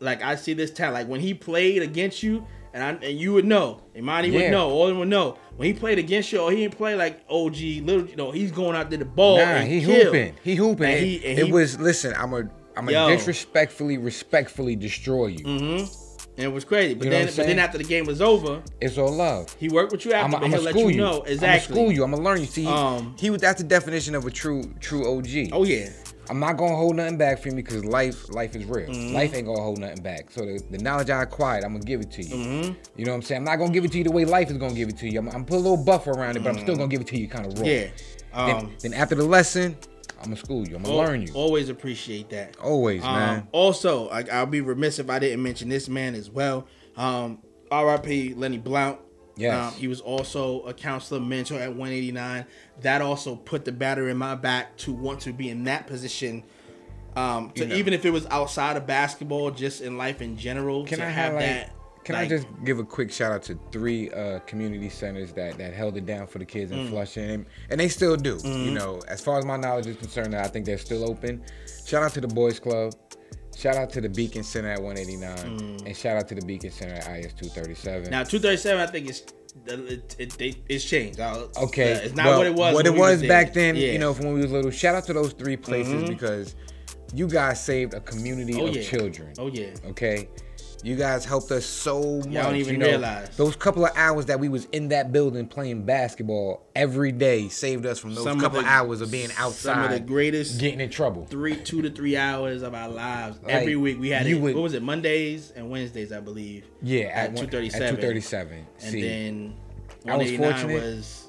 like 0.00 0.22
I 0.22 0.36
see 0.36 0.52
this 0.54 0.70
talent. 0.70 0.94
Like 0.94 1.08
when 1.08 1.20
he 1.20 1.34
played 1.34 1.82
against 1.82 2.22
you, 2.22 2.46
and 2.74 2.82
I 2.82 2.90
and 3.06 3.18
you 3.18 3.32
would 3.34 3.44
know, 3.44 3.80
Imani 3.96 4.28
Yeah. 4.28 4.40
would 4.42 4.50
know, 4.50 4.86
them 4.88 4.98
would 4.98 5.08
know. 5.08 5.38
When 5.56 5.66
he 5.66 5.72
played 5.72 5.98
against 5.98 6.32
you, 6.32 6.40
or 6.40 6.50
he 6.50 6.58
didn't 6.58 6.76
play 6.76 6.94
like 6.94 7.20
OG, 7.30 7.56
little, 7.84 8.06
you 8.06 8.16
know, 8.16 8.30
he's 8.30 8.52
going 8.52 8.76
out 8.76 8.90
there 8.90 8.98
the 8.98 9.04
ball. 9.06 9.38
Nah, 9.38 9.60
he 9.60 9.80
kill. 9.80 10.04
hooping. 10.04 10.34
He 10.44 10.54
hooping. 10.54 10.84
And 10.86 10.94
it 10.98 11.02
he- 11.02 11.26
and 11.26 11.38
it 11.38 11.46
he- 11.46 11.52
was 11.52 11.78
listen. 11.80 12.14
I'm 12.16 12.32
a 12.34 12.42
I'm 12.76 12.88
Yo. 12.90 13.06
a 13.08 13.10
disrespectfully, 13.16 13.96
respectfully 13.96 14.76
destroy 14.76 15.28
you. 15.28 15.44
Mm-hmm. 15.44 16.02
And 16.38 16.44
it 16.44 16.52
was 16.52 16.66
crazy. 16.66 16.92
But 16.92 17.04
You 17.04 17.10
know 17.12 17.16
then, 17.24 17.26
but 17.34 17.46
then 17.46 17.58
after 17.58 17.78
the 17.78 17.84
game 17.84 18.04
was 18.04 18.20
over, 18.20 18.62
It's 18.78 18.98
all 18.98 19.10
love. 19.10 19.56
he 19.58 19.70
worked 19.70 19.92
with 19.92 20.04
you 20.04 20.12
I'm 20.12 20.26
after, 20.26 20.36
but 20.36 20.44
I'm 20.44 20.50
he'll 20.50 20.60
let 20.60 20.74
you 20.76 20.88
you. 20.90 20.96
know 20.98 21.20
I'm 21.22 21.32
exactly. 21.32 21.74
school 21.74 21.90
you. 21.90 22.04
I'm 22.04 22.10
gonna 22.10 22.22
learn 22.22 22.40
you. 22.40 22.44
See, 22.46 22.66
Um, 22.66 23.16
he 23.18 23.30
was 23.30 23.40
that's 23.40 23.62
the 23.62 23.66
definition 23.66 24.14
of 24.14 24.26
a 24.26 24.30
true 24.30 24.62
true 24.80 25.10
OG. 25.16 25.48
Oh 25.52 25.64
yeah, 25.64 25.88
I'm 26.28 26.40
not 26.40 26.56
gonna 26.56 26.74
hold 26.76 26.96
nothing 26.96 27.16
back 27.18 27.38
from 27.40 27.52
you 27.52 27.56
because 27.62 27.84
life 27.84 28.28
life 28.32 28.54
is 28.56 28.64
real. 28.64 28.88
Mm-hmm. 28.88 29.14
Life 29.14 29.34
ain't 29.34 29.46
gonna 29.46 29.60
hold 29.62 29.78
nothing 29.78 30.02
back. 30.02 30.30
So 30.30 30.44
the, 30.44 30.62
the 30.70 30.78
knowledge 30.78 31.10
I 31.10 31.22
acquired, 31.22 31.64
I'm 31.64 31.72
gonna 31.72 31.84
give 31.84 32.00
it 32.00 32.10
to 32.12 32.22
you. 32.22 32.34
Mm-hmm. 32.34 32.72
You 32.96 33.04
know 33.04 33.12
what 33.12 33.16
I'm 33.16 33.22
saying? 33.22 33.38
I'm 33.40 33.44
not 33.44 33.56
gonna 33.56 33.72
give 33.72 33.84
it 33.84 33.92
to 33.92 33.98
you 33.98 34.04
the 34.04 34.12
way 34.12 34.24
life 34.24 34.50
is 34.50 34.58
gonna 34.58 34.74
give 34.74 34.88
it 34.88 34.98
to 34.98 35.08
you. 35.08 35.18
I'm, 35.18 35.28
I'm 35.28 35.44
put 35.44 35.56
a 35.56 35.58
little 35.58 35.76
buffer 35.76 36.10
around 36.10 36.36
it, 36.36 36.42
but 36.44 36.50
I'm 36.54 36.58
still 36.58 36.76
gonna 36.76 36.88
give 36.88 37.00
it 37.00 37.06
to 37.08 37.18
you 37.18 37.28
kind 37.28 37.46
of 37.46 37.58
raw. 37.58 37.66
yeah. 37.66 37.86
Then, 38.34 38.56
Um, 38.56 38.72
then 38.80 38.92
after 38.94 39.14
the 39.14 39.24
lesson, 39.24 39.76
I'm 40.18 40.24
gonna 40.24 40.36
school 40.36 40.66
you. 40.68 40.76
I'm 40.76 40.82
gonna 40.82 40.94
al- 40.98 41.04
learn 41.04 41.22
you. 41.22 41.32
Always 41.34 41.68
appreciate 41.68 42.28
that. 42.30 42.56
Always, 42.58 43.02
Um, 43.04 43.14
man. 43.14 43.48
Also, 43.52 44.08
I, 44.08 44.24
I'll 44.32 44.46
be 44.46 44.60
remiss 44.60 44.98
if 44.98 45.08
I 45.10 45.18
didn't 45.18 45.42
mention 45.42 45.68
this 45.68 45.88
man 45.88 46.14
as 46.14 46.28
well. 46.30 46.66
Um, 46.96 47.38
R.I.P. 47.70 48.34
Lenny 48.34 48.58
Blount. 48.58 48.98
Yes. 49.36 49.74
Um, 49.74 49.78
he 49.78 49.86
was 49.88 50.00
also 50.00 50.62
a 50.62 50.72
counselor 50.74 51.20
mentor 51.20 51.56
at 51.56 51.68
189. 51.70 52.46
That 52.80 53.02
also 53.02 53.36
put 53.36 53.64
the 53.64 53.72
batter 53.72 54.08
in 54.08 54.16
my 54.16 54.34
back 54.34 54.76
to 54.78 54.92
want 54.92 55.20
to 55.20 55.32
be 55.32 55.50
in 55.50 55.64
that 55.64 55.86
position. 55.86 56.42
Um, 57.14 57.50
to 57.52 57.62
You 57.62 57.68
know. 57.68 57.74
even 57.76 57.92
if 57.94 58.04
it 58.04 58.10
was 58.10 58.26
outside 58.26 58.76
of 58.76 58.86
basketball, 58.86 59.50
just 59.50 59.80
in 59.82 59.96
life 59.98 60.20
in 60.22 60.36
general, 60.36 60.84
Can 60.84 61.00
I 61.00 61.04
have 61.08 61.32
highlight? 61.32 61.46
that. 61.46 61.72
Can 62.04 62.14
like, 62.14 62.26
I 62.26 62.28
just 62.28 62.46
give 62.64 62.78
a 62.78 62.84
quick 62.84 63.10
shout 63.10 63.32
out 63.32 63.42
to 63.44 63.58
three 63.72 64.10
uh, 64.12 64.38
community 64.40 64.88
centers 64.88 65.32
that, 65.32 65.58
that 65.58 65.74
held 65.74 65.96
it 65.96 66.06
down 66.06 66.28
for 66.28 66.38
the 66.38 66.44
kids 66.44 66.70
Mm. 66.70 66.78
in 66.82 66.88
Flushing, 66.88 67.30
and, 67.30 67.46
and 67.68 67.80
they 67.80 67.88
still 67.88 68.16
do. 68.16 68.36
Mm-hmm. 68.36 68.64
You 68.66 68.70
know, 68.72 69.00
as 69.08 69.20
far 69.20 69.38
as 69.38 69.44
my 69.44 69.56
knowledge 69.56 69.86
is 69.88 69.96
concerned, 69.96 70.34
I 70.36 70.46
think 70.46 70.66
they're 70.66 70.78
still 70.78 71.08
open. 71.08 71.42
Shout 71.84 72.04
out 72.04 72.12
to 72.14 72.20
the 72.20 72.28
Boys 72.28 72.60
Club. 72.60 72.94
Shout 73.56 73.76
out 73.76 73.88
to 73.90 74.02
the 74.02 74.08
Beacon 74.10 74.42
Center 74.42 74.68
at 74.70 74.82
189, 74.82 75.86
and 75.86 75.96
shout 75.96 76.18
out 76.18 76.28
to 76.28 76.34
the 76.34 76.44
Beacon 76.44 76.70
Center 76.70 76.94
at 76.94 77.06
IS 77.24 77.32
237. 77.32 78.08
Mm. 78.08 78.10
Now 78.10 78.22
237, 78.22 78.80
I 78.80 78.86
think 78.86 79.08
it's 79.08 79.22
it, 79.66 80.14
it, 80.18 80.40
it, 80.40 80.56
it's 80.68 80.84
changed. 80.84 81.18
I'll- 81.20 81.50
Okay, 81.62 81.94
uh, 81.94 81.98
it's 82.00 82.14
not 82.14 82.26
well, 82.26 82.38
what 82.38 82.46
it 82.46 82.54
was. 82.54 82.74
What 82.74 82.86
it 82.86 82.94
was 82.94 83.20
there. 83.20 83.28
back 83.30 83.54
then, 83.54 83.74
Yeah. 83.74 83.84
Mm-hmm. 83.84 83.92
you 83.94 83.98
know, 83.98 84.12
from 84.12 84.26
when 84.26 84.34
we 84.34 84.42
was 84.42 84.52
little. 84.52 84.70
Shout 84.70 84.94
out 84.94 85.04
to 85.04 85.14
those 85.14 85.32
three 85.32 85.56
places 85.56 86.06
because 86.06 86.54
you 87.14 87.26
guys 87.26 87.64
saved 87.64 87.94
a 87.94 88.00
community 88.00 88.60
Oh, 88.60 88.66
of 88.66 88.76
yeah. 88.76 88.82
children. 88.82 89.32
Oh 89.38 89.46
yeah. 89.46 89.70
Okay. 89.86 90.28
You 90.86 90.94
guys 90.94 91.24
helped 91.24 91.50
us 91.50 91.66
so 91.66 92.18
much. 92.18 92.32
don't 92.32 92.54
even 92.54 92.74
you 92.74 92.78
know, 92.78 92.86
realize. 92.86 93.36
Those 93.36 93.56
couple 93.56 93.84
of 93.84 93.90
hours 93.96 94.26
that 94.26 94.38
we 94.38 94.48
was 94.48 94.66
in 94.66 94.90
that 94.90 95.10
building 95.10 95.48
playing 95.48 95.82
basketball 95.84 96.64
every 96.76 97.10
day 97.10 97.48
saved 97.48 97.84
us 97.86 97.98
from 97.98 98.14
those 98.14 98.22
Some 98.22 98.36
of 98.38 98.44
couple 98.44 98.62
the- 98.62 98.68
hours 98.68 99.00
of 99.00 99.10
being 99.10 99.30
outside, 99.36 99.74
Some 99.74 99.82
of 99.82 99.90
the 99.90 99.98
greatest 99.98 100.60
getting 100.60 100.80
in 100.80 100.88
trouble. 100.88 101.26
three, 101.28 101.56
two 101.56 101.82
to 101.82 101.90
three 101.90 102.16
hours 102.16 102.62
of 102.62 102.72
our 102.72 102.88
lives 102.88 103.36
Like, 103.42 103.52
every 103.52 103.74
week. 103.74 103.98
We 103.98 104.10
had 104.10 104.28
it. 104.28 104.34
would- 104.34 104.54
what 104.54 104.62
was 104.62 104.74
it? 104.74 104.82
Mondays 104.84 105.52
and 105.56 105.70
Wednesdays, 105.70 106.12
I 106.12 106.20
believe. 106.20 106.66
Yeah, 106.80 107.06
at, 107.06 107.36
two 107.36 107.48
thirty 107.48 107.68
seven. 107.68 107.88
At 107.88 107.96
two 107.96 108.00
thirty 108.06 108.20
seven. 108.20 108.64
And 108.80 108.92
See, 108.92 109.02
then 109.02 109.54
I 110.06 110.16
was 110.16 110.36
fortunate. 110.36 110.82
was. 110.82 111.22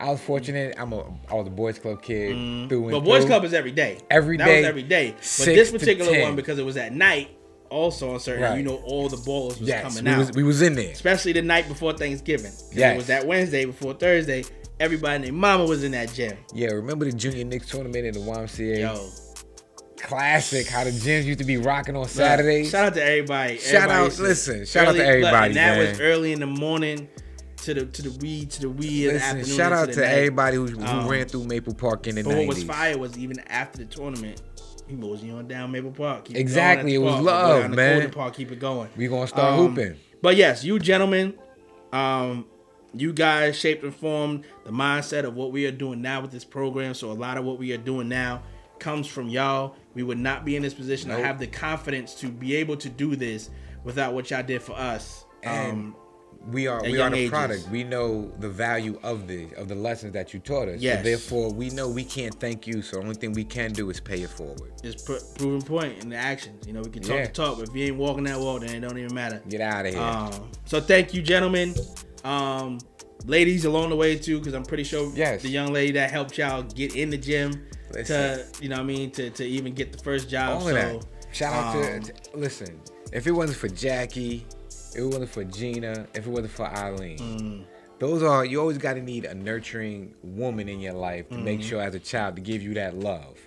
I 0.00 0.10
was 0.10 0.22
fortunate. 0.22 0.74
I'm 0.78 0.94
a 0.94 1.00
I 1.30 1.34
was 1.34 1.46
a 1.46 1.50
boys 1.50 1.78
club 1.78 2.00
kid 2.00 2.34
mm-hmm. 2.34 2.68
through 2.68 2.84
and 2.84 2.92
But 2.92 3.00
Boys 3.00 3.22
through. 3.24 3.28
Club 3.28 3.44
is 3.44 3.52
every 3.52 3.72
day. 3.72 3.98
Every 4.10 4.38
that 4.38 4.46
day, 4.46 4.56
was 4.60 4.66
every 4.66 4.82
day. 4.82 5.12
But 5.12 5.44
this 5.46 5.70
particular 5.70 6.22
one, 6.22 6.34
because 6.34 6.58
it 6.58 6.64
was 6.64 6.78
at 6.78 6.92
night, 6.92 7.35
also 7.70 8.14
on 8.14 8.20
certain, 8.20 8.42
Right. 8.42 8.56
you 8.58 8.64
know, 8.64 8.76
all 8.84 9.08
the 9.08 9.16
balls 9.18 9.58
was 9.60 9.68
yes, 9.68 9.82
coming 9.82 10.04
we 10.04 10.10
out. 10.10 10.18
was 10.18 10.32
we 10.32 10.42
was 10.42 10.62
in 10.62 10.74
there. 10.74 10.90
Especially 10.90 11.32
the 11.32 11.42
night 11.42 11.68
before 11.68 11.92
Thanksgiving. 11.92 12.52
Yeah, 12.72 12.92
It 12.92 12.96
was 12.96 13.06
that 13.08 13.26
Wednesday 13.26 13.64
before 13.64 13.94
Thursday. 13.94 14.44
Everybody 14.78 15.14
and 15.16 15.24
their 15.24 15.32
mama 15.32 15.64
was 15.64 15.82
in 15.84 15.92
that 15.92 16.12
gym. 16.12 16.36
Yeah, 16.52 16.68
remember 16.68 17.06
the 17.06 17.12
junior 17.12 17.44
Knicks 17.44 17.68
tournament 17.70 18.04
in 18.06 18.12
the 18.12 18.20
YMCA? 18.20 18.80
Yo. 18.80 19.08
Classic. 19.98 20.66
How 20.68 20.84
the 20.84 20.90
gyms 20.90 21.24
used 21.24 21.38
to 21.38 21.44
be 21.44 21.56
rocking 21.56 21.96
on 21.96 22.06
Saturdays. 22.08 22.70
Shout 22.70 22.86
out 22.88 22.94
to 22.94 23.02
everybody. 23.02 23.56
Shout 23.58 23.74
Everybody 23.90 24.04
out- 24.12 24.18
listen, 24.18 24.66
shout 24.66 24.88
out 24.88 24.94
to 24.96 25.04
everybody, 25.06 25.46
and 25.48 25.56
that 25.56 25.78
was 25.78 26.00
early 26.00 26.32
in 26.32 26.40
the 26.40 26.46
morning 26.46 27.08
to 27.64 27.72
the 27.74 27.86
to 27.86 28.02
the 28.02 28.10
weed 28.20 28.50
to 28.50 28.60
the 28.60 28.68
weed 28.68 29.06
the 29.06 29.12
Listen, 29.14 29.38
afternoon. 29.38 29.56
shout 29.56 29.72
out 29.72 29.86
the 29.88 29.94
to 29.94 30.06
everybody 30.08 30.56
who, 30.56 30.66
who 30.66 30.84
Um, 30.84 31.08
ran 31.08 31.26
through 31.26 31.44
Maple 31.44 31.74
Park 31.74 32.06
in 32.06 32.16
the 32.16 32.22
But 32.22 32.36
what 32.36 32.46
was 32.46 32.58
90s. 32.58 32.66
fire 32.66 32.98
was 32.98 33.16
even 33.18 33.40
after 33.48 33.78
the 33.78 33.84
tournament, 33.86 34.42
he 34.86 34.94
mosey 34.94 35.30
on 35.30 35.48
down 35.48 35.70
Maple 35.72 35.90
Park. 35.90 36.30
Exactly, 36.30 36.94
it 36.94 36.98
was 36.98 37.14
park. 37.14 37.24
Love, 37.24 37.70
man. 37.72 38.10
Park, 38.10 38.34
keep 38.34 38.52
it 38.52 38.60
going. 38.60 38.88
We 38.96 39.08
gonna 39.08 39.26
start 39.26 39.54
Um, 39.54 39.68
hooping. 39.68 39.96
But 40.22 40.36
yes, 40.36 40.64
you 40.64 40.78
gentlemen, 40.78 41.34
um, 41.92 42.46
you 42.94 43.12
guys 43.12 43.58
shaped 43.58 43.84
and 43.84 43.94
formed 43.94 44.44
the 44.64 44.70
mindset 44.70 45.24
of 45.24 45.34
what 45.34 45.52
we 45.52 45.66
are 45.66 45.70
doing 45.72 46.00
now 46.02 46.20
with 46.22 46.30
this 46.30 46.44
program. 46.44 46.94
So 46.94 47.10
a 47.10 47.14
lot 47.14 47.36
of 47.36 47.44
what 47.44 47.58
we 47.58 47.72
are 47.72 47.76
doing 47.78 48.08
now 48.08 48.42
comes 48.78 49.06
from 49.06 49.28
y'all. 49.28 49.74
We 49.94 50.02
would 50.02 50.18
not 50.18 50.44
be 50.44 50.56
in 50.56 50.62
this 50.62 50.74
position 50.74 51.08
Nope. 51.08 51.18
to 51.18 51.24
have 51.26 51.38
the 51.38 51.46
confidence 51.46 52.14
to 52.16 52.28
be 52.28 52.54
able 52.56 52.76
to 52.78 52.88
do 52.88 53.16
this 53.16 53.50
without 53.84 54.14
what 54.14 54.30
y'all 54.30 54.42
did 54.42 54.62
for 54.62 54.72
us. 54.74 55.24
And 55.42 55.72
Um, 55.72 55.96
We 56.48 56.66
are 56.68 56.80
we 56.82 57.00
are 57.00 57.10
the 57.10 57.16
ages. 57.16 57.30
product. 57.30 57.68
We 57.70 57.82
know 57.84 58.30
the 58.38 58.48
value 58.48 58.98
of 59.02 59.26
the 59.26 59.48
of 59.56 59.68
the 59.68 59.74
lessons 59.74 60.12
that 60.12 60.32
you 60.32 60.40
taught 60.40 60.68
us. 60.68 60.80
Yes. 60.80 60.98
So 60.98 61.02
therefore, 61.02 61.52
we 61.52 61.70
know 61.70 61.88
we 61.88 62.04
can't 62.04 62.38
thank 62.38 62.66
you. 62.66 62.82
So 62.82 62.96
the 62.98 63.02
only 63.02 63.14
thing 63.16 63.32
we 63.32 63.44
can 63.44 63.72
do 63.72 63.90
is 63.90 63.98
pay 64.00 64.22
it 64.22 64.30
forward. 64.30 64.72
it's 64.84 65.02
pr- 65.02 65.14
proven 65.38 65.62
point 65.62 66.02
in 66.02 66.08
the 66.10 66.16
actions. 66.16 66.66
You 66.66 66.72
know, 66.74 66.82
we 66.82 66.90
can 66.90 67.02
talk 67.02 67.16
Yeah. 67.16 67.26
the 67.26 67.32
talk, 67.32 67.58
but 67.58 67.68
if 67.68 67.74
you 67.74 67.84
ain't 67.86 67.96
walking 67.96 68.24
that 68.24 68.38
walk, 68.38 68.60
then 68.60 68.70
it 68.76 68.80
don't 68.86 68.96
even 68.98 69.14
matter. 69.14 69.42
Get 69.48 69.60
out 69.60 69.86
of 69.86 69.92
here. 69.94 70.02
Um, 70.02 70.50
so 70.66 70.80
thank 70.80 71.12
you, 71.14 71.22
gentlemen. 71.22 71.74
Um, 72.24 72.78
ladies 73.24 73.64
along 73.64 73.90
the 73.90 73.96
way 73.96 74.16
too, 74.16 74.38
because 74.38 74.54
I'm 74.54 74.64
pretty 74.64 74.84
sure 74.84 75.10
Yes. 75.14 75.42
the 75.42 75.48
young 75.48 75.72
lady 75.72 75.92
that 75.92 76.10
helped 76.10 76.38
y'all 76.38 76.62
get 76.62 76.94
in 76.94 77.10
the 77.10 77.18
gym 77.18 77.66
to 77.92 78.44
you 78.60 78.68
know 78.68 78.76
what 78.76 78.82
I 78.82 78.84
mean 78.84 79.10
to, 79.12 79.30
to 79.30 79.44
even 79.44 79.74
get 79.74 79.90
the 79.92 79.98
first 79.98 80.28
job. 80.28 80.54
All 80.54 80.60
so 80.60 80.68
of 80.68 80.74
that. 80.74 81.04
Shout 81.32 81.52
out 81.52 81.76
um, 81.76 82.02
to, 82.02 82.12
to- 82.12 82.36
listen. 82.36 82.80
If 83.12 83.26
it 83.26 83.32
wasn't 83.32 83.58
for 83.58 83.68
Jackie, 83.68 84.44
if 84.96 85.02
it 85.02 85.06
wasn't 85.06 85.30
for 85.30 85.44
Gina, 85.44 86.06
if 86.14 86.26
it 86.26 86.30
wasn't 86.30 86.50
for 86.52 86.66
Eileen, 86.66 87.18
Mm. 87.18 87.64
those 87.98 88.22
are 88.22 88.44
you 88.44 88.60
always 88.60 88.78
got 88.78 88.94
to 88.94 89.02
need 89.02 89.24
a 89.24 89.34
nurturing 89.34 90.14
woman 90.22 90.68
in 90.68 90.80
your 90.80 90.94
life 90.94 91.28
to 91.28 91.34
Mm-hmm. 91.36 91.44
make 91.44 91.62
sure 91.62 91.80
as 91.80 91.94
a 91.94 91.98
child 92.00 92.36
to 92.36 92.42
give 92.42 92.62
you 92.62 92.74
that 92.74 92.96
love, 92.96 93.38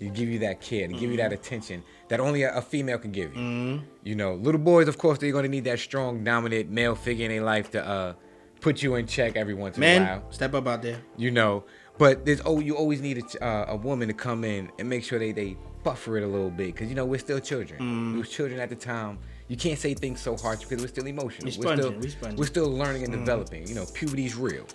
to 0.00 0.06
give 0.08 0.28
you 0.28 0.38
that 0.40 0.60
care, 0.60 0.86
to 0.88 0.94
give 0.94 1.10
you 1.10 1.16
that 1.18 1.30
Mm-hmm. 1.30 1.34
attention 1.34 1.82
that 2.08 2.20
only 2.20 2.42
a, 2.42 2.54
a 2.56 2.62
female 2.62 2.98
can 2.98 3.12
give 3.12 3.34
you. 3.36 3.82
You 4.02 4.14
know, 4.14 4.34
little 4.34 4.60
boys, 4.60 4.88
of 4.88 4.98
course, 4.98 5.18
they're 5.18 5.32
gonna 5.32 5.48
need 5.48 5.64
that 5.64 5.78
strong, 5.78 6.24
dominant 6.24 6.70
male 6.70 6.94
figure 6.94 7.24
in 7.26 7.30
their 7.32 7.42
life 7.44 7.70
to 7.72 7.86
uh, 7.86 8.14
put 8.60 8.82
you 8.82 8.94
in 8.96 9.06
check 9.06 9.36
every 9.36 9.54
once 9.54 9.76
in 9.76 9.82
a 9.82 9.86
men, 9.86 10.02
while 10.06 10.32
step 10.32 10.54
up 10.54 10.66
out 10.66 10.82
there. 10.82 11.00
you 11.16 11.30
know. 11.30 11.64
But 11.96 12.24
there's 12.26 12.40
oh, 12.44 12.58
you 12.58 12.76
always 12.76 13.00
need 13.00 13.18
a, 13.22 13.44
uh, 13.44 13.66
a 13.68 13.76
woman 13.76 14.08
to 14.08 14.14
come 14.14 14.42
in 14.42 14.68
and 14.80 14.88
make 14.88 15.04
sure 15.04 15.18
they 15.20 15.30
they 15.32 15.56
buffer 15.84 16.16
it 16.16 16.24
a 16.24 16.26
little 16.26 16.50
bit 16.50 16.74
because 16.74 16.88
you 16.88 16.94
know 16.96 17.04
we're 17.04 17.20
still 17.20 17.38
children. 17.38 17.78
Mm. 17.80 18.12
We 18.14 18.18
were 18.18 18.24
children 18.24 18.58
at 18.58 18.68
the 18.68 18.74
time. 18.74 19.18
You 19.48 19.56
can't 19.56 19.78
say 19.78 19.94
things 19.94 20.20
so 20.20 20.36
harsh 20.36 20.60
because 20.60 20.80
we're 20.80 20.88
still 20.88 21.06
emotional. 21.06 21.50
We 21.50 21.64
we're 21.66 21.76
still 21.76 21.92
we 21.92 22.08
sponging. 22.08 22.36
we're 22.36 22.46
still 22.46 22.70
learning 22.70 23.04
and 23.04 23.12
developing. 23.12 23.66
You 23.68 23.74
know, 23.74 23.84
puberty's 23.94 24.36
real. 24.36 24.66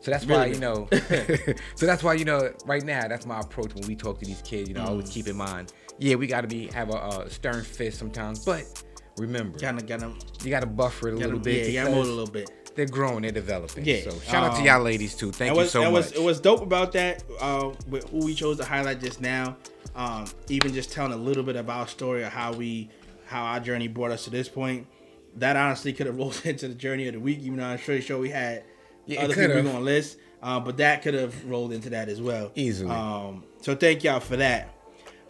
So 0.00 0.10
that's 0.10 0.24
Really 0.26 0.40
why 0.40 0.46
you 0.46 0.58
know. 0.60 0.88
so 1.76 1.86
that's 1.86 2.02
why 2.02 2.14
you 2.14 2.24
know. 2.24 2.52
Right 2.64 2.82
now, 2.84 3.06
that's 3.08 3.26
my 3.26 3.40
approach 3.40 3.74
when 3.74 3.86
we 3.86 3.94
talk 3.96 4.18
to 4.20 4.24
these 4.24 4.42
kids. 4.42 4.68
You 4.68 4.74
know, 4.74 4.82
Mm. 4.82 4.88
always 4.88 5.10
keep 5.10 5.26
in 5.28 5.36
mind. 5.36 5.72
Yeah, 5.98 6.16
we 6.16 6.26
got 6.26 6.42
to 6.42 6.48
be 6.48 6.66
have 6.68 6.90
a, 6.90 7.22
a 7.24 7.30
stern 7.30 7.62
fist 7.64 7.98
sometimes, 7.98 8.44
but 8.44 8.64
remember, 9.16 9.58
gotta, 9.58 9.82
got 9.82 10.00
them. 10.00 10.18
you 10.42 10.50
got 10.50 10.60
to 10.60 10.66
buffer 10.66 11.08
it 11.08 11.14
a 11.14 11.16
little 11.16 11.38
bit. 11.38 11.56
Yeah, 11.56 11.66
you 11.66 11.72
got 11.72 11.86
because 11.90 12.08
a 12.08 12.10
little 12.12 12.26
bit. 12.32 12.50
They're 12.76 12.84
growing, 12.84 13.22
they're 13.22 13.30
developing. 13.32 13.86
Yeah, 13.86 14.02
So 14.02 14.10
shout 14.20 14.44
out 14.44 14.52
to 14.56 14.60
um, 14.60 14.66
y'all 14.66 14.82
ladies 14.82 15.14
too. 15.14 15.32
Thank 15.32 15.52
you 15.54 15.56
was, 15.56 15.70
so 15.70 15.80
it 15.80 15.84
much. 15.86 15.92
was 15.92 16.12
it 16.12 16.22
was 16.22 16.40
dope 16.40 16.60
about 16.60 16.92
that. 16.92 17.22
Uh, 17.40 17.72
with 17.88 18.06
who 18.10 18.26
we 18.26 18.34
chose 18.34 18.58
to 18.58 18.64
highlight 18.66 19.00
just 19.00 19.20
now. 19.22 19.56
Um, 19.94 20.26
even 20.50 20.74
just 20.74 20.92
telling 20.92 21.12
a 21.12 21.16
little 21.16 21.42
bit 21.42 21.56
of 21.56 21.70
our 21.70 21.86
story 21.88 22.22
of 22.22 22.32
how 22.32 22.52
we 22.52 22.90
how 23.26 23.44
our 23.44 23.60
journey 23.60 23.88
brought 23.88 24.10
us 24.10 24.24
to 24.24 24.30
this 24.30 24.48
point. 24.48 24.86
that 25.36 25.56
honestly 25.56 25.92
could 25.92 26.06
have 26.06 26.16
rolled 26.22 26.40
into 26.44 26.66
the 26.68 26.74
journey 26.74 27.06
of 27.08 27.14
the 27.14 27.20
week, 27.20 27.40
even 27.40 27.58
though 27.58 27.64
I'm 27.66 27.78
pretty 27.78 28.00
sure 28.00 28.18
we 28.18 28.30
had 28.30 28.64
Yeah, 29.04 29.22
other 29.24 29.34
people 29.34 29.62
could've. 29.62 29.82
list. 29.82 30.18
Uh, 30.42 30.60
but 30.60 30.76
that 30.78 31.02
could 31.02 31.14
have 31.14 31.44
rolled 31.46 31.72
into 31.72 31.90
that 31.90 32.08
as 32.08 32.20
well. 32.22 32.52
Easily. 32.54 32.90
Um, 32.90 33.44
so 33.62 33.74
thank 33.74 34.04
y'all 34.04 34.20
for 34.20 34.36
that. 34.36 34.68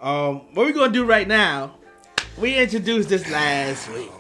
Um, 0.01 0.41
what 0.55 0.67
we're 0.67 0.73
gonna 0.73 0.93
do 0.93 1.05
right 1.05 1.27
now, 1.27 1.77
we 2.39 2.57
introduced 2.57 3.09
this 3.09 3.29
last 3.31 3.89
week. 3.91 4.11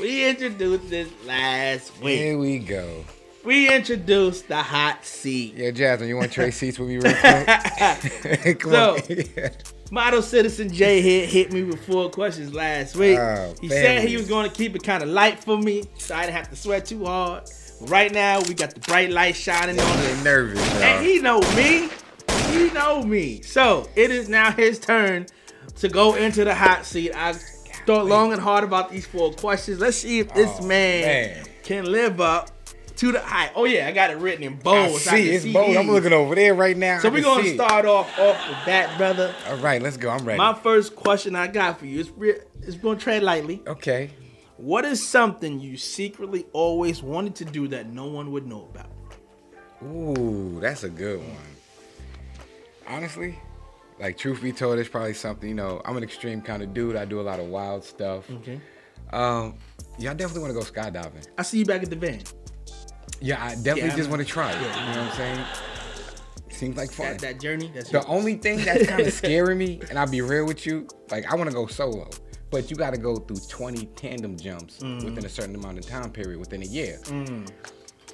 We 0.00 0.28
introduced 0.28 0.90
this 0.90 1.08
last 1.24 1.98
week. 2.02 2.18
Here 2.18 2.38
we 2.38 2.58
go. 2.58 3.04
We 3.44 3.72
introduced 3.72 4.48
the 4.48 4.56
hot 4.60 5.04
seat. 5.04 5.54
Yeah, 5.54 5.70
Jasmine, 5.70 6.08
you 6.08 6.16
want 6.16 6.28
to 6.30 6.34
trade 6.34 6.50
seats 6.54 6.78
with 6.78 6.88
me 6.88 6.96
real 6.98 7.14
quick? 7.14 8.58
Come 8.58 8.72
So- 8.72 8.96
on. 8.96 9.50
Model 9.90 10.20
Citizen 10.22 10.72
J 10.72 11.00
hit 11.00 11.28
hit 11.28 11.52
me 11.52 11.62
with 11.62 11.84
four 11.86 12.10
questions 12.10 12.52
last 12.52 12.96
week. 12.96 13.18
Oh, 13.18 13.54
he 13.60 13.68
said 13.68 14.08
he 14.08 14.16
was 14.16 14.28
going 14.28 14.48
to 14.50 14.54
keep 14.54 14.74
it 14.74 14.82
kind 14.82 15.02
of 15.02 15.08
light 15.08 15.38
for 15.42 15.56
me, 15.56 15.84
so 15.96 16.14
I 16.14 16.22
didn't 16.22 16.34
have 16.36 16.50
to 16.50 16.56
sweat 16.56 16.86
too 16.86 17.04
hard. 17.04 17.44
Right 17.82 18.12
now, 18.12 18.40
we 18.48 18.54
got 18.54 18.74
the 18.74 18.80
bright 18.80 19.10
light 19.10 19.36
shining 19.36 19.78
on 19.78 19.86
I'm 19.86 20.24
nervous, 20.24 20.60
And 20.80 21.04
he 21.04 21.20
know 21.20 21.40
me. 21.54 21.88
He 22.50 22.70
know 22.70 23.02
me. 23.02 23.42
So 23.42 23.88
it 23.94 24.10
is 24.10 24.28
now 24.28 24.50
his 24.50 24.78
turn 24.78 25.26
to 25.76 25.88
go 25.88 26.14
into 26.14 26.44
the 26.44 26.54
hot 26.54 26.84
seat. 26.86 27.12
I 27.14 27.34
thought 27.84 28.06
long 28.06 28.32
and 28.32 28.40
hard 28.40 28.64
about 28.64 28.90
these 28.90 29.06
four 29.06 29.32
questions. 29.34 29.78
Let's 29.78 29.98
see 29.98 30.20
if 30.20 30.32
this 30.34 30.50
Oh, 30.58 30.66
man, 30.66 31.02
man. 31.02 31.46
can 31.62 31.84
live 31.84 32.20
up 32.20 32.50
to 32.96 33.12
the 33.12 33.20
hype. 33.20 33.52
Oh 33.54 33.64
yeah, 33.64 33.86
I 33.86 33.92
got 33.92 34.10
it 34.10 34.18
written 34.18 34.42
in 34.42 34.56
bold. 34.56 34.76
I 34.76 34.88
so 34.90 35.10
I 35.10 35.14
see, 35.20 35.30
it's 35.30 35.44
see 35.44 35.52
bold. 35.52 35.76
I'm 35.76 35.88
looking 35.88 36.12
over 36.12 36.34
there 36.34 36.54
right 36.54 36.76
now. 36.76 36.98
So 36.98 37.08
I 37.08 37.12
we're 37.12 37.22
gonna 37.22 37.42
see 37.42 37.50
it. 37.50 37.54
start 37.54 37.84
off 37.86 38.18
off 38.18 38.48
with 38.48 38.64
that, 38.66 38.96
brother. 38.98 39.34
All 39.48 39.56
right, 39.58 39.80
let's 39.80 39.96
go. 39.96 40.10
I'm 40.10 40.24
ready. 40.24 40.38
My 40.38 40.54
first 40.54 40.96
question 40.96 41.36
I 41.36 41.46
got 41.46 41.78
for 41.78 41.86
you 41.86 42.00
is 42.00 42.10
re- 42.10 42.40
it's 42.62 42.76
gonna 42.76 42.98
tread 42.98 43.22
lightly. 43.22 43.62
okay. 43.66 44.10
What 44.58 44.86
is 44.86 45.06
something 45.06 45.60
you 45.60 45.76
secretly 45.76 46.46
always 46.54 47.02
wanted 47.02 47.34
to 47.36 47.44
do 47.44 47.68
that 47.68 47.90
no 47.92 48.06
one 48.06 48.32
would 48.32 48.46
know 48.46 48.70
about? 48.74 48.90
Ooh, 49.84 50.58
that's 50.60 50.82
a 50.82 50.88
good 50.88 51.18
one. 51.18 51.36
Honestly, 52.88 53.38
like 53.98 54.16
truth 54.16 54.42
be 54.42 54.52
told, 54.52 54.78
it's 54.78 54.88
probably 54.88 55.12
something. 55.12 55.46
You 55.48 55.54
know, 55.54 55.82
I'm 55.84 55.96
an 55.98 56.02
extreme 56.02 56.40
kind 56.40 56.62
of 56.62 56.72
dude. 56.72 56.96
I 56.96 57.04
do 57.04 57.20
a 57.20 57.22
lot 57.22 57.38
of 57.38 57.46
wild 57.46 57.84
stuff. 57.84 58.30
Okay. 58.30 58.58
Um, 59.12 59.56
yeah, 59.98 60.12
I 60.12 60.14
definitely 60.14 60.50
want 60.50 60.66
to 60.66 60.72
go 60.72 60.80
skydiving. 60.80 61.26
I 61.36 61.42
see 61.42 61.58
you 61.58 61.64
back 61.66 61.82
at 61.82 61.90
the 61.90 61.96
van. 61.96 62.22
Yeah, 63.20 63.42
I 63.42 63.54
definitely 63.54 63.82
Yeah, 63.90 63.96
just 63.96 64.10
want 64.10 64.22
to 64.22 64.28
try 64.28 64.50
it. 64.52 64.60
yeah. 64.60 64.88
You 64.88 64.94
know 64.96 65.02
what 65.02 65.10
I'm 65.10 65.16
saying? 65.16 65.44
Seems 66.50 66.76
like 66.76 66.90
fun. 66.90 67.06
That, 67.12 67.18
that 67.20 67.40
journey. 67.40 67.70
That's 67.74 67.90
The 67.90 68.04
only 68.06 68.34
thing 68.36 68.64
that's 68.64 68.86
kind 68.86 69.02
of 69.06 69.12
scaring 69.22 69.58
me, 69.58 69.80
and 69.90 69.98
I'll 69.98 70.08
be 70.10 70.20
real 70.22 70.46
with 70.46 70.64
you, 70.66 70.86
like 71.10 71.30
I 71.30 71.34
want 71.34 71.50
to 71.50 71.54
go 71.54 71.66
solo, 71.66 72.08
but 72.50 72.70
you 72.70 72.76
got 72.76 72.90
to 72.94 72.98
go 72.98 73.16
through 73.16 73.36
20 73.48 73.86
tandem 73.96 74.36
jumps 74.38 74.78
Mm. 74.78 75.04
within 75.04 75.24
a 75.24 75.28
certain 75.28 75.54
amount 75.54 75.78
of 75.78 75.86
time 75.86 76.10
period, 76.10 76.38
within 76.38 76.62
a 76.62 76.66
year. 76.66 76.98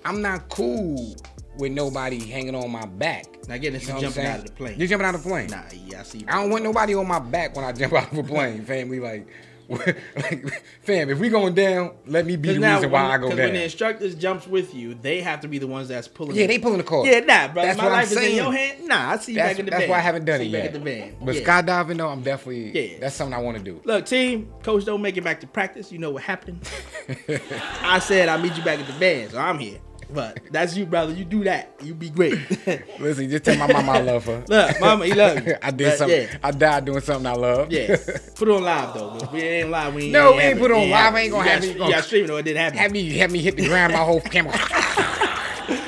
I'm 0.05 0.21
not 0.21 0.49
cool 0.49 1.15
with 1.59 1.71
nobody 1.71 2.19
hanging 2.19 2.57
on 2.57 2.71
my 2.73 2.87
back. 2.87 3.27
Now 3.47 3.57
getting 3.59 3.75
this 3.75 3.83
You 3.87 3.91
know 3.91 3.97
is 3.99 4.03
jumping 4.03 4.27
out 4.27 4.39
of 4.41 4.47
the 4.47 4.53
plane. 4.53 4.79
You're 4.79 4.89
jumping 4.89 5.07
out 5.07 5.15
of 5.15 5.23
the 5.23 5.29
plane. 5.29 5.47
Nah, 5.49 5.63
yeah, 5.87 6.01
I 6.01 6.03
see. 6.03 6.25
I 6.27 6.41
don't 6.41 6.51
want 6.51 6.65
nobody 6.65 6.95
on 6.97 7.07
my 7.07 7.21
back 7.21 7.55
when 7.55 7.65
I 7.65 7.71
jump 7.73 7.93
out 7.93 8.11
of 8.11 8.19
a 8.19 8.23
plane, 8.25 8.65
family. 8.65 8.99
Like, 8.99 9.29
like, 10.17 10.63
fam, 10.83 11.11
if 11.11 11.19
we 11.19 11.29
going 11.29 11.55
down, 11.55 11.93
let 12.07 12.27
me 12.27 12.37
be 12.37 12.55
the 12.55 12.59
now, 12.59 12.77
reason 12.77 12.91
why 12.91 13.03
when, 13.03 13.11
I 13.11 13.19
go 13.19 13.29
down. 13.31 13.39
when 13.39 13.53
the 13.55 13.65
instructors 13.65 14.15
jumps 14.15 14.47
with 14.47 14.75
you, 14.75 14.95
they 14.95 15.21
have 15.21 15.41
to 15.41 15.49
be 15.49 15.59
the 15.59 15.67
ones 15.67 15.89
that's 15.89 16.09
pulling. 16.09 16.37
Yeah, 16.37 16.45
it. 16.45 16.49
they 16.49 16.59
pulling 16.59 16.79
the 16.79 16.85
cord. 16.85 17.07
Yeah, 17.07 17.21
nah, 17.21 17.53
bro. 17.53 17.63
That's 17.63 17.79
My 17.79 17.85
what 17.85 17.93
I'm 17.93 17.99
life 17.99 18.13
is 18.13 18.17
in 18.19 18.37
your 18.37 18.53
hand. 18.53 18.87
Nah, 18.87 19.13
I 19.13 19.17
see 19.19 19.33
you 19.33 19.39
That's, 19.39 19.51
back 19.51 19.59
in 19.59 19.65
the 19.67 19.71
band. 19.71 19.81
that's 19.81 19.89
van. 19.89 19.91
why 19.91 19.97
I 19.97 20.01
haven't 20.01 20.25
done 20.25 20.41
see 20.41 20.45
it 20.45 20.49
you 20.49 20.53
back 20.53 20.65
yet. 20.65 20.75
at 20.75 20.85
the 20.85 20.91
van. 20.91 21.17
But 21.23 21.35
yeah. 21.37 21.63
skydiving, 21.63 21.97
though, 21.97 22.09
I'm 22.09 22.23
definitely. 22.23 22.93
Yeah. 22.93 22.99
That's 23.01 23.15
something 23.15 23.35
I 23.35 23.39
want 23.39 23.59
to 23.59 23.63
do. 23.65 23.81
Look, 23.85 24.07
team, 24.07 24.53
coach 24.63 24.85
don't 24.85 25.03
make 25.03 25.17
it 25.17 25.25
back 25.25 25.41
to 25.41 25.47
practice. 25.47 25.91
You 25.91 25.99
know 25.99 26.11
what 26.11 26.23
happened. 26.23 26.69
I 27.83 27.99
said 27.99 28.29
I'll 28.29 28.39
meet 28.39 28.57
you 28.57 28.65
back 28.65 28.79
at 28.79 28.87
the 28.87 28.93
van, 28.95 29.31
so 29.31 29.39
I'm 29.39 29.59
here. 29.59 29.79
But 30.13 30.41
that's 30.51 30.77
you, 30.77 30.85
brother. 30.87 31.13
You 31.13 31.25
do 31.25 31.45
that. 31.45 31.71
You 31.83 31.95
be 31.95 32.11
great. 32.11 32.39
Listen, 33.01 33.31
just 33.31 33.45
tell 33.45 33.57
my 33.57 33.73
mama 33.73 33.93
I 33.93 34.01
love 34.03 34.25
her. 34.27 34.45
Look, 34.47 34.81
mama, 34.81 35.07
he 35.07 35.15
love 35.15 35.47
you. 35.47 35.55
I 35.63 35.71
did 35.71 35.85
But, 35.91 35.99
something. 35.99 36.21
Yeah, 36.23 36.37
I 36.43 36.51
died 36.51 36.85
doing 36.85 37.01
something 37.01 37.27
I 37.27 37.33
love. 37.35 37.73
yeah. 37.73 37.97
Put 38.35 38.49
it 38.49 38.55
on 38.55 38.63
live 38.63 38.95
though. 38.95 39.11
'cause 39.19 39.33
We 39.33 39.41
ain't 39.41 39.71
live. 39.71 39.95
We 39.95 40.03
ain't, 40.05 40.13
No, 40.13 40.33
we 40.33 40.39
ain't 40.41 40.59
put 40.59 40.71
it 40.71 40.75
on 40.75 40.91
live. 40.91 41.15
I 41.15 41.21
ain't 41.21 41.33
gonna 41.33 41.49
have. 41.49 41.65
You 41.65 41.73
You 41.73 41.79
gonna- 41.79 41.93
got 41.93 42.05
streaming 42.05 42.29
though. 42.29 42.37
It 42.37 42.43
didn't 42.43 42.63
happen. 42.63 42.79
have 42.79 42.93
me, 42.93 43.17
have 43.19 43.31
me 43.31 43.39
hit 43.41 43.57
the 43.57 43.67
ground. 43.67 43.93
My 43.95 44.01
whole 44.01 44.21
camera. 44.21 44.53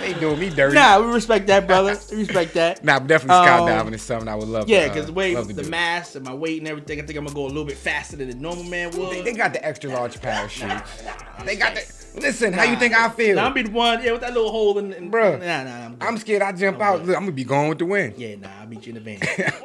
they 0.00 0.14
doing 0.14 0.38
me 0.38 0.50
dirty. 0.50 0.74
Nah, 0.74 1.00
we 1.00 1.12
respect 1.12 1.46
that, 1.48 1.66
brother. 1.66 1.98
We 2.10 2.18
respect 2.18 2.54
that. 2.54 2.84
Nah, 2.84 2.98
but 3.00 3.08
definitely 3.08 3.36
Um, 3.48 3.68
skydiving 3.68 3.94
is 3.94 4.02
something 4.02 4.28
I 4.28 4.34
would 4.34 4.48
love. 4.48 4.68
Yeah, 4.68 4.80
to, 4.80 4.86
uh, 4.86 4.88
because 4.94 5.06
the 5.06 5.12
way 5.12 5.34
the 5.34 5.62
do. 5.62 5.68
mass 5.68 6.14
and 6.14 6.24
my 6.24 6.32
weight 6.34 6.58
and 6.60 6.68
everything, 6.68 7.00
I 7.00 7.04
think 7.06 7.18
I'm 7.18 7.24
gonna 7.24 7.34
go 7.34 7.44
a 7.46 7.48
little 7.48 7.64
bit 7.64 7.76
faster 7.76 8.16
than 8.16 8.30
a 8.30 8.34
normal 8.34 8.64
man 8.64 8.90
would. 8.92 9.10
They, 9.10 9.22
they 9.22 9.32
got 9.32 9.52
the 9.52 9.64
extra 9.66 9.90
large 9.90 10.20
parachutes. 10.20 11.02
They 11.44 11.56
got 11.56 11.74
the. 11.74 12.03
Listen, 12.16 12.52
how 12.52 12.62
you 12.64 12.76
think 12.76 12.94
I 12.94 13.08
feel? 13.08 13.36
Nah, 13.36 13.46
I'm 13.46 13.54
be 13.54 13.62
the 13.62 13.70
one, 13.70 14.02
yeah, 14.02 14.12
with 14.12 14.20
that 14.20 14.32
little 14.32 14.50
hole 14.50 14.78
in, 14.78 14.92
in 14.92 15.10
Bruh. 15.10 15.38
Nah, 15.40 15.64
nah, 15.64 15.86
I'm, 15.86 15.96
good. 15.96 16.08
I'm 16.08 16.18
scared. 16.18 16.42
I 16.42 16.52
jump 16.52 16.80
out. 16.80 17.04
Look, 17.04 17.16
I'm 17.16 17.22
gonna 17.24 17.32
be 17.32 17.44
going 17.44 17.68
with 17.68 17.78
the 17.78 17.86
wind. 17.86 18.14
Yeah, 18.16 18.36
nah, 18.36 18.60
I'll 18.60 18.66
meet 18.68 18.86
you 18.86 18.94
in 18.94 19.02
the 19.02 19.18
van. 19.18 19.18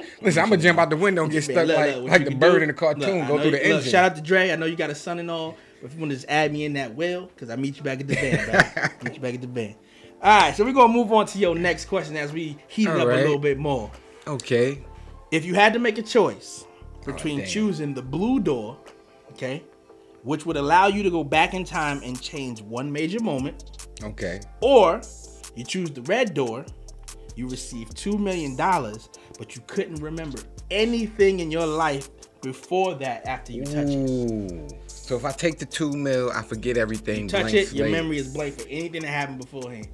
Listen, 0.21 0.43
I'm 0.43 0.49
gonna 0.49 0.61
jump 0.61 0.79
out 0.79 0.89
the 0.89 0.97
window 0.97 1.23
and 1.23 1.31
get 1.31 1.43
stuck 1.43 1.67
look, 1.67 1.77
like 1.77 1.95
look, 1.95 2.09
like 2.09 2.25
the 2.25 2.35
bird 2.35 2.57
do- 2.57 2.61
in 2.63 2.67
the 2.69 2.73
cartoon. 2.73 3.27
go 3.27 3.39
through 3.39 3.51
the 3.51 3.65
engine. 3.65 3.91
Shout 3.91 4.11
out 4.11 4.15
to 4.15 4.21
Dre. 4.21 4.51
I 4.51 4.55
know 4.55 4.65
you 4.65 4.75
got 4.75 4.89
a 4.89 4.95
son 4.95 5.19
and 5.19 5.29
all. 5.29 5.57
But 5.81 5.87
if 5.87 5.93
you 5.93 5.99
want 5.99 6.11
to 6.11 6.15
just 6.17 6.27
add 6.27 6.51
me 6.51 6.65
in 6.65 6.73
that 6.73 6.95
will, 6.95 7.27
because 7.27 7.49
I 7.49 7.55
meet 7.55 7.77
you 7.77 7.83
back 7.83 8.01
at 8.01 8.07
the 8.07 8.15
van, 8.15 8.49
bro. 8.75 8.89
meet 9.03 9.15
you 9.15 9.21
back 9.21 9.35
at 9.35 9.41
the 9.41 9.47
van. 9.47 9.75
All 10.21 10.41
right, 10.41 10.55
so 10.55 10.65
we're 10.65 10.73
gonna 10.73 10.91
move 10.91 11.13
on 11.13 11.25
to 11.27 11.37
your 11.37 11.55
next 11.55 11.85
question 11.85 12.17
as 12.17 12.33
we 12.33 12.57
heat 12.67 12.87
it 12.87 12.89
All 12.89 13.01
up 13.01 13.07
right. 13.07 13.19
a 13.19 13.21
little 13.21 13.39
bit 13.39 13.57
more. 13.57 13.89
Okay. 14.27 14.83
If 15.31 15.45
you 15.45 15.53
had 15.53 15.73
to 15.73 15.79
make 15.79 15.97
a 15.97 16.01
choice 16.01 16.65
between 17.05 17.39
damn. 17.39 17.47
choosing 17.47 17.93
the 17.93 18.01
blue 18.01 18.39
door, 18.39 18.77
okay, 19.31 19.63
which 20.23 20.45
would 20.45 20.57
allow 20.57 20.87
you 20.87 21.03
to 21.03 21.09
go 21.09 21.23
back 21.23 21.53
in 21.53 21.63
time 21.63 22.01
and 22.03 22.21
change 22.21 22.61
one 22.61 22.91
major 22.91 23.21
moment, 23.21 23.87
Okay. 24.03 24.39
or 24.61 25.01
you 25.55 25.63
choose 25.63 25.91
the 25.91 26.01
red 26.03 26.33
door, 26.33 26.65
you 27.35 27.47
receive 27.47 27.93
two 27.95 28.17
million 28.17 28.55
dollars, 28.55 29.09
but 29.37 29.55
you 29.55 29.61
couldn't 29.67 30.01
remember 30.01 30.39
anything 30.71 31.39
in 31.39 31.49
your 31.49 31.65
life 31.65 32.09
before 32.41 32.95
that 32.95 33.25
after 33.25 33.51
you 33.51 33.63
touch 33.63 33.87
it. 33.89 34.73
So 34.87 35.15
if 35.15 35.25
I 35.25 35.31
take 35.31 35.57
the 35.57 35.65
two 35.65 35.91
mil, 35.91 36.31
I 36.31 36.41
forget 36.43 36.77
everything. 36.77 37.23
You 37.23 37.29
touch 37.29 37.53
it, 37.53 37.73
your 37.73 37.89
memory 37.89 38.17
is 38.17 38.33
blank 38.33 38.59
for 38.59 38.67
anything 38.69 39.01
that 39.01 39.09
happened 39.09 39.39
beforehand. 39.39 39.87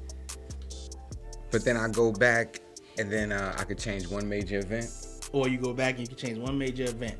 But 1.52 1.64
then 1.64 1.78
I 1.78 1.88
go 1.88 2.12
back, 2.12 2.60
and 2.98 3.12
then 3.12 3.32
uh, 3.32 3.56
I 3.58 3.64
could 3.64 3.80
change 3.80 4.08
one 4.08 4.28
major 4.28 4.60
event. 4.60 4.88
Or 5.32 5.48
you 5.48 5.58
go 5.58 5.74
back 5.74 5.98
and 5.98 6.02
you 6.02 6.08
can 6.08 6.18
change 6.18 6.38
one 6.38 6.58
major 6.58 6.84
event. 6.84 7.18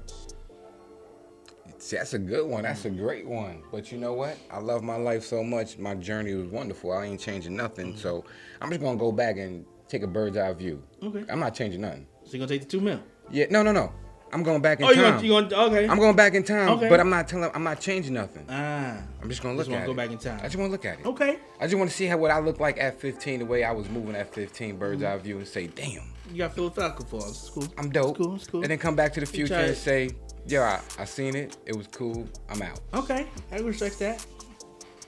See, 1.86 1.98
that's 1.98 2.16
a 2.16 2.20
good 2.20 2.48
one. 2.50 2.64
That's 2.64 2.86
a 2.86 2.90
great 2.90 3.28
one. 3.28 3.62
But 3.72 3.92
you 3.92 4.00
know 4.00 4.14
what? 4.14 4.38
I 4.50 4.58
love 4.60 4.82
my 4.84 4.96
life 4.96 5.24
so 5.24 5.44
much. 5.44 5.78
My 5.78 5.94
journey 5.94 6.34
was 6.34 6.48
wonderful. 6.48 6.92
I 6.92 7.06
ain't 7.06 7.20
changing 7.20 7.56
nothing. 7.56 7.90
Mm-hmm. 7.90 8.00
So 8.00 8.26
I'm 8.60 8.70
just 8.70 8.82
gonna 8.82 8.98
go 8.98 9.12
back 9.12 9.38
and 9.38 9.66
take 9.88 10.02
a 10.02 10.08
bird's 10.08 10.36
eye 10.36 10.52
view. 10.54 10.82
Okay. 11.04 11.24
I'm 11.30 11.40
not 11.40 11.54
changing 11.54 11.82
nothing. 11.82 12.08
So 12.24 12.32
you're 12.32 12.40
gonna 12.40 12.48
take 12.60 12.62
the 12.68 12.68
two 12.78 12.82
mil. 12.82 13.00
Yeah. 13.30 13.46
No, 13.52 13.62
no, 13.62 13.72
no. 13.72 13.92
I'm 14.34 14.42
going 14.42 14.62
back 14.64 14.80
in 14.80 14.88
time. 14.88 14.90
Oh, 14.90 14.98
you 14.98 15.04
time. 15.04 15.14
gonna, 15.22 15.28
you 15.48 15.50
gonna 15.50 15.66
okay. 15.78 15.88
I'm 15.88 16.00
going 16.00 16.16
back 16.16 16.34
in 16.34 16.44
time, 16.44 16.70
Okay. 16.70 16.90
but 16.90 17.00
I'm 17.00 17.12
not 17.12 17.28
telling. 17.28 17.52
I'm 17.54 17.64
not 17.64 17.80
changing 17.80 18.16
nothing. 18.16 18.46
ah. 18.50 18.98
I'm 19.22 19.30
just 19.30 19.44
gonna 19.44 19.56
look 19.56 19.68
at 19.70 19.74
it. 19.74 19.76
I 19.76 19.78
Just 19.78 19.78
wanna 19.78 19.82
at 19.84 19.86
go 19.86 19.92
it. 19.92 19.96
back 19.98 20.12
in 20.12 20.18
time. 20.18 20.40
I 20.40 20.44
just 20.46 20.56
want 20.58 20.68
to 20.70 20.72
look 20.72 20.86
at 20.86 21.00
it. 21.00 21.06
Okay. 21.06 21.38
I 21.62 21.66
just 21.68 21.78
want 21.78 21.92
to 21.92 21.96
see 21.96 22.06
how 22.08 22.18
what 22.18 22.32
I 22.32 22.40
look 22.40 22.60
like 22.60 22.80
at 22.80 23.00
15, 23.00 23.40
the 23.40 23.46
way 23.46 23.64
I 23.64 23.72
was 23.72 23.88
moving 23.90 24.16
at 24.16 24.34
15, 24.34 24.78
bird's 24.78 25.04
Mm-hmm. 25.04 25.14
eye 25.14 25.18
view, 25.20 25.38
and 25.38 25.48
say, 25.48 25.68
damn, 25.68 26.02
You 26.32 26.40
got 26.40 26.56
philosophical 26.56 27.06
flaws. 27.06 27.30
It's 27.30 27.50
cool. 27.52 27.68
I'm 27.78 27.92
dope. 27.92 28.18
It's 28.18 28.26
cool. 28.26 28.36
It's 28.36 28.48
cool. 28.48 28.62
And 28.64 28.72
then 28.72 28.80
come 28.80 28.96
back 28.96 29.14
to 29.14 29.20
the 29.20 29.26
future 29.28 29.54
and 29.54 29.78
say, 29.78 30.10
yo, 30.48 30.62
I, 30.62 30.80
I 31.00 31.06
seen 31.06 31.36
it. 31.36 31.58
It 31.66 31.76
was 31.76 31.88
cool. 31.88 32.28
I'm 32.50 32.62
out. 32.62 32.80
Okay, 32.94 33.28
I 33.52 33.58
respect 33.60 34.00
that. 34.00 34.26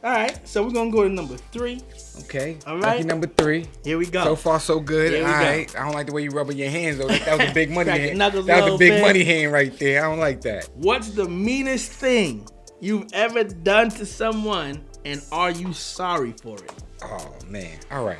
All 0.03 0.11
right, 0.11 0.47
so 0.47 0.63
we're 0.63 0.71
gonna 0.71 0.91
go 0.91 1.03
to 1.03 1.09
number 1.09 1.37
three. 1.51 1.81
Okay. 2.21 2.57
All 2.67 2.77
Lucky 2.77 3.03
number 3.03 3.25
three. 3.25 3.65
Here 3.83 3.97
we 3.97 4.05
go. 4.05 4.23
So 4.23 4.35
far, 4.35 4.59
so 4.59 4.79
good. 4.79 5.13
All 5.15 5.27
go. 5.27 5.33
right. 5.33 5.75
I 5.75 5.83
don't 5.83 5.93
like 5.93 6.05
the 6.05 6.13
way 6.13 6.23
you 6.23 6.29
rubbing 6.29 6.57
your 6.57 6.69
hands 6.69 6.99
though. 6.99 7.07
That 7.07 7.39
was 7.39 7.49
a 7.49 7.53
big 7.53 7.71
money 7.71 7.89
hand. 7.89 8.21
That 8.21 8.33
was 8.33 8.47
a 8.47 8.77
big 8.77 8.91
bit. 8.91 9.01
money 9.01 9.23
hand 9.23 9.51
right 9.51 9.77
there. 9.79 10.05
I 10.05 10.09
don't 10.09 10.19
like 10.19 10.41
that. 10.41 10.69
What's 10.75 11.09
the 11.09 11.27
meanest 11.27 11.91
thing 11.91 12.47
you've 12.79 13.11
ever 13.11 13.43
done 13.43 13.89
to 13.89 14.05
someone, 14.05 14.85
and 15.03 15.21
are 15.31 15.49
you 15.49 15.73
sorry 15.73 16.33
for 16.43 16.57
it? 16.57 16.71
Oh 17.03 17.33
man. 17.47 17.79
All 17.89 18.05
right. 18.05 18.17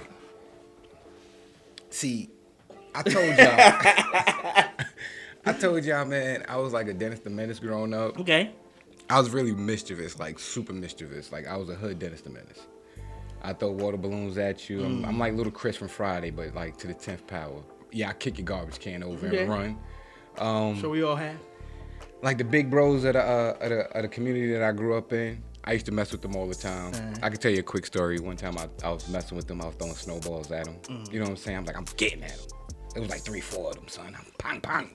See, 1.91 2.31
I 2.95 3.03
told 3.03 3.37
y'all. 3.37 4.63
I 5.47 5.53
told 5.53 5.83
y'all, 5.85 6.05
man. 6.05 6.45
I 6.47 6.57
was 6.57 6.73
like 6.73 6.87
a 6.87 6.93
Dennis 6.93 7.19
the 7.19 7.29
Menace 7.29 7.59
growing 7.59 7.93
up. 7.93 8.19
Okay. 8.19 8.51
I 9.09 9.19
was 9.19 9.29
really 9.29 9.53
mischievous, 9.53 10.19
like 10.19 10.37
super 10.39 10.73
mischievous. 10.73 11.31
Like 11.31 11.47
I 11.47 11.55
was 11.57 11.69
a 11.69 11.75
hood 11.75 11.99
Dennis 11.99 12.21
the 12.21 12.29
Menace. 12.29 12.67
I 13.41 13.53
throw 13.53 13.71
water 13.71 13.97
balloons 13.97 14.37
at 14.37 14.69
you. 14.69 14.83
I'm. 14.83 15.05
I'm 15.05 15.19
like 15.19 15.33
little 15.33 15.51
Chris 15.51 15.77
from 15.77 15.87
Friday, 15.87 16.31
but 16.31 16.53
like 16.55 16.77
to 16.77 16.87
the 16.87 16.93
tenth 16.93 17.25
power. 17.27 17.61
Yeah, 17.91 18.09
I 18.09 18.13
kick 18.13 18.37
your 18.37 18.45
garbage 18.45 18.79
can 18.79 19.03
over 19.03 19.27
Okay. 19.27 19.43
and 19.43 19.49
run. 19.49 19.77
Um, 20.39 20.79
So 20.81 20.89
we 20.89 21.03
all 21.03 21.15
have. 21.15 21.37
like 22.21 22.37
the 22.37 22.43
big 22.43 22.69
bros 22.69 23.03
of 23.05 23.13
the, 23.13 23.21
uh, 23.21 23.57
of 23.61 23.69
the 23.69 23.79
of 23.97 24.01
the 24.03 24.07
community 24.09 24.51
that 24.53 24.61
I 24.63 24.71
grew 24.73 24.97
up 24.97 25.13
in. 25.13 25.41
I 25.63 25.73
used 25.73 25.85
to 25.87 25.91
mess 25.91 26.11
with 26.13 26.21
them 26.21 26.35
all 26.35 26.47
the 26.47 26.55
time. 26.55 26.93
I 27.21 27.29
can 27.29 27.37
tell 27.39 27.51
you 27.51 27.59
a 27.59 27.63
quick 27.63 27.85
story. 27.85 28.19
One 28.19 28.37
time 28.37 28.57
I, 28.57 28.67
I 28.85 28.89
was 28.91 29.07
messing 29.09 29.35
with 29.35 29.47
them. 29.47 29.61
I 29.61 29.65
was 29.67 29.75
throwing 29.75 29.93
snowballs 29.95 30.49
at 30.51 30.63
them. 30.65 30.75
Mm. 30.83 31.11
You 31.11 31.19
know 31.19 31.25
what 31.25 31.31
I'm 31.31 31.37
saying? 31.37 31.57
I'm 31.57 31.65
like, 31.65 31.75
I'm 31.77 31.85
getting 31.97 32.23
at 32.23 32.37
them. 32.37 32.47
It 32.95 32.99
was 33.01 33.09
like 33.09 33.19
three, 33.21 33.41
four 33.41 33.69
of 33.71 33.75
them, 33.75 33.87
son. 33.89 34.15
I'm 34.17 34.25
pang, 34.37 34.61
pang. 34.61 34.91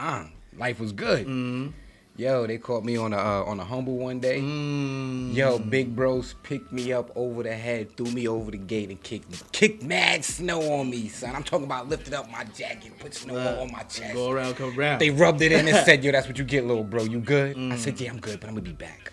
Uh, 0.00 0.24
life 0.56 0.80
was 0.80 0.92
good. 0.92 1.26
Mm-hmm. 1.26 1.68
Yo, 2.16 2.46
they 2.46 2.58
caught 2.58 2.84
me 2.84 2.96
on 2.96 3.12
a 3.12 3.16
uh, 3.16 3.44
on 3.44 3.60
a 3.60 3.64
humble 3.64 3.96
one 3.96 4.18
day. 4.20 4.40
Mm. 4.40 5.34
Yo, 5.34 5.58
big 5.58 5.94
bros 5.96 6.34
picked 6.42 6.70
me 6.72 6.92
up 6.92 7.10
over 7.16 7.42
the 7.42 7.54
head, 7.54 7.96
threw 7.96 8.06
me 8.12 8.28
over 8.28 8.50
the 8.50 8.58
gate, 8.58 8.90
and 8.90 9.02
kicked 9.02 9.30
me. 9.30 9.38
Kicked 9.52 9.82
mad 9.82 10.22
snow 10.24 10.60
on 10.72 10.90
me, 10.90 11.08
son. 11.08 11.34
I'm 11.34 11.44
talking 11.44 11.64
about 11.64 11.88
lifted 11.88 12.12
up 12.12 12.30
my 12.30 12.44
jacket, 12.44 12.92
put 12.98 13.14
snow 13.14 13.36
Uh, 13.38 13.62
on 13.62 13.72
my 13.72 13.84
chest. 13.84 14.12
Go 14.12 14.30
around, 14.30 14.54
come 14.56 14.78
around. 14.78 14.98
They 14.98 15.10
rubbed 15.10 15.40
it 15.40 15.52
in 15.52 15.66
and 15.66 15.76
said, 15.86 16.04
"Yo, 16.04 16.12
that's 16.12 16.26
what 16.26 16.36
you 16.38 16.44
get, 16.44 16.66
little 16.66 16.84
bro. 16.84 17.04
You 17.04 17.20
good?" 17.20 17.56
I 17.56 17.76
said, 17.76 17.94
Mm. 17.96 18.00
"Yeah, 18.00 18.10
I'm 18.10 18.20
good, 18.20 18.40
but 18.40 18.48
I'm 18.48 18.54
gonna 18.54 18.64
be 18.68 18.72
back." 18.72 19.12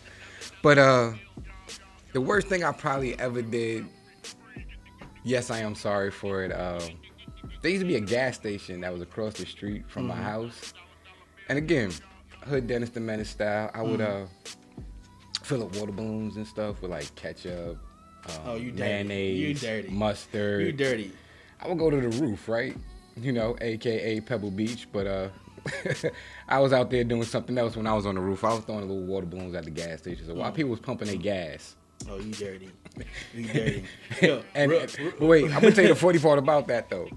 But 0.62 0.78
uh, 0.78 1.14
the 2.14 2.20
worst 2.22 2.48
thing 2.48 2.64
I 2.64 2.72
probably 2.74 3.18
ever 3.20 3.42
did. 3.42 3.86
Yes, 5.24 5.50
I 5.50 5.60
am 5.60 5.76
sorry 5.76 6.12
for 6.12 6.44
it. 6.44 6.52
Uh, 6.52 6.80
there 7.62 7.72
used 7.72 7.82
to 7.82 7.88
be 7.88 7.96
a 7.96 8.00
gas 8.02 8.36
station 8.36 8.82
that 8.82 8.92
was 8.94 9.02
across 9.02 9.34
the 9.34 9.46
street 9.46 9.84
from 9.88 10.08
my 10.08 10.14
Mm-hmm. 10.16 10.24
house, 10.24 10.74
and 11.50 11.58
again, 11.58 11.92
hood 12.44 12.68
Dennis 12.68 12.90
the 12.90 13.00
Menace 13.00 13.30
style. 13.30 13.72
I 13.74 13.82
would 13.82 14.00
Mm. 14.00 14.24
uh 14.24 14.28
fill 15.44 15.64
up 15.64 15.76
water 15.78 15.92
balloons 15.94 16.36
and 16.36 16.46
stuff 16.46 16.82
with 16.82 16.92
like 16.92 17.14
ketchup, 17.16 17.78
um, 18.28 18.36
Oh, 18.46 18.56
you 18.56 18.72
dirty. 18.72 18.80
mayonnaise, 18.82 19.40
You 19.64 19.70
dirty. 19.70 19.88
mustard. 19.90 20.66
you 20.66 20.72
dirty. 20.74 21.12
I 21.62 21.68
would 21.70 21.78
go 21.80 21.90
to 21.90 22.02
the 22.02 22.10
roof, 22.22 22.48
right? 22.50 22.76
You 23.16 23.32
know, 23.32 23.56
aka 23.62 24.20
Pebble 24.22 24.52
Beach, 24.52 24.88
but 24.92 25.08
uh 25.08 25.30
I 26.48 26.60
was 26.60 26.72
out 26.74 26.90
there 26.92 27.04
doing 27.04 27.24
something 27.24 27.58
else 27.58 27.76
when 27.76 27.88
I 27.88 27.94
was 27.94 28.06
on 28.06 28.16
the 28.16 28.22
roof. 28.22 28.44
I 28.44 28.54
was 28.54 28.64
throwing 28.64 28.82
little 28.88 29.04
water 29.06 29.26
balloons 29.26 29.56
at 29.56 29.64
the 29.66 29.72
gas 29.72 30.00
station. 30.00 30.26
So 30.26 30.34
Mm. 30.34 30.38
while 30.38 30.52
people 30.52 30.72
was 30.72 30.80
pumping 30.80 31.08
their 31.08 31.18
gas. 31.18 31.76
Oh, 32.10 32.18
you 32.18 32.32
dirty. 32.34 32.70
You 33.34 33.48
dirty. 33.48 33.84
Yo, 34.22 34.44
And, 34.56 34.72
real- 34.72 34.82
and- 34.82 35.14
but 35.20 35.26
wait, 35.26 35.46
I'm 35.46 35.62
gonna 35.62 35.72
tell 35.72 35.84
you 35.84 35.90
the 35.94 35.96
funny 35.96 36.20
part 36.20 36.40
about 36.40 36.68
that 36.68 36.90
though. 36.90 37.08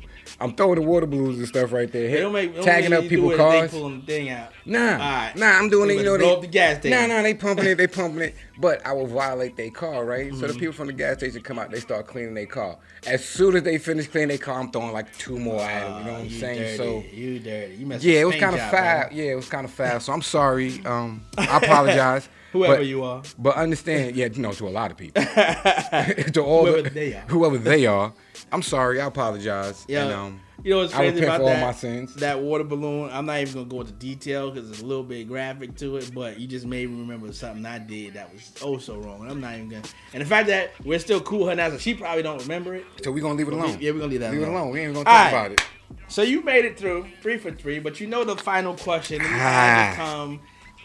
I'm 0.41 0.55
throwing 0.55 0.77
the 0.77 0.83
water 0.83 1.07
balloons 1.07 1.39
and 1.39 1.47
stuff 1.49 1.73
right 1.73 1.91
there, 1.91 2.03
They 2.05 2.09
hit, 2.11 2.21
don't 2.21 2.33
make 2.33 2.61
tagging 2.63 2.93
up 2.93 3.03
people's 3.09 3.37
cars. 3.37 3.71
Pulling 3.71 4.01
the 4.01 4.07
thing 4.07 4.31
out. 4.31 4.51
Nah, 4.65 4.79
Alright. 4.93 5.37
nah, 5.37 5.47
I'm 5.59 5.69
doing 5.69 5.89
They 5.89 5.95
it. 5.97 5.99
You 5.99 6.05
know, 6.05 6.19
blow 6.19 6.27
they, 6.29 6.35
up 6.37 6.41
the 6.43 6.47
gas 6.47 6.79
station. 6.79 6.99
Nah, 7.09 7.15
nah, 7.17 7.23
they 7.23 7.35
pumping 7.47 7.67
it, 7.67 7.75
they 7.75 7.87
pumping 7.87 8.23
it. 8.23 8.37
But 8.59 8.87
I 8.87 8.93
will 8.93 9.07
violate 9.07 9.57
their 9.57 9.71
car, 9.71 10.05
right? 10.05 10.29
Mm-hmm. 10.31 10.41
So 10.41 10.47
the 10.47 10.55
people 10.55 10.73
from 10.73 10.87
the 10.87 10.93
gas 10.93 11.17
station 11.19 11.43
come 11.43 11.59
out, 11.59 11.71
they 11.71 11.81
start 11.81 12.07
cleaning 12.07 12.35
their 12.35 12.47
car. 12.47 12.79
As 13.07 13.25
soon 13.25 13.57
as 13.57 13.65
they 13.65 13.77
finish 13.79 14.07
cleaning 14.07 14.29
their 14.29 14.39
car, 14.39 14.61
I'm 14.61 14.71
throwing 14.71 14.93
like 14.93 15.15
two 15.19 15.39
more 15.39 15.61
at 15.61 15.87
them. 15.89 15.99
You 15.99 16.05
know 16.05 16.13
what 16.13 16.21
I'm 16.21 16.27
you 16.27 16.39
saying? 16.39 16.59
Dirty. 16.59 16.77
So 16.77 17.05
you 17.15 17.39
dirty. 17.41 17.75
You 17.75 17.87
messed 17.87 18.05
up. 18.05 18.07
yeah, 18.09 18.21
it 18.21 18.25
was 18.25 18.37
kind 18.37 18.55
of 18.55 18.61
foul. 18.71 19.09
Yeah, 19.13 19.33
it 19.33 19.37
was 19.37 19.49
kind 19.49 19.65
of 19.65 19.71
foul. 19.73 20.01
So 20.01 20.13
I'm 20.13 20.23
sorry. 20.23 20.85
Um, 20.87 21.25
I 21.37 21.59
apologize. 21.59 22.29
Whoever 22.53 22.77
but, 22.77 22.87
you 22.87 23.05
are. 23.05 23.23
But 23.39 23.57
understand, 23.57 24.17
yeah, 24.17 24.27
you 24.27 24.43
know, 24.43 24.53
to 24.53 24.69
a 24.69 24.71
lot 24.71 24.91
of 24.91 24.97
people, 24.97 25.23
to 25.25 26.43
all 26.43 26.67
Whoever 26.67 26.83
the, 26.83 26.91
they 26.91 27.15
are. 27.15 27.21
whoever 27.29 27.59
they 27.59 27.87
are. 27.87 28.13
I'm 28.53 28.63
sorry. 28.63 29.01
I 29.01 29.07
apologize. 29.07 29.85
Yeah. 29.87 30.05
And, 30.05 30.13
um, 30.13 30.41
you 30.63 30.73
know 30.73 30.81
what's 30.81 30.93
crazy 30.93 31.23
about 31.23 31.43
that? 31.43 32.09
That 32.17 32.41
water 32.41 32.65
balloon. 32.65 33.09
I'm 33.11 33.25
not 33.27 33.39
even 33.41 33.55
gonna 33.55 33.67
go 33.67 33.81
into 33.81 33.93
detail 33.93 34.51
because 34.51 34.71
it's 34.71 34.83
a 34.83 34.85
little 34.85 35.05
bit 35.05 35.27
graphic 35.27 35.77
to 35.77 35.97
it. 35.97 36.11
But 36.15 36.39
you 36.39 36.47
just 36.47 36.67
made 36.67 36.91
me 36.91 37.01
remember 37.01 37.33
something 37.33 37.65
I 37.65 37.79
did 37.79 38.15
that 38.15 38.33
was 38.33 38.53
oh 38.63 38.79
so 38.79 38.99
wrong. 38.99 39.23
And 39.23 39.31
I'm 39.31 39.41
not 39.41 39.55
even 39.55 39.69
gonna. 39.69 39.83
And 40.13 40.21
the 40.21 40.27
fact 40.27 40.49
that 40.49 40.73
we're 40.85 40.99
still 40.99 41.21
cool 41.21 41.47
her 41.47 41.55
now, 41.55 41.71
so 41.71 41.79
she 41.79 41.95
probably 41.95 42.23
don't 42.23 42.43
remember 42.43 42.75
it. 42.75 42.85
so 43.03 43.11
we 43.11 43.21
gonna 43.21 43.35
leave 43.35 43.49
it 43.49 43.55
alone. 43.55 43.79
Yeah, 43.81 43.93
we're 43.93 44.01
gonna 44.01 44.11
leave 44.11 44.21
that 44.21 44.33
leave 44.33 44.43
it 44.43 44.49
alone. 44.49 44.61
alone. 44.61 44.71
We 44.73 44.81
ain't 44.81 44.95
gonna 44.95 45.05
talk 45.05 45.15
right. 45.15 45.29
about 45.29 45.53
it. 45.53 45.63
So 46.09 46.23
you 46.23 46.43
made 46.43 46.65
it 46.65 46.77
through 46.79 47.07
three 47.23 47.39
for 47.39 47.53
three, 47.53 47.79
but 47.79 48.01
you 48.01 48.07
know 48.07 48.25
the 48.25 48.37
final 48.37 48.77
question. 48.77 49.21
Ah. 49.23 49.93
come 49.97 50.41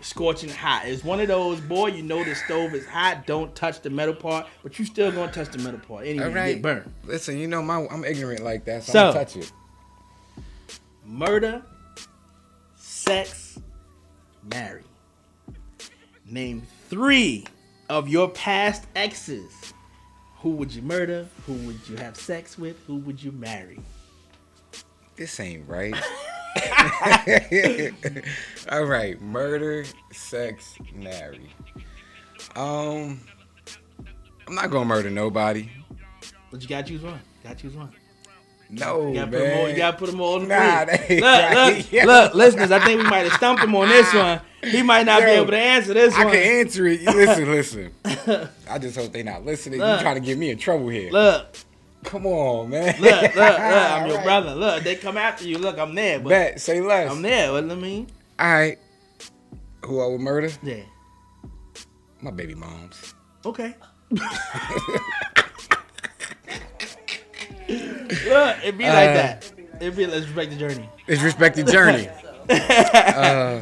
scorching 0.05 0.49
hot. 0.49 0.83
It's 0.85 1.03
one 1.03 1.19
of 1.19 1.27
those, 1.27 1.59
boy, 1.59 1.87
you 1.87 2.03
know 2.03 2.23
the 2.23 2.35
stove 2.35 2.73
is 2.75 2.85
hot. 2.85 3.25
Don't 3.25 3.53
touch 3.55 3.81
the 3.81 3.89
metal 3.89 4.13
part, 4.13 4.47
but 4.63 4.77
you 4.77 4.85
still 4.85 5.11
gonna 5.11 5.31
touch 5.31 5.49
the 5.49 5.57
metal 5.57 5.79
part. 5.79 6.05
Anyway, 6.05 6.23
All 6.25 6.29
you 6.47 6.53
get 6.53 6.61
burned. 6.61 6.93
Listen, 7.05 7.37
you 7.37 7.47
know 7.47 7.61
my 7.61 7.87
I'm 7.89 8.03
ignorant 8.05 8.43
like 8.43 8.65
that, 8.65 8.83
so, 8.83 8.91
So- 8.93 8.99
I'm 9.07 9.13
gonna 9.13 9.25
touch 9.25 9.35
it. 9.37 9.51
Murder, 11.05 11.61
sex, 12.75 13.59
marry. 14.51 14.83
Name 16.27 16.63
three 16.89 17.45
of 17.89 18.07
your 18.07 18.29
past 18.29 18.85
exes. 18.95 19.73
Who 20.39 20.51
would 20.51 20.71
you 20.73 20.81
murder? 20.81 21.27
Who 21.45 21.53
would 21.53 21.79
you 21.87 21.95
have 21.97 22.15
sex 22.17 22.57
with? 22.57 22.77
Who 22.87 22.97
would 22.97 23.21
you 23.21 23.31
marry? 23.31 23.79
This 25.15 25.39
ain't 25.39 25.67
right. 25.67 25.95
All 28.71 28.85
right, 28.85 29.19
murder, 29.21 29.85
sex, 30.11 30.75
marry. 30.93 31.51
Um, 32.55 33.19
I'm 34.47 34.55
not 34.55 34.69
gonna 34.71 34.85
murder 34.85 35.09
nobody. 35.09 35.69
But 36.51 36.61
you 36.61 36.67
gotta 36.67 36.87
choose 36.87 37.01
one. 37.01 37.19
Gotta 37.43 37.55
choose 37.55 37.75
one. 37.75 37.91
No, 38.69 39.09
You 39.09 39.15
gotta 39.15 39.31
man. 39.31 39.31
put 39.31 39.39
them 39.47 39.57
all. 39.59 39.69
You 39.69 39.75
gotta 39.75 39.97
put 39.97 40.09
them 40.11 40.21
all 40.21 40.41
in 40.41 40.47
the 40.47 40.55
Nah. 40.55 40.79
Look, 40.79 40.87
right. 41.21 41.75
look, 41.77 41.85
Yeah. 41.91 42.05
look, 42.05 42.33
listeners. 42.33 42.71
I 42.71 42.79
think 42.79 43.01
we 43.03 43.09
might 43.09 43.25
have 43.25 43.33
stumped 43.33 43.63
him 43.63 43.75
on 43.75 43.87
this 43.89 44.11
one. 44.13 44.39
He 44.63 44.81
might 44.81 45.05
not 45.05 45.19
be 45.21 45.27
able 45.29 45.51
to 45.51 45.57
answer 45.57 45.93
this 45.93 46.15
I 46.15 46.23
one. 46.23 46.33
can 46.33 46.41
answer 46.59 46.87
it. 46.87 47.01
Listen, 47.03 47.51
listen. 48.03 48.49
I 48.69 48.79
just 48.79 48.95
hope 48.97 49.11
they're 49.13 49.23
not 49.23 49.45
listening. 49.45 49.79
Look. 49.79 49.99
You 49.99 50.03
trying 50.03 50.15
to 50.15 50.21
get 50.21 50.37
me 50.39 50.49
in 50.49 50.57
trouble 50.57 50.87
here? 50.89 51.11
Look, 51.11 51.55
Come 52.05 52.25
on, 52.27 52.69
man. 52.69 52.95
look, 53.01 53.21
look, 53.21 53.35
look. 53.35 53.59
I'm 53.59 54.07
your 54.07 54.17
right. 54.17 54.23
brother. 54.23 54.55
Look, 54.55 54.83
they 54.83 54.95
come 54.95 55.17
after 55.17 55.47
you. 55.47 55.57
Look, 55.57 55.77
I'm 55.77 55.95
there. 55.95 56.19
But 56.19 56.29
Bet, 56.29 56.61
say 56.61 56.81
less. 56.81 57.11
I'm 57.11 57.21
there. 57.21 57.51
What 57.51 57.67
do 57.67 57.71
I 57.73 57.75
mean? 57.75 58.07
All 58.39 58.47
right. 58.51 58.77
Who 59.85 60.01
I 60.01 60.07
would 60.07 60.21
murder? 60.21 60.49
Yeah. 60.63 60.83
My 62.21 62.31
baby 62.31 62.55
moms. 62.55 63.13
Okay. 63.45 63.75
Look, 67.67 68.57
it'd 68.63 68.77
be 68.77 68.85
like 68.85 69.09
Uh, 69.09 69.13
that. 69.13 69.51
It'd 69.81 69.95
be 69.95 70.05
let's 70.05 70.25
respect 70.25 70.51
the 70.51 70.57
journey. 70.57 70.89
It's 71.07 71.21
respect 71.21 71.55
the 71.55 71.63
journey. 71.63 72.07
uh, 72.49 73.61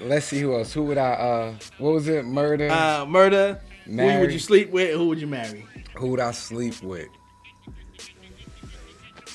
let's 0.00 0.26
see 0.26 0.40
who 0.40 0.54
else. 0.56 0.72
Who 0.72 0.82
would 0.84 0.98
I? 0.98 1.12
Uh, 1.12 1.54
what 1.78 1.94
was 1.94 2.08
it? 2.08 2.24
Murder. 2.24 2.68
Uh, 2.70 3.06
murder. 3.06 3.60
Who 3.86 3.94
would 4.20 4.32
you 4.32 4.38
sleep 4.38 4.70
with? 4.70 4.94
Who 4.94 5.08
would 5.08 5.20
you 5.20 5.26
marry? 5.28 5.64
Who 5.96 6.08
would 6.08 6.20
I 6.20 6.32
sleep 6.32 6.82
with? 6.82 7.08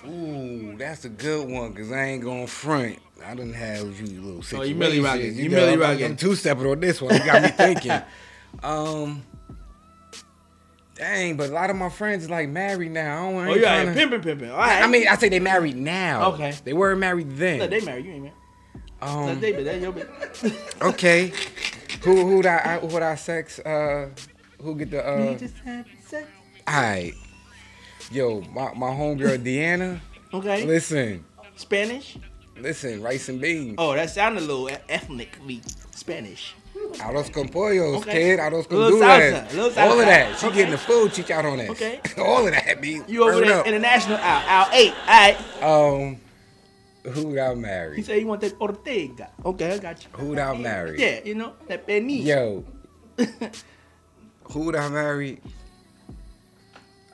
Ooh, 0.08 0.76
that's 0.78 1.06
a 1.06 1.10
good 1.10 1.48
one, 1.50 1.74
cause 1.74 1.92
I 1.92 2.04
ain't 2.06 2.24
going 2.24 2.48
front. 2.48 2.98
I 3.26 3.36
didn't 3.36 3.54
have 3.54 4.00
you 4.00 4.20
little 4.22 4.40
Oh, 4.40 4.42
situations. 4.42 4.70
you 4.70 4.76
Millie 4.76 5.00
rocking. 5.00 5.36
You 5.36 5.50
know, 5.50 5.58
Millie 5.58 5.78
rocking. 5.78 6.06
I'm 6.06 6.16
two 6.16 6.34
stepping 6.36 6.66
on 6.66 6.80
this 6.80 7.02
one. 7.02 7.14
You 7.14 7.24
got 7.24 7.44
me 7.44 7.50
thinking. 7.50 7.92
um, 8.64 9.22
dang, 10.96 11.38
but 11.38 11.50
a 11.50 11.54
lot 11.54 11.70
of 11.70 11.76
my 11.76 11.90
friends 11.90 12.24
is 12.24 12.30
like 12.30 12.50
married 12.50 12.92
now. 12.92 13.28
I 13.28 13.32
don't 13.32 13.42
I 13.42 13.48
Oh, 13.48 13.52
ain't 13.52 13.62
yeah, 13.62 13.86
tryna- 13.86 13.94
pimping, 13.94 14.22
pimping. 14.22 14.50
All 14.52 14.58
right. 14.58 14.82
I 14.84 14.88
mean, 14.88 15.08
I 15.08 15.16
say 15.18 15.30
they 15.30 15.40
married 15.40 15.76
now. 15.78 16.32
Okay. 16.34 16.54
They 16.64 16.74
weren't 16.74 17.00
married 17.00 17.30
then. 17.38 17.60
Look, 17.60 17.70
they 17.70 17.82
married. 17.82 18.06
You 18.06 18.12
ain't 18.14 18.24
married. 18.24 18.36
That's 19.00 19.12
um, 19.14 19.40
David. 19.40 19.66
That's 19.66 19.82
your 19.82 19.94
bitch. 19.94 20.82
okay. 20.82 21.32
Who 22.04 22.26
who 22.26 22.38
would 22.38 22.46
I 22.48 22.80
who 22.80 22.88
would 22.88 23.04
I 23.04 23.16
sex? 23.16 23.60
Uh, 23.60 24.10
who 24.62 24.76
get 24.76 24.92
the 24.92 25.06
uh? 25.06 25.38
just 25.38 25.56
having 25.64 25.92
sex. 26.06 26.28
Alright. 26.70 27.14
Yo, 28.12 28.42
my, 28.54 28.74
my 28.74 28.88
homegirl 28.90 29.38
Deanna. 29.42 30.00
Okay. 30.34 30.66
Listen, 30.66 31.24
Spanish. 31.56 32.18
listen, 32.60 33.02
rice 33.02 33.30
and 33.30 33.40
beans. 33.40 33.76
Oh, 33.78 33.94
that 33.94 34.10
sounded 34.10 34.44
a 34.44 34.46
little 34.46 34.70
ethnically 34.90 35.62
Spanish. 35.92 36.54
Arroz 36.96 37.32
con 37.32 37.48
pollos, 37.48 38.02
Okay. 38.02 38.36
kid. 38.36 38.40
Little 38.40 38.64
salsa, 39.00 39.78
All 39.78 40.00
of 40.00 40.06
that. 40.06 40.38
She 40.38 40.48
Okay. 40.48 40.56
getting 40.56 40.72
the 40.72 40.78
food. 40.78 41.14
She 41.14 41.32
out 41.32 41.46
on 41.46 41.58
that. 41.60 41.70
Okay. 41.70 42.02
All 42.18 42.46
of 42.46 42.52
that, 42.52 42.82
B. 42.82 43.02
You 43.08 43.24
over 43.24 43.46
there 43.46 43.64
international 43.64 44.18
out 44.18 44.44
out 44.46 44.74
eight. 44.74 44.94
All 45.08 45.08
right. 45.08 45.38
Um, 45.64 46.18
who 47.14 47.28
would 47.28 47.40
I 47.40 47.94
He 47.96 48.02
said 48.04 48.20
you 48.20 48.28
want 48.28 48.42
that 48.42 48.60
Ortega. 48.60 49.30
Okay, 49.46 49.74
I 49.74 49.78
got 49.78 50.04
you. 50.04 50.10
Who 50.14 50.26
would 50.28 50.40
I 50.40 50.56
marry? 50.58 51.00
Yeah, 51.00 51.20
you 51.24 51.36
know 51.36 51.54
that 51.68 51.88
penny. 51.88 52.22
Yo. 52.22 52.66
who 54.52 54.60
would 54.66 54.76
I 54.76 54.90
marry? 54.90 55.40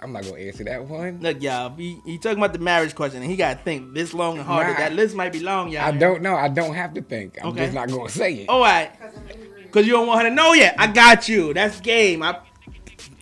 I'm 0.01 0.11
not 0.13 0.23
gonna 0.25 0.37
answer 0.37 0.63
that 0.65 0.85
one. 0.85 1.19
Look, 1.21 1.41
y'all. 1.41 1.75
He, 1.75 1.99
he 2.05 2.17
talking 2.19 2.37
about 2.37 2.53
the 2.53 2.59
marriage 2.59 2.93
question, 2.93 3.21
and 3.21 3.29
he 3.31 3.35
got 3.35 3.57
to 3.57 3.63
think 3.63 3.93
this 3.95 4.13
long 4.13 4.37
and 4.37 4.45
hard. 4.45 4.67
Nah. 4.67 4.73
That 4.77 4.93
list 4.93 5.15
might 5.15 5.33
be 5.33 5.39
long, 5.39 5.69
y'all. 5.69 5.81
I 5.83 5.91
don't 5.91 6.21
know. 6.21 6.35
I 6.35 6.49
don't 6.49 6.75
have 6.75 6.93
to 6.93 7.01
think. 7.01 7.37
I'm 7.41 7.49
Okay. 7.49 7.61
just 7.65 7.73
not 7.73 7.89
gonna 7.89 8.09
say 8.09 8.33
it. 8.35 8.49
All 8.49 8.59
right. 8.61 8.91
Cause 9.71 9.85
you 9.85 9.93
don't 9.93 10.07
want 10.07 10.21
her 10.21 10.29
to 10.29 10.33
know 10.35 10.53
yet. 10.53 10.75
I 10.77 10.87
got 10.87 11.27
you. 11.27 11.53
That's 11.53 11.81
game. 11.81 12.21
I. 12.23 12.39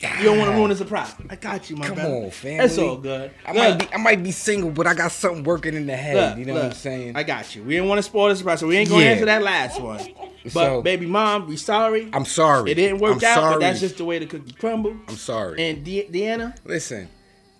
You 0.01 0.23
don't 0.25 0.37
want 0.37 0.51
to 0.51 0.57
ruin 0.57 0.69
the 0.69 0.75
surprise. 0.75 1.13
I 1.29 1.35
got 1.37 1.69
you, 1.69 1.77
my 1.77 1.87
Come 1.87 1.95
brother. 1.95 2.13
on, 2.15 2.29
family. 2.31 2.57
That's 2.57 2.77
all 2.77 2.97
good. 2.97 3.31
I 3.45 3.53
Look, 3.53 3.57
might 3.57 3.79
be 3.79 3.93
I 3.93 3.97
might 3.97 4.23
be 4.23 4.31
single, 4.31 4.69
but 4.69 4.87
I 4.87 4.93
got 4.93 5.11
something 5.11 5.43
working 5.43 5.73
in 5.73 5.87
the 5.87 5.95
head. 5.95 6.15
look, 6.15 6.37
you 6.37 6.45
know 6.45 6.53
look, 6.53 6.63
what 6.63 6.71
I'm 6.73 6.77
saying? 6.77 7.15
I 7.15 7.23
got 7.23 7.55
you. 7.55 7.63
We 7.63 7.75
didn't 7.75 7.87
want 7.87 7.99
to 7.99 8.03
spoil 8.03 8.27
the 8.29 8.35
surprise, 8.35 8.59
so 8.59 8.67
we 8.67 8.75
ain't 8.75 8.89
gonna 8.89 9.03
Yeah. 9.05 9.11
answer 9.11 9.25
that 9.25 9.41
last 9.41 9.79
one. 9.81 9.99
But 10.43 10.51
So- 10.51 10.81
baby 10.81 11.05
mom, 11.05 11.47
we 11.47 11.55
sorry. 11.57 12.09
I'm 12.13 12.25
sorry. 12.25 12.71
it 12.71 12.75
didn't 12.75 12.99
work 12.99 13.11
I'm 13.23 13.29
out, 13.29 13.35
sorry. 13.35 13.53
but 13.55 13.59
that's 13.61 13.79
just 13.79 13.97
the 13.97 14.05
way 14.05 14.19
the 14.19 14.25
cookie 14.25 14.51
crumble. 14.51 14.95
I'm 15.07 15.15
sorry. 15.15 15.63
And 15.69 15.83
De- 15.83 16.07
Deanna, 16.11 16.55
listen, 16.65 17.07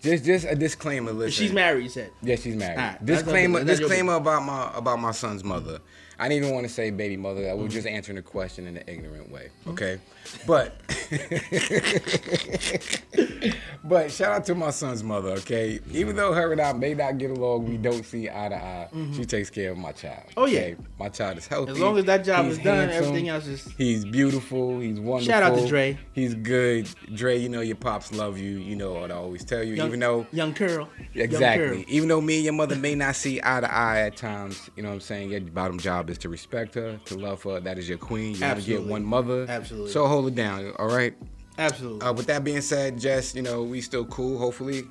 just 0.03 0.25
just 0.25 0.45
a 0.45 0.55
disclaimer. 0.55 1.13
Listen, 1.13 1.31
she's 1.45 1.53
married. 1.53 1.83
You 1.83 1.89
said. 1.89 2.11
Yeah, 2.21 2.35
she's 2.35 2.55
married. 2.55 2.77
That's 2.77 3.23
disclaimer. 3.23 3.63
That's 3.63 3.79
disclaimer 3.79 4.15
about 4.15 4.43
my 4.43 4.71
about 4.75 4.99
my 4.99 5.11
son's 5.11 5.43
mother. 5.43 5.79
I 6.19 6.27
didn't 6.29 6.43
even 6.43 6.55
want 6.55 6.67
to 6.67 6.73
say 6.73 6.91
baby 6.91 7.17
mother. 7.17 7.49
I 7.49 7.53
was 7.53 7.73
just 7.73 7.87
answering 7.87 8.17
the 8.17 8.21
question 8.21 8.67
in 8.67 8.77
an 8.77 8.83
ignorant 8.87 9.31
way. 9.31 9.49
Okay, 9.67 9.97
but 10.45 10.75
but 13.83 14.11
shout 14.11 14.31
out 14.31 14.45
to 14.45 14.55
my 14.55 14.71
son's 14.71 15.03
mother. 15.03 15.29
Okay, 15.29 15.79
even 15.91 16.15
though 16.15 16.33
her 16.33 16.51
and 16.51 16.61
I 16.61 16.73
may 16.73 16.93
not 16.93 17.17
get 17.17 17.31
along, 17.31 17.69
we 17.69 17.77
don't 17.77 18.03
see 18.03 18.29
eye 18.29 18.49
to 18.49 18.55
eye. 18.55 18.89
Mm-hmm. 18.93 19.13
She 19.13 19.25
takes 19.25 19.49
care 19.49 19.71
of 19.71 19.77
my 19.77 19.91
child. 19.91 20.23
Oh, 20.37 20.45
yeah. 20.45 20.59
okay? 20.59 20.75
my 20.99 21.09
child 21.09 21.37
is 21.37 21.47
healthy. 21.47 21.71
As 21.71 21.79
long 21.79 21.97
as 21.97 22.05
that 22.05 22.23
job 22.23 22.45
is 22.47 22.57
done, 22.57 22.89
handsome. 22.89 23.05
everything 23.05 23.29
else 23.29 23.47
is. 23.47 23.65
He's 23.77 24.05
beautiful. 24.05 24.79
He's 24.79 24.99
wonderful. 24.99 25.33
Shout 25.33 25.43
out 25.43 25.57
to 25.57 25.67
Dre. 25.67 25.97
He's 26.13 26.35
good. 26.35 26.89
Dre, 27.13 27.37
you 27.37 27.49
know 27.49 27.61
your 27.61 27.75
pops 27.75 28.11
love 28.11 28.37
you. 28.37 28.57
You 28.57 28.75
know 28.75 28.93
what 28.93 29.11
I 29.11 29.15
always 29.15 29.43
tell 29.43 29.63
you. 29.63 29.75
Young, 29.75 29.87
even 29.87 29.99
though 29.99 30.25
young 30.31 30.53
Curl. 30.53 30.89
Young 31.13 31.25
Exactly. 31.25 31.83
Curl. 31.83 31.85
Even 31.87 32.09
though 32.09 32.21
me 32.21 32.37
and 32.37 32.45
your 32.45 32.53
mother 32.53 32.75
may 32.75 32.95
not 32.95 33.15
see 33.15 33.39
eye 33.43 33.61
to 33.61 33.73
eye 33.73 34.01
at 34.01 34.17
times, 34.17 34.69
you 34.75 34.83
know 34.83 34.89
what 34.89 34.95
I'm 34.95 35.01
saying? 35.01 35.31
Your 35.31 35.41
bottom 35.41 35.79
job 35.79 36.09
is 36.09 36.17
to 36.19 36.29
respect 36.29 36.75
her, 36.75 36.99
to 37.05 37.15
love 37.15 37.43
her. 37.43 37.59
That 37.59 37.77
is 37.77 37.87
your 37.87 37.97
queen. 37.97 38.35
You 38.35 38.35
only 38.35 38.43
Absolutely. 38.45 38.85
get 38.85 38.91
one 38.91 39.05
mother. 39.05 39.45
Absolutely. 39.47 39.91
So 39.91 40.07
hold 40.15 40.27
it 40.27 40.35
down, 40.35 40.71
all 40.79 40.87
right? 40.87 41.13
Absolutely. 41.57 42.01
Uh, 42.01 42.13
with 42.13 42.27
that 42.27 42.43
being 42.43 42.61
said, 42.61 42.99
Jess, 42.99 43.35
you 43.35 43.41
know, 43.41 43.63
we 43.63 43.81
still 43.81 44.05
cool, 44.05 44.37
hopefully. 44.37 44.83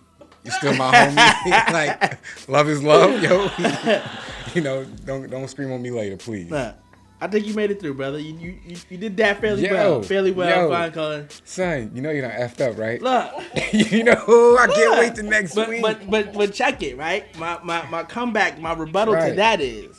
You're 0.44 0.52
still 0.52 0.74
my 0.76 0.92
homie. 0.92 1.72
like, 1.72 2.48
love 2.48 2.68
is 2.68 2.82
love, 2.82 3.22
yo. 3.22 3.50
you 4.54 4.60
know, 4.60 4.84
don't 5.04 5.30
don't 5.30 5.48
scream 5.48 5.72
on 5.72 5.80
me 5.80 5.90
later, 5.90 6.16
please. 6.16 6.50
Nah, 6.50 6.72
I 7.20 7.28
think 7.28 7.46
you 7.46 7.54
made 7.54 7.70
it 7.70 7.80
through, 7.80 7.94
brother. 7.94 8.18
You 8.18 8.34
you, 8.34 8.58
you, 8.66 8.76
you 8.90 8.98
did 8.98 9.16
that 9.16 9.40
fairly 9.40 9.66
Yo, 9.66 9.72
well. 9.72 10.02
Fairly 10.02 10.32
well, 10.32 10.64
yo. 10.64 10.70
fine, 10.70 10.92
Colin. 10.92 11.28
Son, 11.44 11.90
you 11.94 12.02
know 12.02 12.10
you're 12.10 12.28
not 12.28 12.36
effed 12.36 12.60
up, 12.60 12.78
right? 12.78 13.00
Look. 13.00 13.32
you 13.72 14.04
know, 14.04 14.12
I 14.60 14.66
can't 14.66 14.90
Look, 14.90 14.98
wait 14.98 15.14
till 15.14 15.24
next 15.24 15.54
but, 15.54 15.68
week. 15.68 15.80
But 15.80 16.10
but 16.10 16.34
but 16.34 16.52
check 16.52 16.82
it, 16.82 16.98
right? 16.98 17.24
My 17.38 17.58
my, 17.62 17.88
my 17.88 18.02
comeback, 18.02 18.58
my 18.58 18.74
rebuttal 18.74 19.14
to 19.14 19.32
that 19.36 19.62
is, 19.62 19.96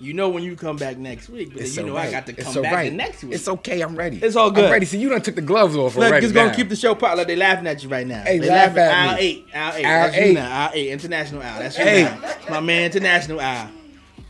you 0.00 0.14
know 0.14 0.28
when 0.30 0.42
you 0.42 0.56
come 0.56 0.76
back 0.76 0.96
next 0.96 1.28
week, 1.28 1.52
but 1.52 1.62
It's 1.62 1.76
you 1.76 1.82
know 1.82 1.90
alright. 1.90 2.08
I 2.08 2.10
got 2.10 2.26
to 2.26 2.32
It's 2.32 2.44
come 2.52 2.62
back 2.62 2.72
alright. 2.72 2.90
the 2.90 2.96
next 2.96 3.22
week. 3.22 3.34
It's 3.34 3.46
okay, 3.48 3.80
I'm 3.82 3.94
ready. 3.96 4.18
It's 4.22 4.34
all 4.36 4.50
good. 4.50 4.64
I'm 4.64 4.72
ready. 4.72 4.86
See, 4.86 4.98
you 4.98 5.08
done 5.10 5.20
took 5.22 5.34
the 5.34 5.42
gloves 5.42 5.76
off 5.76 5.94
Look, 5.96 6.08
already. 6.08 6.24
just 6.24 6.34
gonna 6.34 6.54
keep 6.54 6.68
the 6.70 6.76
show 6.76 6.94
pot 6.94 7.16
like 7.16 7.26
they 7.26 7.36
laughing 7.36 7.66
at 7.66 7.82
you 7.82 7.88
right 7.90 8.06
now. 8.06 8.22
Hey, 8.22 8.38
they 8.38 8.48
laugh 8.48 8.74
laughing. 8.74 8.82
at 8.82 8.92
Al 8.92 9.14
me. 9.14 9.20
eight, 9.20 9.46
Al 9.52 9.72
eight, 9.74 9.84
Al 9.84 10.06
That's 10.06 10.16
eight. 10.16 10.36
Al 10.38 10.70
eight, 10.74 10.88
international 10.90 11.42
Al. 11.42 11.58
That's 11.58 11.78
you 11.78 11.84
Hey. 11.84 12.02
now. 12.04 12.20
my 12.50 12.60
man, 12.60 12.84
international 12.86 13.40
Al. 13.40 13.70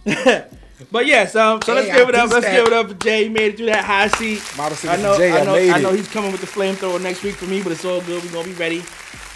but 0.91 1.07
yes, 1.07 1.37
um, 1.37 1.61
so 1.63 1.75
let's 1.75 1.89
Hey, 1.89 1.99
give 1.99 2.09
it 2.09 2.15
up. 2.15 2.31
Let's 2.31 2.47
do 2.47 2.53
give 2.53 2.67
it 2.67 2.73
up 2.73 2.89
for 2.89 2.95
Jay. 2.95 3.25
He 3.25 3.29
made 3.29 3.53
it 3.53 3.57
through 3.57 3.67
that 3.67 3.85
high 3.85 4.09
seat. 4.09 4.43
Model 4.57 4.79
I 4.91 4.97
know, 4.97 5.17
Jay, 5.17 5.31
I 5.33 5.41
I 5.41 5.45
know, 5.45 5.53
made 5.53 5.71
I 5.71 5.81
know 5.81 5.93
he's 5.93 6.09
coming 6.09 6.33
with 6.33 6.41
the 6.41 6.47
flamethrower 6.47 7.01
next 7.01 7.23
week 7.23 7.35
for 7.35 7.45
me, 7.47 7.63
but 7.63 7.73
it's 7.73 7.85
all 7.85 8.01
good. 8.01 8.23
We're 8.25 8.33
gonna 8.33 8.49
be 8.49 8.55
ready. 8.55 8.83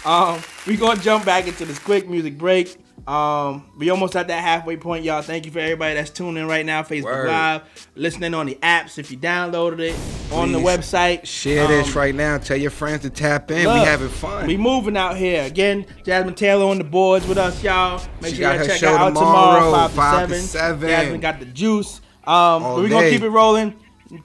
Um, 0.03 0.39
we 0.67 0.75
gonna 0.75 0.99
jump 0.99 1.23
back 1.25 1.47
into 1.47 1.65
this 1.65 1.79
quick 1.79 2.09
music 2.09 2.37
break. 2.37 2.77
Um, 3.07 3.69
we 3.77 3.91
almost 3.91 4.15
at 4.15 4.27
that 4.29 4.41
halfway 4.41 4.77
point, 4.77 5.03
y'all. 5.03 5.21
Thank 5.21 5.45
you 5.45 5.51
for 5.51 5.59
everybody 5.59 5.93
that's 5.93 6.09
tuning 6.09 6.37
in 6.41 6.47
right 6.47 6.65
now, 6.65 6.81
Facebook 6.81 7.03
Word. 7.03 7.27
Live, 7.27 7.61
listening 7.95 8.33
on 8.33 8.47
the 8.47 8.55
apps. 8.55 8.97
If 8.97 9.11
you 9.11 9.17
downloaded 9.17 9.79
it 9.79 9.95
on 10.33 10.51
the 10.51 10.57
website, 10.57 11.23
Share 11.25 11.67
this 11.67 11.89
Um, 11.89 11.93
right 12.01 12.15
now. 12.15 12.39
Tell 12.39 12.57
your 12.57 12.71
friends 12.71 13.03
to 13.03 13.11
tap 13.11 13.51
in. 13.51 13.65
Look, 13.65 13.75
we 13.75 13.79
having 13.81 14.09
fun. 14.09 14.47
We 14.47 14.57
moving 14.57 14.97
out 14.97 15.17
here 15.17 15.43
again. 15.43 15.85
Jasmine 16.03 16.33
Taylor 16.33 16.65
on 16.65 16.79
the 16.79 16.83
boards 16.83 17.27
with 17.27 17.37
us, 17.37 17.61
y'all. 17.63 18.01
Make 18.21 18.31
She 18.31 18.37
sure 18.41 18.51
got 18.51 18.57
y'all 18.57 18.65
check 18.67 18.77
show 18.77 18.95
out 18.95 19.07
tomorrow, 19.09 19.59
tomorrow, 19.59 19.71
five, 19.71 19.91
five 19.91 20.27
to 20.29 20.33
to 20.35 20.41
seven. 20.41 20.79
seven. 20.79 20.89
Jasmine 20.89 21.21
got 21.21 21.39
the 21.39 21.45
juice. 21.45 22.01
Um, 22.25 22.33
All 22.33 22.75
but 22.77 22.83
we 22.83 22.89
gonna 22.89 23.09
keep 23.11 23.21
it 23.21 23.29
rolling. 23.29 23.75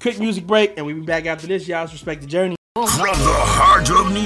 Quick 0.01 0.19
music 0.19 0.47
break, 0.47 0.75
and 0.79 0.87
we 0.87 0.95
be 0.95 1.01
back 1.03 1.27
after 1.27 1.47
this. 1.47 1.69
Y'all 1.69 1.87
respect 1.87 2.23
the 2.23 2.27
journey. 2.27 2.57
From 2.77 2.87
the 2.87 3.35
heart 3.35 3.91
of 3.91 4.13
New 4.13 4.21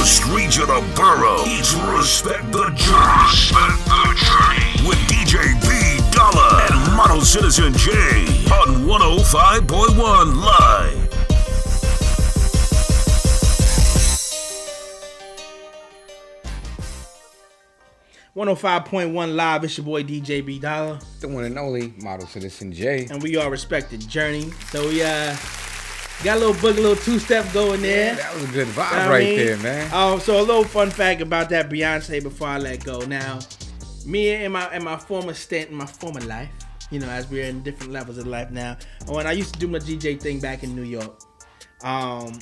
York 0.00 0.06
to 0.06 0.06
the 0.06 0.06
streets 0.06 0.58
of 0.58 0.68
the 0.68 0.80
borough, 0.96 1.42
it's 1.44 1.74
Respect 1.74 2.52
the 2.52 2.70
Journey. 2.70 3.22
Respect 3.30 3.84
the 3.84 4.14
Journey. 4.24 4.88
With 4.88 4.98
DJ 5.08 5.60
B 5.60 6.00
Dollar 6.10 6.62
and 6.70 6.96
Model 6.96 7.20
Citizen 7.20 7.72
J 7.74 7.92
on 8.50 8.86
105.1 8.86 10.42
Live. 10.42 11.06
105.1 18.36 19.34
live. 19.34 19.64
It's 19.64 19.76
your 19.76 19.84
boy 19.84 20.04
DJ 20.04 20.44
B 20.46 20.58
Dollar, 20.60 20.98
the 21.20 21.28
one 21.28 21.44
and 21.44 21.58
only 21.58 21.92
model 22.00 22.26
citizen 22.26 22.72
J. 22.72 23.06
and 23.10 23.22
we 23.22 23.36
all 23.36 23.50
respect 23.50 23.90
the 23.90 23.98
journey. 23.98 24.50
So 24.70 24.88
we 24.88 25.02
uh 25.02 25.36
got 26.22 26.36
a 26.36 26.40
little 26.40 26.54
boogie, 26.54 26.76
little 26.76 26.96
two 26.96 27.18
step 27.18 27.50
going 27.52 27.82
there. 27.82 28.14
That 28.14 28.34
was 28.34 28.44
a 28.44 28.52
good 28.52 28.68
vibe 28.68 28.76
Know 28.76 28.82
what 28.82 28.92
I 28.94 29.08
right 29.08 29.24
mean? 29.24 29.36
there, 29.38 29.56
man. 29.58 29.92
Um, 29.94 30.20
so 30.20 30.40
a 30.40 30.42
little 30.42 30.64
fun 30.64 30.90
fact 30.90 31.20
about 31.20 31.48
that 31.50 31.68
Beyonce 31.70 32.22
before 32.22 32.48
I 32.48 32.58
let 32.58 32.84
go. 32.84 33.00
Now, 33.00 33.38
me 34.06 34.30
and 34.30 34.52
my 34.52 34.64
and 34.66 34.84
my 34.84 34.96
former 34.96 35.34
stint 35.34 35.70
in 35.70 35.76
my 35.76 35.86
former 35.86 36.20
life, 36.20 36.50
you 36.90 37.00
know, 37.00 37.08
as 37.08 37.28
we're 37.30 37.44
in 37.44 37.62
different 37.62 37.92
levels 37.92 38.18
of 38.18 38.26
life 38.26 38.50
now. 38.50 38.76
When 39.06 39.26
I 39.26 39.32
used 39.32 39.54
to 39.54 39.60
do 39.60 39.68
my 39.68 39.78
DJ 39.78 40.20
thing 40.20 40.40
back 40.40 40.62
in 40.62 40.74
New 40.74 40.84
York. 40.84 41.20
Um, 41.82 42.38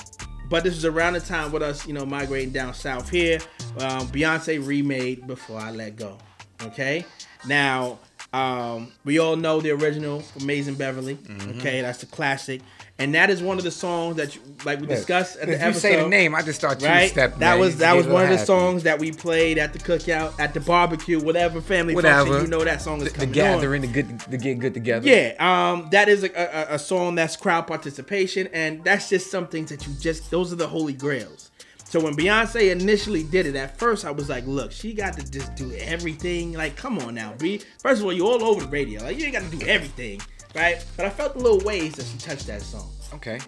but 0.49 0.63
this 0.63 0.73
was 0.73 0.85
around 0.85 1.13
the 1.13 1.19
time 1.19 1.51
with 1.51 1.61
us, 1.61 1.87
you 1.87 1.93
know, 1.93 2.05
migrating 2.05 2.51
down 2.51 2.73
south 2.73 3.09
here. 3.09 3.39
Um, 3.77 4.07
Beyonce 4.07 4.65
remade 4.65 5.27
Before 5.27 5.59
I 5.59 5.71
Let 5.71 5.95
Go. 5.95 6.17
Okay. 6.63 7.05
Now, 7.47 7.99
um, 8.33 8.91
we 9.05 9.19
all 9.19 9.35
know 9.35 9.61
the 9.61 9.71
original 9.71 10.23
Amazing 10.41 10.75
Beverly. 10.75 11.15
Mm-hmm. 11.15 11.59
Okay, 11.59 11.81
that's 11.81 11.99
the 11.99 12.07
classic, 12.07 12.61
and 12.99 13.15
that 13.15 13.29
is 13.29 13.41
one 13.41 13.57
of 13.57 13.63
the 13.63 13.71
songs 13.71 14.17
that, 14.17 14.35
you, 14.35 14.41
like 14.65 14.79
we 14.81 14.87
discussed 14.87 15.37
at 15.37 15.47
the 15.47 15.53
episode. 15.53 15.67
if 15.69 15.73
you 15.75 15.79
say 15.79 16.03
the 16.03 16.07
name, 16.09 16.35
I 16.35 16.41
just 16.41 16.59
start 16.59 16.79
two 16.79 16.85
Right, 16.85 17.09
step. 17.09 17.31
that 17.39 17.39
man. 17.39 17.59
was 17.59 17.77
that 17.77 17.95
was 17.95 18.05
one 18.07 18.23
of 18.23 18.29
the 18.29 18.37
songs 18.37 18.83
that 18.83 18.99
we 18.99 19.11
played 19.11 19.57
at 19.57 19.73
the 19.73 19.79
cookout, 19.79 20.39
at 20.39 20.53
the 20.53 20.59
barbecue, 20.59 21.19
whatever 21.19 21.61
family 21.61 21.95
Whatever. 21.95 22.25
function. 22.25 22.41
You 22.43 22.47
know 22.49 22.63
that 22.63 22.81
song 22.81 23.01
is 23.01 23.05
The, 23.05 23.09
the 23.11 23.25
coming 23.25 23.29
on. 23.29 23.33
gathering, 23.57 23.81
the 23.81 23.87
good, 23.87 24.19
the 24.19 24.37
get 24.37 24.59
good 24.59 24.73
together. 24.73 25.07
Yeah, 25.07 25.33
um, 25.39 25.87
that 25.91 26.09
is 26.09 26.23
a, 26.23 26.29
a, 26.71 26.75
a 26.75 26.79
song 26.79 27.15
that's 27.15 27.35
crowd 27.35 27.67
participation, 27.67 28.47
and 28.53 28.83
that's 28.83 29.09
just 29.09 29.31
some 29.31 29.47
things 29.47 29.69
that 29.69 29.87
you 29.87 29.93
just 29.99 30.29
those 30.29 30.51
are 30.53 30.57
the 30.57 30.67
holy 30.67 30.93
grails. 30.93 31.48
So 31.89 31.99
when 31.99 32.15
Beyonce 32.15 32.69
initially 32.71 33.23
did 33.23 33.47
it, 33.47 33.55
at 33.55 33.79
first 33.79 34.05
I 34.05 34.11
was 34.11 34.29
like, 34.29 34.45
look, 34.45 34.71
she 34.71 34.93
got 34.93 35.17
to 35.17 35.31
just 35.31 35.55
do 35.55 35.73
everything. 35.73 36.53
Like, 36.53 36.75
come 36.75 36.99
on 36.99 37.15
now, 37.15 37.33
B. 37.39 37.61
First 37.79 38.01
of 38.01 38.05
all, 38.05 38.13
you're 38.13 38.27
all 38.27 38.43
over 38.43 38.61
the 38.61 38.67
radio. 38.67 39.01
Like, 39.01 39.17
you 39.17 39.25
ain't 39.25 39.33
got 39.33 39.49
to 39.49 39.57
do 39.57 39.65
everything, 39.65 40.21
right? 40.53 40.85
But 40.95 41.07
I 41.07 41.09
felt 41.09 41.35
a 41.35 41.39
little 41.39 41.59
ways 41.61 41.95
that 41.95 42.05
she 42.05 42.15
touched 42.19 42.45
that 42.45 42.61
song. 42.61 42.91
Okay. 43.15 43.39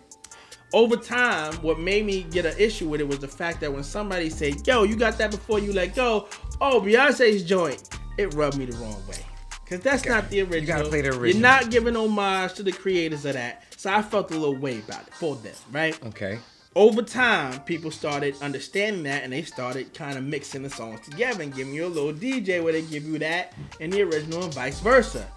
Over 0.73 0.95
time, 0.95 1.53
what 1.61 1.79
made 1.79 2.03
me 2.03 2.23
get 2.23 2.47
an 2.47 2.57
issue 2.57 2.89
with 2.89 2.99
it 2.99 3.07
was 3.07 3.19
the 3.19 3.27
fact 3.27 3.61
that 3.61 3.71
when 3.71 3.83
somebody 3.83 4.27
said, 4.31 4.65
yo, 4.65 4.83
you 4.83 4.95
got 4.95 5.19
that 5.19 5.29
before 5.29 5.59
you 5.59 5.71
let 5.71 5.93
go, 5.93 6.27
oh, 6.59 6.81
Beyonce's 6.81 7.43
joint, 7.43 7.89
it 8.17 8.33
rubbed 8.33 8.57
me 8.57 8.65
the 8.65 8.75
wrong 8.77 9.05
way. 9.07 9.23
Because 9.63 9.81
that's 9.81 10.03
not 10.03 10.31
the 10.31 10.41
original. 10.41 10.61
You 10.61 10.67
gotta 10.67 10.89
play 10.89 11.01
the 11.01 11.09
original. 11.09 11.27
You're 11.27 11.41
not 11.41 11.69
giving 11.69 11.95
homage 11.95 12.55
to 12.55 12.63
the 12.63 12.71
creators 12.71 13.23
of 13.25 13.33
that. 13.33 13.65
So 13.77 13.93
I 13.93 14.01
felt 14.01 14.31
a 14.31 14.33
little 14.33 14.55
way 14.55 14.79
about 14.79 15.03
it 15.07 15.13
for 15.13 15.35
them, 15.35 15.53
right? 15.71 16.03
Okay. 16.07 16.39
Over 16.73 17.01
time, 17.01 17.59
people 17.61 17.91
started 17.91 18.33
understanding 18.41 19.03
that 19.03 19.23
and 19.23 19.33
they 19.33 19.41
started 19.41 19.93
kind 19.93 20.17
of 20.17 20.23
mixing 20.23 20.63
the 20.63 20.69
songs 20.69 21.01
together 21.01 21.43
and 21.43 21.53
giving 21.53 21.73
you 21.73 21.85
a 21.85 21.87
little 21.87 22.13
DJ 22.13 22.63
where 22.63 22.71
they 22.71 22.81
give 22.83 23.03
you 23.03 23.19
that 23.19 23.53
and 23.81 23.91
the 23.91 24.03
original 24.03 24.43
and 24.43 24.53
vice 24.53 24.79
versa. 24.79 25.27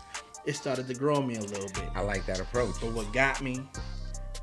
It 0.45 0.55
started 0.55 0.87
to 0.87 0.95
grow 0.95 1.21
me 1.21 1.35
a 1.35 1.41
little 1.41 1.69
bit. 1.71 1.91
I 1.97 2.03
like 2.03 2.25
that 2.27 2.39
approach. 2.39 2.77
But 2.81 2.93
what 2.93 3.13
got 3.13 3.43
me 3.43 3.69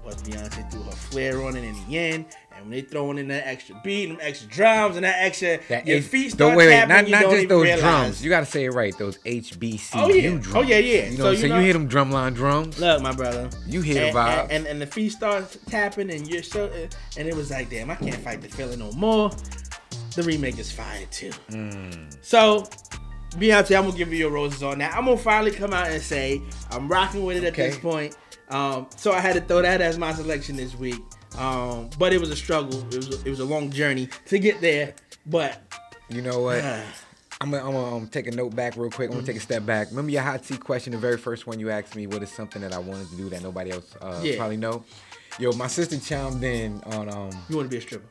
was 0.06 0.15
Beyonce 0.23 0.69
threw 0.72 0.82
her 0.84 0.91
flair 0.91 1.44
on 1.44 1.56
it 1.56 1.64
in 1.64 1.76
the 1.88 1.98
end, 1.98 2.26
and 2.56 2.61
when 2.65 2.72
they 2.72 2.82
throwing 2.82 3.18
in 3.18 3.28
that 3.30 3.45
extra 3.48 3.80
beat, 3.84 4.07
them 4.07 4.18
extra 4.22 4.48
drums, 4.49 4.95
and 4.95 5.06
that 5.06 5.18
extra, 5.19 5.60
That 5.69 5.86
your 5.86 6.02
feet 6.02 6.36
don't 6.38 6.49
start 6.53 6.57
wait, 6.57 6.68
wait, 6.68 6.72
tapping, 6.73 6.90
not 6.90 7.10
not 7.10 7.22
don't 7.22 7.36
just 7.36 7.49
those 7.49 7.64
realize. 7.64 7.82
drums. 7.82 8.23
You 8.23 8.30
gotta 8.30 8.45
say 8.45 8.65
it 8.65 8.69
right. 8.72 8.98
Those 8.98 9.18
HBCU 9.19 9.90
Oh, 9.95 10.10
yeah. 10.10 10.30
drums. 10.30 10.48
Oh, 10.56 10.61
yeah, 10.61 10.78
yeah. 10.78 11.06
You 11.10 11.11
know 11.11 11.15
So, 11.18 11.23
what 11.23 11.28
I'm 11.28 11.34
you 11.34 11.40
saying? 11.41 11.49
know- 11.53 11.57
you 11.60 11.64
hear 11.65 11.73
them 11.73 11.90
drumline 11.90 12.34
drums. 12.36 12.80
Look, 12.80 13.02
my 13.02 13.11
brother. 13.14 13.49
You 13.68 13.82
hear 13.82 13.95
the 13.95 14.06
and, 14.07 14.15
vibes. 14.15 14.41
and, 14.44 14.52
and 14.52 14.68
and 14.68 14.82
the 14.82 14.88
feet 14.88 15.11
starts 15.11 15.57
tapping, 15.68 16.10
and 16.11 16.28
you're 16.28 16.44
so, 16.44 16.72
and 17.18 17.28
it 17.28 17.36
was 17.36 17.52
like, 17.52 17.69
damn, 17.69 17.90
I 17.91 17.95
can't 17.95 18.15
fight 18.15 18.41
the 18.41 18.48
feeling 18.49 18.80
no 18.80 18.91
more. 18.94 19.32
The 20.15 20.23
remake 20.23 20.57
is 20.60 20.72
fire 20.72 21.06
too. 21.11 21.32
Mm. 21.52 22.18
So, 22.22 22.68
Beyonce, 23.38 23.78
I'm 23.78 23.86
gonna 23.86 23.98
give 23.98 24.11
you 24.11 24.19
your 24.19 24.32
roses 24.32 24.61
on 24.61 24.80
that. 24.80 24.94
I'm 24.95 25.06
gonna 25.06 25.15
finally 25.18 25.52
come 25.52 25.72
out 25.73 25.88
and 25.88 26.02
say 26.02 26.41
I'm 26.69 26.90
rocking 26.90 27.23
with 27.23 27.38
it 27.38 27.44
at 27.45 27.53
this 27.53 27.78
point. 27.78 28.18
Um, 28.52 28.88
so 28.98 29.11
I 29.14 29.19
had 29.19 29.34
to 29.36 29.41
throw 29.41 29.61
that 29.61 29.82
as 29.82 29.98
my 29.98 30.14
selection 30.14 30.56
this 30.57 30.76
week. 30.76 30.99
Um, 31.38 31.90
but 31.98 32.11
it 32.14 32.19
was 32.19 32.30
a 32.30 32.36
struggle. 32.36 32.80
It 32.94 32.98
was 32.98 33.10
a, 33.10 33.26
it 33.28 33.30
was 33.30 33.40
a 33.40 33.45
long 33.45 33.69
journey 33.72 34.10
to 34.26 34.38
get 34.40 34.60
there. 34.61 34.94
But 35.26 35.61
You 36.10 36.22
know 36.22 36.41
what? 36.41 36.64
uh, 36.64 36.82
I'm 37.40 37.49
gonna, 37.52 37.65
I'm 37.65 37.72
gonna 37.73 37.95
um, 37.98 38.07
take 38.07 38.28
a 38.28 38.32
note 38.32 38.56
back 38.56 38.76
real 38.76 38.91
quick. 38.91 39.10
I'm 39.10 39.15
gonna 39.15 39.26
take 39.26 39.38
a 39.38 39.40
step 39.40 39.65
back. 39.65 39.90
Remember 39.90 40.11
your 40.11 40.22
hot 40.22 40.44
seat 40.45 40.60
question, 40.64 40.91
the 40.91 40.99
very 40.99 41.18
first 41.18 41.48
one 41.48 41.60
you 41.60 41.69
asked 41.72 41.95
me, 41.95 42.06
what 42.06 42.22
is 42.22 42.30
something 42.32 42.61
that 42.61 42.73
I 42.73 42.80
wanted 42.80 43.10
to 43.10 43.15
do 43.15 43.30
that 43.30 43.41
nobody 43.41 43.72
else 43.72 43.95
uh, 44.02 44.19
Yeah. 44.23 44.36
probably 44.38 44.57
know? 44.57 44.84
Yo, 45.40 45.53
my 45.53 45.68
sister 45.68 45.98
chimed 45.98 46.44
in 46.44 46.82
on 46.88 47.10
um 47.10 47.32
you 47.49 47.56
want 47.56 47.65
to 47.68 47.69
be 47.69 47.78
a 47.78 47.82
stripper? 47.82 48.06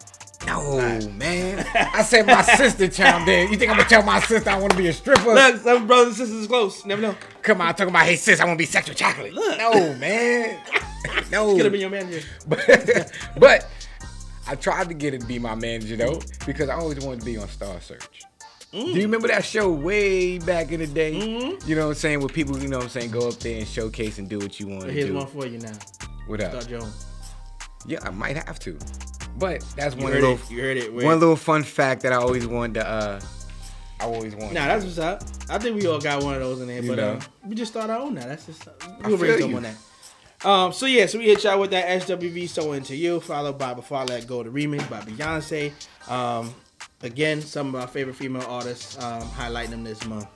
No 0.46 0.80
man. 1.16 1.66
I 1.74 2.02
said 2.02 2.26
my 2.26 2.42
sister 2.42 2.88
chimed 2.88 3.28
in. 3.28 3.50
You 3.50 3.56
think 3.56 3.70
I'm 3.70 3.76
gonna 3.76 3.88
tell 3.88 4.02
my 4.02 4.20
sister 4.20 4.50
I 4.50 4.58
want 4.58 4.72
to 4.72 4.78
be 4.78 4.88
a 4.88 4.92
stripper? 4.92 5.34
Look, 5.34 5.56
some 5.60 5.86
brothers 5.86 6.08
and 6.08 6.16
sisters 6.16 6.42
is 6.42 6.46
close. 6.46 6.84
Never 6.84 7.02
know. 7.02 7.14
Come 7.42 7.60
on, 7.60 7.74
talking 7.74 7.90
about 7.90 8.06
hey 8.06 8.16
sis, 8.16 8.40
I 8.40 8.44
want 8.44 8.58
to 8.58 8.62
be 8.62 8.66
sexual 8.66 8.94
chocolate. 8.94 9.32
Look. 9.34 9.58
No 9.58 9.94
man. 9.94 10.60
no. 11.30 11.54
Could 11.54 11.64
have 11.64 11.72
been 11.72 11.80
your 11.80 11.90
manager. 11.90 12.26
but, 12.48 13.12
but 13.38 13.68
I 14.46 14.54
tried 14.54 14.88
to 14.88 14.94
get 14.94 15.14
it 15.14 15.20
to 15.20 15.26
be 15.26 15.38
my 15.38 15.54
manager 15.54 15.96
though 15.96 16.20
because 16.46 16.68
I 16.68 16.74
always 16.74 16.98
wanted 17.00 17.20
to 17.20 17.26
be 17.26 17.36
on 17.36 17.48
Star 17.48 17.80
Search. 17.80 18.24
Do 18.72 18.78
you 18.78 19.02
remember 19.02 19.26
that 19.26 19.44
show 19.44 19.68
way 19.68 20.38
back 20.38 20.70
in 20.70 20.78
the 20.78 20.86
day? 20.86 21.12
Mhm. 21.12 21.66
You 21.66 21.74
know 21.74 21.86
what 21.86 21.88
I'm 21.88 21.94
saying? 21.96 22.20
Where 22.20 22.28
people, 22.28 22.56
you 22.56 22.68
know 22.68 22.76
what 22.76 22.84
I'm 22.84 22.90
saying, 22.90 23.10
go 23.10 23.28
up 23.28 23.34
there 23.40 23.58
and 23.58 23.66
showcase 23.66 24.18
and 24.18 24.28
do 24.28 24.38
what 24.38 24.60
you 24.60 24.68
want 24.68 24.82
to 24.84 24.92
Here's 24.92 25.10
one 25.10 25.26
for 25.26 25.44
you 25.44 25.58
now. 25.58 25.72
What 26.28 26.40
up? 26.40 26.52
Start 26.52 26.70
your 26.70 26.82
own. 26.82 26.92
Yeah, 27.84 27.98
I 28.04 28.10
might 28.10 28.36
have 28.36 28.60
to. 28.60 28.78
But 29.38 29.64
that's 29.76 29.94
You 29.96 30.02
one 30.02 30.12
little 30.12 30.34
it. 30.34 30.50
You 30.50 30.60
heard 30.60 30.76
it. 30.76 30.92
Wait. 30.92 31.04
one 31.04 31.18
little 31.18 31.36
fun 31.36 31.62
fact 31.62 32.02
that 32.02 32.12
I 32.12 32.16
always 32.16 32.46
wanted 32.46 32.74
to 32.74 32.88
uh 32.88 33.20
I 34.00 34.04
always 34.04 34.34
wanted. 34.34 34.54
Nah, 34.54 34.66
that's 34.66 34.84
what's 34.84 34.98
up. 34.98 35.22
I 35.48 35.58
think 35.58 35.80
we 35.80 35.86
all 35.86 36.00
got 36.00 36.22
one 36.22 36.34
of 36.34 36.40
those 36.40 36.60
in 36.60 36.68
there, 36.68 36.82
You 36.82 36.88
but 36.88 36.98
uh, 36.98 37.20
we 37.46 37.54
just 37.54 37.72
thought 37.72 37.90
I 37.90 37.98
own 37.98 38.14
that. 38.14 38.28
That's 38.28 38.46
just 38.46 38.66
we'll 39.04 39.18
bring 39.18 39.32
feel 39.32 39.40
some 39.40 39.50
you. 39.50 39.56
on 39.58 39.62
that. 39.64 39.76
Um, 40.42 40.72
so 40.72 40.86
yeah, 40.86 41.04
so 41.04 41.18
we 41.18 41.26
hit 41.26 41.44
y'all 41.44 41.60
with 41.60 41.70
that 41.72 41.86
SWV 42.02 42.48
So 42.48 42.72
Into 42.72 42.96
You, 42.96 43.20
followed 43.20 43.58
by 43.58 43.74
Before 43.74 43.98
I 43.98 44.04
Let 44.04 44.26
Go 44.26 44.42
the 44.42 44.48
remix 44.48 44.88
by 44.88 45.00
Beyonce. 45.00 45.72
Um, 46.10 46.54
again, 47.02 47.42
some 47.42 47.74
of 47.74 47.80
our 47.80 47.86
favorite 47.86 48.16
female 48.16 48.46
artists 48.48 48.98
um, 49.02 49.20
highlighting 49.22 49.70
them 49.70 49.84
this 49.84 50.02
month. 50.06 50.26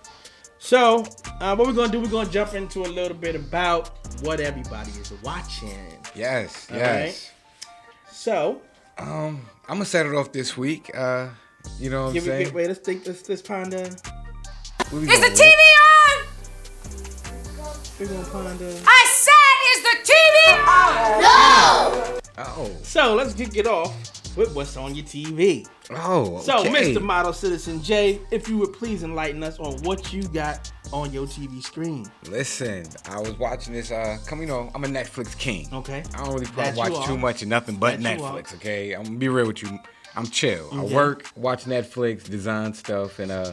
So, 0.58 1.06
uh, 1.40 1.56
what 1.56 1.66
we're 1.66 1.72
gonna 1.72 1.90
do? 1.92 2.00
We're 2.00 2.08
gonna 2.08 2.30
jump 2.30 2.52
into 2.54 2.80
a 2.80 2.88
little 2.88 3.16
bit 3.16 3.34
about 3.34 3.90
what 4.22 4.40
everybody 4.40 4.90
is 4.92 5.12
watching. 5.22 5.78
Yes, 6.14 6.68
All 6.70 6.76
yes. 6.76 7.30
So, 8.10 8.60
Um, 8.98 9.40
I'm 9.68 9.76
gonna 9.76 9.84
set 9.84 10.06
it 10.06 10.14
off 10.14 10.32
this 10.32 10.56
week. 10.56 10.90
Uh, 10.96 11.28
you 11.78 11.90
know 11.90 12.02
what 12.02 12.08
I'm 12.08 12.14
give 12.14 12.24
me, 12.24 12.28
saying? 12.30 12.44
wait, 12.46 12.54
wait, 12.54 12.66
let's 12.68 12.80
think. 12.80 13.06
Let's 13.06 13.28
let's 13.28 13.42
ponder. 13.42 13.76
Is 13.78 13.90
the 14.90 14.96
going 14.96 15.10
TV 15.20 15.52
with? 15.56 15.80
on? 15.90 16.26
We're 17.98 18.06
gonna 18.06 18.24
ponder. 18.30 18.74
I 18.86 19.06
said, 19.10 19.56
is 19.72 19.82
the 19.82 19.96
TV 20.12 20.36
on? 20.68 22.20
Oh, 22.36 22.70
So 22.82 23.14
let's 23.14 23.32
kick 23.34 23.56
it 23.56 23.66
off 23.66 23.94
with 24.36 24.54
what's 24.54 24.76
on 24.76 24.94
your 24.94 25.04
TV. 25.04 25.66
oh. 25.90 26.40
So. 26.40 26.64
Mr. 26.64 27.00
Model 27.00 27.32
Citizen 27.32 27.80
J, 27.82 28.20
if 28.30 28.48
you 28.48 28.58
would 28.58 28.72
please 28.72 29.02
enlighten 29.04 29.42
us 29.44 29.58
on 29.60 29.80
what 29.82 30.12
you 30.12 30.22
got 30.24 30.70
on 30.94 31.12
your 31.12 31.26
TV 31.26 31.62
screen. 31.62 32.06
Listen, 32.28 32.84
I 33.08 33.18
was 33.20 33.36
watching 33.38 33.74
this. 33.74 33.90
Uh, 33.90 34.16
come, 34.26 34.40
you 34.40 34.46
know, 34.46 34.70
I'm 34.74 34.84
a 34.84 34.86
Netflix 34.88 35.36
king. 35.36 35.68
Okay. 35.72 36.04
I 36.14 36.18
don't 36.24 36.32
really 36.34 36.46
probably 36.46 36.78
watch 36.78 37.06
too 37.06 37.18
much 37.18 37.42
of 37.42 37.48
nothing 37.48 37.76
but 37.76 38.00
That. 38.00 38.18
Netflix. 38.18 38.54
Okay, 38.54 38.92
I'm 38.92 39.02
gonna 39.02 39.16
be 39.18 39.28
real 39.28 39.46
with 39.48 39.62
you. 39.62 39.78
I'm 40.16 40.26
chill. 40.26 40.66
Okay. 40.72 40.78
I 40.78 40.82
work, 40.96 41.26
watch 41.34 41.64
Netflix, 41.64 42.22
design 42.30 42.72
stuff, 42.74 43.18
and 43.18 43.32
uh, 43.32 43.52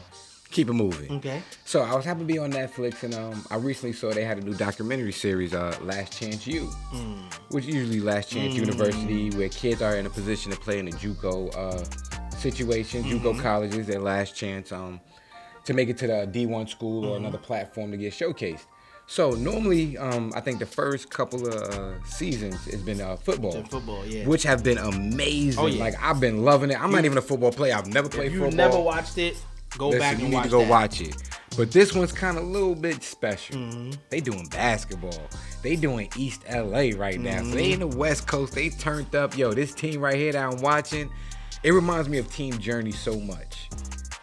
keep 0.52 0.70
it 0.70 0.74
moving. 0.74 1.12
Okay. 1.18 1.42
So 1.66 1.82
I 1.82 1.96
was 1.96 2.06
happy 2.06 2.20
to 2.20 2.26
be 2.26 2.38
on 2.38 2.52
Netflix, 2.54 3.02
and 3.02 3.16
um, 3.16 3.44
I 3.50 3.56
recently 3.56 3.94
saw 3.94 4.12
they 4.12 4.24
had 4.24 4.38
a 4.38 4.42
new 4.42 4.54
documentary 4.54 5.12
series, 5.12 5.56
uh, 5.56 5.76
Last 5.82 6.20
Chance 6.20 6.46
U, 6.46 6.70
Mm. 6.94 7.34
which 7.50 7.66
is 7.68 7.74
usually 7.74 8.02
Last 8.02 8.30
Chance 8.30 8.54
University, 8.54 9.32
where 9.32 9.50
kids 9.50 9.82
are 9.82 9.96
in 9.96 10.06
a 10.06 10.10
position 10.12 10.52
to 10.52 10.58
play 10.60 10.78
in 10.78 10.88
a 10.88 10.92
JUCO 10.92 11.56
uh, 11.58 11.84
situation, 12.38 13.04
Mm-hmm. 13.04 13.26
JUCO 13.28 13.42
colleges, 13.42 13.88
their 13.88 14.00
last 14.00 14.36
chance 14.36 14.72
um, 14.72 15.00
to 15.66 15.74
make 15.74 15.90
it 15.90 15.98
to 16.00 16.08
the 16.08 16.28
D1 16.32 16.70
school 16.70 17.04
Mm-hmm. 17.04 17.12
or 17.12 17.18
another 17.18 17.38
platform 17.38 17.92
to 17.92 17.98
get 17.98 18.14
showcased. 18.14 18.66
So 19.08 19.32
normally, 19.32 19.98
um, 19.98 20.32
I 20.36 20.40
think 20.40 20.60
the 20.60 20.66
first 20.66 21.10
couple 21.10 21.46
of 21.46 21.54
uh, 21.74 22.04
seasons 22.06 22.64
has 22.72 22.82
been 22.82 23.02
uh, 23.02 23.18
football, 23.18 23.62
football, 23.66 24.06
yeah. 24.06 24.26
which 24.26 24.44
have 24.44 24.64
been 24.64 24.78
amazing. 24.78 25.62
Oh, 25.62 25.68
yeah. 25.68 25.84
Like 25.84 26.02
I've 26.02 26.20
been 26.22 26.44
loving 26.46 26.72
it. 26.72 26.82
I'm 26.82 26.92
not 26.92 27.04
even 27.04 27.18
a 27.18 27.22
football 27.22 27.52
player. 27.52 27.76
I've 27.76 27.88
never 27.88 28.08
played 28.08 28.28
if 28.28 28.34
you 28.34 28.40
football. 28.42 28.56
never 28.58 28.80
watched 28.80 29.18
it, 29.18 29.36
go 29.78 29.88
Listen, 29.90 30.00
back 30.00 30.18
you 30.20 30.26
need 30.30 30.34
watch 30.36 30.44
to 30.46 30.50
go 30.52 30.60
that. 30.60 30.70
watch 30.70 31.02
it. 31.02 31.16
But 31.58 31.72
this 31.72 31.94
one's 31.94 32.14
kind 32.14 32.38
of 32.38 32.44
a 32.44 32.48
little 32.48 32.76
bit 32.76 33.04
special. 33.04 33.58
Mm-hmm. 33.58 33.92
They 34.10 34.22
doing 34.22 34.48
basketball. 34.48 35.20
They 35.62 35.76
doing 35.76 36.10
East 36.16 36.44
LA 36.50 36.92
right 36.96 37.20
now. 37.20 37.40
So 37.40 37.44
Mm-hmm. 37.44 37.52
they 37.58 37.72
in 37.74 37.80
the 37.82 37.88
West 37.88 38.28
Coast. 38.28 38.54
They 38.54 38.70
turned 38.70 39.14
up. 39.14 39.38
Yo, 39.38 39.52
this 39.54 39.74
team 39.74 40.00
right 40.00 40.16
here 40.16 40.32
that 40.32 40.54
I'm 40.54 40.62
watching, 40.62 41.10
it 41.64 41.72
reminds 41.72 42.08
me 42.08 42.18
of 42.20 42.32
Team 42.32 42.58
Journey 42.60 42.92
so 42.94 43.20
much. 43.20 43.68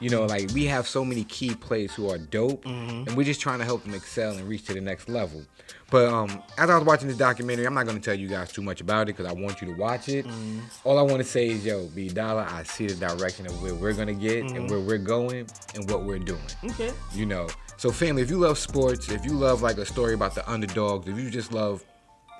You 0.00 0.10
know, 0.10 0.26
like 0.26 0.50
we 0.54 0.64
have 0.66 0.86
so 0.86 1.04
many 1.04 1.24
key 1.24 1.54
players 1.54 1.92
who 1.94 2.08
are 2.10 2.18
dope, 2.18 2.64
Mm-hmm. 2.64 3.08
and 3.08 3.16
we're 3.16 3.24
just 3.24 3.40
trying 3.40 3.58
to 3.58 3.64
help 3.64 3.82
them 3.84 3.94
excel 3.94 4.32
and 4.32 4.48
reach 4.48 4.64
to 4.66 4.74
the 4.74 4.80
next 4.80 5.08
level. 5.08 5.44
But 5.90 6.06
um, 6.12 6.42
as 6.56 6.70
I 6.70 6.76
was 6.76 6.84
watching 6.86 7.08
this 7.08 7.16
documentary, 7.16 7.66
I'm 7.66 7.74
not 7.74 7.86
gonna 7.86 7.98
tell 7.98 8.14
you 8.14 8.28
guys 8.28 8.52
too 8.52 8.62
much 8.62 8.80
about 8.80 9.02
it 9.08 9.16
because 9.16 9.26
I 9.26 9.32
want 9.32 9.60
you 9.60 9.66
to 9.68 9.74
watch 9.74 10.08
it. 10.08 10.24
Mm-hmm. 10.26 10.60
All 10.84 10.98
I 10.98 11.02
want 11.02 11.18
to 11.18 11.24
say 11.24 11.48
is, 11.48 11.64
yo, 11.66 11.86
B 11.88 12.08
Dollar, 12.08 12.46
I 12.48 12.62
see 12.62 12.86
the 12.86 12.94
direction 12.94 13.46
of 13.46 13.60
where 13.62 13.74
we're 13.74 13.92
gonna 13.94 14.14
get 14.14 14.44
Mm-hmm. 14.44 14.56
and 14.56 14.70
where 14.70 14.80
we're 14.80 14.98
going 14.98 15.46
and 15.74 15.90
what 15.90 16.04
we're 16.04 16.18
doing 16.20 16.40
Okay. 16.64 16.92
you 17.12 17.26
know. 17.26 17.48
So 17.76 17.90
family, 17.90 18.22
if 18.22 18.30
you 18.30 18.38
love 18.38 18.58
sports, 18.58 19.08
if 19.08 19.24
you 19.24 19.32
love 19.32 19.62
like 19.62 19.78
a 19.78 19.86
story 19.86 20.14
about 20.14 20.34
the 20.34 20.48
underdogs, 20.50 21.08
if 21.08 21.18
you 21.18 21.30
just 21.30 21.52
love, 21.52 21.84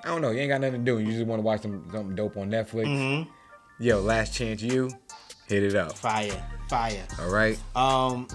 I 0.03 0.07
don't 0.09 0.21
know, 0.21 0.31
you 0.31 0.39
ain't 0.39 0.49
got 0.49 0.61
nothing 0.61 0.85
to 0.85 0.91
do, 0.91 0.97
and 0.97 1.07
you 1.07 1.13
just 1.13 1.25
want 1.25 1.39
to 1.39 1.43
watch 1.43 1.61
some 1.63 1.83
something 1.91 2.15
dope 2.15 2.37
on 2.37 2.49
Netflix, 2.49 2.85
Mm-hmm. 2.87 3.29
yo, 3.83 3.99
Last 4.01 4.33
Chance 4.33 4.61
U, 4.61 4.89
hit 5.47 5.63
it 5.63 5.75
up. 5.75 5.97
Fire. 5.97 6.45
Fire. 6.69 7.05
All 7.19 7.29
right. 7.29 7.57
Um, 7.75 8.27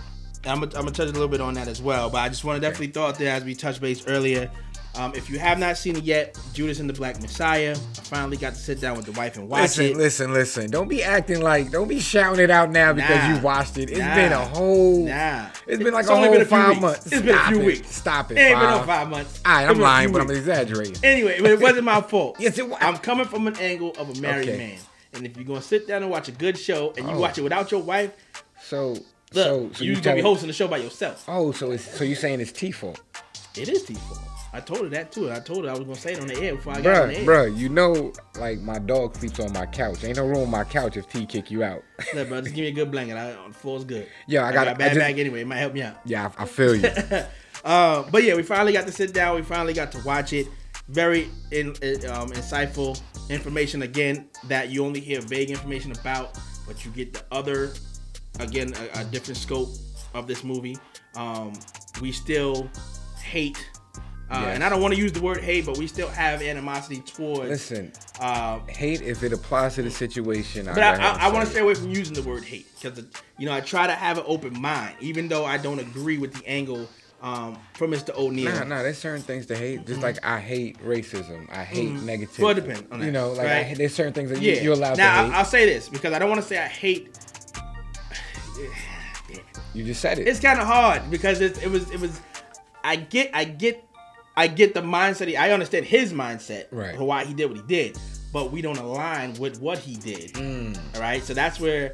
I'm 0.44 0.60
gonna, 0.60 0.72
I'm 0.78 0.86
touch 0.86 0.98
a 1.08 1.12
little 1.12 1.28
bit 1.28 1.40
on 1.40 1.54
that 1.54 1.68
as 1.68 1.80
well, 1.80 2.10
but 2.10 2.18
I 2.18 2.28
just 2.28 2.44
want 2.44 2.56
to 2.56 2.60
definitely 2.60 2.88
throw 2.88 3.06
out 3.06 3.18
there 3.18 3.34
as 3.34 3.44
we 3.44 3.54
touched 3.54 3.80
base 3.80 4.06
earlier. 4.06 4.50
Um, 4.96 5.12
if 5.16 5.28
you 5.28 5.40
have 5.40 5.58
not 5.58 5.76
seen 5.76 5.96
it 5.96 6.04
yet, 6.04 6.38
Judas 6.52 6.78
and 6.78 6.88
the 6.88 6.92
Black 6.92 7.20
Messiah. 7.20 7.72
I 7.74 8.00
finally 8.02 8.36
got 8.36 8.50
to 8.54 8.60
sit 8.60 8.80
down 8.80 8.96
with 8.96 9.06
the 9.06 9.12
wife 9.12 9.36
and 9.36 9.48
watch 9.48 9.62
Listen, 9.62 9.84
it. 9.86 9.96
listen, 9.96 10.32
listen. 10.32 10.70
Don't 10.70 10.86
be 10.86 11.02
acting 11.02 11.40
like, 11.40 11.72
don't 11.72 11.88
be 11.88 11.98
shouting 11.98 12.38
it 12.44 12.48
out 12.50 12.70
now 12.70 12.92
because 12.92 13.16
Nah. 13.28 13.34
you 13.34 13.40
watched 13.42 13.76
it. 13.78 13.90
It's 13.90 13.98
Nah. 13.98 14.14
been 14.14 14.32
a 14.32 14.44
whole, 14.44 15.04
Nah, 15.06 15.46
it's 15.66 15.82
been 15.82 15.92
like 15.94 16.02
It's 16.02 16.10
a 16.10 16.12
only 16.12 16.28
whole 16.28 16.32
been 16.34 16.42
a 16.42 16.44
few 16.44 16.50
five 16.56 16.68
weeks. 16.70 16.80
months. 16.80 17.06
It's 17.06 17.22
been 17.22 17.34
a 17.34 17.46
few 17.48 17.60
it. 17.60 17.66
weeks. 17.66 17.96
Stop 17.96 18.30
it. 18.30 18.36
It 18.36 18.40
ain't 18.42 18.60
been 18.60 18.70
no 18.70 18.76
five. 18.78 18.86
five 18.86 19.08
months. 19.08 19.40
All 19.44 19.52
right, 19.52 19.68
I'm 19.68 19.80
lying, 19.80 20.12
but 20.12 20.20
I'm 20.20 20.30
exaggerating. 20.30 20.96
Anyway, 21.02 21.40
but 21.40 21.50
it 21.50 21.60
wasn't 21.60 21.84
my 21.84 22.00
fault. 22.00 22.36
Yes, 22.38 22.58
it 22.58 22.68
was. 22.68 22.78
I'm 22.80 22.98
coming 22.98 23.26
from 23.26 23.48
an 23.48 23.56
angle 23.56 23.92
of 23.98 24.16
a 24.16 24.20
married 24.20 24.48
Okay. 24.50 24.58
man, 24.58 24.78
and 25.14 25.26
if 25.26 25.36
you're 25.36 25.44
gonna 25.46 25.62
sit 25.62 25.86
down 25.88 26.02
and 26.02 26.10
watch 26.10 26.28
a 26.28 26.32
good 26.32 26.58
show 26.58 26.92
and 26.96 27.06
you 27.08 27.14
Oh. 27.14 27.20
watch 27.20 27.38
it 27.38 27.42
without 27.42 27.70
your 27.70 27.82
wife, 27.82 28.10
So, 28.62 28.90
look, 28.90 29.02
so, 29.32 29.70
so 29.74 29.84
you 29.84 29.92
you 29.94 30.00
gonna 30.00 30.16
be 30.16 30.22
hosting 30.22 30.46
the 30.48 30.52
show 30.54 30.68
by 30.68 30.78
yourself. 30.78 31.24
Oh, 31.28 31.52
so 31.52 31.70
it's 31.72 31.84
so 31.98 32.04
you 32.04 32.14
saying 32.14 32.40
it's 32.40 32.52
T 32.52 32.70
fault? 32.70 33.00
It 33.56 33.68
is 33.68 33.84
T 33.84 33.94
fault. 33.94 34.20
I 34.52 34.60
told 34.60 34.82
her 34.82 34.88
that 34.90 35.10
too. 35.10 35.32
I 35.32 35.40
told 35.40 35.64
her 35.64 35.70
I 35.70 35.74
was 35.74 35.80
gonna 35.82 35.96
say 35.96 36.12
it 36.12 36.20
on 36.20 36.28
the 36.28 36.40
air 36.40 36.54
before 36.54 36.74
I 36.74 36.80
got 36.80 37.02
on 37.02 37.08
the 37.08 37.14
Bruh, 37.16 37.18
air. 37.18 37.24
bruh, 37.50 37.56
you 37.58 37.68
know, 37.68 38.12
like 38.38 38.60
my 38.60 38.78
dog 38.78 39.16
sleeps 39.16 39.40
on 39.40 39.52
my 39.52 39.66
couch. 39.66 40.04
Ain't 40.04 40.16
no 40.16 40.24
room 40.26 40.42
on 40.42 40.50
my 40.50 40.62
couch 40.62 40.96
if 40.96 41.08
T 41.08 41.26
kick 41.26 41.50
you 41.50 41.64
out. 41.64 41.82
Look, 42.14 42.28
bro, 42.28 42.40
just 42.40 42.54
give 42.54 42.62
me 42.62 42.68
a 42.68 42.72
good 42.72 42.90
blanket. 42.92 43.16
I, 43.16 43.32
the 43.48 43.52
floor's 43.54 43.82
good. 43.84 44.06
Yeah, 44.28 44.44
I 44.46 44.52
got- 44.52 44.66
got 44.66 44.68
a 44.68 44.70
I 44.70 44.74
bad 44.74 44.88
just- 44.90 45.00
bag 45.00 45.18
anyway. 45.18 45.40
It 45.40 45.46
might 45.48 45.56
help 45.56 45.72
me 45.74 45.82
out. 45.82 45.96
yeah, 46.04 46.30
I, 46.38 46.42
I 46.44 46.46
feel 46.46 46.74
you. 46.76 46.88
Uh, 47.64 48.04
but 48.10 48.22
yeah, 48.22 48.34
we 48.34 48.42
finally 48.42 48.74
got 48.74 48.84
to 48.86 48.92
sit 48.92 49.14
down. 49.14 49.36
We 49.36 49.40
finally 49.42 49.72
got 49.72 49.90
to 49.92 49.98
watch 50.04 50.34
it. 50.34 50.46
Very 50.88 51.30
in, 51.50 51.68
um, 52.10 52.28
insightful 52.32 53.00
information 53.30 53.82
again 53.82 54.28
that 54.44 54.70
you 54.70 54.84
only 54.84 55.00
hear 55.00 55.20
vague 55.20 55.50
information 55.50 55.92
about, 55.92 56.38
but 56.66 56.84
you 56.84 56.90
get 56.90 57.12
the 57.12 57.22
other, 57.32 57.72
again, 58.40 58.72
a, 58.94 59.00
a 59.00 59.04
different 59.04 59.36
scope 59.38 59.68
of 60.14 60.26
this 60.26 60.44
movie. 60.44 60.76
Um, 61.16 61.52
we 62.00 62.12
still 62.12 62.68
hate, 63.22 63.58
uh, 64.30 64.40
Yes. 64.46 64.54
and 64.54 64.64
I 64.64 64.68
don't 64.68 64.80
want 64.82 64.94
to 64.94 65.00
use 65.00 65.12
the 65.12 65.20
word 65.20 65.40
hate, 65.40 65.64
but 65.66 65.78
we 65.78 65.86
still 65.86 66.08
have 66.08 66.42
animosity 66.42 67.00
towards. 67.00 67.50
Listen, 67.50 67.92
Uh, 68.20 68.60
hate 68.68 69.02
if 69.02 69.22
it 69.22 69.32
applies 69.32 69.74
to 69.76 69.82
the 69.82 69.90
situation. 69.90 70.66
but 70.66 70.78
I, 70.78 70.94
I, 70.96 71.26
I 71.26 71.32
want 71.32 71.44
to 71.44 71.50
stay 71.50 71.60
away 71.60 71.74
from 71.74 71.90
using 71.90 72.14
the 72.14 72.22
word 72.22 72.44
hate 72.44 72.66
because 72.80 73.04
you 73.38 73.46
know 73.46 73.52
I 73.52 73.60
try 73.60 73.86
to 73.86 73.92
have 73.94 74.18
an 74.18 74.24
open 74.26 74.58
mind, 74.60 74.96
even 75.00 75.28
though 75.28 75.44
I 75.44 75.56
don't 75.58 75.78
agree 75.80 76.18
with 76.18 76.32
the 76.32 76.46
angle 76.48 76.88
um, 77.24 77.58
from 77.72 77.90
Mr. 77.90 78.14
O'Neal. 78.16 78.52
Nah, 78.52 78.64
nah, 78.64 78.82
there's 78.82 78.98
certain 78.98 79.22
things 79.22 79.46
to 79.46 79.56
hate. 79.56 79.86
Just 79.86 80.02
like 80.02 80.24
I 80.24 80.38
hate 80.38 80.78
racism. 80.84 81.50
I 81.50 81.64
hate 81.64 81.88
negativity. 81.94 82.26
Mm-hmm. 82.28 82.42
Well, 82.42 82.50
it 82.52 82.54
depends 82.60 82.84
on 82.92 83.02
You 83.02 83.10
know, 83.10 83.30
like 83.32 83.46
right? 83.46 83.62
hate, 83.64 83.78
there's 83.78 83.94
certain 83.94 84.12
things 84.12 84.30
that 84.30 84.40
Yeah. 84.42 84.54
you, 84.56 84.60
you're 84.60 84.72
allowed 84.74 84.98
now, 84.98 85.14
to 85.14 85.20
I- 85.20 85.24
hate. 85.30 85.34
I'll 85.34 85.44
say 85.46 85.64
this 85.66 85.88
because 85.88 86.12
I 86.12 86.18
don't 86.18 86.28
want 86.28 86.42
to 86.42 86.46
say 86.46 86.58
I 86.58 86.68
hate. 86.68 87.18
you 89.74 89.84
just 89.84 90.00
said 90.00 90.18
it. 90.18 90.28
It's 90.28 90.38
kind 90.40 90.60
of 90.60 90.66
hard 90.66 91.10
because 91.10 91.40
it, 91.40 91.62
it 91.62 91.70
was 91.70 91.90
it 91.90 92.00
was. 92.00 92.20
I 92.84 92.96
get 92.96 93.30
I 93.34 93.44
get 93.44 93.82
I 94.36 94.46
get 94.46 94.74
the 94.74 94.82
mindset. 94.82 95.28
He, 95.28 95.36
I 95.36 95.50
understand 95.52 95.86
his 95.86 96.12
mindset 96.12 96.66
Right. 96.70 96.96
for 96.96 97.04
why 97.04 97.24
he 97.24 97.34
did 97.34 97.46
what 97.46 97.56
he 97.56 97.62
did, 97.66 97.98
but 98.32 98.52
we 98.52 98.60
don't 98.62 98.78
align 98.78 99.34
with 99.34 99.60
what 99.60 99.78
he 99.78 99.96
did. 99.96 100.32
Mm. 100.34 100.78
All 100.94 101.00
right, 101.00 101.22
so 101.22 101.34
that's 101.34 101.58
where 101.58 101.92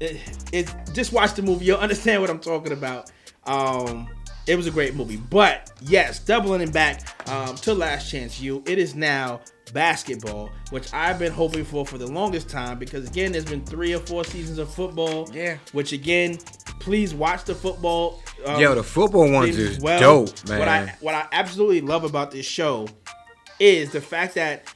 it, 0.00 0.20
it. 0.52 0.74
Just 0.92 1.12
watch 1.12 1.32
the 1.34 1.42
movie. 1.42 1.64
You'll 1.64 1.78
understand 1.78 2.20
what 2.20 2.30
I'm 2.30 2.40
talking 2.40 2.72
about. 2.72 3.10
Um, 3.44 4.08
it 4.46 4.56
was 4.56 4.66
a 4.66 4.70
great 4.70 4.94
movie, 4.94 5.16
but 5.16 5.72
yes, 5.82 6.20
doubling 6.20 6.60
it 6.60 6.72
back 6.72 7.28
um, 7.28 7.56
to 7.56 7.74
Last 7.74 8.10
Chance 8.10 8.40
U. 8.40 8.62
It 8.66 8.78
is 8.78 8.94
now 8.94 9.40
basketball, 9.72 10.50
which 10.70 10.92
I've 10.94 11.18
been 11.18 11.32
hoping 11.32 11.64
for 11.64 11.84
for 11.84 11.98
the 11.98 12.06
longest 12.06 12.48
time 12.48 12.78
because 12.78 13.08
again, 13.08 13.32
there's 13.32 13.44
been 13.44 13.64
three 13.64 13.94
or 13.94 13.98
four 14.00 14.24
seasons 14.24 14.58
of 14.58 14.72
football. 14.72 15.28
Yeah. 15.32 15.56
Which 15.72 15.92
again, 15.92 16.38
please 16.80 17.14
watch 17.14 17.44
the 17.44 17.54
football. 17.54 18.22
um, 18.44 18.60
Yo, 18.60 18.74
the 18.74 18.82
football 18.82 19.30
ones 19.30 19.58
is 19.58 19.80
well. 19.80 19.98
dope, 20.00 20.48
man. 20.48 20.58
What 20.58 20.68
I 20.68 20.94
what 21.00 21.14
I 21.14 21.26
absolutely 21.32 21.80
love 21.80 22.04
about 22.04 22.30
this 22.30 22.46
show 22.46 22.86
is 23.58 23.90
the 23.90 24.00
fact 24.00 24.34
that 24.36 24.72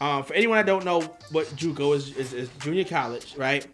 um, 0.00 0.24
for 0.24 0.32
anyone 0.34 0.56
that 0.56 0.66
don't 0.66 0.84
know 0.84 1.00
what 1.30 1.46
JUCO 1.56 1.94
is, 1.94 2.16
is, 2.16 2.32
is 2.32 2.48
junior 2.60 2.84
college, 2.84 3.34
right? 3.36 3.66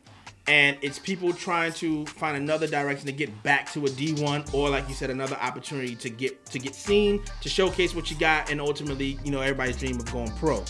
And 0.49 0.77
it's 0.81 0.99
people 0.99 1.33
trying 1.33 1.73
to 1.75 2.07
find 2.07 2.37
another 2.37 2.69
direction 2.69 3.07
to 3.07 3.13
get 3.13 3.43
back 3.43 3.73
to 3.73 3.81
a 3.87 3.89
D1 3.89 4.55
or 4.55 4.71
like 4.71 4.89
you 4.89 4.95
said, 4.95 5.11
another 5.11 5.37
opportunity 5.37 5.97
to 5.97 6.09
get 6.09 6.47
to 6.47 6.59
get 6.61 6.75
seen, 6.75 7.23
to 7.41 7.49
showcase 7.49 7.95
what 7.97 8.11
you 8.11 8.17
got, 8.19 8.51
and 8.51 8.61
ultimately, 8.61 9.19
you 9.25 9.33
know, 9.33 9.41
everybody's 9.41 9.77
dream 9.77 9.97
of 9.97 10.11
going 10.13 10.31
pro. 10.33 10.63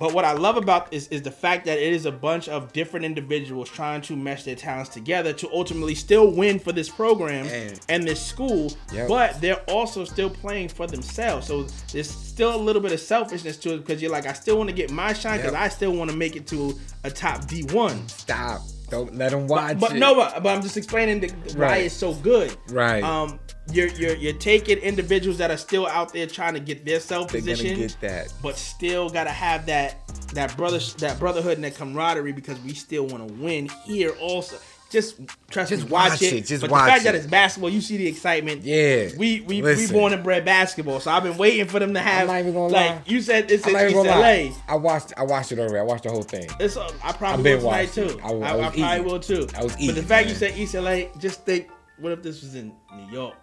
But 0.00 0.14
what 0.14 0.24
I 0.24 0.32
love 0.32 0.56
about 0.56 0.92
is 0.92 1.08
is 1.08 1.22
the 1.22 1.30
fact 1.30 1.66
that 1.66 1.76
it 1.76 1.92
is 1.92 2.06
a 2.06 2.12
bunch 2.12 2.48
of 2.48 2.72
different 2.72 3.04
individuals 3.04 3.68
trying 3.68 4.00
to 4.02 4.14
mesh 4.16 4.44
their 4.44 4.54
talents 4.54 4.90
together 4.90 5.32
to 5.32 5.50
ultimately 5.52 5.96
still 5.96 6.30
win 6.30 6.58
for 6.60 6.70
this 6.72 6.88
program 6.88 7.46
And- 7.48 7.80
and 7.88 8.04
this 8.04 8.24
school. 8.24 8.72
Yep. 8.94 9.08
But 9.08 9.40
they're 9.40 9.60
also 9.68 10.04
still 10.04 10.30
playing 10.30 10.68
for 10.68 10.86
themselves. 10.86 11.48
So 11.48 11.66
there's 11.92 12.08
still 12.08 12.54
a 12.54 12.62
little 12.62 12.80
bit 12.80 12.92
of 12.92 13.00
selfishness 13.00 13.56
to 13.58 13.74
it 13.74 13.78
because 13.84 14.00
you're 14.00 14.12
like, 14.12 14.26
I 14.26 14.34
still 14.34 14.56
want 14.56 14.70
to 14.70 14.74
get 14.76 14.90
my 14.92 15.12
shine 15.12 15.38
because 15.38 15.52
Yep. 15.52 15.62
I 15.62 15.68
still 15.68 15.92
want 15.92 16.10
to 16.12 16.16
make 16.16 16.36
it 16.36 16.46
to 16.46 16.78
a 17.02 17.10
top 17.10 17.46
D1. 17.46 18.08
Stop. 18.08 18.62
Don't 18.90 19.14
let 19.16 19.32
them 19.32 19.46
watch 19.46 19.78
But 19.78 19.92
it. 19.96 19.98
no, 19.98 20.14
but, 20.14 20.42
but 20.42 20.54
I'm 20.54 20.62
just 20.62 20.76
explaining 20.76 21.20
the, 21.20 21.28
why 21.56 21.66
Right. 21.66 21.84
it's 21.86 21.94
so 21.94 22.14
good. 22.14 22.56
Right. 22.70 23.02
Um, 23.02 23.38
you're 23.70 23.88
you're 23.88 24.14
you're 24.16 24.32
taking 24.32 24.78
individuals 24.78 25.36
that 25.38 25.50
are 25.50 25.56
still 25.58 25.86
out 25.86 26.12
there 26.14 26.26
trying 26.26 26.54
to 26.54 26.60
get 26.60 26.86
their 26.86 27.00
self 27.00 27.28
position, 27.30 27.76
get 27.78 27.96
that. 28.00 28.32
but 28.42 28.56
still 28.56 29.10
gotta 29.10 29.28
have 29.30 29.66
that 29.66 29.96
that 30.32 30.56
brother 30.56 30.78
that 30.98 31.18
brotherhood 31.18 31.56
and 31.58 31.64
that 31.64 31.74
camaraderie 31.74 32.32
because 32.32 32.58
we 32.60 32.72
still 32.72 33.06
want 33.06 33.28
to 33.28 33.34
win 33.34 33.68
here 33.84 34.12
also. 34.20 34.56
Just 34.90 35.20
trust 35.50 35.68
Just 35.68 35.84
me, 35.84 35.90
watch, 35.90 36.12
watch 36.12 36.22
it. 36.22 36.32
it, 36.32 36.46
just 36.46 36.62
but 36.62 36.70
watch 36.70 36.86
the 36.86 36.90
fact 36.92 37.04
that 37.04 37.14
it's 37.14 37.26
basketball, 37.26 37.68
you 37.68 37.82
see 37.82 37.98
the 37.98 38.06
excitement. 38.06 38.62
Yeah. 38.64 39.08
we 39.18 39.42
we 39.42 39.60
we 39.60 39.86
born 39.88 40.14
and 40.14 40.24
bred 40.24 40.46
basketball, 40.46 40.98
so 41.00 41.10
I've 41.10 41.22
been 41.22 41.36
waiting 41.36 41.66
for 41.66 41.78
them 41.78 41.92
to 41.92 42.00
have. 42.00 42.26
not 42.26 42.38
even 42.40 42.54
gonna 42.54 42.72
like 42.72 42.90
lie. 42.90 43.02
you 43.04 43.20
said, 43.20 43.50
it's 43.50 43.64
I'm 43.64 43.70
in 43.70 43.74
not 43.74 43.82
East 43.84 43.90
even 43.92 44.04
gonna 44.06 44.16
LA. 44.18 44.26
lie. 44.26 44.52
I 44.66 44.76
watched. 44.76 45.12
I 45.18 45.22
watched 45.24 45.52
it 45.52 45.58
already. 45.58 45.78
I 45.78 45.82
watched 45.82 46.04
the 46.04 46.10
whole 46.10 46.22
thing. 46.22 46.48
It's 46.58 46.78
uh, 46.78 46.90
I 47.04 47.12
probably 47.12 47.42
been 47.42 47.62
will 47.62 47.70
tonight 47.70 47.92
too. 47.92 48.18
I 48.24 48.28
I, 48.28 48.32
I, 48.32 48.66
I 48.66 48.70
probably 48.70 49.00
will 49.12 49.20
too. 49.20 49.46
I 49.56 49.62
was 49.62 49.72
But 49.72 49.78
the 49.78 49.84
eating, 49.84 50.04
fact 50.04 50.28
you 50.30 50.34
said 50.34 50.56
East 50.56 50.72
LA, 50.74 51.00
just 51.18 51.44
think, 51.44 51.68
what 51.98 52.12
if 52.12 52.22
this 52.22 52.40
was 52.42 52.54
in 52.54 52.72
New 52.96 53.12
York? 53.12 53.34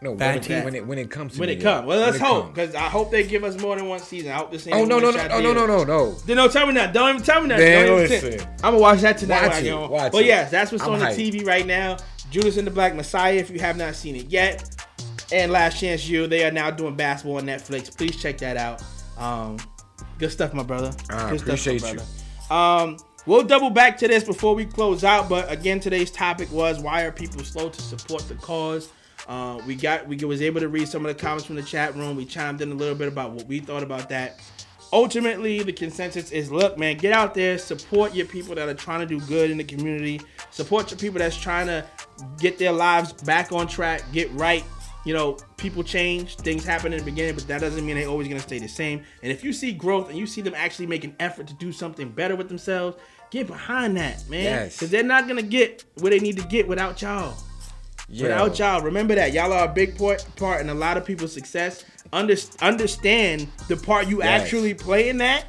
No, 0.00 0.12
when 0.12 0.36
it, 0.36 0.64
when 0.64 0.74
it 0.76 0.86
when 0.86 0.98
it 0.98 1.10
comes 1.10 1.34
to 1.34 1.40
When 1.40 1.48
it 1.48 1.60
comes, 1.60 1.84
well, 1.84 1.98
let's 1.98 2.18
hope 2.18 2.54
because 2.54 2.72
I 2.76 2.88
hope 2.88 3.10
they 3.10 3.26
give 3.26 3.42
us 3.42 3.60
more 3.60 3.74
than 3.74 3.88
one 3.88 3.98
season. 3.98 4.30
I 4.30 4.36
hope 4.36 4.52
this 4.52 4.64
ain't. 4.68 4.76
Oh 4.76 4.84
no 4.84 5.00
no 5.00 5.10
no 5.10 5.18
one-shot 5.18 5.42
no 5.42 5.52
no 5.52 5.66
no 5.66 5.82
no. 5.82 6.12
Then 6.12 6.36
don't 6.36 6.52
tell 6.52 6.68
me 6.68 6.74
that. 6.74 6.92
Don't 6.92 7.10
even 7.10 7.22
tell 7.22 7.42
me 7.42 7.48
that. 7.48 7.58
Man, 7.58 7.86
Don't 7.86 8.04
even 8.04 8.10
listen. 8.10 8.48
I'm 8.62 8.74
gonna 8.74 8.78
watch 8.78 9.00
that 9.00 9.18
tonight. 9.18 9.42
Watch 9.42 9.48
when 9.48 9.56
I 9.56 9.58
it, 9.58 9.64
get 9.64 9.90
watch 9.90 10.12
but 10.12 10.24
yes, 10.24 10.50
that's 10.52 10.70
what's 10.70 10.84
I'm 10.84 10.92
on 10.92 11.00
the. 11.00 11.06
TV 11.06 11.44
right 11.44 11.66
now. 11.66 11.96
Judas 12.30 12.58
and 12.58 12.66
the 12.66 12.70
Black 12.70 12.94
Messiah. 12.94 13.34
If 13.34 13.50
you 13.50 13.58
have 13.58 13.76
not 13.76 13.96
seen 13.96 14.14
it 14.14 14.26
yet, 14.26 14.86
and 15.32 15.50
Last 15.50 15.80
Chance 15.80 16.08
U, 16.08 16.28
they 16.28 16.44
are 16.44 16.52
now 16.52 16.70
doing 16.70 16.94
basketball 16.94 17.38
on 17.38 17.46
Netflix. 17.46 17.96
Please 17.96 18.14
check 18.16 18.38
that 18.38 18.56
out. 18.56 18.82
Um, 19.16 19.58
good 20.18 20.30
stuff, 20.30 20.54
my 20.54 20.62
brother. 20.62 20.92
I 21.10 21.30
good 21.30 21.42
appreciate 21.42 21.80
stuff, 21.80 21.94
you. 21.94 21.98
my 21.98 22.04
brother. 22.48 22.92
Um, 22.92 22.96
we'll 23.26 23.42
double 23.42 23.70
back 23.70 23.98
to 23.98 24.06
this 24.06 24.22
before 24.22 24.54
we 24.54 24.64
close 24.64 25.02
out. 25.02 25.28
But 25.28 25.50
again, 25.50 25.80
today's 25.80 26.12
topic 26.12 26.52
was 26.52 26.78
why 26.78 27.02
are 27.02 27.10
people 27.10 27.42
slow 27.42 27.68
to 27.68 27.82
support 27.82 28.28
the 28.28 28.36
cause? 28.36 28.92
Uh, 29.28 29.60
we 29.66 29.74
got 29.74 30.08
we 30.08 30.16
was 30.16 30.40
able 30.40 30.58
to 30.58 30.68
read 30.68 30.88
some 30.88 31.04
of 31.04 31.14
the 31.14 31.20
comments 31.20 31.44
from 31.44 31.56
the 31.56 31.62
chat 31.62 31.94
room. 31.94 32.16
We 32.16 32.24
chimed 32.24 32.62
in 32.62 32.72
a 32.72 32.74
little 32.74 32.94
bit 32.94 33.08
about 33.08 33.32
what 33.32 33.46
we 33.46 33.60
thought 33.60 33.82
about 33.82 34.08
that. 34.08 34.40
Ultimately, 34.90 35.62
the 35.62 35.72
consensus 35.72 36.32
is: 36.32 36.50
look, 36.50 36.78
man, 36.78 36.96
get 36.96 37.12
out 37.12 37.34
there, 37.34 37.58
support 37.58 38.14
your 38.14 38.24
people 38.24 38.54
that 38.54 38.68
are 38.68 38.74
trying 38.74 39.00
to 39.00 39.06
do 39.06 39.20
good 39.26 39.50
in 39.50 39.58
the 39.58 39.64
community, 39.64 40.20
support 40.50 40.90
your 40.90 40.98
people 40.98 41.18
that's 41.18 41.36
trying 41.36 41.66
to 41.66 41.84
get 42.38 42.56
their 42.56 42.72
lives 42.72 43.12
back 43.12 43.52
on 43.52 43.68
track, 43.68 44.02
get 44.12 44.32
right. 44.32 44.64
You 45.04 45.14
know, 45.14 45.36
people 45.58 45.82
change, 45.82 46.36
things 46.36 46.64
happen 46.64 46.92
in 46.92 46.98
the 46.98 47.04
beginning, 47.04 47.34
but 47.34 47.46
that 47.48 47.60
doesn't 47.60 47.84
mean 47.84 47.96
they're 47.96 48.08
always 48.08 48.28
gonna 48.28 48.40
stay 48.40 48.58
the 48.58 48.68
same. 48.68 49.02
And 49.22 49.30
if 49.30 49.44
you 49.44 49.52
see 49.52 49.72
growth 49.72 50.08
and 50.08 50.18
you 50.18 50.26
see 50.26 50.40
them 50.40 50.54
actually 50.56 50.86
make 50.86 51.04
an 51.04 51.14
effort 51.20 51.46
to 51.48 51.54
do 51.54 51.70
something 51.70 52.10
better 52.10 52.34
with 52.34 52.48
themselves, 52.48 52.96
get 53.30 53.46
behind 53.46 53.96
that, 53.98 54.28
man. 54.28 54.44
Yes. 54.44 54.76
Because 54.76 54.90
they're 54.90 55.02
not 55.02 55.28
gonna 55.28 55.42
get 55.42 55.84
where 55.98 56.10
they 56.10 56.18
need 56.18 56.36
to 56.38 56.46
get 56.48 56.66
without 56.66 57.00
y'all. 57.00 57.36
Yeah. 58.08 58.22
Without 58.24 58.58
y'all, 58.58 58.80
remember 58.82 59.14
that 59.14 59.32
y'all 59.32 59.52
are 59.52 59.66
a 59.66 59.72
big 59.72 59.96
part, 59.98 60.24
part 60.36 60.60
in 60.60 60.70
a 60.70 60.74
lot 60.74 60.96
of 60.96 61.04
people's 61.04 61.32
success. 61.32 61.84
Under, 62.12 62.34
understand 62.62 63.48
the 63.68 63.76
part 63.76 64.08
you 64.08 64.22
Yes. 64.22 64.42
actually 64.42 64.72
play 64.74 65.10
in 65.10 65.18
that, 65.18 65.44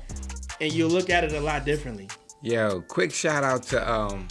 and 0.60 0.72
you'll 0.74 0.90
look 0.90 1.10
at 1.10 1.24
it 1.24 1.32
a 1.34 1.40
lot 1.40 1.64
differently. 1.66 2.10
Yo, 2.42 2.82
quick 2.88 3.12
shout 3.14 3.44
out 3.44 3.64
to 3.64 3.90
um 3.92 4.28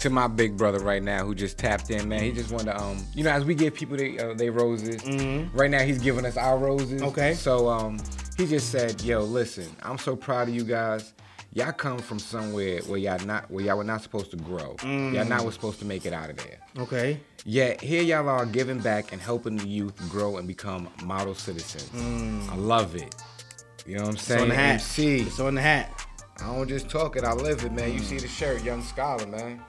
to 0.00 0.10
my 0.10 0.28
big 0.28 0.56
brother 0.56 0.78
right 0.78 1.02
now 1.02 1.24
who 1.26 1.34
just 1.34 1.58
tapped 1.58 1.90
in, 1.90 2.08
man. 2.08 2.22
He 2.22 2.30
just 2.32 2.50
wanted 2.50 2.72
to 2.72 2.80
um 2.80 3.04
you 3.14 3.24
know 3.24 3.30
as 3.30 3.44
we 3.44 3.54
give 3.54 3.74
people 3.74 3.96
they 3.96 4.18
uh, 4.18 4.32
they 4.34 4.48
roses. 4.50 5.02
Right 5.52 5.70
now 5.70 5.80
he's 5.80 5.98
giving 5.98 6.24
us 6.24 6.36
our 6.36 6.56
roses. 6.58 7.00
Mm-hmm. 7.00 7.08
Okay. 7.08 7.34
So 7.34 7.68
um 7.68 7.98
he 8.38 8.46
just 8.46 8.70
said, 8.70 9.00
yo, 9.02 9.20
listen, 9.22 9.66
I'm 9.82 9.98
so 9.98 10.14
proud 10.14 10.48
of 10.48 10.54
you 10.54 10.62
guys. 10.64 11.12
Y'all 11.58 11.72
come 11.72 11.98
from 11.98 12.20
somewhere 12.20 12.80
where 12.82 13.00
y'all 13.00 13.18
not 13.26 13.50
where 13.50 13.64
y'all 13.64 13.76
were 13.76 13.82
not 13.82 14.00
supposed 14.00 14.30
to 14.30 14.36
grow. 14.36 14.76
Mm. 14.78 15.12
Y'all 15.12 15.24
not 15.24 15.44
was 15.44 15.54
supposed 15.54 15.80
to 15.80 15.84
make 15.84 16.06
it 16.06 16.12
out 16.12 16.30
of 16.30 16.36
there. 16.36 16.60
Okay. 16.78 17.18
Yet 17.44 17.80
here 17.80 18.00
y'all 18.00 18.28
are 18.28 18.46
giving 18.46 18.78
back 18.78 19.12
and 19.12 19.20
helping 19.20 19.56
the 19.56 19.66
youth 19.66 19.96
grow 20.08 20.36
and 20.36 20.46
become 20.46 20.88
model 21.02 21.34
citizens. 21.34 21.90
I 22.48 22.54
love 22.54 22.94
it. 22.94 23.12
You 23.84 23.96
know 23.96 24.02
what 24.02 24.10
I'm 24.10 24.16
saying? 24.18 24.38
It's 24.38 24.42
on 24.42 24.48
the 24.50 24.54
hat. 24.54 24.72
MC. 24.74 25.20
It's 25.22 25.40
on 25.40 25.54
the 25.56 25.60
hat. 25.60 26.06
I 26.38 26.44
don't 26.44 26.68
just 26.68 26.88
talk 26.88 27.16
it, 27.16 27.24
I 27.24 27.32
live 27.32 27.64
it, 27.64 27.72
man. 27.72 27.92
You 27.92 27.98
see 27.98 28.18
the 28.18 28.28
shirt, 28.28 28.62
Young 28.62 28.84
Scholar, 28.84 29.26
man. 29.26 29.60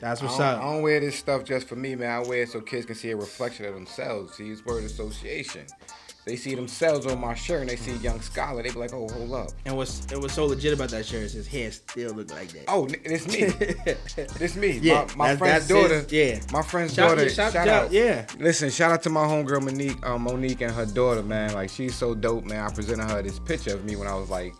That's 0.00 0.20
what's 0.20 0.36
don't, 0.36 0.46
up. 0.46 0.60
I 0.60 0.64
don't 0.64 0.82
wear 0.82 1.00
this 1.00 1.16
stuff 1.16 1.44
just 1.44 1.66
for 1.66 1.76
me, 1.76 1.94
man. 1.94 2.10
I 2.10 2.28
wear 2.28 2.42
it 2.42 2.50
so 2.50 2.60
kids 2.60 2.84
can 2.84 2.94
see 2.94 3.10
a 3.12 3.16
reflection 3.16 3.64
of 3.64 3.72
themselves. 3.72 4.34
See, 4.34 4.50
it's 4.50 4.66
word 4.66 4.84
association. 4.84 5.64
They 6.28 6.36
see 6.36 6.54
themselves 6.54 7.06
on 7.06 7.18
my 7.20 7.34
shirt 7.34 7.62
and 7.62 7.70
they 7.70 7.76
see 7.76 7.92
Young 7.96 8.20
Scholar. 8.20 8.62
They 8.62 8.70
be 8.70 8.78
like, 8.78 8.92
oh, 8.92 9.08
hold 9.08 9.32
up. 9.32 9.48
And 9.64 9.76
what's 9.76 10.04
it 10.12 10.20
was 10.20 10.32
so 10.32 10.44
legit 10.44 10.74
about 10.74 10.90
that 10.90 11.06
shirt 11.06 11.22
is 11.22 11.32
his 11.32 11.46
hair 11.48 11.72
still 11.72 12.12
look 12.12 12.30
like 12.30 12.48
that. 12.48 12.64
Oh, 12.68 12.86
it's 13.04 13.26
me. 13.26 13.38
it's 14.40 14.54
me. 14.56 14.78
Yeah, 14.82 15.06
my, 15.16 15.30
my 15.32 15.36
friend's 15.36 15.66
daughter. 15.66 16.02
his- 16.02 16.12
yeah. 16.12 16.40
My 16.52 16.60
friend's 16.62 16.92
Shout- 16.94 17.16
daughter. 17.16 17.28
shout, 17.30 17.52
shout- 17.54 17.66
out. 17.68 17.90
yeah. 17.92 18.26
Listen, 18.38 18.68
shout 18.70 18.92
out 18.92 19.02
to 19.04 19.10
my 19.10 19.24
homegirl 19.24 19.62
Monique, 19.62 20.06
um, 20.06 20.22
Monique 20.22 20.60
and 20.60 20.72
her 20.72 20.84
daughter, 20.86 21.22
man. 21.22 21.54
Like 21.54 21.70
she's 21.70 21.94
so 21.94 22.14
dope, 22.14 22.44
man. 22.44 22.62
I 22.64 22.72
presented 22.72 23.04
her 23.10 23.22
this 23.22 23.38
picture 23.38 23.74
of 23.74 23.84
me 23.86 23.96
when 23.96 24.06
I 24.06 24.14
was 24.14 24.28
like, 24.28 24.52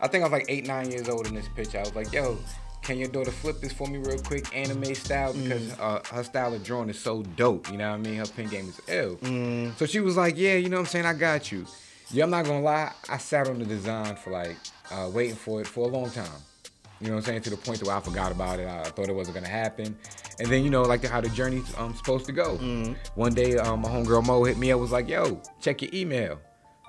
I 0.00 0.08
think 0.08 0.22
I 0.22 0.26
was 0.26 0.32
like 0.32 0.44
eight, 0.50 0.66
nine 0.66 0.90
years 0.90 1.08
old 1.08 1.26
in 1.26 1.34
this 1.34 1.48
picture. 1.56 1.78
I 1.78 1.82
was 1.82 1.94
like, 1.94 2.12
yo, 2.12 2.36
can 2.84 2.98
your 2.98 3.08
daughter 3.08 3.30
flip 3.30 3.60
this 3.60 3.72
for 3.72 3.88
me 3.88 3.98
real 3.98 4.18
quick, 4.18 4.54
anime 4.56 4.94
style? 4.94 5.32
Because 5.32 5.72
Mm. 5.72 5.80
uh, 5.80 6.14
her 6.14 6.22
style 6.22 6.54
of 6.54 6.62
drawing 6.62 6.88
is 6.90 6.98
so 6.98 7.22
dope. 7.22 7.70
You 7.70 7.78
know 7.78 7.88
what 7.90 7.96
I 7.96 7.98
mean? 7.98 8.16
Her 8.16 8.26
pen 8.26 8.48
game 8.48 8.68
is 8.68 8.80
ill. 8.88 9.16
Mm. 9.16 9.76
So 9.78 9.86
she 9.86 10.00
was 10.00 10.16
like, 10.16 10.36
yeah, 10.36 10.54
you 10.54 10.68
know 10.68 10.76
what 10.76 10.80
I'm 10.82 10.86
saying? 10.86 11.06
I 11.06 11.14
got 11.14 11.50
you. 11.50 11.66
Yeah, 12.10 12.24
I'm 12.24 12.30
not 12.30 12.44
gonna 12.44 12.60
lie. 12.60 12.92
I 13.08 13.16
sat 13.18 13.48
on 13.48 13.58
the 13.58 13.64
design 13.64 14.14
for 14.16 14.30
like 14.30 14.56
uh, 14.92 15.10
waiting 15.12 15.34
for 15.36 15.60
it 15.60 15.66
for 15.66 15.88
a 15.88 15.90
long 15.90 16.10
time. 16.10 16.26
You 17.00 17.08
know 17.08 17.14
what 17.16 17.20
I'm 17.20 17.24
saying? 17.26 17.42
To 17.42 17.50
the 17.50 17.56
point 17.56 17.82
where 17.82 17.96
I 17.96 18.00
forgot 18.00 18.30
about 18.30 18.60
it. 18.60 18.68
I 18.68 18.84
thought 18.84 19.08
it 19.08 19.14
wasn't 19.14 19.34
gonna 19.36 19.48
happen. 19.48 19.96
And 20.38 20.48
then 20.48 20.62
you 20.64 20.70
know, 20.70 20.82
like 20.82 21.04
how 21.04 21.20
the 21.20 21.28
journey's 21.30 21.72
um 21.76 21.94
supposed 21.94 22.26
to 22.26 22.32
go. 22.32 22.56
One 23.14 23.34
day, 23.34 23.56
um, 23.56 23.80
my 23.80 23.88
homegirl 23.88 24.24
Mo 24.26 24.44
hit 24.44 24.58
me 24.58 24.70
up, 24.72 24.80
was 24.80 24.92
like, 24.92 25.08
"Yo, 25.08 25.40
check 25.60 25.82
your 25.82 25.90
email." 25.94 26.38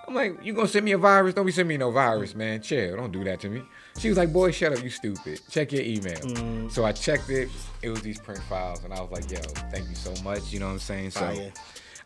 I'm 0.07 0.13
like, 0.13 0.37
"You 0.43 0.53
gonna 0.53 0.67
send 0.67 0.85
me 0.85 0.91
a 0.91 0.97
virus? 0.97 1.33
Don't 1.33 1.45
be 1.45 1.51
sending 1.51 1.69
me 1.69 1.77
no 1.77 1.89
virus, 1.91 2.35
man. 2.35 2.61
Chill. 2.61 2.95
Don't 2.97 3.11
do 3.11 3.23
that 3.23 3.39
to 3.41 3.49
me." 3.49 3.63
She 3.97 4.09
was 4.09 4.17
like, 4.17 4.33
"Boy, 4.33 4.51
shut 4.51 4.73
up, 4.73 4.83
you 4.83 4.89
stupid. 4.89 5.41
Check 5.49 5.71
your 5.71 5.83
email." 5.83 6.19
Mm. 6.19 6.71
So 6.71 6.85
I 6.85 6.91
checked 6.91 7.29
it. 7.29 7.49
It 7.81 7.89
was 7.89 8.01
these 8.01 8.19
print 8.19 8.41
files, 8.43 8.83
and 8.83 8.93
I 8.93 9.01
was 9.01 9.11
like, 9.11 9.29
"Yo, 9.31 9.39
thank 9.71 9.87
you 9.89 9.95
so 9.95 10.13
much." 10.23 10.51
You 10.51 10.59
know 10.59 10.67
what 10.67 10.73
I'm 10.73 10.79
saying? 10.79 11.11
So. 11.11 11.21
Fire. 11.21 11.53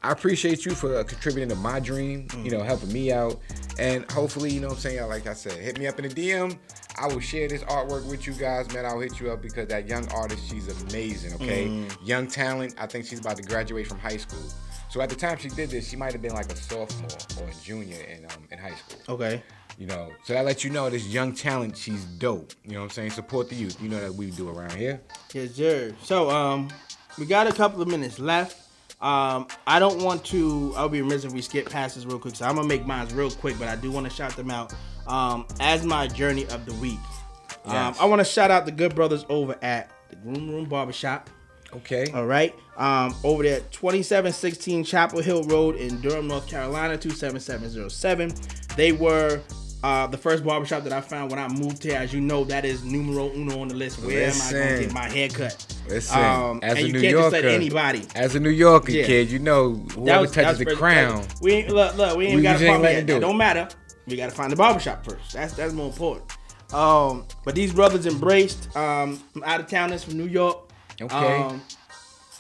I 0.01 0.11
appreciate 0.11 0.65
you 0.65 0.71
for 0.71 1.03
contributing 1.03 1.49
to 1.49 1.55
my 1.55 1.79
dream, 1.81 2.27
you 2.41 2.51
know, 2.51 2.59
mm. 2.59 2.65
helping 2.65 2.91
me 2.93 3.11
out. 3.11 3.37
And 3.77 4.09
hopefully, 4.09 4.49
you 4.49 4.61
know 4.61 4.69
what 4.69 4.75
I'm 4.75 4.79
saying, 4.79 5.07
like 5.09 5.27
I 5.27 5.33
said, 5.33 5.53
hit 5.53 5.77
me 5.77 5.87
up 5.87 5.99
in 5.99 6.07
the 6.07 6.13
DM. 6.13 6.57
I 6.97 7.07
will 7.07 7.19
share 7.19 7.47
this 7.49 7.63
artwork 7.63 8.09
with 8.09 8.25
you 8.25 8.33
guys, 8.33 8.73
man. 8.73 8.85
I'll 8.85 8.99
hit 8.99 9.19
you 9.19 9.29
up 9.31 9.41
because 9.41 9.67
that 9.67 9.87
young 9.87 10.09
artist, 10.11 10.49
she's 10.49 10.67
amazing, 10.83 11.33
okay? 11.33 11.67
Mm. 11.67 12.07
Young 12.07 12.27
talent. 12.27 12.75
I 12.77 12.87
think 12.87 13.05
she's 13.05 13.19
about 13.19 13.37
to 13.37 13.43
graduate 13.43 13.87
from 13.87 13.99
high 13.99 14.17
school. 14.17 14.43
So 14.89 15.01
at 15.01 15.09
the 15.09 15.15
time 15.15 15.37
she 15.37 15.49
did 15.49 15.69
this, 15.69 15.89
she 15.89 15.95
might 15.95 16.13
have 16.13 16.21
been 16.21 16.33
like 16.33 16.51
a 16.51 16.55
sophomore 16.55 17.09
or 17.43 17.49
a 17.49 17.53
junior 17.63 18.01
in 18.01 18.25
um, 18.25 18.47
in 18.51 18.57
high 18.57 18.75
school. 18.75 19.15
Okay. 19.15 19.43
You 19.79 19.87
know, 19.87 20.11
so 20.25 20.33
that 20.33 20.43
lets 20.43 20.65
you 20.65 20.71
know 20.71 20.89
this 20.89 21.07
young 21.07 21.33
talent, 21.33 21.77
she's 21.77 22.03
dope. 22.03 22.53
You 22.65 22.73
know 22.73 22.79
what 22.79 22.85
I'm 22.87 22.89
saying? 22.89 23.11
Support 23.11 23.47
the 23.47 23.55
youth. 23.55 23.81
You 23.81 23.87
know 23.87 24.01
that 24.01 24.13
we 24.13 24.29
do 24.29 24.49
around 24.49 24.73
here. 24.73 24.99
Yes, 25.33 25.53
sir. 25.53 25.95
So, 26.03 26.29
um, 26.29 26.67
we 27.17 27.25
got 27.25 27.47
a 27.47 27.53
couple 27.53 27.81
of 27.81 27.87
minutes 27.87 28.19
left. 28.19 28.69
Um, 29.01 29.47
I 29.65 29.79
don't 29.79 30.03
want 30.03 30.25
to. 30.25 30.73
I'll 30.75 30.89
be 30.89 31.01
remiss 31.01 31.23
if 31.23 31.31
we 31.31 31.41
skip 31.41 31.69
past 31.69 31.95
this 31.95 32.03
real 32.03 32.19
quick. 32.19 32.35
So 32.35 32.45
I'm 32.45 32.55
gonna 32.55 32.67
make 32.67 32.85
mine 32.85 33.07
real 33.13 33.31
quick, 33.31 33.57
but 33.57 33.69
I 33.69 33.77
do 33.77 33.89
want 33.89 34.05
to 34.05 34.13
shout 34.13 34.35
them 34.35 34.51
out 34.51 34.73
um, 35.07 35.47
as 35.61 35.85
my 35.85 36.07
journey 36.07 36.45
of 36.47 36.65
the 36.65 36.73
week. 36.75 36.99
Um, 37.63 37.95
I 38.01 38.05
want 38.05 38.19
to 38.19 38.25
shout 38.25 38.51
out 38.51 38.65
the 38.65 38.73
good 38.73 38.93
brothers 38.95 39.25
over 39.29 39.57
at 39.61 39.91
the 40.09 40.17
Groom 40.17 40.49
Room 40.49 40.65
Barbershop. 40.65 41.29
Okay. 41.73 42.11
All 42.13 42.25
right. 42.25 42.53
Um, 42.77 43.15
over 43.23 43.43
there, 43.43 43.59
2716 43.71 44.83
Chapel 44.83 45.21
Hill 45.21 45.43
Road 45.43 45.75
in 45.75 46.01
Durham, 46.01 46.27
North 46.27 46.47
Carolina, 46.47 46.97
27707. 46.97 48.33
They 48.75 48.91
were 48.91 49.41
uh, 49.83 50.07
the 50.07 50.17
first 50.17 50.43
barbershop 50.43 50.83
that 50.83 50.93
I 50.93 51.01
found 51.01 51.31
when 51.31 51.39
I 51.39 51.47
moved 51.47 51.83
here. 51.83 51.95
As 51.97 52.13
you 52.13 52.19
know, 52.21 52.43
that 52.45 52.65
is 52.65 52.83
numero 52.83 53.31
uno 53.33 53.61
on 53.61 53.67
the 53.69 53.75
list. 53.75 53.99
Where 54.03 54.29
am 54.29 54.41
I 54.41 54.51
going 54.51 54.75
to 54.75 54.83
get 54.85 54.93
my 54.93 55.09
hair 55.09 55.29
cut? 55.29 55.65
Listen, 55.87 56.19
Um, 56.19 56.59
as 56.63 56.77
and 56.77 56.79
a 56.79 56.87
you 56.87 56.93
New 56.93 57.01
can't 57.01 57.11
Yorker, 57.11 57.31
just 57.37 57.43
let 57.43 57.53
anybody. 57.53 58.05
As 58.15 58.35
a 58.35 58.39
New 58.39 58.49
Yorker 58.49 58.91
Yeah. 58.91 59.05
kid, 59.05 59.31
you 59.31 59.39
know 59.39 59.73
whoever 59.95 60.27
touches 60.27 60.59
the 60.59 60.65
first- 60.65 60.77
crown. 60.77 61.25
We 61.41 61.53
ain't 61.53 61.69
look, 61.69 61.95
look. 61.97 62.17
We 62.17 62.27
ain't 62.27 62.35
We 62.35 62.41
got 62.41 62.61
a 62.61 62.65
problem 62.65 62.83
yet. 62.91 63.05
Do 63.05 63.17
it. 63.17 63.19
don't 63.21 63.37
matter. 63.37 63.67
We 64.07 64.15
got 64.17 64.29
to 64.29 64.35
find 64.35 64.51
the 64.51 64.55
barbershop 64.55 65.05
first. 65.05 65.33
That's 65.33 65.53
that's 65.53 65.73
more 65.73 65.87
important. 65.87 66.25
Um, 66.73 67.25
but 67.45 67.55
these 67.55 67.73
brothers 67.73 68.05
embraced 68.05 68.75
um, 68.75 69.17
from 69.33 69.43
out 69.43 69.59
of 69.59 69.67
town. 69.67 69.89
towners 69.89 70.03
from 70.03 70.17
New 70.17 70.27
York. 70.27 70.69
Okay. 71.01 71.15
Um, 71.15 71.61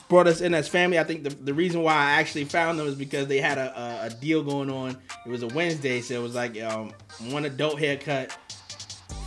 brought 0.09 0.27
us 0.27 0.41
in 0.41 0.53
as 0.53 0.67
family. 0.67 0.99
I 0.99 1.03
think 1.03 1.23
the, 1.23 1.29
the 1.29 1.53
reason 1.53 1.81
why 1.83 1.93
I 1.93 2.11
actually 2.19 2.45
found 2.45 2.79
them 2.79 2.87
is 2.87 2.95
because 2.95 3.27
they 3.27 3.39
had 3.39 3.57
a, 3.57 3.79
a, 3.79 4.05
a 4.07 4.09
deal 4.09 4.43
going 4.43 4.69
on. 4.69 4.97
It 5.25 5.29
was 5.29 5.43
a 5.43 5.47
Wednesday, 5.47 6.01
so 6.01 6.15
it 6.15 6.23
was 6.23 6.35
like 6.35 6.59
um, 6.61 6.91
one 7.29 7.45
adult 7.45 7.79
haircut, 7.79 8.35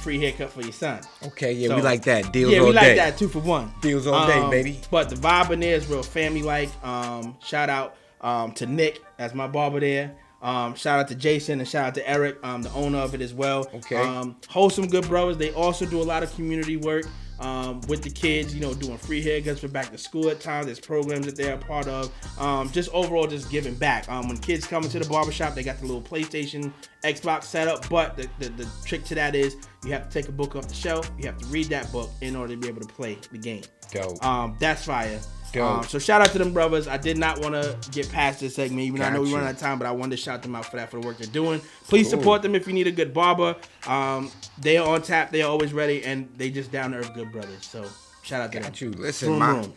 free 0.00 0.18
haircut 0.20 0.50
for 0.50 0.62
your 0.62 0.72
son. 0.72 1.00
Okay, 1.28 1.52
yeah, 1.52 1.68
So- 1.68 1.76
we 1.76 1.82
like 1.82 2.02
that. 2.04 2.32
Deals 2.32 2.52
yeah, 2.52 2.58
all 2.58 2.66
we 2.66 2.72
like 2.72 2.96
that 2.96 3.16
two 3.16 3.28
for 3.28 3.38
one. 3.38 3.72
Deals 3.80 4.06
all 4.06 4.26
day, 4.26 4.38
Um, 4.38 4.50
baby. 4.50 4.80
But 4.90 5.08
the 5.08 5.16
vibe 5.16 5.50
in 5.50 5.60
there 5.60 5.76
is 5.76 5.86
real 5.86 6.02
family 6.02 6.42
like. 6.42 6.70
Um, 6.84 7.36
shout 7.42 7.70
out 7.70 7.96
um, 8.20 8.52
to 8.54 8.66
Nick 8.66 9.00
as 9.18 9.34
my 9.34 9.46
barber 9.46 9.80
there. 9.80 10.16
Um, 10.42 10.74
shout 10.74 10.98
out 10.98 11.06
to 11.08 11.14
Jason 11.14 11.60
and 11.60 11.68
shout 11.68 11.86
out 11.86 11.94
to 11.94 12.08
Eric, 12.10 12.38
um, 12.42 12.62
the 12.62 12.72
owner 12.72 12.98
of 12.98 13.14
it 13.14 13.20
as 13.20 13.32
well. 13.32 13.68
Okay. 13.72 13.94
Um, 13.94 14.34
wholesome 14.48 14.88
good 14.88 15.06
brothers. 15.06 15.36
They 15.36 15.52
also 15.52 15.86
do 15.86 16.02
a 16.02 16.02
lot 16.02 16.24
of 16.24 16.34
community 16.34 16.76
work 16.76 17.04
um, 17.42 17.80
with 17.88 18.02
the 18.02 18.10
kids. 18.10 18.54
You 18.54 18.60
know, 18.60 18.74
doing 18.74 18.96
free 18.96 19.22
haircuts 19.22 19.58
for 19.58 19.68
back 19.68 19.90
to 19.90 19.98
school 19.98 20.30
at 20.30 20.40
times. 20.40 20.66
There's 20.66 20.80
programs 20.80 21.26
that 21.26 21.36
they're 21.36 21.54
a 21.54 21.58
part 21.58 21.88
of. 21.88 22.10
Um, 22.38 22.70
just 22.70 22.88
overall, 22.94 23.26
just 23.26 23.50
giving 23.50 23.74
back. 23.74 24.08
Um, 24.08 24.28
when 24.28 24.38
kids 24.38 24.66
come 24.66 24.84
into 24.84 24.98
the 24.98 25.08
barbershop, 25.08 25.54
they 25.54 25.62
got 25.62 25.78
the 25.78 25.86
little 25.86 26.02
PlayStation, 26.02 26.72
Xbox 27.04 27.44
setup. 27.44 27.88
But 27.88 28.16
the, 28.16 28.28
the, 28.38 28.48
the 28.50 28.68
trick 28.84 29.04
to 29.04 29.14
that 29.16 29.34
is 29.34 29.56
you 29.84 29.92
have 29.92 30.08
to 30.08 30.10
take 30.10 30.28
a 30.28 30.32
book 30.32 30.56
off 30.56 30.68
the 30.68 30.74
shelf. 30.74 31.10
You 31.18 31.26
have 31.26 31.38
to 31.38 31.46
read 31.46 31.66
that 31.66 31.90
book 31.92 32.10
in 32.20 32.36
order 32.36 32.54
to 32.54 32.60
be 32.60 32.68
able 32.68 32.80
to 32.80 32.88
play 32.88 33.18
the 33.30 33.38
game. 33.38 33.62
Go. 33.92 34.16
Um, 34.22 34.56
that's 34.58 34.86
fire. 34.86 35.20
Um, 35.56 35.82
so 35.84 35.98
shout 35.98 36.20
out 36.22 36.28
to 36.32 36.38
them 36.38 36.52
brothers. 36.52 36.88
I 36.88 36.96
did 36.96 37.18
not 37.18 37.40
want 37.40 37.54
to 37.54 37.76
get 37.90 38.10
past 38.10 38.40
this 38.40 38.54
segment, 38.54 38.80
even 38.82 39.00
though 39.00 39.06
I 39.06 39.10
know 39.10 39.22
we 39.22 39.32
run 39.34 39.44
out 39.44 39.50
of 39.50 39.58
time, 39.58 39.78
but 39.78 39.86
I 39.86 39.92
wanted 39.92 40.16
to 40.16 40.22
shout 40.22 40.42
them 40.42 40.54
out 40.54 40.66
for 40.66 40.76
that 40.76 40.90
for 40.90 41.00
the 41.00 41.06
work 41.06 41.18
they're 41.18 41.26
doing. 41.26 41.60
Please 41.88 42.08
Cool. 42.10 42.18
support 42.20 42.42
them 42.42 42.54
if 42.54 42.66
you 42.66 42.72
need 42.72 42.86
a 42.86 42.92
good 42.92 43.12
barber. 43.12 43.56
Um, 43.86 44.30
they 44.60 44.76
are 44.78 44.88
on 44.88 45.02
tap. 45.02 45.30
They 45.30 45.42
are 45.42 45.50
always 45.50 45.72
ready, 45.72 46.04
and 46.04 46.28
they 46.36 46.50
just 46.50 46.72
down 46.72 46.92
to 46.92 46.98
earth 46.98 47.14
good 47.14 47.30
brothers. 47.32 47.64
So 47.66 47.86
shout 48.22 48.40
out 48.40 48.52
to 48.52 48.58
Got 48.60 48.74
them. 48.74 48.92
you. 48.92 48.98
Listen, 48.98 49.28
Vroom, 49.28 49.38
my 49.40 49.52
vroom. 49.52 49.72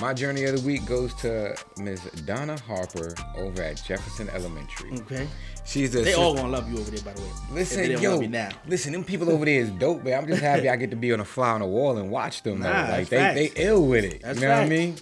my 0.00 0.14
journey 0.14 0.44
of 0.44 0.56
the 0.60 0.66
week 0.66 0.86
goes 0.86 1.12
to 1.14 1.56
Miss 1.78 2.00
Donna 2.26 2.58
Harper 2.60 3.14
over 3.36 3.62
at 3.62 3.82
Jefferson 3.84 4.28
Elementary. 4.30 4.92
Okay. 5.00 5.26
She's 5.64 5.92
a 5.96 6.02
They 6.02 6.14
all 6.14 6.32
gonna 6.32 6.48
love 6.48 6.70
you 6.70 6.78
over 6.78 6.92
there, 6.92 7.02
by 7.04 7.12
the 7.12 7.22
way. 7.22 7.28
Listen, 7.50 7.90
yo, 8.00 8.18
love 8.18 8.30
now. 8.30 8.50
listen, 8.68 8.92
them 8.92 9.02
people 9.02 9.28
over 9.32 9.44
there 9.44 9.60
is 9.62 9.70
dope, 9.70 10.04
man. 10.04 10.20
I'm 10.22 10.28
just 10.28 10.40
happy 10.40 10.68
I 10.68 10.76
get 10.76 10.90
to 10.90 10.96
be 10.96 11.12
on 11.12 11.18
a 11.18 11.24
fly 11.24 11.50
on 11.50 11.60
the 11.60 11.66
wall 11.66 11.96
and 11.98 12.08
watch 12.08 12.44
them. 12.44 12.60
Nah, 12.60 12.86
though. 12.86 12.92
Like 12.92 13.08
they, 13.08 13.16
they 13.34 13.52
ill 13.64 13.84
with 13.84 14.04
it. 14.04 14.22
That's 14.22 14.40
you 14.40 14.46
know 14.46 14.54
what 14.54 14.62
I 14.62 14.68
mean? 14.68 14.94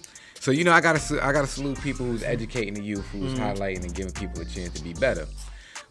So 0.45 0.51
you 0.51 0.63
know, 0.63 0.73
I 0.73 0.79
gotta 0.79 1.25
I 1.25 1.31
gotta 1.31 1.47
salute 1.47 1.81
people 1.81 2.05
who's 2.05 2.21
educating 2.21 2.75
the 2.75 2.83
youth, 2.83 3.03
who's 3.07 3.33
Mm-hmm. 3.33 3.41
highlighting 3.43 3.81
and 3.83 3.95
giving 3.95 4.13
people 4.13 4.43
a 4.43 4.45
chance 4.45 4.75
to 4.75 4.83
be 4.83 4.93
better. 4.93 5.25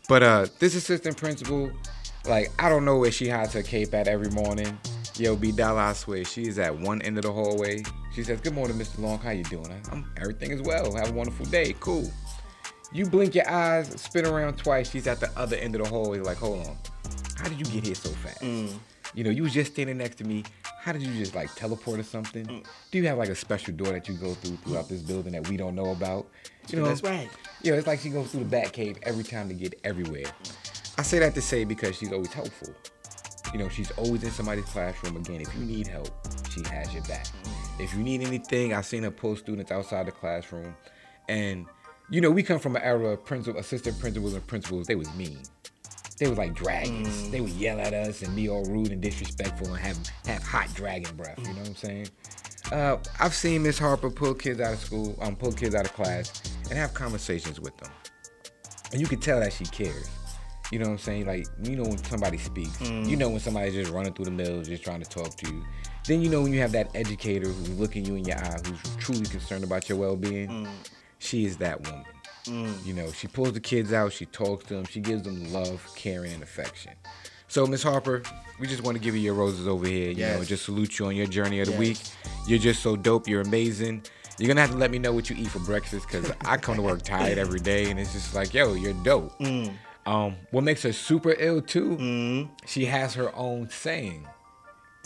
But 0.09 0.23
uh, 0.23 0.47
this 0.61 0.77
assistant 0.77 1.17
principal, 1.17 1.73
like 2.29 2.53
I 2.63 2.69
don't 2.69 2.85
know 2.85 2.97
where 2.97 3.11
she 3.11 3.29
hides 3.29 3.53
her 3.55 3.65
cape 3.65 3.93
at 3.95 4.07
every 4.07 4.31
morning. 4.31 4.79
Yo, 5.17 5.35
B 5.35 5.51
Dollar, 5.51 5.81
I 5.81 5.93
swear, 5.95 6.25
she 6.25 6.43
is 6.47 6.61
at 6.61 6.73
one 6.79 7.03
end 7.03 7.17
of 7.19 7.25
the 7.25 7.33
hallway. 7.33 7.83
She 8.15 8.23
says, 8.23 8.41
"Good 8.43 8.55
morning, 8.55 8.77
Mr. 8.79 9.01
Long. 9.01 9.19
How 9.19 9.31
you 9.31 9.43
doing? 9.43 9.75
I'm 9.91 10.09
everything 10.19 10.53
is 10.53 10.63
well. 10.63 10.95
Have 10.95 11.11
a 11.11 11.13
wonderful 11.15 11.47
day. 11.47 11.75
Cool." 11.81 12.09
You 12.93 13.07
blink 13.07 13.35
your 13.35 13.51
eyes, 13.51 13.89
spin 14.01 14.25
around 14.25 14.57
twice. 14.57 14.89
She's 14.89 15.09
at 15.09 15.19
the 15.19 15.37
other 15.37 15.57
end 15.57 15.75
of 15.75 15.83
the 15.83 15.89
hallway. 15.89 16.21
Like, 16.21 16.37
hold 16.37 16.65
on, 16.65 16.77
how 17.39 17.49
did 17.49 17.59
you 17.59 17.65
get 17.65 17.85
here 17.87 17.97
so 17.97 18.11
fast? 18.11 18.41
Mm. 18.41 18.73
You 19.15 19.25
know, 19.25 19.31
you 19.31 19.45
was 19.45 19.53
just 19.55 19.73
standing 19.73 19.99
next 19.99 20.17
to 20.17 20.25
me. 20.25 20.45
How 20.81 20.93
did 20.93 21.03
you 21.03 21.13
just 21.15 21.35
like 21.35 21.55
teleport 21.55 22.01
or 22.01 22.03
something? 22.03 22.45
Mm. 22.47 22.65
Do 22.91 22.99
you 22.99 23.07
have 23.07 23.17
like 23.17 23.29
a 23.29 23.35
special 23.35 23.73
door 23.73 23.89
that 23.89 24.09
you 24.09 24.15
go 24.15 24.35
through 24.35 24.57
throughout 24.59 24.89
this 24.89 25.03
building 25.03 25.33
that 25.33 25.49
we 25.49 25.57
don't 25.57 25.75
know 25.75 25.93
about? 25.93 26.29
You 26.69 26.81
know, 26.81 26.87
That's 26.87 27.03
right. 27.03 27.31
you 27.63 27.71
know, 27.73 27.79
it's 27.79 27.87
like 27.87 28.01
she 28.01 28.11
goes 28.11 28.31
through 28.31 28.41
the 28.41 28.51
bat 28.51 28.73
cave 28.73 28.99
every 29.03 29.25
time 29.25 29.49
to 29.49 29.55
get 29.55 29.79
everywhere. 29.85 30.25
I 30.99 31.03
say 31.03 31.19
that 31.21 31.35
to 31.35 31.41
say 31.41 31.65
because 31.65 31.97
she's 31.97 32.13
always 32.13 32.33
helpful. 32.33 32.75
You 33.53 33.59
know, 33.61 33.69
she's 33.69 33.91
always 33.93 34.25
in 34.25 34.31
somebody's 34.31 34.65
classroom. 34.65 35.17
Again, 35.17 35.41
if 35.41 35.55
you 35.55 35.65
need 35.65 35.87
help, 35.87 36.11
she 36.51 36.63
has 36.71 36.93
your 36.93 37.05
back. 37.05 37.27
If 37.79 37.95
you 37.95 38.03
need 38.03 38.23
anything, 38.23 38.73
I've 38.75 38.87
seen 38.87 39.05
her 39.05 39.11
pull 39.11 39.37
students 39.37 39.71
outside 39.71 40.07
the 40.07 40.13
classroom. 40.13 40.75
And, 41.29 41.67
you 42.11 42.21
know, 42.21 42.31
we 42.31 42.43
come 42.43 42.59
from 42.59 42.77
an 42.77 42.83
era 42.83 43.11
of 43.11 43.25
principal, 43.25 43.61
assistant 43.61 43.99
principals 44.01 44.35
and 44.35 44.47
principals. 44.47 44.87
They 44.87 44.97
was 44.97 45.13
mean. 45.15 45.39
They 46.19 46.29
was 46.29 46.39
like 46.39 46.55
dragons. 46.55 47.31
They 47.31 47.41
would 47.41 47.53
yell 47.53 47.81
at 47.81 47.93
us 47.93 48.23
and 48.23 48.35
be 48.37 48.49
all 48.49 48.65
rude 48.65 48.93
and 48.93 49.01
disrespectful 49.01 49.69
and 49.69 49.79
have 49.79 49.99
have 50.27 50.43
hot 50.43 50.73
dragon 50.75 51.17
breath. 51.17 51.39
You 51.39 51.55
know 51.55 51.61
what 51.61 51.69
I'm 51.69 51.75
saying? 51.75 52.09
Uh, 52.73 52.97
I've 53.21 53.35
seen 53.35 53.63
Miss 53.63 53.79
Harper 53.79 54.11
pull 54.11 54.35
kids 54.35 54.61
out 54.61 54.73
of 54.73 54.79
school, 54.79 55.17
um, 55.21 55.37
pull 55.37 55.53
kids 55.53 55.75
out 55.75 55.85
of 55.85 55.93
class, 55.93 56.41
and 56.71 56.79
have 56.79 56.95
conversations 56.95 57.61
with 57.61 57.77
them, 57.79 57.91
and 58.93 59.01
you 59.01 59.07
can 59.07 59.21
tell 59.21 59.41
that 59.41 59.53
she 59.53 59.65
cares. 59.65 60.09
You 60.73 60.79
know 60.79 60.87
what 60.87 60.93
I'm 60.93 60.99
saying? 60.99 61.27
Like 61.27 61.47
you 61.63 61.77
know 61.77 61.83
when 61.83 61.99
somebody 61.99 62.39
speaks, 62.39 62.81
you 62.81 63.17
know 63.17 63.29
when 63.29 63.41
somebody's 63.41 63.75
just 63.75 63.93
running 63.93 64.15
through 64.15 64.25
the 64.27 64.31
middle, 64.31 64.63
just 64.63 64.83
trying 64.83 65.03
to 65.03 65.09
talk 65.09 65.37
to 65.37 65.53
you. 65.53 65.65
Then 66.07 66.23
you 66.23 66.31
know 66.31 66.43
when 66.43 66.53
you 66.53 66.61
have 66.61 66.73
that 66.73 66.91
educator 66.95 67.49
who's 67.49 67.79
looking 67.79 68.05
you 68.05 68.15
in 68.15 68.25
your 68.25 68.39
eye, 68.39 68.59
who's 68.65 68.97
truly 68.97 69.27
concerned 69.27 69.65
about 69.65 69.89
your 69.89 69.99
well-being. 69.99 70.69
She 71.19 71.45
is 71.45 71.57
that 71.59 71.83
woman. 71.87 72.05
You 72.47 72.93
know, 72.95 73.11
she 73.13 73.27
pulls 73.27 73.53
the 73.53 73.61
kids 73.61 73.93
out, 73.93 74.13
she 74.13 74.27
talks 74.27 74.65
to 74.67 74.75
them, 74.75 74.85
she 74.85 75.01
gives 75.01 75.23
them 75.23 75.53
love, 75.53 75.87
caring, 75.97 76.33
and 76.33 76.43
affection. 76.43 76.93
So, 77.49 77.67
Miss 77.67 77.83
Harper, 77.83 78.23
we 78.59 78.67
just 78.67 78.83
want 78.83 78.97
to 78.97 79.03
give 79.03 79.15
you 79.15 79.21
your 79.21 79.35
roses 79.35 79.67
over 79.69 79.87
here. 79.87 80.11
You 80.11 80.17
know, 80.17 80.21
Yes. 80.29 80.39
and 80.41 80.49
just 80.49 80.65
salute 80.65 80.99
you 80.99 81.07
on 81.07 81.17
your 81.17 81.27
journey 81.27 81.61
of 81.61 81.67
the 81.67 81.73
Yes. 81.73 81.79
week. 81.79 81.99
You're 82.49 82.59
just 82.59 82.83
so 82.83 82.97
dope. 82.97 83.29
You're 83.29 83.43
amazing. 83.43 84.03
You're 84.39 84.49
gonna 84.49 84.61
have 84.63 84.73
to 84.73 84.77
let 84.77 84.91
me 84.91 84.99
know 84.99 85.13
what 85.13 85.31
you 85.31 85.37
eat 85.37 85.49
for 85.49 85.61
breakfast 85.61 86.07
because 86.09 86.31
I 86.45 86.57
come 86.57 86.77
to 86.77 86.83
work 86.83 87.03
tired 87.03 87.39
every 87.39 87.61
day, 87.61 87.91
and 87.91 88.01
it's 88.01 88.13
just 88.13 88.35
like, 88.35 88.53
yo, 88.53 88.75
you're 88.75 88.93
dope. 89.05 89.39
Mm. 89.39 89.73
Um, 90.07 90.37
what 90.51 90.65
makes 90.65 90.83
her 90.83 90.93
super 90.93 91.35
ill 91.39 91.63
too? 91.63 92.49
She 92.67 92.85
has 92.87 93.15
her 93.15 93.35
own 93.37 93.71
saying. 93.71 94.27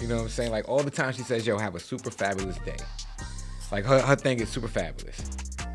You 0.01 0.09
know 0.09 0.17
what 0.17 0.23
I'm 0.23 0.29
saying? 0.31 0.51
Like 0.51 0.69
all 0.69 0.83
the 0.83 0.91
time 0.91 1.13
she 1.13 1.23
says, 1.23 1.47
"Yo, 1.47 1.59
have 1.59 1.75
a 1.75 1.81
super 1.81 2.11
fabulous 2.11 2.57
day." 2.59 2.77
Like 3.71 3.85
her, 3.85 4.01
her 4.01 4.17
thing 4.17 4.41
is 4.41 4.49
super 4.49 4.69
fabulous. 4.69 5.21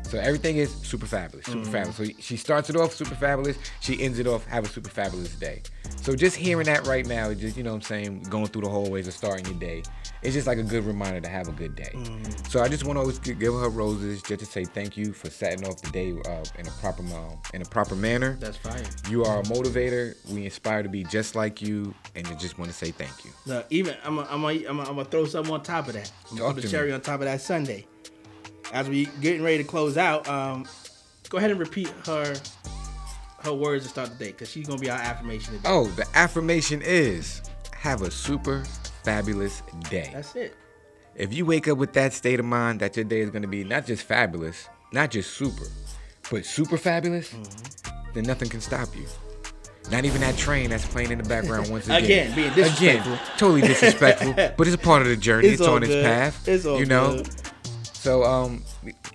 So 0.04 0.18
everything 0.18 0.58
is 0.58 0.70
super 0.70 1.06
fabulous, 1.06 1.46
super 1.46 1.64
fabulous. 1.64 1.96
So 1.96 2.04
she 2.20 2.36
starts 2.36 2.70
it 2.70 2.76
off 2.76 2.94
super 2.94 3.14
fabulous. 3.14 3.58
She 3.80 4.00
ends 4.02 4.18
it 4.18 4.26
off 4.26 4.46
have 4.46 4.64
a 4.64 4.68
super 4.68 4.90
fabulous 4.90 5.34
day. 5.34 5.62
So 6.02 6.14
just 6.14 6.36
hearing 6.36 6.66
that 6.66 6.86
right 6.86 7.06
now, 7.06 7.32
just 7.32 7.56
you 7.56 7.62
know 7.62 7.70
what 7.70 7.76
I'm 7.76 7.82
saying, 7.82 8.22
going 8.24 8.46
through 8.46 8.62
the 8.62 8.68
hallways 8.68 9.06
and 9.06 9.14
starting 9.14 9.46
your 9.46 9.58
day, 9.58 9.82
it's 10.22 10.34
just 10.34 10.46
like 10.46 10.58
a 10.58 10.62
good 10.62 10.84
reminder 10.84 11.20
to 11.20 11.28
have 11.28 11.48
a 11.48 11.52
good 11.52 11.74
day. 11.74 11.92
So 12.48 12.62
I 12.62 12.68
just 12.68 12.84
want 12.84 12.96
to 12.96 13.00
always 13.00 13.18
give 13.18 13.38
her 13.40 13.68
roses 13.68 14.22
just 14.22 14.40
to 14.40 14.46
say 14.46 14.64
thank 14.64 14.96
you 14.96 15.12
for 15.12 15.30
setting 15.30 15.66
off 15.66 15.80
the 15.82 15.90
day 15.90 16.12
uh, 16.12 16.44
in 16.58 16.66
a 16.66 16.70
proper 16.80 17.02
um, 17.02 17.38
in 17.52 17.62
a 17.62 17.66
proper 17.66 17.94
manner. 17.94 18.36
That's 18.40 18.56
fire. 18.56 18.82
You 19.08 19.24
are 19.24 19.40
a 19.40 19.42
motivator. 19.44 20.14
We 20.30 20.44
inspire 20.44 20.82
to 20.82 20.88
be 20.88 21.04
just 21.04 21.34
like 21.34 21.60
you, 21.62 21.94
and 22.14 22.26
I 22.26 22.34
just 22.34 22.58
want 22.58 22.70
to 22.70 22.76
say 22.76 22.90
thank 22.90 23.24
you. 23.24 23.30
Look, 23.46 23.66
even 23.70 23.96
I'm 24.04 24.16
gonna 24.16 24.28
I'm 24.30 24.42
gonna 24.42 24.68
I'm 24.68 24.76
gonna 24.76 25.04
throw 25.04 25.24
something 25.26 25.52
on 25.52 25.62
top 25.62 25.88
of 25.88 25.94
that. 25.94 26.10
I'm 26.30 26.36
gonna 26.36 26.48
Talk 26.48 26.54
put 26.56 26.62
to 26.62 26.68
the 26.68 26.72
cherry 26.72 26.92
on 26.92 27.00
top 27.00 27.20
of 27.20 27.26
that 27.26 27.40
sundae. 27.40 27.86
As 28.74 28.88
we 28.88 29.06
getting 29.20 29.42
ready 29.42 29.58
to 29.58 29.64
close 29.64 29.96
out, 29.96 30.28
um, 30.28 30.66
go 31.28 31.38
ahead 31.38 31.50
and 31.50 31.60
repeat 31.60 31.88
her 32.06 32.34
her 33.38 33.52
words 33.54 33.84
to 33.84 33.90
start 33.90 34.10
the 34.10 34.24
day, 34.24 34.32
cause 34.32 34.50
she's 34.50 34.66
gonna 34.66 34.80
be 34.80 34.90
our 34.90 34.98
affirmation 34.98 35.54
today. 35.54 35.68
Oh, 35.68 35.86
the 35.86 36.06
affirmation 36.14 36.82
is 36.82 37.40
have 37.72 38.02
a 38.02 38.10
super 38.10 38.64
fabulous 39.04 39.62
day. 39.90 40.10
That's 40.12 40.34
it. 40.34 40.56
If 41.14 41.32
you 41.32 41.46
wake 41.46 41.68
up 41.68 41.78
with 41.78 41.92
that 41.92 42.12
state 42.12 42.40
of 42.40 42.46
mind 42.46 42.80
that 42.80 42.96
your 42.96 43.04
day 43.04 43.20
is 43.20 43.30
going 43.30 43.42
to 43.42 43.48
be 43.48 43.62
not 43.62 43.86
just 43.86 44.02
fabulous, 44.02 44.68
not 44.92 45.12
just 45.12 45.34
super, 45.34 45.66
but 46.28 46.44
super 46.44 46.76
fabulous, 46.76 47.32
then 48.14 48.24
nothing 48.24 48.48
can 48.48 48.60
stop 48.60 48.88
you. 48.96 49.06
Not 49.92 50.04
even 50.06 50.22
that 50.22 50.36
train 50.36 50.70
that's 50.70 50.86
playing 50.86 51.12
in 51.12 51.18
the 51.18 51.28
background 51.28 51.70
once 51.70 51.84
again. 51.84 52.02
Again, 52.02 52.34
being 52.34 52.54
disrespectful. 52.54 53.12
Again, 53.12 53.26
totally 53.36 53.60
disrespectful, 53.60 54.32
but 54.56 54.66
it's 54.66 54.74
a 54.74 54.78
part 54.78 55.02
of 55.02 55.08
the 55.08 55.16
journey. 55.16 55.48
It's, 55.48 55.60
It's 55.60 55.68
on 55.68 55.82
its 55.84 55.92
path. 55.92 56.48
It's 56.48 56.64
all 56.64 56.80
you 56.80 56.86
know. 56.86 57.16
good. 57.16 57.43
So 58.04 58.22
um, 58.22 58.62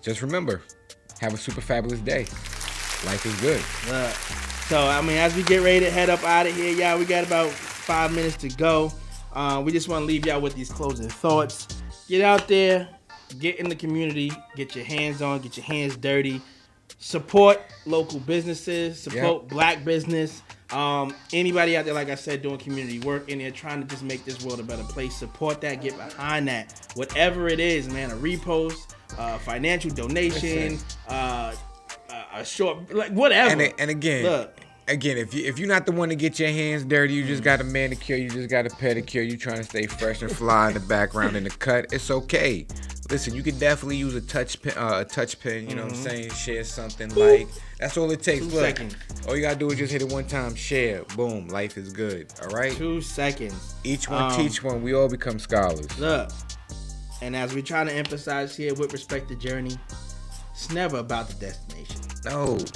just 0.01 0.23
remember, 0.23 0.63
have 1.21 1.35
a 1.35 1.37
super 1.37 1.61
fabulous 1.61 1.99
day. 1.99 2.21
Life 3.05 3.23
is 3.23 3.39
good. 3.39 3.61
Uh, 3.87 4.09
so 4.67 4.79
I 4.79 4.99
mean, 5.01 5.17
as 5.17 5.35
we 5.35 5.43
get 5.43 5.61
ready 5.61 5.81
to 5.81 5.91
head 5.91 6.09
up 6.09 6.23
out 6.23 6.47
of 6.47 6.55
here, 6.55 6.73
y'all, 6.73 6.97
we 6.97 7.05
got 7.05 7.23
about 7.23 7.51
five 7.51 8.11
minutes 8.11 8.37
to 8.37 8.49
go. 8.49 8.91
Uh, 9.31 9.61
we 9.63 9.71
just 9.71 9.89
want 9.89 10.01
to 10.01 10.05
leave 10.07 10.25
y'all 10.25 10.41
with 10.41 10.55
these 10.55 10.71
closing 10.71 11.07
thoughts. 11.07 11.67
Get 12.07 12.21
out 12.21 12.47
there, 12.47 12.89
get 13.37 13.59
in 13.59 13.69
the 13.69 13.75
community, 13.75 14.31
get 14.55 14.75
your 14.75 14.85
hands 14.85 15.21
on, 15.21 15.39
get 15.41 15.55
your 15.55 15.67
hands 15.67 15.95
dirty. 15.95 16.41
Support 16.97 17.61
local 17.85 18.19
businesses, 18.19 18.99
support 18.99 19.43
Yep. 19.43 19.49
black 19.49 19.85
business. 19.85 20.41
Um, 20.71 21.15
anybody 21.33 21.75
out 21.75 21.85
there, 21.85 21.93
like 21.95 22.09
I 22.09 22.15
said, 22.15 22.41
doing 22.43 22.57
community 22.59 22.99
work 22.99 23.27
in 23.29 23.39
there, 23.39 23.49
trying 23.51 23.81
to 23.81 23.87
just 23.87 24.03
make 24.03 24.23
this 24.25 24.43
world 24.43 24.59
a 24.59 24.63
better 24.63 24.83
place. 24.83 25.15
Support 25.15 25.61
that, 25.61 25.81
get 25.81 25.97
behind 25.97 26.47
that. 26.47 26.87
Whatever 26.95 27.47
it 27.47 27.59
is, 27.59 27.89
man, 27.89 28.11
a 28.11 28.15
repost, 28.15 28.93
uh, 29.17 29.37
financial 29.39 29.89
donation, 29.89 30.77
uh, 31.07 31.55
a- 32.09 32.39
a 32.39 32.45
short, 32.45 32.93
like 32.93 33.11
whatever. 33.11 33.61
And, 33.61 33.73
and 33.79 33.89
again, 33.89 34.23
Look. 34.23 34.55
again, 34.87 35.17
if 35.17 35.33
you 35.33 35.43
if 35.45 35.57
you're 35.57 35.67
not 35.67 35.87
the 35.87 35.91
one 35.91 36.09
to 36.09 36.15
get 36.15 36.37
your 36.39 36.49
hands 36.49 36.85
dirty, 36.85 37.15
you 37.15 37.25
just 37.25 37.41
got 37.43 37.59
a 37.61 37.63
manicure, 37.63 38.15
you 38.17 38.29
just 38.29 38.49
got 38.49 38.67
a 38.67 38.69
pedicure, 38.69 39.27
you 39.27 39.37
trying 39.37 39.57
to 39.57 39.63
stay 39.63 39.87
fresh 39.87 40.21
and 40.21 40.31
fly 40.31 40.67
in 40.67 40.75
the 40.75 40.79
background 40.81 41.35
in 41.35 41.45
the 41.45 41.49
cut, 41.49 41.87
it's 41.91 42.11
okay. 42.11 42.67
Listen, 43.09 43.33
you 43.33 43.41
can 43.41 43.57
definitely 43.57 43.97
use 43.97 44.13
a 44.13 44.21
touch 44.21 44.61
pen, 44.61 44.73
uh, 44.77 44.99
a 44.99 45.05
touch 45.05 45.39
pen. 45.39 45.67
You 45.67 45.75
know 45.75 45.85
what 45.85 45.93
I'm 45.93 45.97
saying? 45.97 46.29
Share 46.29 46.63
something 46.63 47.09
like 47.15 47.47
that's 47.79 47.97
all 47.97 48.09
it 48.11 48.21
takes. 48.21 48.45
Two 48.45 48.51
Look, 48.51 48.65
seconds. 48.77 48.95
all 49.27 49.35
you 49.35 49.41
gotta 49.41 49.57
do 49.57 49.69
is 49.71 49.77
just 49.77 49.91
hit 49.91 50.01
it 50.01 50.09
one 50.09 50.25
time, 50.25 50.53
share, 50.55 51.03
boom, 51.15 51.47
life 51.47 51.77
is 51.77 51.91
good. 51.93 52.31
All 52.41 52.49
right. 52.49 52.73
Two 52.73 53.01
seconds. 53.01 53.75
Each 53.83 54.09
one 54.09 54.31
Um, 54.31 54.37
teach 54.37 54.63
one. 54.63 54.81
We 54.81 54.93
all 54.93 55.07
become 55.09 55.39
scholars. 55.39 55.87
Look, 55.99 56.29
and 57.21 57.35
as 57.35 57.53
we're 57.53 57.63
trying 57.63 57.87
to 57.87 57.93
emphasize 57.93 58.55
here 58.55 58.73
with 58.73 58.93
respect 58.93 59.29
to 59.29 59.35
journey, 59.35 59.77
it's 60.51 60.69
never 60.71 60.97
about 60.97 61.27
the 61.29 61.33
destination. 61.35 62.01
No, 62.25 62.55
It's 62.55 62.71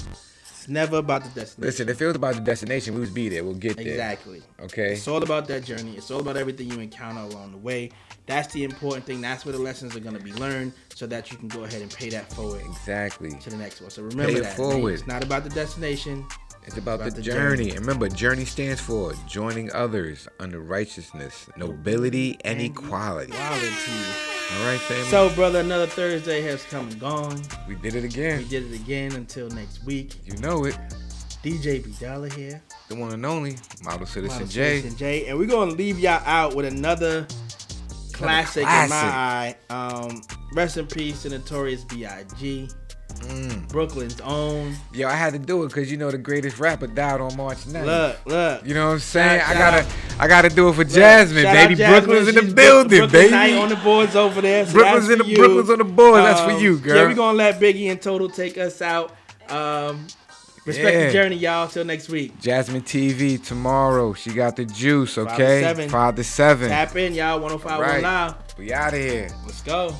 It's 0.49 0.69
never 0.69 0.97
about 0.97 1.23
the 1.25 1.29
destination. 1.41 1.63
Listen, 1.63 1.89
if 1.89 2.01
it 2.01 2.05
was 2.07 2.15
about 2.15 2.35
the 2.35 2.41
destination, 2.41 2.93
we 2.93 3.01
would 3.01 3.13
be 3.13 3.27
there. 3.27 3.43
We'll 3.43 3.53
get 3.55 3.75
there. 3.75 3.85
Exactly. 3.87 4.41
Okay. 4.61 4.93
It's 4.93 5.09
all 5.09 5.21
about 5.21 5.45
that 5.49 5.65
journey. 5.65 5.97
It's 5.97 6.09
all 6.09 6.21
about 6.21 6.37
everything 6.37 6.71
you 6.71 6.79
encounter 6.79 7.19
along 7.19 7.51
the 7.51 7.57
way. 7.57 7.89
That's 8.27 8.53
the 8.53 8.63
important 8.63 9.05
thing. 9.05 9.19
That's 9.19 9.43
where 9.43 9.51
the 9.51 9.59
lessons 9.61 9.93
are 9.97 9.99
going 9.99 10.15
to 10.17 10.23
be 10.23 10.31
learned 10.31 10.71
so 10.95 11.07
that 11.07 11.31
you 11.31 11.37
can 11.37 11.47
go 11.47 11.63
ahead 11.63 11.81
and 11.81 11.91
pay 11.91 12.09
that 12.09 12.31
forward 12.33 12.61
Exactly. 12.65 13.31
to 13.39 13.49
the 13.49 13.57
next 13.57 13.81
one. 13.81 13.89
So 13.89 14.03
remember 14.03 14.31
Pay 14.33 14.39
it 14.39 14.43
that. 14.43 14.55
forward. 14.57 14.93
It's 14.93 15.07
not 15.07 15.23
about 15.23 15.43
the 15.43 15.49
destination. 15.49 16.25
It's 16.65 16.77
about, 16.77 17.01
About 17.01 17.09
the, 17.09 17.15
the 17.17 17.21
journey. 17.23 17.65
journey. 17.65 17.69
And 17.71 17.79
remember, 17.81 18.07
journey 18.07 18.45
stands 18.45 18.79
for 18.79 19.13
joining 19.27 19.69
others 19.73 20.29
under 20.39 20.61
righteousness, 20.61 21.49
nobility, 21.57 22.37
and 22.45 22.61
equality. 22.61 23.33
Quality. 23.33 23.67
All 23.67 24.65
right, 24.67 24.79
family. 24.79 25.03
So, 25.09 25.29
brother, 25.35 25.59
another 25.59 25.87
Thursday 25.87 26.41
has 26.43 26.63
come 26.63 26.87
and 26.87 26.99
gone. 27.01 27.41
we 27.67 27.75
did 27.75 27.95
it 27.95 28.05
again. 28.05 28.37
We 28.39 28.45
did 28.45 28.71
it 28.71 28.75
again 28.75 29.11
until 29.13 29.49
next 29.49 29.83
week. 29.83 30.13
You 30.25 30.37
know 30.37 30.63
it. 30.65 30.77
DJ 31.43 31.83
B 31.83 31.93
Dollar 31.99 32.29
here. 32.29 32.61
The 32.87 32.95
one 32.95 33.11
and 33.11 33.25
only 33.25 33.57
model 33.83 34.05
citizen 34.05 34.35
Model 34.43 34.47
J. 34.47 34.77
Citizen 34.79 34.97
J. 34.97 35.25
And 35.27 35.37
we're 35.37 35.45
going 35.47 35.69
to 35.69 35.75
leave 35.75 35.99
y'all 35.99 36.21
out 36.25 36.55
with 36.55 36.65
another 36.65 37.27
classic, 38.13 38.63
in 38.63 38.67
my 38.89 38.95
eye. 38.95 39.55
Um, 39.69 40.21
rest 40.53 40.77
in 40.77 40.87
peace 40.87 41.23
to 41.23 41.29
Notorious 41.29 41.83
B.I.G. 41.85 42.69
Mm. 43.13 43.69
Brooklyn's 43.69 44.19
own. 44.21 44.75
Yo, 44.91 45.07
I 45.07 45.13
had 45.13 45.33
to 45.33 45.39
do 45.39 45.63
it 45.63 45.67
because 45.67 45.91
you 45.91 45.97
know 45.97 46.09
the 46.09 46.17
greatest 46.17 46.59
rapper 46.59 46.87
died 46.87 47.21
on 47.21 47.35
March 47.37 47.59
9th. 47.59 47.85
Look, 47.85 48.25
look. 48.25 48.65
You 48.67 48.73
know 48.73 48.87
what 48.87 48.93
I'm 48.93 48.99
saying? 48.99 49.39
Shout- 49.39 49.49
I 49.49 49.53
gotta, 49.53 49.77
out- 49.77 49.93
I 50.19 50.27
gotta 50.27 50.49
do 50.49 50.69
it 50.69 50.73
for 50.73 50.83
Look, 50.83 50.89
Jasmine, 50.93 51.43
baby. 51.43 51.75
Jasmine. 51.75 52.05
Brooklyn's 52.09 52.27
in 52.35 52.47
the 52.47 52.53
building, 52.53 52.99
Brooklyn 52.99 53.21
baby. 53.21 53.31
Night 53.31 53.53
on 53.55 53.69
the 53.69 53.75
boards 53.77 54.15
over 54.15 54.41
there. 54.41 54.65
So 54.65 54.73
Brooklyn's 54.73 55.09
in 55.11 55.19
the 55.19 55.25
you. 55.25 55.35
Brooklyn's 55.37 55.69
on 55.69 55.77
the 55.77 55.83
board. 55.83 56.23
That's 56.23 56.41
for 56.41 56.51
Um, 56.51 56.59
you, 56.63 56.81
Yeah, 56.83 56.93
we're 57.07 57.13
gonna 57.13 57.37
let 57.37 57.59
Biggie 57.59 57.91
and 57.91 58.01
Total 58.01 58.29
take 58.29 58.57
us 58.57 58.81
out. 58.81 59.15
Um, 59.49 60.07
respect 60.65 60.95
Yeah. 60.95 61.05
the 61.07 61.13
journey, 61.13 61.35
y'all. 61.37 61.67
Till 61.67 61.85
next 61.85 62.09
week. 62.09 62.39
Jasmine 62.39 62.81
TV 62.83 63.37
tomorrow. 63.37 64.13
She 64.13 64.31
got 64.31 64.55
the 64.55 64.65
juice, 64.65 65.15
Five 65.15 65.27
to 65.27 65.33
okay? 65.33 65.61
seven. 65.61 65.89
Five 65.89 66.15
to 66.15 66.23
seven. 66.23 66.69
Tap 66.69 66.95
in, 66.95 67.13
y'all. 67.13 67.39
105 67.39 67.79
Right. 67.79 68.03
Live. 68.03 68.35
We 68.57 68.71
out 68.73 68.93
of 68.93 68.99
here. 68.99 69.29
Let's 69.45 69.61
go. 69.61 69.93